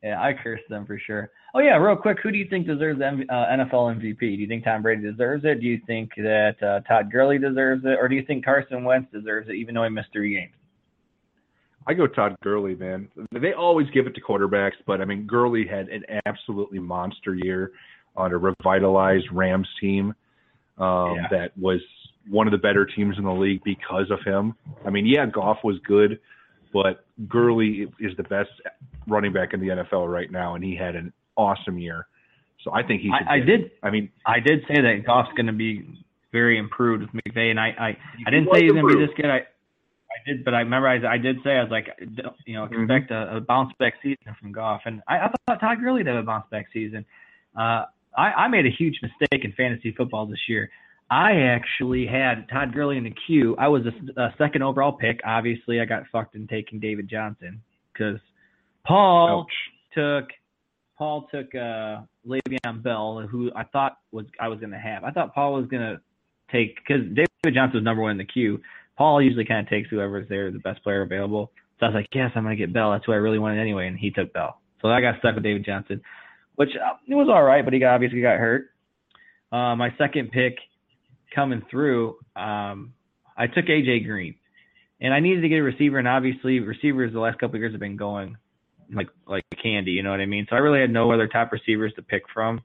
Yeah, 0.04 0.22
I 0.22 0.34
cursed 0.34 0.64
them 0.70 0.86
for 0.86 1.00
sure. 1.00 1.30
Oh 1.56 1.60
yeah, 1.60 1.78
real 1.78 1.96
quick, 1.96 2.18
who 2.22 2.32
do 2.32 2.38
you 2.38 2.48
think 2.50 2.66
deserves 2.68 3.00
M- 3.02 3.26
uh, 3.30 3.46
NFL 3.46 3.96
MVP? 4.02 4.20
Do 4.20 4.26
you 4.28 4.48
think 4.48 4.64
Tom 4.66 4.82
Brady 4.82 5.02
deserves 5.04 5.46
it? 5.46 5.62
Do 5.62 5.68
you 5.68 5.80
think 5.88 6.10
that 6.18 6.56
uh, 6.62 6.80
Todd 6.88 7.12
Gurley 7.12 7.38
deserves 7.38 7.84
it, 7.86 7.98
or 8.02 8.08
do 8.10 8.16
you 8.16 8.24
think 8.26 8.44
Carson 8.44 8.84
Wentz 8.84 9.10
deserves 9.14 9.48
it, 9.50 9.54
even 9.56 9.76
though 9.76 9.84
he 9.84 9.89
missed 9.89 10.10
three 10.12 10.34
games? 10.34 10.52
I 11.86 11.94
go 11.94 12.08
Todd 12.08 12.36
Gurley, 12.41 12.76
man. 12.76 13.08
They 13.32 13.54
always 13.54 13.88
give 13.91 14.08
it 14.08 14.16
to 14.16 14.22
quarterbacks, 14.22 14.74
but 14.88 15.02
I 15.02 15.06
mean, 15.06 15.28
Gurley 15.28 15.66
had 15.68 15.89
an 15.89 16.04
absolutely 16.26 16.80
monster 16.80 17.36
year 17.36 17.72
on 18.16 18.32
a 18.32 18.38
revitalized 18.38 19.28
Rams 19.32 19.68
team 19.80 20.14
um, 20.78 21.15
Yeah. 21.15 21.28
that 21.32 21.57
was 21.57 21.80
one 22.30 22.47
of 22.47 22.51
the 22.51 22.57
better 22.57 22.86
teams 22.86 23.17
in 23.17 23.24
the 23.26 23.34
league 23.34 23.61
because 23.63 24.09
of 24.09 24.19
him. 24.26 24.55
I 24.86 24.89
mean, 24.89 25.05
yeah, 25.05 25.26
Goff 25.26 25.57
was 25.63 25.78
good, 25.86 26.19
but 26.71 27.05
Gurley 27.28 27.88
is 27.99 28.15
the 28.17 28.24
best 28.24 28.49
running 29.07 29.34
back 29.34 29.53
in 29.53 29.59
the 29.59 29.67
NFL 29.67 30.11
right 30.11 30.32
now, 30.32 30.55
and 30.55 30.63
he 30.63 30.76
had 30.76 30.95
an 30.95 31.11
awesome 31.36 31.78
year. 31.78 32.07
So 32.63 32.71
I 32.74 32.82
think 32.82 33.01
he. 33.01 33.09
should 33.09 33.28
I, 33.28 33.36
I 33.36 33.39
did. 33.41 33.71
I 33.84 33.89
mean, 33.89 34.09
I 34.26 34.39
did 34.39 34.61
say 34.69 34.76
that 34.82 35.03
Goff's 35.05 35.32
going 35.36 35.47
to 35.47 35.53
be 35.53 35.86
very 36.32 36.57
improved 36.57 37.03
with 37.03 37.24
McVay, 37.24 37.51
and 37.51 37.59
I, 37.59 37.67
I, 37.78 37.97
I 38.26 38.32
didn't 38.32 38.47
say 38.53 38.61
he's 38.63 38.71
going 38.71 38.88
to 38.88 38.95
be 38.97 39.05
this 39.05 39.13
good. 39.17 39.26
I, 39.30 39.39
I 39.39 40.17
did, 40.26 40.45
but 40.45 40.53
I 40.53 40.59
remember 40.59 40.88
I, 40.88 41.13
I 41.13 41.17
did 41.17 41.38
say 41.43 41.57
I 41.57 41.61
was 41.63 41.71
like, 41.71 41.88
you 42.45 42.53
know, 42.55 42.67
Mm-hmm. 42.67 42.84
expect 42.89 43.11
a, 43.11 43.38
a 43.38 43.41
bounce 43.41 43.74
back 43.80 43.95
season 44.01 44.34
from 44.39 44.53
Goff, 44.53 44.82
and 44.86 45.01
I, 45.09 45.17
I 45.17 45.32
thought 45.47 45.59
Todd 45.59 45.80
Gurley 45.82 45.99
would 46.03 46.07
have 46.07 46.15
a 46.15 46.24
bounce 46.26 46.45
back 46.49 46.67
season. 46.71 47.05
Uh, 47.59 47.86
I, 48.18 48.32
I 48.32 48.47
made 48.47 48.66
a 48.66 48.70
huge 48.70 48.99
mistake 49.01 49.43
in 49.43 49.53
fantasy 49.53 49.93
football 49.95 50.26
this 50.26 50.39
year. 50.47 50.70
I 51.09 51.34
actually 51.41 52.07
had 52.07 52.47
Todd 52.49 52.74
Gurley 52.74 52.97
in 52.97 53.03
the 53.03 53.14
queue. 53.28 53.55
I 53.59 53.68
was 53.68 53.84
a, 53.86 54.22
a 54.22 54.34
second 54.38 54.64
overall 54.64 54.93
pick. 54.93 55.20
Obviously, 55.26 55.80
I 55.80 55.86
got 55.86 56.03
fucked 56.11 56.36
in 56.36 56.47
taking 56.47 56.80
David 56.80 57.09
Johnson 57.09 57.61
because 57.91 58.20
Paul 58.86 59.41
ouch. 59.41 59.53
took 59.93 60.30
Paul 60.97 61.28
took 61.32 61.53
uh 61.53 62.01
Le'Veon 62.28 62.82
Bell, 62.82 63.28
who 63.30 63.51
I 63.55 63.64
thought 63.64 63.97
was 64.11 64.26
I 64.39 64.47
was 64.47 64.59
gonna 64.59 64.80
have. 64.80 65.03
I 65.03 65.11
thought 65.11 65.34
Paul 65.36 65.53
was 65.53 65.68
gonna 65.68 66.01
take 66.51 66.78
because 66.78 67.03
David 67.09 67.53
Johnson 67.53 67.78
was 67.80 67.84
number 67.84 68.01
one 68.01 68.11
in 68.11 68.18
the 68.18 68.26
queue. 68.26 68.59
Paul 68.97 69.22
usually 69.22 69.45
kind 69.45 69.66
of 69.66 69.70
takes 69.70 69.89
whoever's 69.89 70.30
there, 70.30 70.51
the 70.51 70.59
best 70.59 70.84
player 70.84 71.01
available. 71.01 71.51
So 71.80 71.88
I 71.88 71.89
was 71.89 71.95
like, 71.95 72.07
yes, 72.14 72.32
I'm 72.36 72.43
gonna 72.43 72.55
get 72.55 72.74
Bell. 72.74 72.91
That's 72.91 73.05
who 73.05 73.11
I 73.11 73.18
really 73.18 73.39
wanted 73.39 73.59
anyway, 73.59 73.88
and 73.88 73.97
he 73.97 74.11
took 74.11 74.34
Bell. 74.34 74.59
So 74.82 74.89
I 74.89 75.01
got 75.01 75.20
stuck 75.20 75.36
with 75.36 75.43
David 75.43 75.66
Johnson, 75.66 76.01
which 76.56 76.70
uh, 76.76 76.93
it 77.08 77.16
was 77.16 77.30
all 77.30 77.43
right, 77.43 77.64
but 77.64 77.74
he 77.74 77.80
got, 77.80 77.95
obviously 77.95 78.22
got 78.22 78.38
hurt. 78.38 78.70
Uh, 79.51 79.76
my 79.76 79.93
second 79.97 80.32
pick 80.32 80.58
coming 81.34 81.64
through, 81.70 82.18
um, 82.36 82.93
I 83.38 83.47
took 83.47 83.66
AJ 83.66 84.06
Green, 84.06 84.36
and 85.01 85.14
I 85.14 85.20
needed 85.20 85.41
to 85.41 85.49
get 85.49 85.58
a 85.58 85.64
receiver, 85.64 85.97
and 85.97 86.08
obviously 86.08 86.60
receivers 86.60 87.14
the 87.14 87.20
last 87.20 87.39
couple 87.39 87.56
of 87.56 87.62
years 87.62 87.74
have 87.74 87.80
been 87.80 87.97
going 87.97 88.38
like 88.91 89.10
like 89.28 89.43
candy, 89.62 89.91
you 89.91 90.04
know 90.04 90.12
what 90.12 90.20
I 90.20 90.26
mean? 90.26 90.47
So 90.49 90.56
I 90.56 90.60
really 90.60 90.82
had 90.82 90.91
no 90.91 91.12
other 91.12 91.28
top 91.28 91.51
receivers 91.51 91.93
to 91.95 92.01
pick 92.01 92.24
from. 92.34 92.62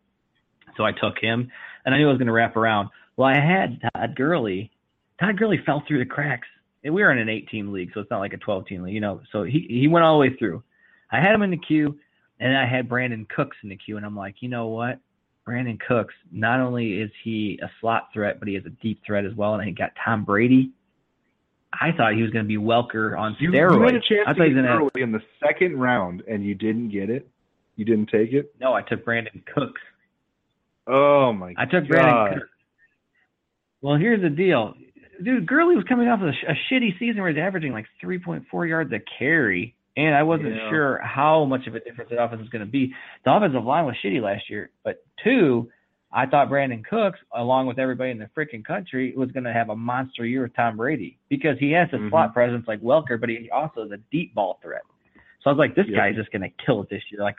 So 0.76 0.84
I 0.84 0.93
took 0.93 1.18
him 1.20 1.51
and 1.84 1.95
I 1.95 1.99
knew 1.99 2.09
I 2.09 2.11
was 2.11 2.18
gonna 2.18 2.32
wrap 2.32 2.57
around. 2.57 2.89
Well 3.16 3.28
I 3.28 3.34
had 3.34 3.80
Todd 3.95 4.16
Gurley. 4.16 4.70
Todd 5.20 5.39
Gurley 5.39 5.61
fell 5.64 5.82
through 5.86 5.99
the 5.99 6.07
cracks. 6.07 6.47
And 6.84 6.95
we 6.95 7.03
were 7.03 7.11
in 7.11 7.18
an 7.18 7.28
eight 7.28 7.49
team 7.49 7.72
league, 7.72 7.91
so 7.93 8.01
it's 8.01 8.11
not 8.11 8.20
like 8.20 8.32
a 8.32 8.39
twelve 8.39 8.66
team 8.66 8.82
league, 8.82 8.95
you 8.95 9.01
know. 9.01 9.20
So 9.32 9.43
he 9.43 9.66
he 9.68 9.89
went 9.89 10.05
all 10.05 10.14
the 10.14 10.20
way 10.20 10.36
through. 10.36 10.62
I 11.11 11.20
had 11.20 11.34
him 11.34 11.43
in 11.43 11.51
the 11.51 11.57
queue 11.59 11.99
and 12.41 12.57
I 12.57 12.66
had 12.66 12.89
Brandin 12.89 13.28
Cooks 13.28 13.57
in 13.62 13.68
the 13.68 13.76
queue 13.76 13.97
and 13.97 14.07
I'm 14.07 14.16
like, 14.16 14.36
you 14.41 14.49
know 14.49 14.68
what? 14.68 14.99
Brandin 15.47 15.78
Cooks, 15.80 16.14
not 16.30 16.61
only 16.61 17.01
is 17.01 17.11
he 17.24 17.59
a 17.62 17.70
slot 17.80 18.09
threat, 18.12 18.39
but 18.39 18.49
he 18.49 18.57
is 18.57 18.66
a 18.66 18.70
deep 18.82 19.01
threat 19.07 19.24
as 19.24 19.34
well. 19.34 19.55
And 19.55 19.62
I 19.62 19.70
got 19.70 19.93
Tom 20.05 20.24
Brady. 20.24 20.72
I 21.72 21.93
thought 21.97 22.14
he 22.14 22.22
was 22.22 22.30
going 22.30 22.45
to 22.45 22.49
be 22.49 22.57
Welker 22.57 23.18
on 23.18 23.36
You, 23.41 23.51
steroids. 23.51 23.74
you 23.76 23.82
had 23.82 23.95
a 23.95 24.01
chance 24.01 24.24
I 24.26 24.32
to 24.32 24.39
thought 24.39 24.45
he 24.49 24.55
get 24.55 24.64
gonna, 24.64 24.78
Gurley 24.78 25.03
in 25.03 25.12
the 25.12 25.22
second 25.43 25.78
round, 25.78 26.22
and 26.28 26.45
you 26.45 26.55
didn't 26.55 26.91
get 26.91 27.11
it. 27.11 27.28
You 27.76 27.84
didn't 27.84 28.07
take 28.07 28.32
it. 28.32 28.55
No, 28.61 28.72
I 28.74 28.82
took 28.82 29.05
Brandin 29.05 29.45
Cooks. 29.55 29.80
Oh 30.86 31.32
my! 31.32 31.53
God 31.53 31.61
I 31.62 31.64
took 31.70 31.89
God. 31.91 31.99
Brandin 32.01 32.34
Cooks. 32.34 32.49
Well, 33.82 33.97
here's 33.97 34.22
the 34.22 34.30
deal, 34.30 34.74
dude. 35.22 35.47
Gurley 35.47 35.76
was 35.76 35.84
coming 35.89 36.09
off 36.09 36.20
of 36.22 36.28
a, 36.28 36.32
sh- 36.32 36.45
a 36.49 36.74
shitty 36.74 36.99
season 36.99 37.20
where 37.20 37.30
he's 37.30 37.39
averaging 37.39 37.72
like 37.72 37.86
3.4 38.03 38.68
yards 38.68 38.93
a 38.93 38.99
carry, 39.18 39.76
and 39.99 40.14
I 40.14 40.22
wasn't 40.22 40.55
Yeah. 40.55 40.70
sure 40.70 40.99
how 40.99 41.44
much 41.44 41.66
of 41.66 41.74
a 41.74 41.80
difference 41.80 42.09
the 42.09 42.22
offense 42.22 42.40
was 42.40 42.49
going 42.49 42.64
to 42.64 42.70
be. 42.70 42.94
The 43.24 43.34
offensive 43.34 43.64
line 43.64 43.84
was 43.84 43.96
shitty 44.03 44.22
last 44.22 44.49
year, 44.49 44.70
but 44.84 45.05
two, 45.22 45.70
I 46.12 46.24
thought 46.24 46.49
Brandin 46.49 46.84
Cooks, 46.84 47.18
along 47.34 47.66
with 47.66 47.78
everybody 47.78 48.11
in 48.12 48.18
the 48.18 48.30
freaking 48.34 48.64
country, 48.64 49.12
was 49.14 49.30
going 49.32 49.44
to 49.44 49.53
have 49.53 49.68
a 49.68 49.76
monster 49.76 50.24
year 50.24 50.42
with 50.42 50.55
Tom 50.55 50.76
Brady 50.78 51.18
because 51.28 51.59
he 51.59 51.72
has 51.72 51.92
a 51.92 51.99
Mhm. 51.99 52.09
slot 52.11 52.32
presence 52.32 52.66
like 52.66 52.80
Welker, 52.80 53.20
but 53.20 53.28
he 53.28 53.51
also 53.51 53.82
is 53.82 53.90
a 53.92 53.99
deep 54.11 54.34
ball 54.34 54.59
threat. 54.62 54.82
So 55.42 55.51
I 55.51 55.53
was 55.53 55.59
like, 55.59 55.74
this 55.74 55.86
Yeah. 55.88 55.96
guy's 55.99 56.14
just 56.16 56.30
going 56.30 56.42
to 56.42 56.49
kill 56.64 56.80
it 56.82 56.88
this 56.88 57.03
year. 57.12 57.20
Like 57.20 57.36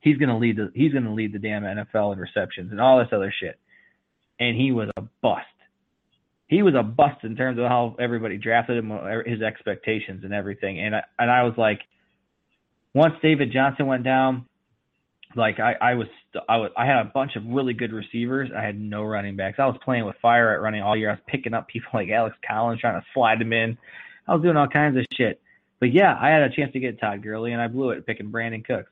he's 0.00 0.18
going 0.18 0.28
to 0.28 0.36
lead 0.36 0.56
the 0.56 0.70
he's 0.74 0.92
going 0.92 1.04
to 1.04 1.10
lead 1.10 1.32
the 1.32 1.38
damn 1.40 1.64
NFL 1.64 2.12
in 2.12 2.18
receptions 2.20 2.70
and 2.70 2.80
all 2.80 2.98
this 2.98 3.12
other 3.12 3.32
shit. 3.32 3.58
And 4.38 4.54
he 4.56 4.70
was 4.70 4.88
a 4.98 5.02
bust. 5.22 5.46
He 6.48 6.62
was 6.62 6.74
a 6.74 6.82
bust 6.82 7.24
in 7.24 7.34
terms 7.36 7.58
of 7.58 7.64
how 7.64 7.96
everybody 7.98 8.38
drafted 8.38 8.78
him, 8.78 8.92
uh, 8.92 9.22
his 9.26 9.42
expectations 9.42 10.22
and 10.24 10.32
everything. 10.32 10.78
And 10.80 10.94
I, 10.94 11.02
and 11.18 11.30
I 11.30 11.42
was 11.42 11.54
like, 11.56 11.80
once 12.94 13.14
David 13.20 13.52
Johnson 13.52 13.86
went 13.86 14.04
down, 14.04 14.46
like 15.34 15.58
I, 15.60 15.74
I 15.80 15.94
was 15.94 16.06
I 16.48 16.56
was 16.56 16.70
I 16.76 16.86
had 16.86 16.98
a 16.98 17.10
bunch 17.12 17.36
of 17.36 17.44
really 17.46 17.74
good 17.74 17.92
receivers. 17.92 18.50
I 18.56 18.62
had 18.62 18.80
no 18.80 19.02
running 19.02 19.36
backs. 19.36 19.58
I 19.58 19.66
was 19.66 19.76
playing 19.84 20.06
with 20.06 20.16
fire 20.22 20.54
at 20.54 20.62
running 20.62 20.82
all 20.82 20.96
year. 20.96 21.10
I 21.10 21.14
was 21.14 21.22
picking 21.26 21.52
up 21.52 21.68
people 21.68 21.90
like 21.94 22.08
Alex 22.08 22.36
Collins, 22.48 22.80
trying 22.80 23.00
to 23.00 23.06
slide 23.12 23.40
them 23.40 23.52
in. 23.52 23.76
I 24.28 24.34
was 24.34 24.42
doing 24.42 24.56
all 24.56 24.68
kinds 24.68 24.96
of 24.96 25.04
shit. 25.12 25.40
But 25.78 25.92
yeah, 25.92 26.16
I 26.18 26.28
had 26.28 26.42
a 26.42 26.54
chance 26.54 26.72
to 26.72 26.80
get 26.80 27.00
Todd 27.00 27.22
Gurley, 27.22 27.52
and 27.52 27.60
I 27.60 27.68
blew 27.68 27.90
it 27.90 28.06
picking 28.06 28.30
Brandin 28.30 28.64
Cooks. 28.64 28.90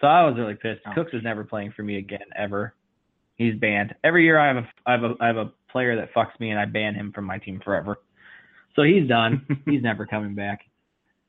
So 0.00 0.06
I 0.06 0.24
was 0.24 0.36
really 0.36 0.54
pissed. 0.54 0.82
Oh. 0.86 0.92
Cooks 0.94 1.14
is 1.14 1.22
never 1.22 1.44
playing 1.44 1.72
for 1.74 1.82
me 1.82 1.96
again 1.96 2.26
ever. 2.36 2.74
He's 3.36 3.54
banned. 3.54 3.94
Every 4.04 4.24
year 4.24 4.38
I 4.38 4.48
have 4.48 4.56
a 4.56 4.68
I 4.86 4.92
have 4.92 5.02
a 5.02 5.14
I 5.20 5.26
have 5.26 5.36
a 5.36 5.52
player 5.70 5.96
that 5.96 6.14
fucks 6.14 6.38
me, 6.40 6.50
and 6.50 6.60
I 6.60 6.64
ban 6.64 6.94
him 6.94 7.12
from 7.12 7.24
my 7.24 7.38
team 7.38 7.60
forever. 7.64 7.98
So 8.74 8.82
he's 8.82 9.08
done. 9.08 9.46
he's 9.66 9.82
never 9.82 10.06
coming 10.06 10.34
back. 10.34 10.60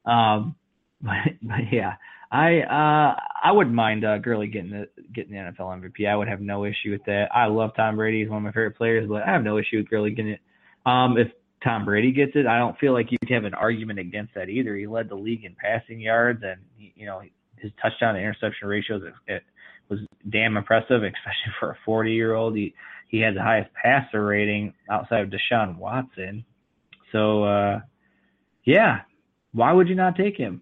Um, 0.05 0.55
but, 1.01 1.13
but 1.41 1.71
yeah, 1.71 1.93
I 2.31 2.59
uh 2.59 3.19
I 3.43 3.51
wouldn't 3.51 3.75
mind 3.75 4.03
uh, 4.03 4.17
Gurley 4.17 4.47
getting 4.47 4.71
the 4.71 4.87
getting 5.13 5.31
the 5.31 5.37
NFL 5.37 5.81
MVP. 5.81 6.07
I 6.07 6.15
would 6.15 6.27
have 6.27 6.41
no 6.41 6.65
issue 6.65 6.91
with 6.91 7.03
that. 7.05 7.29
I 7.33 7.45
love 7.45 7.71
Tom 7.75 7.95
Brady; 7.95 8.21
he's 8.21 8.29
one 8.29 8.37
of 8.37 8.43
my 8.43 8.51
favorite 8.51 8.77
players, 8.77 9.07
but 9.07 9.23
I 9.23 9.31
have 9.31 9.43
no 9.43 9.57
issue 9.57 9.77
with 9.77 9.89
Gurley 9.89 10.11
getting 10.11 10.33
it. 10.33 10.41
Um, 10.85 11.17
if 11.17 11.27
Tom 11.63 11.85
Brady 11.85 12.11
gets 12.11 12.31
it, 12.35 12.45
I 12.47 12.59
don't 12.59 12.77
feel 12.79 12.93
like 12.93 13.11
you 13.11 13.17
could 13.19 13.29
have 13.29 13.45
an 13.45 13.53
argument 13.53 13.99
against 13.99 14.33
that 14.35 14.49
either. 14.49 14.75
He 14.75 14.87
led 14.87 15.09
the 15.09 15.15
league 15.15 15.45
in 15.45 15.55
passing 15.55 15.99
yards, 15.99 16.41
and 16.43 16.59
he, 16.75 16.93
you 16.95 17.05
know 17.05 17.21
his 17.57 17.71
touchdown 17.81 18.13
to 18.13 18.19
interception 18.19 18.67
ratios 18.67 19.01
it, 19.03 19.33
it 19.33 19.43
was 19.89 19.99
damn 20.29 20.57
impressive, 20.57 21.03
especially 21.03 21.53
for 21.59 21.71
a 21.71 21.77
40 21.85 22.11
year 22.13 22.33
old. 22.33 22.55
He 22.55 22.73
he 23.07 23.19
had 23.19 23.35
the 23.35 23.41
highest 23.41 23.69
passer 23.73 24.25
rating 24.25 24.73
outside 24.89 25.21
of 25.21 25.29
Deshaun 25.29 25.77
Watson. 25.77 26.43
So 27.11 27.43
uh, 27.43 27.79
yeah, 28.65 29.01
why 29.53 29.71
would 29.71 29.87
you 29.87 29.95
not 29.95 30.15
take 30.15 30.35
him? 30.37 30.61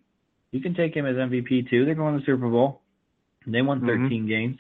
You 0.52 0.62
can 0.62 0.74
take 0.76 0.96
him 0.96 1.06
as 1.06 1.16
MVP 1.16 1.70
too. 1.70 1.86
They're 1.86 1.96
going 1.96 2.14
to 2.14 2.20
the 2.20 2.26
Super 2.26 2.48
Bowl. 2.50 2.82
They 3.48 3.62
won 3.62 3.82
Mhm. 3.82 4.04
13 4.08 4.28
games. 4.28 4.58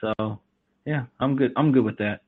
So 0.00 0.40
yeah, 0.84 1.04
I'm 1.20 1.36
good. 1.36 1.52
I'm 1.56 1.72
good 1.72 1.84
with 1.84 1.98
that. 1.98 2.20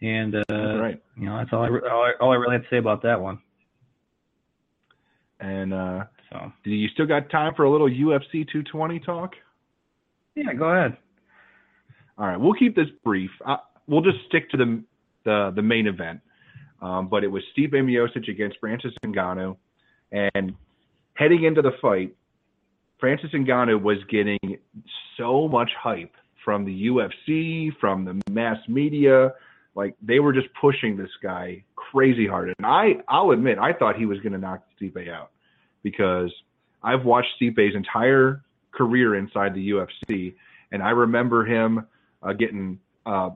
And 0.00 0.34
uh, 0.36 0.78
right. 0.78 1.02
you 1.16 1.26
know, 1.26 1.38
that's 1.38 1.52
all 1.52 1.64
I, 1.64 1.68
all 1.88 2.02
I 2.04 2.12
all 2.20 2.32
I 2.32 2.36
really 2.36 2.54
have 2.54 2.62
to 2.62 2.68
say 2.70 2.78
about 2.78 3.02
that 3.02 3.20
one. 3.20 3.38
And 5.40 5.72
uh, 5.72 6.04
So 6.30 6.52
do 6.64 6.70
you 6.70 6.88
still 6.88 7.06
got 7.06 7.30
time 7.30 7.54
for 7.54 7.64
a 7.64 7.70
little 7.70 7.88
UFC 7.88 8.44
220 8.50 9.00
talk? 9.00 9.34
Yeah, 10.38 10.54
go 10.54 10.66
ahead. 10.66 10.96
All 12.16 12.26
right, 12.26 12.36
we'll 12.36 12.54
keep 12.54 12.76
this 12.76 12.86
brief. 13.04 13.30
Uh, 13.44 13.56
we'll 13.88 14.02
just 14.02 14.18
stick 14.28 14.48
to 14.50 14.56
the 14.56 14.82
the, 15.24 15.52
the 15.56 15.62
main 15.62 15.86
event. 15.88 16.20
Um, 16.80 17.08
but 17.08 17.24
it 17.24 17.28
was 17.28 17.42
Stipe 17.56 17.72
Miocic 17.72 18.28
against 18.28 18.58
Francis 18.60 18.92
Ngannou, 19.04 19.56
and 20.12 20.54
heading 21.14 21.42
into 21.42 21.60
the 21.60 21.72
fight, 21.82 22.14
Francis 23.00 23.30
Ngannou 23.34 23.82
was 23.82 23.98
getting 24.08 24.38
so 25.16 25.48
much 25.48 25.70
hype 25.76 26.14
from 26.44 26.64
the 26.64 26.86
UFC, 26.86 27.70
from 27.80 28.04
the 28.04 28.20
mass 28.30 28.58
media. 28.68 29.32
Like 29.74 29.96
they 30.00 30.20
were 30.20 30.32
just 30.32 30.46
pushing 30.60 30.96
this 30.96 31.10
guy 31.20 31.64
crazy 31.74 32.28
hard, 32.28 32.54
and 32.58 32.66
I 32.66 32.94
I'll 33.08 33.32
admit 33.32 33.58
I 33.58 33.72
thought 33.72 33.96
he 33.96 34.06
was 34.06 34.20
going 34.20 34.34
to 34.34 34.38
knock 34.38 34.62
Stipe 34.80 35.08
out 35.08 35.30
because 35.82 36.32
I've 36.80 37.04
watched 37.04 37.28
Stipe's 37.40 37.74
entire 37.74 38.42
career 38.72 39.16
inside 39.16 39.54
the 39.54 39.70
UFC, 39.70 40.34
and 40.72 40.82
I 40.82 40.90
remember 40.90 41.44
him 41.44 41.86
uh, 42.22 42.32
getting 42.32 42.78
uh, 43.06 43.30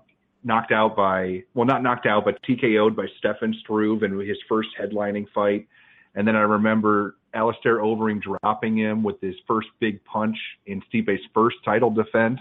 knocked 0.45 0.73
out 0.73 0.97
by, 0.97 1.43
well, 1.55 1.67
not 1.67 1.83
knocked 1.83 2.07
out, 2.07 2.25
but 2.25 2.43
TKO'd 2.43 2.97
by 2.97 3.07
Stefan 3.19 3.55
Struve 3.61 4.03
in 4.03 4.19
his 4.21 4.39
first 4.49 4.69
headlining 4.81 5.27
fight. 5.35 5.69
And 6.15 6.27
then 6.27 6.37
I 6.37 6.41
remember 6.41 7.17
Alistair 7.35 7.79
Overeem 7.79 8.21
dropping 8.21 8.77
him 8.77 9.03
with 9.03 9.21
his 9.21 9.35
first 9.47 9.69
big 9.81 10.05
punch 10.05 10.37
in 10.67 10.83
Stipe's 10.89 11.23
first 11.33 11.57
title 11.65 11.91
defense. 11.91 12.41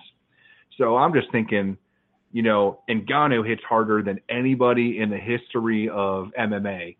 So 0.78 0.98
I'm 0.98 1.14
just 1.14 1.32
thinking, 1.32 1.78
you 2.32 2.42
know, 2.42 2.80
Ngannou 2.90 3.48
hits 3.48 3.62
harder 3.68 4.02
than 4.02 4.20
anybody 4.30 5.00
in 5.00 5.10
the 5.10 5.18
history 5.18 5.90
of 5.90 6.32
MMA 6.38 6.98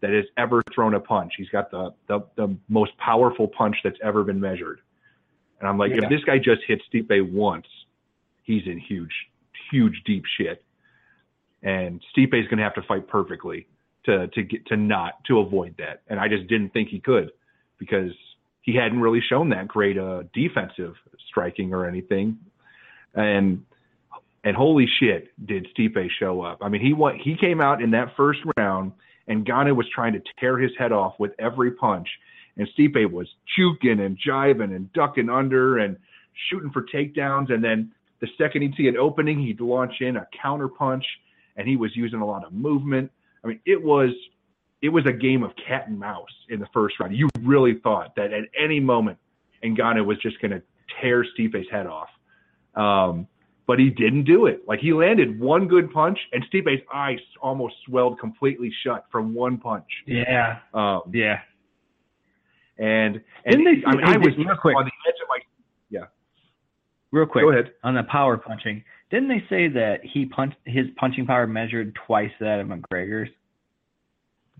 that 0.00 0.10
has 0.10 0.24
ever 0.36 0.62
thrown 0.74 0.94
a 0.94 1.00
punch. 1.00 1.32
He's 1.36 1.48
got 1.48 1.70
the 1.70 1.94
the, 2.08 2.20
the 2.36 2.56
most 2.68 2.96
powerful 2.98 3.48
punch 3.48 3.76
that's 3.82 3.98
ever 4.02 4.22
been 4.22 4.40
measured. 4.40 4.80
And 5.64 5.70
I'm 5.70 5.78
like, 5.78 5.92
Yeah. 5.92 6.04
if 6.04 6.10
this 6.10 6.22
guy 6.24 6.36
just 6.36 6.62
hits 6.66 6.82
Stipe 6.92 7.32
once, 7.32 7.66
he's 8.42 8.66
in 8.66 8.78
huge, 8.78 9.14
huge 9.70 10.02
deep 10.04 10.26
shit. 10.36 10.62
And 11.62 12.02
Stipe's 12.14 12.46
going 12.48 12.58
to 12.58 12.64
have 12.64 12.74
to 12.74 12.82
fight 12.82 13.08
perfectly 13.08 13.66
to 14.04 14.28
to 14.28 14.42
get 14.42 14.66
to 14.66 14.76
not 14.76 15.24
to 15.24 15.38
avoid 15.38 15.74
that. 15.78 16.02
And 16.08 16.20
I 16.20 16.28
just 16.28 16.48
didn't 16.48 16.74
think 16.74 16.90
he 16.90 17.00
could 17.00 17.32
because 17.78 18.12
he 18.60 18.74
hadn't 18.74 19.00
really 19.00 19.22
shown 19.22 19.48
that 19.50 19.66
great 19.66 19.96
uh, 19.96 20.24
defensive 20.34 20.96
striking 21.28 21.72
or 21.72 21.86
anything. 21.86 22.38
And 23.14 23.64
and 24.44 24.54
holy 24.54 24.86
shit, 25.00 25.32
did 25.46 25.66
Stipe 25.74 26.10
show 26.10 26.42
up? 26.42 26.58
I 26.60 26.68
mean, 26.68 26.82
he 26.82 26.92
went, 26.92 27.22
he 27.22 27.36
came 27.36 27.62
out 27.62 27.80
in 27.80 27.92
that 27.92 28.14
first 28.18 28.40
round, 28.58 28.92
and 29.26 29.46
Ngannou 29.46 29.74
was 29.74 29.88
trying 29.88 30.12
to 30.12 30.20
tear 30.38 30.58
his 30.58 30.72
head 30.78 30.92
off 30.92 31.14
with 31.18 31.32
every 31.38 31.70
punch, 31.70 32.06
and 32.56 32.68
Stipe 32.76 33.10
was 33.10 33.28
juking 33.58 34.04
and 34.04 34.18
jiving 34.18 34.74
and 34.76 34.92
ducking 34.92 35.28
under 35.28 35.78
and 35.78 35.96
shooting 36.48 36.70
for 36.70 36.82
takedowns, 36.82 37.52
and 37.52 37.62
then 37.62 37.92
the 38.20 38.28
second 38.38 38.62
he'd 38.62 38.74
see 38.76 38.88
an 38.88 38.96
opening, 38.96 39.38
he'd 39.38 39.60
launch 39.60 40.00
in 40.00 40.16
a 40.16 40.26
counter 40.40 40.68
punch, 40.68 41.04
and 41.56 41.68
he 41.68 41.76
was 41.76 41.94
using 41.94 42.20
a 42.20 42.26
lot 42.26 42.44
of 42.44 42.52
movement. 42.52 43.10
I 43.44 43.48
mean, 43.48 43.60
it 43.66 43.82
was 43.82 44.10
it 44.82 44.88
was 44.88 45.06
a 45.06 45.12
game 45.12 45.42
of 45.42 45.52
cat 45.66 45.88
and 45.88 45.98
mouse 45.98 46.28
in 46.48 46.60
the 46.60 46.68
first 46.72 47.00
round. 47.00 47.16
You 47.16 47.28
really 47.40 47.80
thought 47.82 48.14
that 48.16 48.32
at 48.32 48.44
any 48.58 48.80
moment, 48.80 49.18
Ngannou 49.62 50.04
was 50.04 50.18
just 50.18 50.40
going 50.40 50.50
to 50.50 50.62
tear 51.00 51.24
Stipe's 51.24 51.70
head 51.70 51.86
off. 51.86 52.08
Um, 52.74 53.26
but 53.66 53.78
he 53.78 53.88
didn't 53.88 54.24
do 54.24 54.46
it. 54.46 54.62
Like 54.68 54.80
he 54.80 54.92
landed 54.92 55.40
one 55.40 55.68
good 55.68 55.90
punch, 55.90 56.18
and 56.32 56.44
Stipe's 56.52 56.82
eyes 56.92 57.18
almost 57.40 57.74
swelled 57.86 58.18
completely 58.18 58.70
shut 58.82 59.06
from 59.10 59.34
one 59.34 59.56
punch. 59.58 59.86
Yeah, 60.06 60.58
Um, 60.74 61.02
yeah. 61.12 61.40
And 62.78 63.16
and 63.44 63.56
Didn't 63.56 63.64
they- 63.64 63.86
I 63.86 63.94
mean, 63.96 64.04
I 64.04 64.16
was 64.18 64.36
real 64.36 64.56
quick. 64.56 64.76
on 64.76 64.84
the 64.84 64.90
edge 65.08 65.14
of 65.22 65.28
my. 65.28 65.38
Yeah. 65.90 66.04
Real 67.12 67.26
quick 67.26 67.44
Go 67.44 67.50
ahead. 67.52 67.72
on 67.84 67.94
the 67.94 68.02
power 68.04 68.36
punching. 68.36 68.82
Didn't 69.10 69.28
they 69.28 69.44
say 69.48 69.68
that 69.68 70.00
he 70.02 70.26
punched 70.26 70.56
his 70.64 70.86
punching 70.96 71.26
power 71.26 71.46
measured 71.46 71.94
twice 72.06 72.32
that 72.40 72.58
of 72.60 72.66
McGregor's? 72.68 73.30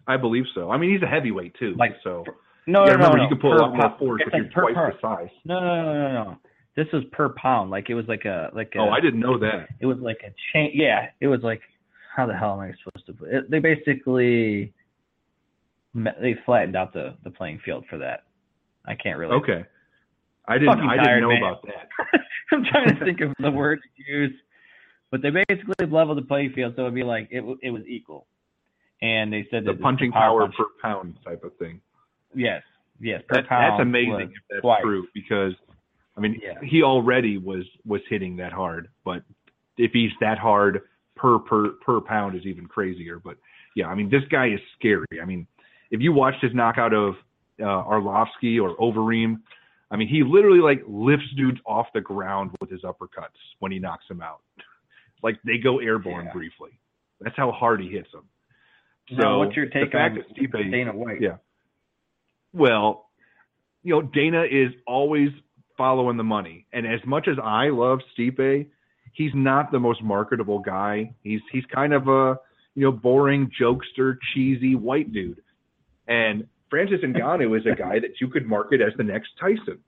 I 0.06 0.16
believe 0.16 0.44
so. 0.54 0.70
I 0.70 0.76
mean, 0.76 0.92
he's 0.92 1.02
a 1.02 1.06
heavyweight 1.06 1.54
too. 1.58 1.74
Like, 1.76 1.96
so 2.04 2.24
No, 2.66 2.84
no, 2.84 2.92
remember 2.92 3.16
no, 3.16 3.22
you 3.24 3.28
no. 3.30 3.34
can 3.34 3.38
pull 3.38 3.52
a 3.52 3.56
Per 3.56 3.60
lot 3.62 3.76
more 3.76 3.98
force 3.98 4.22
if 4.26 4.32
you're 4.34 4.44
per 4.44 4.60
twice 4.72 4.74
pound. 4.74 4.92
the 4.92 4.98
size. 5.26 5.34
No, 5.44 5.60
no, 5.60 5.82
no, 5.82 5.92
no, 5.94 6.12
no. 6.24 6.38
This 6.76 6.86
was 6.92 7.02
per 7.12 7.30
pound. 7.30 7.70
Like 7.70 7.88
it 7.90 7.94
was 7.94 8.06
like 8.06 8.24
a 8.26 8.50
like 8.54 8.72
a. 8.76 8.78
Oh, 8.80 8.90
I 8.90 9.00
didn't 9.00 9.20
know 9.20 9.38
that. 9.38 9.68
It 9.80 9.86
was 9.86 9.98
like 9.98 10.20
a 10.24 10.32
chain. 10.52 10.70
Yeah, 10.74 11.06
it 11.20 11.26
was 11.28 11.40
like 11.42 11.62
how 12.14 12.26
the 12.26 12.34
hell 12.36 12.52
am 12.52 12.60
I 12.60 12.72
supposed 12.84 13.06
to 13.06 13.12
put 13.12 13.28
it? 13.32 13.50
They 13.50 13.58
basically 13.60 14.72
they 15.94 16.34
flattened 16.44 16.76
out 16.76 16.92
the 16.92 17.14
the 17.24 17.30
playing 17.30 17.60
field 17.64 17.84
for 17.88 17.98
that. 17.98 18.24
I 18.86 18.94
can't 18.94 19.18
really. 19.18 19.34
Okay. 19.34 19.64
I 20.46 20.58
didn't. 20.58 20.80
I 20.80 20.94
didn't 20.96 21.04
tired, 21.04 21.20
know 21.22 21.28
man. 21.28 21.38
about 21.42 21.62
that. 21.66 22.20
I'm 22.52 22.64
trying 22.64 22.94
to 22.98 23.04
think 23.04 23.20
of 23.20 23.32
the 23.38 23.50
word 23.50 23.80
to 23.80 24.12
use, 24.12 24.32
but 25.10 25.22
they 25.22 25.30
basically 25.30 25.86
leveled 25.86 26.18
the 26.18 26.22
playing 26.22 26.52
field 26.54 26.74
so 26.76 26.82
it'd 26.82 26.94
be 26.94 27.02
like 27.02 27.28
it 27.30 27.42
it 27.62 27.70
was 27.70 27.82
equal. 27.88 28.26
And 29.02 29.32
they 29.32 29.46
said 29.50 29.64
The 29.64 29.74
punching 29.74 30.12
power 30.12 30.40
punch- 30.42 30.54
per 30.56 30.64
pound 30.82 31.16
type 31.24 31.44
of 31.44 31.56
thing. 31.56 31.80
yes, 32.34 32.62
yes, 33.00 33.22
per 33.28 33.36
That, 33.36 33.48
pound 33.48 33.72
that's 33.72 33.82
amazing 33.82 34.32
if 34.34 34.42
that's 34.50 34.60
twice. 34.60 34.82
true 34.82 35.06
because 35.14 35.52
I 36.16 36.20
mean 36.20 36.40
Yeah. 36.42 36.54
he 36.62 36.82
already 36.82 37.38
was 37.38 37.64
was 37.86 38.00
hitting 38.10 38.36
that 38.36 38.52
hard, 38.52 38.88
but 39.04 39.22
if 39.78 39.92
he's 39.92 40.12
that 40.20 40.38
hard 40.38 40.82
per 41.16 41.38
per 41.38 41.70
per 41.84 42.00
pound 42.02 42.36
is 42.36 42.44
even 42.44 42.66
crazier. 42.66 43.18
But 43.18 43.36
yeah, 43.76 43.86
I 43.88 43.94
mean 43.94 44.10
this 44.10 44.22
guy 44.30 44.48
is 44.48 44.60
scary. 44.78 45.06
I 45.20 45.24
mean, 45.24 45.46
if 45.94 46.00
you 46.00 46.12
watched 46.12 46.42
his 46.42 46.52
knockout 46.54 46.92
of 46.92 47.14
uh, 47.60 47.64
Arlovsky 47.64 48.60
or 48.60 48.76
Overeem, 48.76 49.40
I 49.90 49.96
mean 49.96 50.08
he 50.08 50.22
literally 50.24 50.58
like 50.60 50.82
lifts 50.86 51.26
dudes 51.36 51.58
off 51.64 51.86
the 51.94 52.00
ground 52.00 52.50
with 52.60 52.70
his 52.70 52.82
uppercuts 52.82 53.38
when 53.60 53.70
he 53.72 53.78
knocks 53.78 54.04
them 54.08 54.20
out. 54.20 54.40
Like 55.22 55.36
they 55.44 55.58
go 55.58 55.78
airborne 55.78 56.26
Yeah. 56.26 56.32
briefly. 56.32 56.70
That's 57.20 57.36
how 57.36 57.52
hard 57.52 57.80
he 57.80 57.88
hits 57.88 58.10
them. 58.12 58.24
Now, 59.10 59.38
what's 59.38 59.54
your 59.56 59.66
take 59.66 59.94
on 59.94 60.18
Stipe- 60.32 60.70
Dana 60.70 60.92
White? 60.94 61.20
Yeah. 61.20 61.36
Well, 62.52 63.06
you 63.82 63.94
know, 63.94 64.02
Dana 64.02 64.42
is 64.44 64.72
always 64.86 65.28
following 65.76 66.16
the 66.16 66.24
money. 66.24 66.66
And 66.72 66.86
as 66.86 67.00
much 67.06 67.28
as 67.28 67.36
I 67.42 67.68
love 67.68 68.00
Stipe, 68.18 68.66
he's 69.12 69.32
not 69.34 69.70
the 69.72 69.78
most 69.78 70.02
marketable 70.02 70.58
guy. 70.60 71.14
He's 71.22 71.40
he's 71.52 71.64
kind 71.66 71.92
of 71.92 72.08
a, 72.08 72.38
you 72.74 72.84
know, 72.84 72.92
boring 72.92 73.50
jokester, 73.60 74.16
cheesy 74.32 74.74
white 74.74 75.12
dude. 75.12 75.40
And 76.08 76.46
Francis 76.70 77.00
Ngannou 77.02 77.58
is 77.58 77.66
a 77.66 77.74
guy 77.74 77.98
that 78.00 78.20
you 78.20 78.28
could 78.28 78.46
market 78.46 78.80
as 78.80 78.92
the 78.96 79.04
next 79.04 79.30
Tyson. 79.40 79.78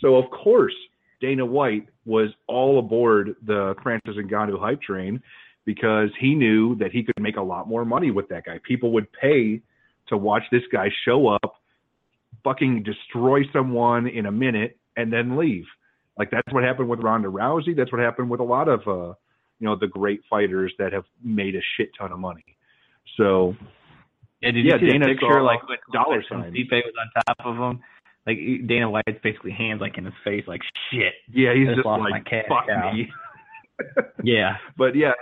So 0.00 0.16
of 0.16 0.30
course, 0.30 0.74
Dana 1.20 1.44
White 1.44 1.88
was 2.04 2.30
all 2.46 2.78
aboard 2.78 3.34
the 3.44 3.74
Francis 3.82 4.16
Ngannou 4.16 4.58
hype 4.60 4.82
train 4.82 5.22
because 5.64 6.10
he 6.20 6.34
knew 6.34 6.76
that 6.76 6.92
he 6.92 7.02
could 7.02 7.20
make 7.20 7.36
a 7.36 7.42
lot 7.42 7.68
more 7.68 7.84
money 7.84 8.10
with 8.10 8.28
that 8.28 8.44
guy. 8.44 8.60
People 8.66 8.92
would 8.92 9.06
pay 9.12 9.62
to 10.08 10.16
watch 10.16 10.42
this 10.52 10.62
guy 10.70 10.88
show 11.04 11.28
up, 11.28 11.62
fucking 12.42 12.82
destroy 12.82 13.40
someone 13.52 14.06
in 14.06 14.26
a 14.26 14.32
minute, 14.32 14.76
and 14.96 15.12
then 15.12 15.36
leave. 15.36 15.64
Like 16.18 16.30
that's 16.30 16.52
what 16.52 16.62
happened 16.62 16.88
with 16.88 17.00
Ronda 17.00 17.28
Rousey. 17.28 17.76
That's 17.76 17.90
what 17.90 18.00
happened 18.00 18.30
with 18.30 18.40
a 18.40 18.44
lot 18.44 18.68
of 18.68 18.80
uh, 18.86 19.14
you 19.58 19.66
know 19.66 19.76
the 19.76 19.88
great 19.88 20.20
fighters 20.28 20.72
that 20.78 20.92
have 20.92 21.04
made 21.22 21.56
a 21.56 21.60
shit 21.76 21.90
ton 21.98 22.12
of 22.12 22.18
money. 22.18 22.44
So 23.16 23.56
Yeah, 24.44 24.50
did 24.52 24.64
Yeah, 24.64 24.78
see 24.78 24.86
Dana 24.92 25.06
the 25.06 25.14
picture 25.14 25.42
like 25.42 25.66
when 25.68 25.78
dollar. 25.92 26.22
Stipe 26.22 26.70
was 26.70 26.94
on 27.00 27.24
top 27.26 27.46
of 27.46 27.56
him? 27.56 27.80
Like 28.26 28.38
Dana 28.66 28.90
White's 28.90 29.20
basically 29.22 29.52
hands 29.52 29.80
like 29.80 29.98
in 29.98 30.04
his 30.04 30.14
face, 30.24 30.44
like 30.46 30.60
shit. 30.90 31.12
yeah, 31.32 31.54
he's 31.54 31.68
Just 31.68 31.76
just 31.76 31.86
like 31.86 32.24
fuck 32.48 32.66
cow." 32.66 32.92
me. 32.92 33.08
Yeah, 34.22 34.56
but 34.78 34.94
yeah, 34.94 35.12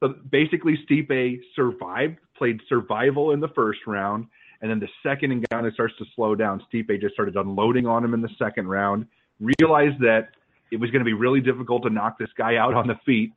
so 0.00 0.14
basically 0.30 0.78
Stipe 0.84 1.40
survived, 1.56 2.18
played 2.36 2.60
survival 2.68 3.32
in 3.32 3.40
the 3.40 3.48
first 3.48 3.80
round, 3.86 4.26
and 4.60 4.70
then 4.70 4.78
the 4.78 4.88
second 5.02 5.32
and 5.32 5.48
Ngannou 5.48 5.72
starts 5.72 5.94
to 5.98 6.04
slow 6.14 6.34
down. 6.34 6.62
Stipe 6.72 7.00
just 7.00 7.14
started 7.14 7.36
unloading 7.36 7.86
on 7.86 8.04
him 8.04 8.12
in 8.12 8.20
the 8.20 8.28
second 8.38 8.68
round. 8.68 9.06
Realized 9.40 9.98
that 10.00 10.28
it 10.70 10.76
was 10.78 10.90
going 10.90 11.00
to 11.00 11.06
be 11.06 11.14
really 11.14 11.40
difficult 11.40 11.82
to 11.84 11.90
knock 11.90 12.18
this 12.18 12.28
guy 12.36 12.56
out 12.56 12.74
on 12.74 12.86
the 12.86 12.96
feet, 13.06 13.32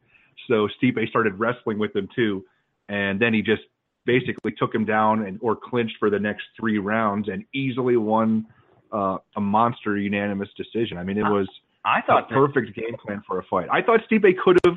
so 0.47 0.67
Stipe 0.81 1.07
started 1.09 1.39
wrestling 1.39 1.79
with 1.79 1.95
him 1.95 2.09
too, 2.13 2.43
and 2.89 3.19
then 3.19 3.33
he 3.33 3.41
just 3.41 3.63
basically 4.05 4.51
took 4.51 4.73
him 4.73 4.85
down 4.85 5.25
and 5.25 5.39
or 5.41 5.55
clinched 5.55 5.95
for 5.99 6.09
the 6.09 6.19
next 6.19 6.43
three 6.59 6.77
rounds 6.77 7.27
and 7.27 7.43
easily 7.53 7.97
won 7.97 8.45
uh, 8.91 9.17
a 9.35 9.41
monster 9.41 9.97
unanimous 9.97 10.49
decision. 10.55 10.97
I 10.97 11.03
mean, 11.03 11.17
it 11.17 11.23
was 11.23 11.47
I 11.83 12.01
thought 12.01 12.29
that, 12.29 12.35
perfect 12.35 12.75
game 12.75 12.95
plan 13.05 13.21
for 13.27 13.39
a 13.39 13.43
fight. 13.43 13.67
I 13.71 13.81
thought 13.81 14.01
Stipe 14.09 14.37
could 14.43 14.57
have 14.65 14.75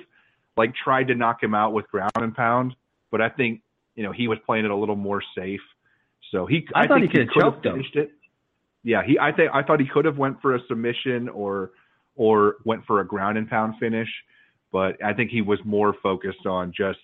like 0.57 0.73
tried 0.75 1.09
to 1.09 1.15
knock 1.15 1.43
him 1.43 1.55
out 1.55 1.73
with 1.73 1.89
ground 1.89 2.11
and 2.17 2.35
pound, 2.35 2.75
but 3.11 3.21
I 3.21 3.29
think 3.29 3.63
you 3.95 4.03
know 4.03 4.13
he 4.13 4.29
was 4.29 4.39
playing 4.45 4.65
it 4.65 4.71
a 4.71 4.77
little 4.77 4.97
more 4.97 5.23
safe. 5.37 5.61
So 6.31 6.47
he, 6.47 6.67
I 6.75 6.87
thought 6.87 7.01
think 7.01 7.11
he 7.11 7.19
could 7.19 7.29
have 7.29 7.43
choked 7.43 7.67
him. 7.67 7.75
finished 7.75 7.97
it. 7.97 8.13
Yeah, 8.83 9.03
he. 9.07 9.19
I 9.19 9.33
think 9.33 9.51
I 9.55 9.63
thought 9.63 9.81
he 9.81 9.87
could 9.87 10.05
have 10.05 10.19
went 10.19 10.41
for 10.43 10.55
a 10.55 10.61
submission 10.69 11.29
or 11.29 11.71
or 12.15 12.57
went 12.65 12.85
for 12.87 13.01
a 13.01 13.07
ground 13.07 13.39
and 13.39 13.49
pound 13.49 13.75
finish, 13.79 14.09
but 14.73 15.03
I 15.05 15.15
think 15.15 15.31
he 15.31 15.41
was 15.41 15.59
more 15.65 15.95
focused 16.03 16.47
on 16.47 16.73
just 16.77 16.99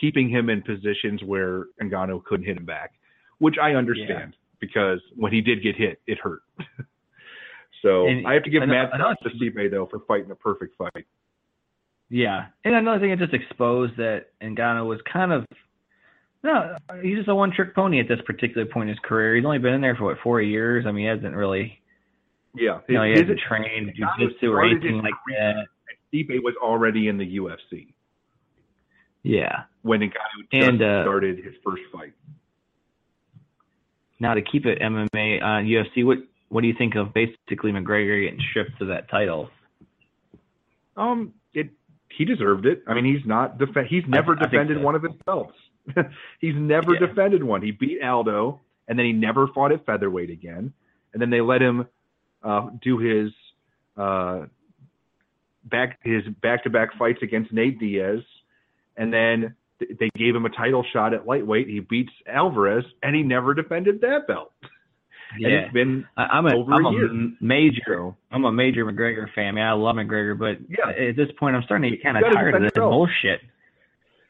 keeping 0.00 0.28
him 0.28 0.50
in 0.50 0.62
positions 0.62 1.22
where 1.24 1.66
Ngannou 1.82 2.24
couldn't 2.24 2.46
hit 2.46 2.56
him 2.56 2.64
back, 2.64 2.92
which 3.38 3.56
I 3.60 3.72
understand 3.74 4.34
because 4.60 5.00
when 5.16 5.32
he 5.32 5.40
did 5.40 5.62
get 5.62 5.76
hit, 5.76 6.00
it 6.06 6.18
hurt. 6.18 6.40
so 7.82 8.06
And 8.06 8.26
I 8.26 8.34
have 8.34 8.42
to 8.44 8.50
give 8.50 8.66
Matt 8.66 8.90
another- 8.94 9.16
to 9.22 9.30
Stipe 9.30 9.70
though 9.70 9.86
for 9.86 10.00
fighting 10.08 10.30
a 10.30 10.34
perfect 10.36 10.76
fight. 10.76 11.06
yeah. 12.08 12.46
And 12.64 12.74
another 12.74 12.98
thing, 13.00 13.10
it 13.10 13.18
just 13.18 13.34
exposed 13.34 13.96
that 13.96 14.26
Ngannou 14.42 14.86
was 14.86 15.00
kind 15.10 15.32
of 15.32 15.44
no, 16.42 16.76
he's 17.02 17.16
just 17.16 17.28
a 17.30 17.34
one-trick 17.34 17.74
pony 17.74 18.00
at 18.00 18.06
this 18.06 18.20
particular 18.26 18.66
point 18.66 18.90
in 18.90 18.94
his 18.94 18.98
career. 19.02 19.34
He's 19.36 19.46
only 19.46 19.56
been 19.58 19.72
in 19.72 19.80
there 19.80 19.96
for 19.96 20.04
what 20.04 20.18
four 20.22 20.42
years. 20.42 20.84
I 20.86 20.92
mean, 20.92 21.04
he 21.04 21.08
hasn't 21.08 21.34
really, 21.34 21.80
Yeah, 22.54 22.80
you 22.86 22.96
know, 22.96 23.04
he 23.04 23.12
hasn't 23.12 23.40
trained 23.48 23.92
jiu-jitsu 23.96 24.52
or 24.52 24.62
anything 24.62 24.98
like 24.98 25.14
that. 25.28 25.64
Stipe 26.12 26.28
was 26.42 26.52
already 26.62 27.08
in 27.08 27.16
the 27.16 27.38
UFC 27.38 27.93
Yeah. 29.24 29.64
when 29.82 30.00
Ngannou 30.00 30.50
just 30.52 30.68
And, 30.68 30.82
uh, 30.82 31.02
started 31.02 31.38
his 31.44 31.54
first 31.64 31.82
fight. 31.92 32.12
Now 34.20 34.34
to 34.34 34.42
keep 34.42 34.64
it 34.66 34.78
MMA 34.80 35.42
on 35.42 35.64
UFC, 35.66 36.04
what 36.04 36.18
what 36.50 36.60
do 36.60 36.68
you 36.68 36.74
think 36.78 36.94
of 36.94 37.12
basically 37.12 37.72
McGregor 37.72 38.22
getting 38.24 38.40
stripped 38.50 38.80
of 38.80 38.88
that 38.88 39.10
title? 39.10 39.50
Um, 40.96 41.34
it 41.52 41.70
he 42.16 42.24
deserved 42.24 42.64
it. 42.66 42.84
I 42.86 42.94
mean, 42.94 43.04
he's 43.04 43.26
not 43.26 43.58
def- 43.58 43.86
he's 43.88 44.04
never 44.06 44.36
I 44.38 44.44
defended 44.44 44.78
so. 44.78 44.82
one 44.84 44.94
of 44.94 45.02
his 45.02 45.12
belts. 45.26 45.56
he's 46.40 46.54
never 46.54 46.94
Yeah. 46.94 47.06
defended 47.06 47.42
one. 47.42 47.60
He 47.60 47.72
beat 47.72 48.00
Aldo, 48.02 48.60
and 48.86 48.96
then 48.98 49.04
he 49.06 49.12
never 49.12 49.48
fought 49.48 49.72
at 49.72 49.84
featherweight 49.84 50.30
again. 50.30 50.72
And 51.12 51.20
then 51.20 51.30
they 51.30 51.40
let 51.40 51.60
him 51.60 51.86
uh, 52.42 52.70
do 52.82 52.98
his 52.98 53.32
uh, 53.96 54.46
back 55.64 55.98
his 56.04 56.22
back 56.40 56.62
to 56.64 56.70
back 56.70 56.96
fights 56.96 57.18
against 57.22 57.52
Nate 57.52 57.80
Diaz, 57.80 58.20
and 58.96 59.12
then 59.12 59.54
th- 59.78 59.98
they 59.98 60.10
gave 60.16 60.34
him 60.34 60.44
a 60.46 60.50
title 60.50 60.84
shot 60.92 61.14
at 61.14 61.26
lightweight. 61.26 61.68
He 61.68 61.80
beats 61.80 62.12
Alvarez, 62.26 62.84
and 63.02 63.14
he 63.14 63.22
never 63.22 63.54
defended 63.54 64.00
that 64.02 64.26
belt. 64.26 64.52
And 65.32 65.42
Yeah, 65.42 65.48
it's 65.64 65.72
been 65.72 66.06
I, 66.16 66.24
I'm 66.24 66.46
a 66.46 66.54
over 66.54 66.72
I'm 66.72 66.84
a 66.86 66.90
a 66.90 67.30
major. 67.40 68.12
I'm 68.30 68.44
a 68.44 68.52
major 68.52 68.84
McGregor 68.84 69.26
fan. 69.34 69.56
Man, 69.56 69.66
I 69.66 69.72
love 69.72 69.96
McGregor, 69.96 70.38
but 70.38 70.58
Yeah. 70.68 70.90
at 71.08 71.16
this 71.16 71.28
point, 71.40 71.56
I'm 71.56 71.62
starting 71.64 71.90
to 71.90 71.96
get 71.96 72.04
kind 72.04 72.18
of 72.18 72.32
tired 72.32 72.54
of 72.54 72.62
this 72.62 72.70
belt. 72.72 72.90
bullshit. 72.92 73.40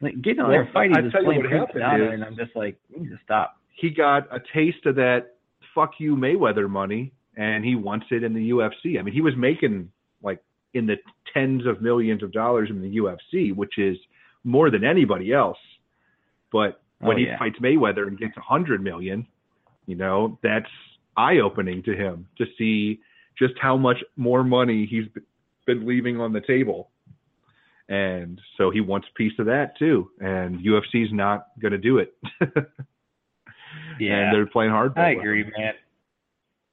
Like 0.01 0.19
getting 0.21 0.39
on 0.39 0.49
Well, 0.49 0.63
there 0.63 0.69
fighting 0.73 0.95
I 0.97 1.01
you 1.01 1.11
playing 1.11 1.41
what 1.41 1.45
prima 1.49 1.59
happened 1.65 1.79
donna, 1.81 2.03
is- 2.05 2.13
and 2.13 2.23
I'm 2.23 2.35
just 2.35 2.55
like, 2.55 2.77
you 2.89 3.01
need 3.01 3.09
to 3.09 3.19
stop. 3.23 3.57
he 3.75 3.89
got 3.91 4.33
a 4.33 4.39
taste 4.53 4.85
of 4.87 4.95
that 4.95 5.35
fuck 5.75 5.91
you 5.99 6.15
Mayweather 6.15 6.67
money 6.69 7.11
and 7.37 7.63
he 7.63 7.75
wants 7.75 8.07
it 8.09 8.23
in 8.23 8.33
the 8.33 8.49
UFC. 8.51 8.97
I 8.97 9.03
mean, 9.03 9.13
he 9.13 9.21
was 9.21 9.35
making 9.37 9.91
like 10.23 10.41
in 10.73 10.87
the 10.87 10.95
tens 11.33 11.67
of 11.67 11.81
millions 11.83 12.23
of 12.23 12.31
dollars 12.31 12.69
in 12.71 12.81
the 12.81 12.97
UFC, 12.97 13.53
which 13.53 13.77
is 13.77 13.97
more 14.45 14.69
than 14.69 14.83
anybody 14.85 15.33
else. 15.33 15.57
But 16.51 16.81
when 16.99 17.17
Oh, 17.17 17.19
he 17.19 17.27
fights 17.37 17.59
Mayweather 17.59 18.07
and 18.07 18.17
gets 18.17 18.37
a 18.37 18.41
hundred 18.41 18.81
million, 18.81 19.27
you 19.85 19.95
know, 19.95 20.39
that's 20.41 20.69
eye 21.17 21.39
opening 21.39 21.83
to 21.83 21.95
him 21.95 22.27
to 22.37 22.45
see 22.57 23.01
just 23.37 23.55
how 23.59 23.75
much 23.75 23.97
more 24.15 24.43
money 24.43 24.85
he's 24.85 25.05
been 25.65 25.85
leaving 25.85 26.21
on 26.21 26.31
the 26.31 26.41
table. 26.41 26.89
And 27.89 28.41
so 28.57 28.71
he 28.71 28.81
wants 28.81 29.07
a 29.09 29.13
piece 29.17 29.37
of 29.37 29.45
that 29.47 29.77
too. 29.77 30.09
And 30.19 30.59
UFC's 30.59 31.11
not 31.11 31.47
going 31.59 31.73
to 31.73 31.77
do 31.77 31.97
it. 31.97 32.15
Yeah, 33.99 34.13
and 34.15 34.35
they're 34.35 34.45
playing 34.45 34.71
hardball. 34.71 34.97
I 34.97 35.11
agree, 35.11 35.43
man. 35.57 35.73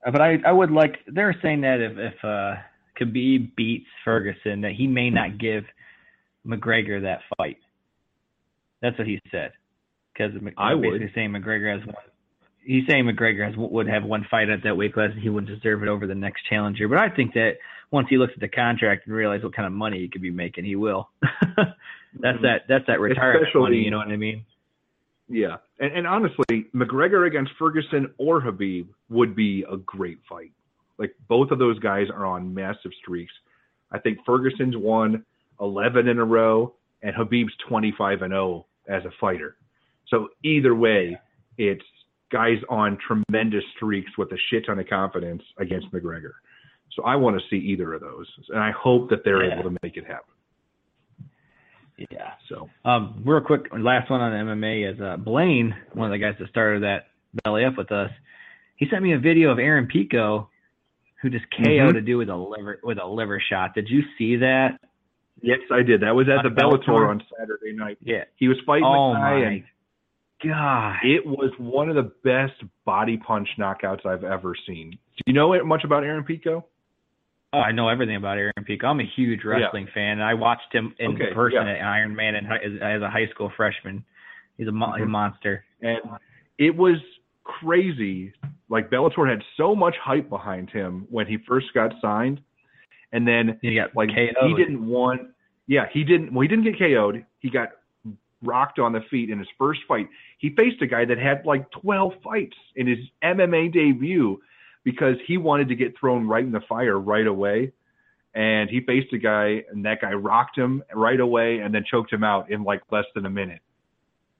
Uh, 0.06 0.10
But 0.10 0.20
I 0.20 0.38
I 0.44 0.52
would 0.52 0.70
like 0.70 0.98
they're 1.06 1.36
saying 1.42 1.60
that 1.62 1.80
if 1.80 1.92
if 1.98 2.24
uh 2.24 2.56
Khabib 3.00 3.54
beats 3.56 3.86
Ferguson, 4.04 4.60
that 4.62 4.72
he 4.72 4.86
may 4.86 5.10
not 5.10 5.38
give 5.38 5.64
McGregor 6.46 7.02
that 7.02 7.20
fight. 7.36 7.58
That's 8.80 8.98
what 8.98 9.06
he 9.06 9.20
said. 9.30 9.52
Because 10.12 10.32
I 10.58 10.74
would. 10.74 10.82
basically 10.82 11.12
saying 11.14 11.30
McGregor 11.30 11.78
has 11.78 11.86
one. 11.86 11.96
He's 12.64 12.84
saying 12.86 13.04
McGregor 13.04 13.46
has 13.46 13.56
would 13.56 13.88
have 13.88 14.04
one 14.04 14.26
fight 14.30 14.48
at 14.48 14.62
that 14.64 14.76
weight 14.76 14.94
class, 14.94 15.10
and 15.12 15.20
he 15.22 15.28
wouldn't 15.28 15.50
deserve 15.52 15.82
it 15.82 15.88
over 15.88 16.06
the 16.06 16.14
next 16.14 16.42
challenger. 16.48 16.86
But 16.88 16.98
I 16.98 17.08
think 17.10 17.34
that 17.34 17.54
once 17.90 18.06
he 18.10 18.18
looks 18.18 18.32
at 18.34 18.40
the 18.40 18.48
contract 18.48 19.06
and 19.06 19.14
realizes 19.14 19.44
what 19.44 19.54
kind 19.54 19.66
of 19.66 19.72
money 19.72 19.98
he 20.00 20.08
could 20.08 20.22
be 20.22 20.30
making, 20.30 20.64
he 20.64 20.76
will. 20.76 21.08
that's 21.20 22.38
Mhm. 22.38 22.42
that. 22.42 22.62
That's 22.68 22.86
that 22.86 23.00
retirement 23.00 23.46
Especially- 23.46 23.60
money. 23.62 23.76
You 23.78 23.90
know 23.90 23.98
what 23.98 24.08
I 24.08 24.16
mean? 24.16 24.44
Yeah, 25.28 25.56
and, 25.80 25.92
and 25.96 26.06
honestly, 26.06 26.66
McGregor 26.74 27.26
against 27.26 27.52
Ferguson 27.58 28.12
or 28.18 28.42
Khabib 28.42 28.86
would 29.08 29.34
be 29.34 29.64
a 29.70 29.76
great 29.78 30.18
fight. 30.28 30.50
Like 30.98 31.14
both 31.26 31.50
of 31.52 31.58
those 31.58 31.78
guys 31.78 32.08
are 32.10 32.26
on 32.26 32.52
massive 32.52 32.92
streaks. 33.00 33.32
I 33.90 33.98
think 33.98 34.18
Ferguson's 34.26 34.76
won 34.76 35.24
11 35.62 36.08
in 36.08 36.18
a 36.18 36.24
row, 36.24 36.74
and 37.02 37.14
Khabib's 37.14 37.52
25 37.68 38.22
and 38.22 38.32
0 38.32 38.66
as 38.88 39.04
a 39.04 39.10
fighter. 39.20 39.56
So 40.08 40.28
either 40.44 40.74
way, 40.74 41.16
it's 41.56 41.84
guys 42.30 42.58
on 42.68 42.98
tremendous 43.06 43.64
streaks 43.76 44.10
with 44.18 44.30
a 44.32 44.38
shit 44.50 44.66
ton 44.66 44.78
of 44.78 44.88
confidence 44.88 45.42
against 45.58 45.90
McGregor. 45.92 46.32
So 46.96 47.04
I 47.04 47.16
want 47.16 47.38
to 47.40 47.42
see 47.48 47.56
either 47.64 47.94
of 47.94 48.00
those, 48.02 48.26
and 48.50 48.58
I 48.58 48.70
hope 48.72 49.08
that 49.10 49.24
they're 49.24 49.44
Yeah. 49.44 49.54
able 49.60 49.70
to 49.70 49.76
make 49.82 49.96
it 49.96 50.04
happen. 50.06 50.34
Yeah. 52.10 52.32
So 52.48 52.68
Um, 52.84 53.22
real 53.24 53.40
quick, 53.40 53.66
last 53.72 54.10
one 54.10 54.20
on 54.20 54.32
MMA 54.32 54.84
is 54.84 55.00
uh, 55.00 55.16
Blaine, 55.18 55.74
one 55.92 56.06
of 56.06 56.12
the 56.12 56.18
guys 56.18 56.34
that 56.38 56.48
started 56.48 56.82
that 56.82 57.08
belly 57.44 57.64
up 57.64 57.76
with 57.76 57.92
us. 57.92 58.10
He 58.76 58.88
sent 58.88 59.02
me 59.02 59.12
a 59.12 59.18
video 59.18 59.50
of 59.50 59.58
Aaron 59.58 59.86
Pico, 59.86 60.48
who 61.20 61.30
just 61.30 61.44
KO'd 61.50 61.94
Mhm. 61.94 61.96
a 61.96 62.00
dude 62.00 62.18
with 62.18 62.28
a 62.30 62.36
liver 62.36 62.80
with 62.82 62.98
a 62.98 63.06
liver 63.06 63.38
shot. 63.40 63.74
Did 63.74 63.88
you 63.88 64.02
see 64.18 64.36
that? 64.36 64.80
Yes, 65.42 65.58
I 65.70 65.82
did. 65.82 66.00
That 66.02 66.14
was 66.14 66.26
at 66.28 66.42
the 66.42 66.48
Bellator 66.48 66.86
Bellator? 66.88 67.10
on 67.10 67.22
Saturday 67.38 67.72
night. 67.72 67.98
Yeah. 68.00 68.24
He 68.36 68.48
was 68.48 68.56
fighting 68.66 68.84
Oh 68.86 69.12
the 69.12 69.18
guy, 69.18 69.38
my 69.40 69.44
and 69.46 69.64
god. 70.44 70.96
it 71.04 71.26
was 71.26 71.52
one 71.58 71.88
of 71.88 71.94
the 71.96 72.10
best 72.24 72.62
body 72.84 73.16
punch 73.16 73.48
knockouts 73.58 74.06
I've 74.06 74.24
ever 74.24 74.54
seen. 74.66 74.90
Do 74.92 75.22
you 75.26 75.32
know 75.34 75.62
much 75.64 75.84
about 75.84 76.04
Aaron 76.04 76.24
Pico? 76.24 76.66
Oh, 77.54 77.58
I 77.58 77.70
know 77.72 77.88
everything 77.90 78.16
about 78.16 78.38
Aaron 78.38 78.52
Pico. 78.64 78.86
I'm 78.86 79.00
a 79.00 79.10
huge 79.14 79.40
wrestling 79.44 79.86
fan, 79.92 80.12
and 80.12 80.22
I 80.22 80.32
watched 80.32 80.72
him 80.72 80.94
in 80.98 81.12
Okay, 81.16 81.34
person 81.34 81.66
yeah. 81.66 81.72
at 81.74 81.82
Iron 81.84 82.16
Man 82.16 82.34
as, 82.34 82.44
as 82.82 83.02
a 83.02 83.10
high 83.10 83.26
school 83.34 83.52
freshman. 83.56 84.02
He's 84.56 84.68
a, 84.68 84.72
mo- 84.72 84.94
a 84.94 85.00
Mhm. 85.00 85.08
monster. 85.08 85.64
And 85.82 85.98
it 86.58 86.74
was 86.74 86.96
crazy. 87.44 88.32
Like 88.70 88.88
Bellator 88.90 89.28
had 89.28 89.42
so 89.58 89.74
much 89.74 89.94
hype 90.02 90.30
behind 90.30 90.70
him 90.70 91.06
when 91.10 91.26
he 91.26 91.36
first 91.46 91.66
got 91.74 91.92
signed, 92.00 92.40
and 93.12 93.26
then 93.26 93.58
He 93.62 93.74
got 93.74 93.94
like 93.94 94.08
KO'd. 94.10 94.48
he 94.48 94.54
didn't 94.54 94.86
want. 94.86 95.22
Yeah, 95.66 95.86
he 95.92 96.04
didn't. 96.04 96.32
Well, 96.34 96.42
he 96.42 96.48
didn't 96.48 96.64
get 96.64 96.78
KO'd. 96.78 97.24
He 97.40 97.50
got 97.50 97.68
rocked 98.42 98.78
on 98.80 98.92
the 98.92 99.00
feet 99.10 99.30
in 99.30 99.38
his 99.38 99.48
first 99.58 99.80
fight. 99.86 100.08
He 100.38 100.50
faced 100.56 100.82
a 100.82 100.86
guy 100.86 101.04
that 101.04 101.18
had 101.18 101.46
like 101.46 101.70
12 101.70 102.14
fights 102.24 102.56
in 102.74 102.86
his 102.88 102.98
MMA 103.22 103.72
debut 103.72 104.40
because 104.82 105.16
he 105.26 105.36
wanted 105.36 105.68
to 105.68 105.76
get 105.76 105.96
thrown 105.98 106.26
right 106.26 106.44
in 106.44 106.50
the 106.50 106.60
fire 106.68 106.98
right 106.98 107.26
away. 107.26 107.72
And 108.34 108.68
he 108.70 108.80
faced 108.80 109.12
a 109.12 109.18
guy, 109.18 109.62
and 109.70 109.84
that 109.84 110.00
guy 110.00 110.12
rocked 110.14 110.56
him 110.58 110.82
right 110.94 111.20
away 111.20 111.58
and 111.58 111.72
then 111.74 111.84
choked 111.88 112.10
him 112.12 112.24
out 112.24 112.50
in 112.50 112.64
like 112.64 112.80
less 112.90 113.04
than 113.14 113.26
a 113.26 113.30
minute. 113.30 113.60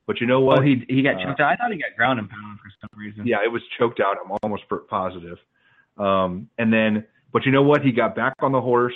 But 0.07 0.21
you 0.21 0.27
know 0.27 0.41
what? 0.41 0.59
Oh, 0.61 0.63
he 0.63 0.85
he 0.89 1.03
got 1.03 1.17
Uh, 1.17 1.25
choked 1.27 1.41
out. 1.41 1.53
I 1.53 1.57
thought 1.57 1.71
he 1.71 1.79
got 1.79 1.95
ground 1.97 2.19
and 2.19 2.29
pound 2.29 2.59
for 2.59 2.71
some 2.81 2.99
reason. 2.99 3.25
Yeah, 3.27 3.45
it 3.45 3.53
was 3.53 3.63
choked 3.79 4.01
out. 4.01 4.17
I'm 4.25 4.33
almost 4.43 4.65
positive. 4.89 5.39
Um, 5.99 6.49
and 6.59 6.73
then, 6.73 7.05
but 7.33 7.45
you 7.47 7.53
know 7.53 7.63
what? 7.63 7.83
He 7.83 7.93
got 7.93 8.15
back 8.15 8.35
on 8.41 8.53
the 8.53 8.61
horse, 8.61 8.95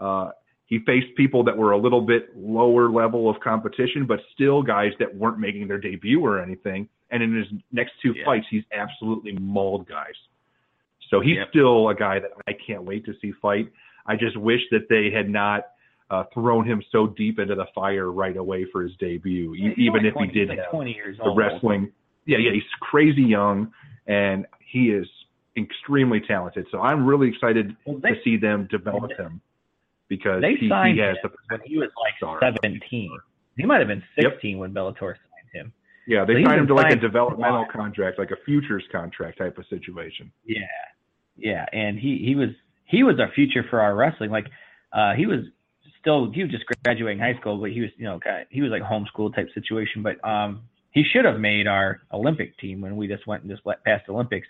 Uh, 0.00 0.30
he 0.66 0.78
faced 0.80 1.08
people 1.16 1.42
that 1.42 1.56
were 1.56 1.72
a 1.72 1.76
little 1.78 2.00
bit 2.02 2.28
lower 2.36 2.88
level 2.90 3.28
of 3.28 3.40
competition, 3.40 4.04
but 4.06 4.20
still 4.34 4.62
guys 4.62 4.92
that 5.00 5.12
weren't 5.12 5.38
making 5.40 5.66
their 5.66 5.78
debut 5.78 6.20
or 6.24 6.40
anything. 6.40 6.88
And 7.10 7.20
in 7.22 7.34
his 7.34 7.46
next 7.72 7.94
two 8.02 8.12
Yeah. 8.12 8.24
fights, 8.26 8.46
he's 8.48 8.62
absolutely 8.70 9.32
mauled 9.40 9.88
guys. 9.88 10.14
So 11.08 11.20
he's 11.20 11.36
Yep. 11.36 11.48
still 11.48 11.88
a 11.88 11.94
guy 11.94 12.18
that 12.20 12.30
I 12.46 12.52
can't 12.52 12.84
wait 12.84 13.04
to 13.06 13.14
see 13.14 13.32
fight. 13.32 13.68
I 14.06 14.14
just 14.14 14.36
wish 14.36 14.60
that 14.70 14.88
they 14.88 15.10
had 15.10 15.28
not 15.30 15.64
uh, 16.10 16.24
thrown 16.32 16.64
him 16.64 16.80
so 16.90 17.06
deep 17.06 17.38
into 17.38 17.54
the 17.54 17.66
fire 17.74 18.10
right 18.12 18.36
away 18.38 18.64
for 18.64 18.82
his 18.82 18.96
debut, 18.96 19.52
He's 19.52 19.76
even 19.76 20.06
only 20.06 20.08
if 20.08 20.14
he 20.32 20.38
did 20.38 20.48
like 20.48 20.58
have 20.58 20.70
20 20.70 20.94
the 21.16 21.22
old. 21.22 21.36
wrestling. 21.36 21.92
Yeah, 22.24 22.38
yeah, 22.38 22.52
he's 22.52 22.62
crazy 22.80 23.22
young, 23.24 23.72
and 24.06 24.46
he 24.60 24.90
is 24.90 25.06
extremely 25.64 26.20
talented. 26.20 26.66
So 26.70 26.80
I'm 26.80 27.06
really 27.06 27.28
excited 27.28 27.76
Well, 27.84 28.00
to 28.00 28.14
see 28.24 28.36
them 28.36 28.68
develop 28.70 29.12
him 29.18 29.40
because 30.08 30.40
they 30.40 30.54
he, 30.54 30.68
signed 30.68 30.96
he 30.96 31.02
has 31.04 31.16
him 31.22 31.30
the 31.48 31.56
when 31.56 31.60
he 31.64 31.78
was 31.78 31.90
like 32.02 32.14
star. 32.16 32.38
17. 32.40 33.10
He 33.56 33.66
might 33.66 33.78
have 33.78 33.88
been 33.88 34.02
Yep. 34.16 34.32
16 34.34 34.58
when 34.58 34.72
Bellator 34.72 35.14
signed 35.14 35.50
him. 35.52 35.72
Yeah, 36.06 36.24
they 36.24 36.42
So 36.42 36.48
signed 36.48 36.60
him 36.60 36.66
to 36.68 36.74
like 36.74 36.92
a 36.92 36.96
developmental 36.96 37.66
contract, 37.70 38.18
like 38.18 38.30
a 38.30 38.36
futures 38.44 38.84
contract 38.90 39.38
type 39.38 39.58
of 39.58 39.66
situation. 39.68 40.32
Yeah, 40.44 40.60
yeah, 41.36 41.66
and 41.72 41.98
he 41.98 42.22
he 42.24 42.34
was 42.34 42.48
he 42.86 43.02
was 43.02 43.20
our 43.20 43.30
future 43.32 43.64
for 43.68 43.80
our 43.80 43.94
wrestling. 43.94 44.30
Like, 44.30 44.46
uh, 44.92 45.12
he 45.12 45.26
was 45.26 45.40
still 46.00 46.30
he 46.32 46.42
was 46.42 46.50
just 46.50 46.64
graduating 46.84 47.18
high 47.18 47.38
school, 47.38 47.58
but 47.58 47.72
he 47.72 47.82
was 47.82 47.90
you 47.98 48.04
know 48.04 48.18
kind 48.18 48.42
of, 48.42 48.46
he 48.50 48.62
was 48.62 48.70
like 48.70 48.82
homeschool 48.82 49.34
type 49.34 49.48
situation. 49.52 50.02
But 50.02 50.24
um, 50.26 50.62
he 50.92 51.04
should 51.04 51.26
have 51.26 51.38
made 51.38 51.66
our 51.66 52.00
Olympic 52.12 52.56
team 52.58 52.80
when 52.80 52.96
we 52.96 53.06
just 53.06 53.26
went 53.26 53.42
and 53.42 53.50
just 53.50 53.62
past 53.84 54.08
Olympics. 54.08 54.48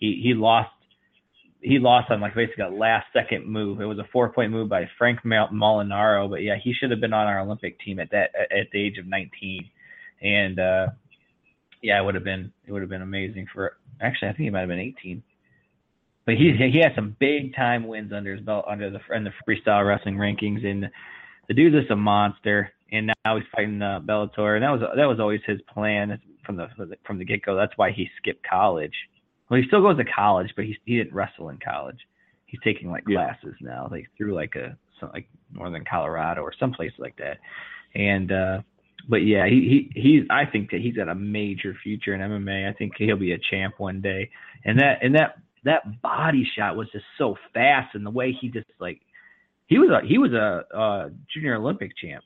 He 0.00 0.20
he 0.22 0.34
lost 0.34 0.70
he 1.62 1.78
lost 1.78 2.10
on 2.10 2.20
like 2.20 2.34
basically 2.34 2.64
a 2.64 2.68
last 2.68 3.06
second 3.12 3.46
move. 3.46 3.80
It 3.80 3.84
was 3.84 3.98
a 3.98 4.08
four 4.12 4.30
point 4.30 4.50
move 4.50 4.68
by 4.68 4.88
Frank 4.98 5.20
Molinaro, 5.24 6.28
but 6.28 6.42
yeah, 6.42 6.56
he 6.62 6.72
should 6.72 6.90
have 6.90 7.00
been 7.00 7.12
on 7.12 7.26
our 7.26 7.40
Olympic 7.40 7.78
team 7.80 8.00
at 8.00 8.10
that 8.10 8.30
at, 8.34 8.70
the 8.72 8.80
age 8.80 8.98
of 8.98 9.06
19. 9.06 9.68
And 10.22 10.58
uh, 10.58 10.86
yeah, 11.82 12.00
it 12.00 12.04
would 12.04 12.14
have 12.14 12.24
been 12.24 12.52
it 12.66 12.72
would 12.72 12.82
have 12.82 12.90
been 12.90 13.02
amazing 13.02 13.46
for. 13.52 13.76
Actually, 14.00 14.28
I 14.28 14.32
think 14.32 14.44
he 14.44 14.50
might 14.50 14.60
have 14.60 14.68
been 14.68 14.78
18. 14.78 15.22
But 16.24 16.36
he 16.36 16.52
he 16.56 16.78
had 16.78 16.94
some 16.94 17.16
big 17.20 17.54
time 17.54 17.86
wins 17.86 18.12
under 18.12 18.34
his 18.34 18.44
belt 18.44 18.64
under 18.68 18.90
the 18.90 19.00
in 19.14 19.24
the 19.24 19.32
freestyle 19.46 19.86
wrestling 19.86 20.16
rankings, 20.16 20.64
and 20.64 20.90
the 21.48 21.54
dude's 21.54 21.76
just 21.76 21.90
a 21.90 21.96
monster. 21.96 22.70
And 22.92 23.12
now 23.24 23.36
he's 23.36 23.46
fighting 23.54 23.80
uh, 23.80 24.00
Bellator, 24.00 24.56
and 24.56 24.64
that 24.64 24.70
was 24.70 24.80
that 24.80 25.06
was 25.06 25.20
always 25.20 25.40
his 25.46 25.60
plan 25.72 26.20
from 26.44 26.56
the 26.56 26.68
from 27.06 27.18
the 27.18 27.24
get 27.24 27.42
go. 27.44 27.54
That's 27.54 27.76
why 27.76 27.90
he 27.92 28.08
skipped 28.18 28.46
college. 28.48 28.94
Well, 29.50 29.60
he 29.60 29.66
still 29.66 29.82
goes 29.82 29.96
to 29.98 30.04
college, 30.04 30.52
but 30.56 30.64
he 30.64 30.78
he 30.86 30.96
didn't 30.98 31.12
wrestle 31.12 31.48
in 31.50 31.58
college. 31.58 31.98
He's 32.46 32.60
taking 32.62 32.90
like 32.90 33.04
Yeah. 33.06 33.26
classes 33.26 33.56
now, 33.60 33.88
like 33.90 34.08
through 34.16 34.34
like 34.34 34.54
a 34.56 34.76
some, 34.98 35.10
like 35.12 35.28
Northern 35.52 35.84
Colorado 35.84 36.42
or 36.42 36.52
someplace 36.58 36.92
like 36.98 37.16
that. 37.16 37.38
And 37.94 38.30
uh 38.32 38.62
but 39.08 39.18
yeah, 39.24 39.46
he 39.46 39.88
he 39.94 40.00
he's 40.00 40.24
I 40.30 40.44
think 40.46 40.70
that 40.70 40.80
he's 40.80 40.94
got 40.96 41.08
a 41.08 41.14
major 41.14 41.74
future 41.82 42.14
in 42.14 42.20
MMA. 42.20 42.68
I 42.68 42.72
think 42.74 42.92
he'll 42.96 43.16
be 43.16 43.32
a 43.32 43.38
champ 43.38 43.74
one 43.78 44.00
day. 44.00 44.30
And 44.64 44.78
that 44.78 44.98
and 45.02 45.14
that 45.16 45.38
that 45.64 46.00
body 46.00 46.44
shot 46.56 46.76
was 46.76 46.88
just 46.92 47.04
so 47.18 47.36
fast, 47.52 47.94
and 47.94 48.06
the 48.06 48.10
way 48.10 48.32
he 48.32 48.48
just 48.48 48.68
like 48.78 49.00
he 49.66 49.78
was 49.78 49.90
a 49.90 50.06
he 50.06 50.18
was 50.18 50.32
a, 50.32 50.64
uh 50.76 51.08
junior 51.32 51.56
Olympic 51.56 51.96
champ. 51.96 52.24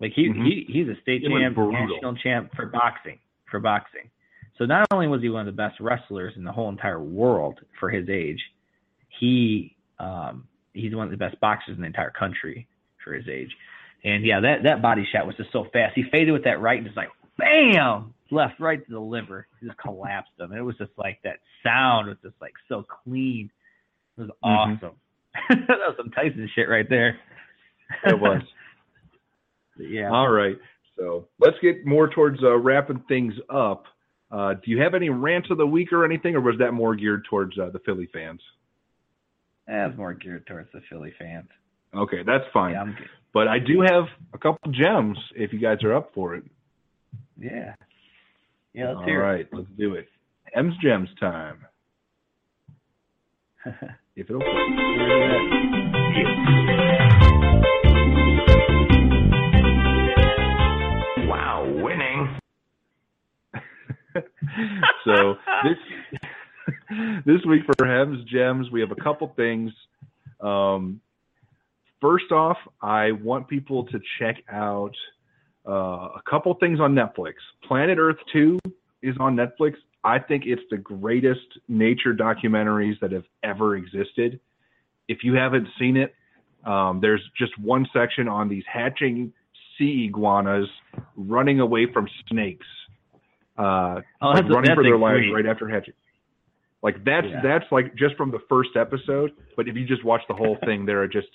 Like 0.00 0.12
he 0.12 0.28
Mhm. 0.28 0.44
he 0.44 0.66
he's 0.68 0.88
a 0.88 1.00
state 1.00 1.22
It 1.24 1.28
champ, 1.30 1.56
national 1.56 2.16
champ 2.16 2.54
for 2.54 2.66
boxing 2.66 3.18
for 3.50 3.60
boxing. 3.60 4.10
So 4.58 4.64
not 4.64 4.86
only 4.90 5.06
was 5.08 5.20
he 5.22 5.28
one 5.28 5.40
of 5.40 5.46
the 5.46 5.52
best 5.62 5.80
wrestlers 5.80 6.32
in 6.36 6.44
the 6.44 6.52
whole 6.52 6.68
entire 6.68 7.00
world 7.00 7.60
for 7.78 7.90
his 7.90 8.08
age, 8.08 8.40
he 9.20 9.76
um 9.98 10.46
he's 10.72 10.94
one 10.94 11.04
of 11.06 11.10
the 11.10 11.16
best 11.16 11.38
boxers 11.40 11.74
in 11.76 11.80
the 11.80 11.86
entire 11.86 12.10
country 12.10 12.66
for 13.04 13.12
his 13.14 13.28
age. 13.28 13.50
And 14.04 14.24
yeah, 14.24 14.40
that 14.40 14.62
that 14.64 14.82
body 14.82 15.06
shot 15.10 15.26
was 15.26 15.36
just 15.36 15.52
so 15.52 15.66
fast. 15.72 15.94
He 15.94 16.04
faded 16.10 16.32
with 16.32 16.44
that 16.44 16.60
right 16.60 16.78
and 16.78 16.86
just 16.86 16.96
like 16.96 17.08
bam, 17.38 18.14
left 18.30 18.58
right 18.60 18.84
to 18.84 18.90
the 18.92 19.00
liver. 19.00 19.46
He 19.60 19.66
just 19.66 19.78
collapsed 19.78 20.32
him. 20.38 20.52
It 20.52 20.60
was 20.60 20.76
just 20.78 20.92
like 20.96 21.20
that 21.24 21.38
sound 21.62 22.08
was 22.08 22.16
just 22.22 22.36
like 22.40 22.54
so 22.68 22.82
clean. 23.04 23.50
It 24.16 24.22
was 24.22 24.30
Mhm. 24.30 24.76
awesome. 24.76 24.96
that 25.50 25.68
was 25.68 25.94
some 25.98 26.10
Tyson 26.10 26.48
shit 26.54 26.68
right 26.68 26.88
there. 26.88 27.18
It 28.06 28.18
was. 28.18 28.42
yeah. 29.78 30.10
All 30.10 30.30
right. 30.30 30.56
So 30.96 31.26
let's 31.38 31.58
get 31.60 31.84
more 31.84 32.08
towards 32.08 32.42
uh, 32.42 32.56
wrapping 32.56 33.00
things 33.08 33.34
up. 33.50 33.84
Uh, 34.30 34.54
do 34.54 34.70
you 34.70 34.80
have 34.82 34.94
any 34.94 35.08
rants 35.08 35.50
of 35.50 35.58
the 35.58 35.66
week 35.66 35.92
or 35.92 36.04
anything, 36.04 36.34
or 36.34 36.40
was 36.40 36.56
that 36.58 36.72
more 36.72 36.96
geared 36.96 37.24
towards 37.28 37.58
uh, 37.58 37.70
the 37.70 37.78
Philly 37.80 38.08
fans? 38.12 38.40
That's 39.66 39.96
more 39.96 40.14
geared 40.14 40.46
towards 40.46 40.70
the 40.72 40.80
Philly 40.90 41.12
fans. 41.18 41.48
Okay, 41.94 42.22
that's 42.24 42.44
fine. 42.52 42.72
Yeah. 42.72 42.92
But 43.32 43.48
I 43.48 43.58
do 43.58 43.82
have 43.82 44.04
a 44.32 44.38
couple 44.38 44.72
gems 44.72 45.18
if 45.34 45.52
you 45.52 45.58
guys 45.60 45.78
are 45.84 45.94
up 45.94 46.12
for 46.14 46.34
it. 46.34 46.44
Yeah. 47.38 47.74
Yeah, 48.72 48.88
let's 48.88 48.98
All 48.98 49.04
hear 49.04 49.22
right, 49.22 49.46
let's 49.52 49.68
do 49.78 49.94
it. 49.94 50.08
Hemm's 50.52 50.74
gems 50.82 51.08
time. 51.20 51.58
If 54.18 54.30
it'll. 54.30 54.40
so 65.04 65.34
this 65.64 66.20
this 67.24 67.44
week 67.46 67.62
for 67.64 67.86
Hemm's 67.86 68.24
Gems, 68.24 68.70
we 68.70 68.80
have 68.80 68.90
a 68.90 69.02
couple 69.02 69.32
things. 69.36 69.72
Um, 70.40 71.00
first 72.00 72.32
off, 72.32 72.58
I 72.82 73.12
want 73.12 73.48
people 73.48 73.84
to 73.86 74.00
check 74.18 74.36
out 74.50 74.94
uh, 75.66 76.08
a 76.16 76.22
couple 76.28 76.54
things 76.54 76.80
on 76.80 76.94
Netflix. 76.94 77.34
Planet 77.66 77.98
Earth 77.98 78.18
Two 78.32 78.58
is 79.02 79.14
on 79.20 79.36
Netflix. 79.36 79.74
I 80.04 80.18
think 80.18 80.44
it's 80.46 80.62
the 80.70 80.76
greatest 80.76 81.58
nature 81.68 82.14
documentaries 82.14 82.98
that 83.00 83.12
have 83.12 83.24
ever 83.42 83.76
existed. 83.76 84.38
If 85.08 85.18
you 85.22 85.34
haven't 85.34 85.68
seen 85.78 85.96
it, 85.96 86.14
um, 86.64 87.00
there's 87.00 87.22
just 87.36 87.58
one 87.58 87.86
section 87.92 88.28
on 88.28 88.48
these 88.48 88.64
hatching 88.72 89.32
sea 89.76 90.06
iguanas 90.08 90.68
running 91.16 91.60
away 91.60 91.86
from 91.92 92.08
snakes. 92.28 92.66
Uh, 93.58 94.00
Oh, 94.20 94.28
like 94.30 94.48
running 94.48 94.74
for 94.74 94.82
their 94.82 94.98
lives 94.98 95.24
right 95.32 95.46
after 95.46 95.68
hatching. 95.68 95.94
Like 96.82 97.04
that's 97.04 97.26
Yeah. 97.26 97.40
that's 97.42 97.64
like 97.72 97.94
just 97.96 98.16
from 98.16 98.30
the 98.30 98.40
first 98.48 98.70
episode. 98.76 99.32
But 99.56 99.68
if 99.68 99.76
you 99.76 99.86
just 99.86 100.04
watch 100.04 100.22
the 100.28 100.34
whole 100.34 100.56
thing, 100.64 100.86
there 100.86 101.02
are 101.02 101.08
just 101.08 101.28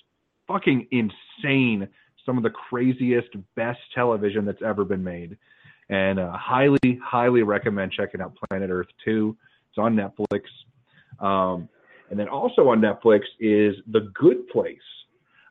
fucking 0.46 0.86
insane. 0.90 1.88
Some 2.24 2.36
of 2.36 2.44
the 2.44 2.50
craziest, 2.50 3.28
best 3.56 3.80
television 3.94 4.44
that's 4.44 4.62
ever 4.62 4.84
been 4.84 5.02
made, 5.02 5.36
and 5.88 6.20
uh, 6.20 6.30
highly, 6.32 6.78
highly 7.04 7.42
recommend 7.42 7.90
checking 7.92 8.20
out 8.20 8.34
Planet 8.48 8.70
Earth 8.70 8.86
Two. 9.04 9.36
It's 9.70 9.78
on 9.78 9.96
Netflix, 9.96 10.42
um, 11.18 11.68
and 12.10 12.18
then 12.20 12.28
also 12.28 12.68
on 12.68 12.80
Netflix 12.80 13.22
is 13.40 13.74
The 13.90 14.08
Good 14.14 14.46
Place. 14.48 14.78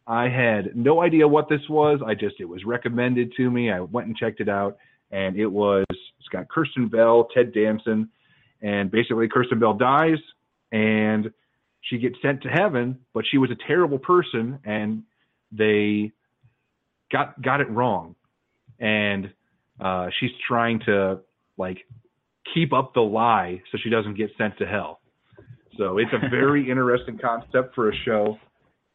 I 0.08 0.30
had 0.30 0.76
no 0.76 1.02
idea 1.02 1.28
what 1.28 1.50
this 1.50 1.62
was. 1.70 2.00
I 2.06 2.16
just 2.16 2.36
it 2.40 2.46
was 2.46 2.64
recommended 2.66 3.34
to 3.36 3.52
me. 3.52 3.70
I 3.70 3.82
went 3.82 4.08
and 4.08 4.16
checked 4.16 4.40
it 4.40 4.48
out, 4.50 4.78
and 5.12 5.36
it 5.36 5.48
was 5.48 5.86
got 6.32 6.48
Kristen 6.48 6.88
Bell, 6.88 7.28
Ted 7.34 7.54
Danson, 7.54 8.10
and 8.62 8.90
basically 8.90 9.28
Kristen 9.28 9.60
Bell 9.60 9.74
dies, 9.74 10.20
and 10.72 11.32
she 11.82 11.98
gets 11.98 12.16
sent 12.22 12.44
to 12.44 12.50
heaven, 12.50 13.00
but 13.14 13.26
she 13.30 13.38
was 13.38 13.52
a 13.52 13.68
terrible 13.68 14.00
person, 14.00 14.60
and 14.64 15.04
they 15.52 16.12
got 17.12 17.42
got 17.42 17.62
it 17.62 17.70
wrong, 17.70 18.16
and 18.80 19.32
uh, 19.80 20.08
she's 20.20 20.32
trying 20.48 20.80
to 20.86 21.20
like 21.58 21.80
keep 22.54 22.74
up 22.74 22.94
the 22.94 23.02
lie 23.02 23.62
so 23.72 23.78
she 23.84 23.90
doesn't 23.90 24.16
get 24.16 24.30
sent 24.38 24.58
to 24.58 24.66
hell. 24.66 25.02
So 25.78 25.98
it's 25.98 26.12
a 26.14 26.30
very 26.30 26.70
interesting 26.70 27.18
concept 27.18 27.76
for 27.76 27.90
a 27.90 27.96
show, 28.06 28.38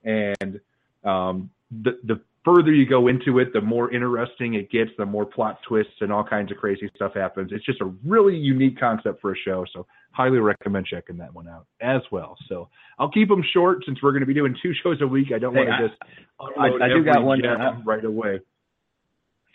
and 0.04 0.60
um, 1.04 1.50
the 1.70 1.98
the 2.04 2.20
further 2.46 2.72
you 2.72 2.86
go 2.86 3.08
into 3.08 3.40
it, 3.40 3.52
the 3.52 3.60
more 3.60 3.92
interesting 3.92 4.54
it 4.54 4.70
gets, 4.70 4.90
the 4.96 5.04
more 5.04 5.26
plot 5.26 5.58
twists 5.68 5.92
and 6.00 6.10
all 6.12 6.24
kinds 6.24 6.50
of 6.50 6.56
crazy 6.56 6.88
stuff 6.94 7.12
happens. 7.14 7.50
It's 7.52 7.64
just 7.66 7.80
a 7.82 7.92
really 8.06 8.36
unique 8.36 8.78
concept 8.80 9.20
for 9.20 9.32
a 9.32 9.36
show, 9.44 9.66
so 9.74 9.84
highly 10.12 10.38
recommend 10.38 10.86
checking 10.86 11.18
that 11.18 11.34
one 11.34 11.48
out 11.48 11.66
as 11.82 12.00
well. 12.12 12.36
So 12.48 12.68
I'll 12.98 13.10
keep 13.10 13.28
them 13.28 13.42
short 13.52 13.78
since 13.84 13.98
we're 14.02 14.12
going 14.12 14.20
to 14.20 14.26
be 14.26 14.32
doing 14.34 14.56
two 14.62 14.72
shows 14.82 14.98
a 15.02 15.06
week. 15.06 15.28
I 15.34 15.38
don't 15.38 15.54
Hey, 15.54 15.66
want 15.66 15.82
to 15.82 15.88
just 15.88 16.00
I- 16.40 16.84
I 16.84 16.88
do 16.88 17.04
got 17.04 17.22
one, 17.24 17.42
right 17.84 18.04
away. 18.04 18.40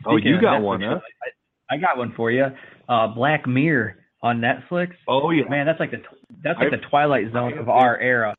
Oh, 0.06 0.18
you 0.18 0.42
got 0.42 0.60
Netflix 0.60 0.64
one, 0.64 0.82
huh? 0.82 1.00
I, 1.72 1.76
I 1.76 1.78
got 1.78 1.98
one 1.98 2.14
for 2.18 2.30
you. 2.32 2.46
Uh, 2.90 3.08
Black 3.08 3.48
Mirror 3.48 3.96
on 4.22 4.42
Netflix. 4.42 4.90
Oh 5.08 5.30
yeah, 5.32 5.44
Man, 5.50 5.66
that's 5.66 5.80
like 5.80 5.92
the 5.92 5.98
that's 6.44 6.58
like 6.60 6.68
I've- 6.74 6.76
the 6.78 6.88
Twilight 6.90 7.32
Zone 7.32 7.58
of 7.58 7.70
our 7.70 7.98
era. 8.00 8.36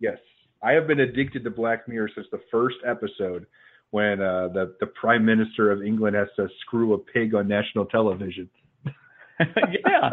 Yes, 0.00 0.18
I 0.62 0.72
have 0.72 0.86
been 0.86 1.00
addicted 1.00 1.44
to 1.44 1.50
Black 1.50 1.86
Mirror 1.88 2.10
since 2.14 2.26
the 2.32 2.40
first 2.50 2.76
episode 2.86 3.46
when 3.90 4.20
uh, 4.20 4.48
the 4.48 4.74
the 4.80 4.86
Prime 4.86 5.24
Minister 5.24 5.70
of 5.70 5.82
England 5.82 6.16
has 6.16 6.28
to 6.36 6.48
screw 6.60 6.94
a 6.94 6.98
pig 6.98 7.34
on 7.34 7.48
national 7.48 7.86
television. 7.86 8.48
yeah. 9.40 10.10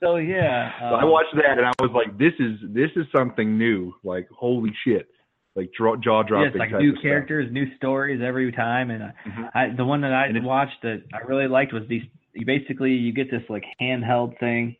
So 0.00 0.16
yeah. 0.16 0.70
So 0.80 0.84
I 0.96 1.02
um, 1.02 1.10
watched 1.10 1.34
that 1.34 1.58
and 1.58 1.66
I 1.66 1.72
was 1.80 1.90
like, 1.94 2.16
this 2.16 2.32
is 2.38 2.58
this 2.72 2.90
is 2.96 3.06
something 3.14 3.58
new. 3.58 3.92
Like 4.04 4.28
holy 4.30 4.70
shit. 4.84 5.08
like 5.56 5.70
jaw 5.76 5.96
dropping. 6.22 6.48
it's 6.48 6.56
like 6.56 6.70
new 6.72 6.90
of 6.90 6.94
stuff. 6.96 7.02
characters, 7.02 7.52
new 7.52 7.66
stories 7.76 8.20
every 8.24 8.50
time, 8.52 8.90
and 8.90 9.02
uh, 9.02 9.06
Mhm. 9.26 9.50
I, 9.54 9.68
the 9.76 9.84
one 9.84 10.00
that 10.02 10.12
I 10.12 10.30
watched 10.40 10.82
that 10.82 11.02
I 11.12 11.18
really 11.26 11.48
liked 11.48 11.72
was 11.72 11.82
these. 11.88 12.02
You 12.32 12.46
basically 12.46 12.92
you 12.92 13.12
get 13.12 13.30
this 13.30 13.42
like 13.50 13.64
handheld 13.80 14.38
thing, 14.38 14.76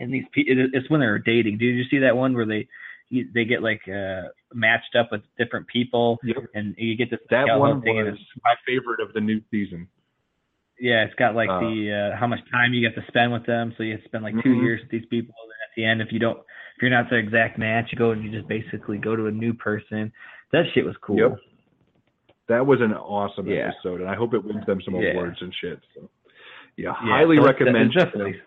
and 0.00 0.12
these 0.12 0.24
it's 0.34 0.88
when 0.90 1.00
they're 1.00 1.18
dating. 1.18 1.58
Did 1.58 1.76
you 1.76 1.84
see 1.90 1.98
that 1.98 2.16
one 2.16 2.34
where 2.34 2.46
they 2.46 2.66
you, 3.08 3.28
they 3.34 3.44
get 3.44 3.62
like 3.62 3.82
uh 3.88 4.22
matched 4.52 4.96
up 4.98 5.08
with 5.12 5.22
different 5.38 5.66
people, 5.68 6.18
Yep. 6.24 6.36
and 6.54 6.74
you 6.78 6.96
get 6.96 7.10
this 7.10 7.20
That 7.30 7.58
one 7.58 7.80
thing, 7.82 7.96
was 7.96 8.18
my 8.44 8.54
favorite 8.66 9.00
of 9.00 9.12
the 9.12 9.20
new 9.20 9.40
season. 9.50 9.88
yeah, 10.80 11.04
it's 11.04 11.14
got 11.14 11.34
like 11.34 11.48
Uh, 11.48 11.60
the 11.60 12.12
uh 12.12 12.16
how 12.16 12.26
much 12.26 12.40
time 12.50 12.74
you 12.74 12.80
get 12.86 12.94
to 13.00 13.06
spend 13.08 13.32
with 13.32 13.46
them. 13.46 13.74
So 13.76 13.82
you 13.82 13.92
have 13.92 14.02
to 14.02 14.08
spend 14.08 14.24
like 14.24 14.34
two 14.42 14.50
Mhm. 14.54 14.62
years 14.62 14.80
with 14.82 14.90
these 14.90 15.06
people, 15.06 15.34
and 15.42 15.52
at 15.52 15.74
the 15.76 15.84
end, 15.84 16.00
if 16.02 16.12
you 16.12 16.18
don't, 16.18 16.38
if 16.38 16.82
you're 16.82 16.90
not 16.90 17.08
the 17.10 17.16
exact 17.16 17.58
match, 17.58 17.90
you 17.92 17.98
go 17.98 18.10
and 18.10 18.24
you 18.24 18.30
just 18.30 18.48
basically 18.48 18.98
go 18.98 19.14
to 19.16 19.26
a 19.26 19.32
new 19.32 19.54
person. 19.54 20.12
That 20.52 20.64
shit 20.74 20.84
was 20.84 20.96
cool. 20.98 21.16
Yep. 21.18 21.38
That 22.48 22.66
was 22.66 22.80
an 22.80 22.92
awesome 22.94 23.46
Yeah. 23.48 23.70
episode, 23.72 24.00
and 24.00 24.08
I 24.10 24.14
hope 24.14 24.34
it 24.34 24.44
wins 24.44 24.64
them 24.66 24.80
some 24.82 24.94
Yeah. 24.96 25.10
awards 25.12 25.40
and 25.42 25.52
shit. 25.54 25.80
So, 25.94 26.08
yeah, 26.76 26.88
Yeah, 26.90 26.92
highly 26.94 27.36
so 27.38 27.44
recommend. 27.44 27.92
definitely- 27.92 28.40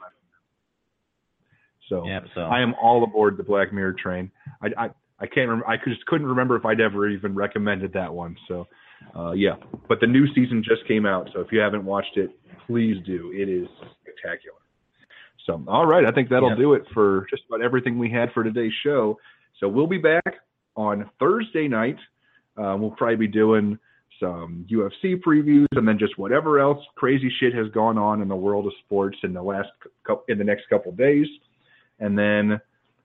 So, 1.90 2.06
Yep. 2.07 2.26
So 2.36 2.41
I 2.41 2.61
am 2.61 2.74
all 2.82 3.03
aboard 3.03 3.36
the 3.38 3.44
Black 3.44 3.74
Mirror 3.74 3.94
train. 4.02 4.32
I 4.61 4.68
I, 4.78 4.90
I 5.20 5.26
can't 5.28 5.49
remember. 5.49 5.68
I 5.68 5.78
just 5.78 6.06
couldn't 6.06 6.28
remember 6.28 6.56
if 6.56 6.66
I'd 6.66 6.80
ever 6.80 7.10
even 7.10 7.36
recommended 7.36 7.91
that 7.94 8.14
one. 8.14 8.38
So, 8.48 8.68
uh, 9.16 9.32
yeah. 9.32 9.56
But 9.88 9.99
the 9.99 10.07
new 10.07 10.28
season 10.34 10.64
just 10.64 10.88
came 10.88 11.06
out, 11.06 11.30
so 11.34 11.41
if 11.41 11.52
you 11.52 11.60
haven't 11.60 11.84
watched 11.84 12.16
it, 12.16 12.30
please 12.68 12.95
do. 13.06 13.32
It 13.36 13.49
is 13.49 13.68
spectacular. 14.02 14.57
So, 15.45 15.61
all 15.68 15.86
right. 15.88 16.06
I 16.06 16.11
think 16.11 16.30
that'll 16.30 16.49
Yep. 16.49 16.57
do 16.57 16.74
it 16.74 16.84
for 16.94 17.26
just 17.30 17.44
about 17.49 17.61
everything 17.61 17.98
we 17.98 18.10
had 18.10 18.32
for 18.34 18.44
today's 18.44 18.74
show. 18.84 19.18
So 19.60 19.68
we'll 19.68 19.88
be 19.88 19.98
back 19.98 20.36
on 20.76 21.10
Thursday 21.20 21.68
night. 21.68 21.98
Uh, 22.56 22.78
we'll 22.80 22.91
probably 22.91 23.16
be 23.16 23.28
doing 23.28 23.78
some 24.20 24.66
UFC 24.70 25.16
previews 25.16 25.66
and 25.72 25.88
then 25.88 25.98
just 25.98 26.18
whatever 26.18 26.60
else 26.60 26.84
crazy 26.95 27.32
shit 27.40 27.53
has 27.53 27.68
gone 27.70 27.98
on 27.98 28.22
in 28.22 28.28
the 28.28 28.36
world 28.36 28.68
of 28.68 28.74
sports 28.86 29.18
in 29.24 29.34
the 29.34 29.41
last 29.41 29.70
in 30.28 30.38
the 30.38 30.44
next 30.44 30.68
couple 30.70 30.91
days 30.91 31.26
and 32.00 32.18
then 32.18 32.60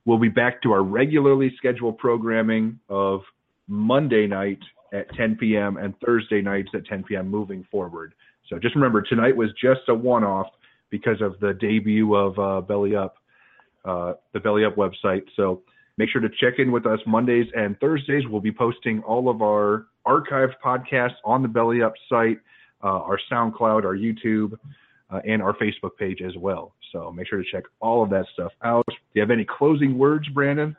we'll 0.05 0.19
be 0.19 0.29
back 0.29 0.63
to 0.63 0.73
our 0.73 0.83
regularly 0.83 1.53
scheduled 1.57 1.99
programming 1.99 2.79
of 2.89 3.21
Monday 3.69 4.27
night 4.27 4.61
at 4.93 5.13
10 5.15 5.37
p.m. 5.37 5.77
and 5.77 5.95
Thursday 6.05 6.41
nights 6.41 6.71
at 6.75 6.87
10 6.87 7.05
p.m. 7.05 7.29
moving 7.29 7.67
forward. 7.71 8.15
So 8.49 8.59
just 8.59 8.75
remember, 8.75 9.03
tonight 9.03 9.37
was 9.37 9.51
just 9.61 9.81
a 9.89 9.95
one-off 9.95 10.49
because 10.91 11.21
of 11.21 11.41
the 11.41 11.55
debut 11.55 12.15
of 12.15 12.39
uh, 12.39 12.61
Belly 12.61 12.95
Up, 12.95 13.17
uh, 13.85 14.15
the 14.33 14.41
Belly 14.41 14.65
Up 14.65 14.77
website. 14.77 15.23
So 15.35 15.63
make 15.97 16.11
sure 16.11 16.21
to 16.21 16.29
check 16.29 16.59
in 16.59 16.71
with 16.71 16.87
us 16.87 17.01
Mondays 17.07 17.47
and 17.55 17.79
Thursdays. 17.81 18.25
We'll 18.29 18.41
be 18.41 18.53
posting 18.53 19.03
all 19.03 19.29
of 19.29 19.43
our 19.43 19.87
archived 20.07 20.55
podcasts 20.65 21.17
on 21.25 21.43
the 21.43 21.49
Belly 21.49 21.83
Up 21.83 21.95
site, 22.09 22.39
uh, 22.83 22.89
our 22.89 23.19
SoundCloud, 23.33 23.85
our 23.85 23.97
YouTube, 23.97 24.59
uh, 25.11 25.21
and 25.27 25.43
our 25.43 25.55
Facebook 25.55 25.97
page 25.99 26.21
as 26.21 26.37
well. 26.37 26.74
So 26.95 27.13
make 27.13 27.29
sure 27.29 27.39
to 27.39 27.45
check 27.53 27.65
all 27.81 28.03
of 28.03 28.11
that 28.11 28.25
stuff 28.33 28.53
out. 28.65 28.87
Do 28.87 28.95
you 29.15 29.21
have 29.21 29.31
any 29.31 29.45
closing 29.45 29.99
words, 29.99 30.27
Brandon? 30.29 30.77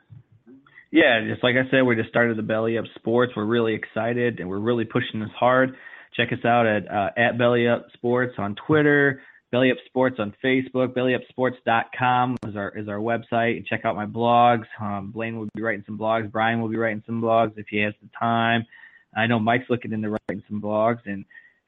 Yeah, 0.91 1.19
just 1.29 1.43
like 1.43 1.55
I 1.55 1.69
said, 1.69 1.81
we 1.81 1.95
just 1.95 2.09
started 2.09 2.37
the 2.37 2.41
Belly 2.41 2.77
Up 2.77 2.85
Sports. 2.95 3.33
We're 3.35 3.45
really 3.45 3.75
excited 3.75 4.39
and 4.39 4.49
we're 4.49 4.59
really 4.59 4.85
pushing 4.85 5.19
this 5.19 5.29
hard. 5.37 5.75
Check 6.15 6.29
us 6.31 6.45
out 6.45 6.65
at 6.65 6.89
uh, 6.89 7.09
at 7.17 7.37
Belly 7.37 7.67
Up 7.67 7.87
Sports 7.93 8.35
on 8.37 8.55
Twitter, 8.65 9.21
Belly 9.51 9.71
Up 9.71 9.77
Sports 9.87 10.17
on 10.19 10.33
Facebook, 10.43 10.93
BellyUpSports.com 10.95 12.37
is 12.47 12.55
our 12.55 12.77
is 12.77 12.87
our 12.87 12.97
website. 12.97 13.65
Check 13.67 13.85
out 13.85 13.95
my 13.95 14.05
blogs. 14.05 14.65
Um, 14.81 15.11
Blaine 15.11 15.37
will 15.37 15.47
be 15.53 15.61
writing 15.61 15.83
some 15.85 15.97
blogs. 15.97 16.31
Brian 16.31 16.61
will 16.61 16.69
be 16.69 16.77
writing 16.77 17.03
some 17.05 17.21
blogs 17.21 17.53
if 17.57 17.65
he 17.69 17.79
has 17.79 17.93
the 18.01 18.09
time. 18.17 18.65
I 19.15 19.27
know 19.27 19.39
Mike's 19.39 19.69
looking 19.69 19.91
into 19.91 20.09
writing 20.09 20.43
some 20.49 20.61
blogs, 20.61 20.99
and 21.05 21.25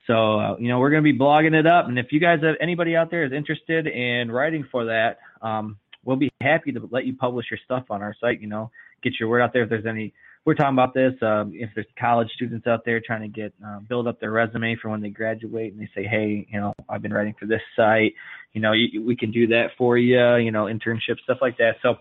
so 0.08 0.40
uh, 0.40 0.58
you 0.58 0.70
know 0.70 0.80
we're 0.80 0.90
going 0.90 1.04
to 1.04 1.14
be 1.14 1.18
blogging 1.18 1.54
it 1.54 1.68
up. 1.68 1.88
And 1.88 2.00
if 2.00 2.08
you 2.12 2.20
guys 2.20 2.40
have 2.42 2.56
anybody 2.60 2.96
out 2.96 3.12
there 3.12 3.26
is 3.26 3.34
interested 3.34 3.86
in 3.86 4.32
writing 4.32 4.66
for 4.72 4.86
that, 4.86 5.20
um, 5.42 5.78
we'll 6.06 6.16
be 6.16 6.32
happy 6.42 6.72
to 6.72 6.88
let 6.90 7.06
you 7.06 7.16
publish 7.16 7.48
your 7.52 7.60
stuff 7.64 7.86
on 7.90 8.02
our 8.02 8.16
site. 8.20 8.42
You 8.42 8.48
know, 8.48 8.72
get 9.04 9.20
your 9.20 9.30
word 9.30 9.42
out 9.42 9.54
there. 9.54 9.64
If 9.64 9.70
there's 9.70 9.86
any, 9.86 10.14
we're 10.46 10.56
talking 10.56 10.74
about 10.74 10.94
this. 10.94 11.14
Um, 11.22 11.52
if 11.54 11.70
there's 11.76 11.88
college 12.00 12.30
students 12.34 12.66
out 12.66 12.86
there 12.86 13.02
trying 13.06 13.22
to 13.22 13.28
get 13.28 13.54
uh, 13.66 13.80
build 13.82 14.08
up 14.08 14.20
their 14.20 14.32
resume 14.32 14.78
for 14.82 14.90
when 14.90 15.02
they 15.02 15.10
graduate, 15.10 15.74
and 15.74 15.82
they 15.82 15.90
say, 15.94 16.08
hey, 16.08 16.48
you 16.50 16.60
know, 16.60 16.74
I've 16.90 17.02
been 17.02 17.14
writing 17.14 17.36
for 17.38 17.46
this 17.46 17.62
site. 17.76 18.14
You 18.54 18.62
know, 18.62 18.72
you, 18.72 19.04
we 19.04 19.16
can 19.16 19.32
do 19.32 19.46
that 19.48 19.72
for 19.78 19.98
you. 19.98 20.36
You 20.38 20.52
know, 20.52 20.66
internship 20.66 21.20
stuff 21.24 21.40
like 21.42 21.58
that. 21.58 21.76
So. 21.82 21.96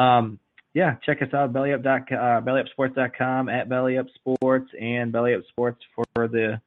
Um, 0.00 0.38
yeah, 0.74 0.96
check 1.06 1.22
us 1.22 1.32
out 1.32 1.54
bellyup 1.54 1.82
dot 1.82 2.02
uh, 2.12 2.42
bellyupsports.com 2.42 3.48
at 3.48 3.66
bellyupsports 3.66 4.66
and 4.78 5.10
bellyupsports 5.10 5.78
for 5.94 6.28
the 6.28 6.60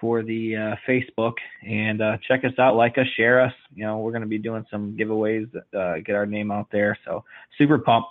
for 0.00 0.22
the 0.22 0.56
uh, 0.56 0.76
Facebook 0.88 1.34
and 1.66 2.00
uh, 2.00 2.16
check 2.26 2.44
us 2.44 2.52
out, 2.58 2.76
like 2.76 2.96
us, 2.98 3.06
share 3.16 3.40
us. 3.40 3.52
You 3.74 3.84
know, 3.84 3.98
we're 3.98 4.12
going 4.12 4.22
to 4.22 4.28
be 4.28 4.38
doing 4.38 4.64
some 4.70 4.96
giveaways, 4.98 5.48
uh, 5.76 5.96
get 6.04 6.16
our 6.16 6.26
name 6.26 6.50
out 6.50 6.68
there. 6.72 6.98
So 7.04 7.24
super 7.58 7.78
pumped. 7.78 8.08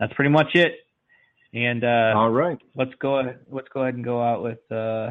That's 0.00 0.12
pretty 0.14 0.30
much 0.30 0.48
it. 0.54 0.72
And 1.52 1.84
uh, 1.84 2.12
All 2.16 2.30
right. 2.30 2.58
let's 2.74 2.90
go. 2.98 3.22
Let's 3.50 3.68
go 3.72 3.82
ahead 3.82 3.94
and 3.94 4.04
go 4.04 4.20
out 4.20 4.42
with 4.42 4.72
uh, 4.72 5.10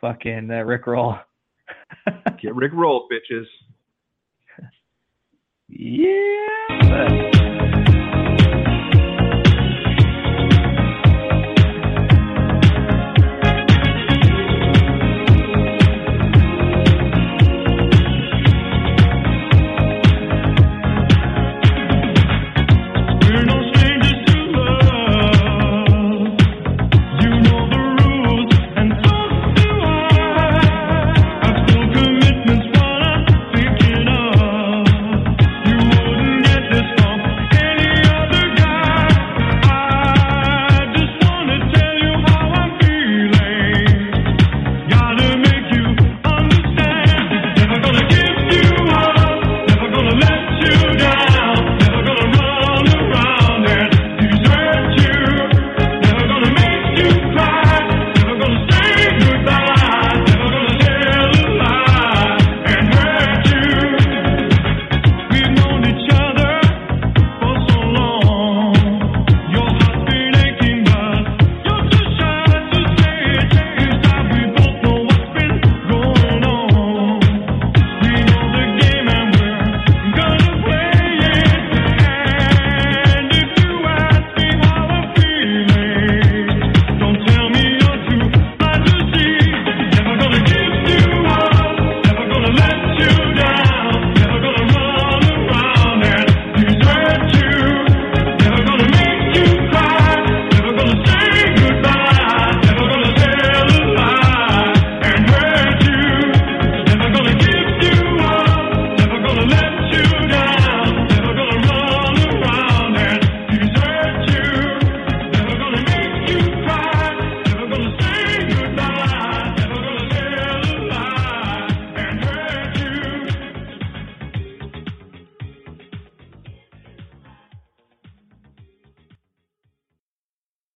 fucking 0.00 0.50
uh, 0.50 0.64
Rick 0.64 0.88
Roll. 0.88 1.14
Get 2.42 2.54
Rick 2.54 2.72
rolled, 2.74 3.10
bitches. 3.12 3.44
yeah. 5.68 7.74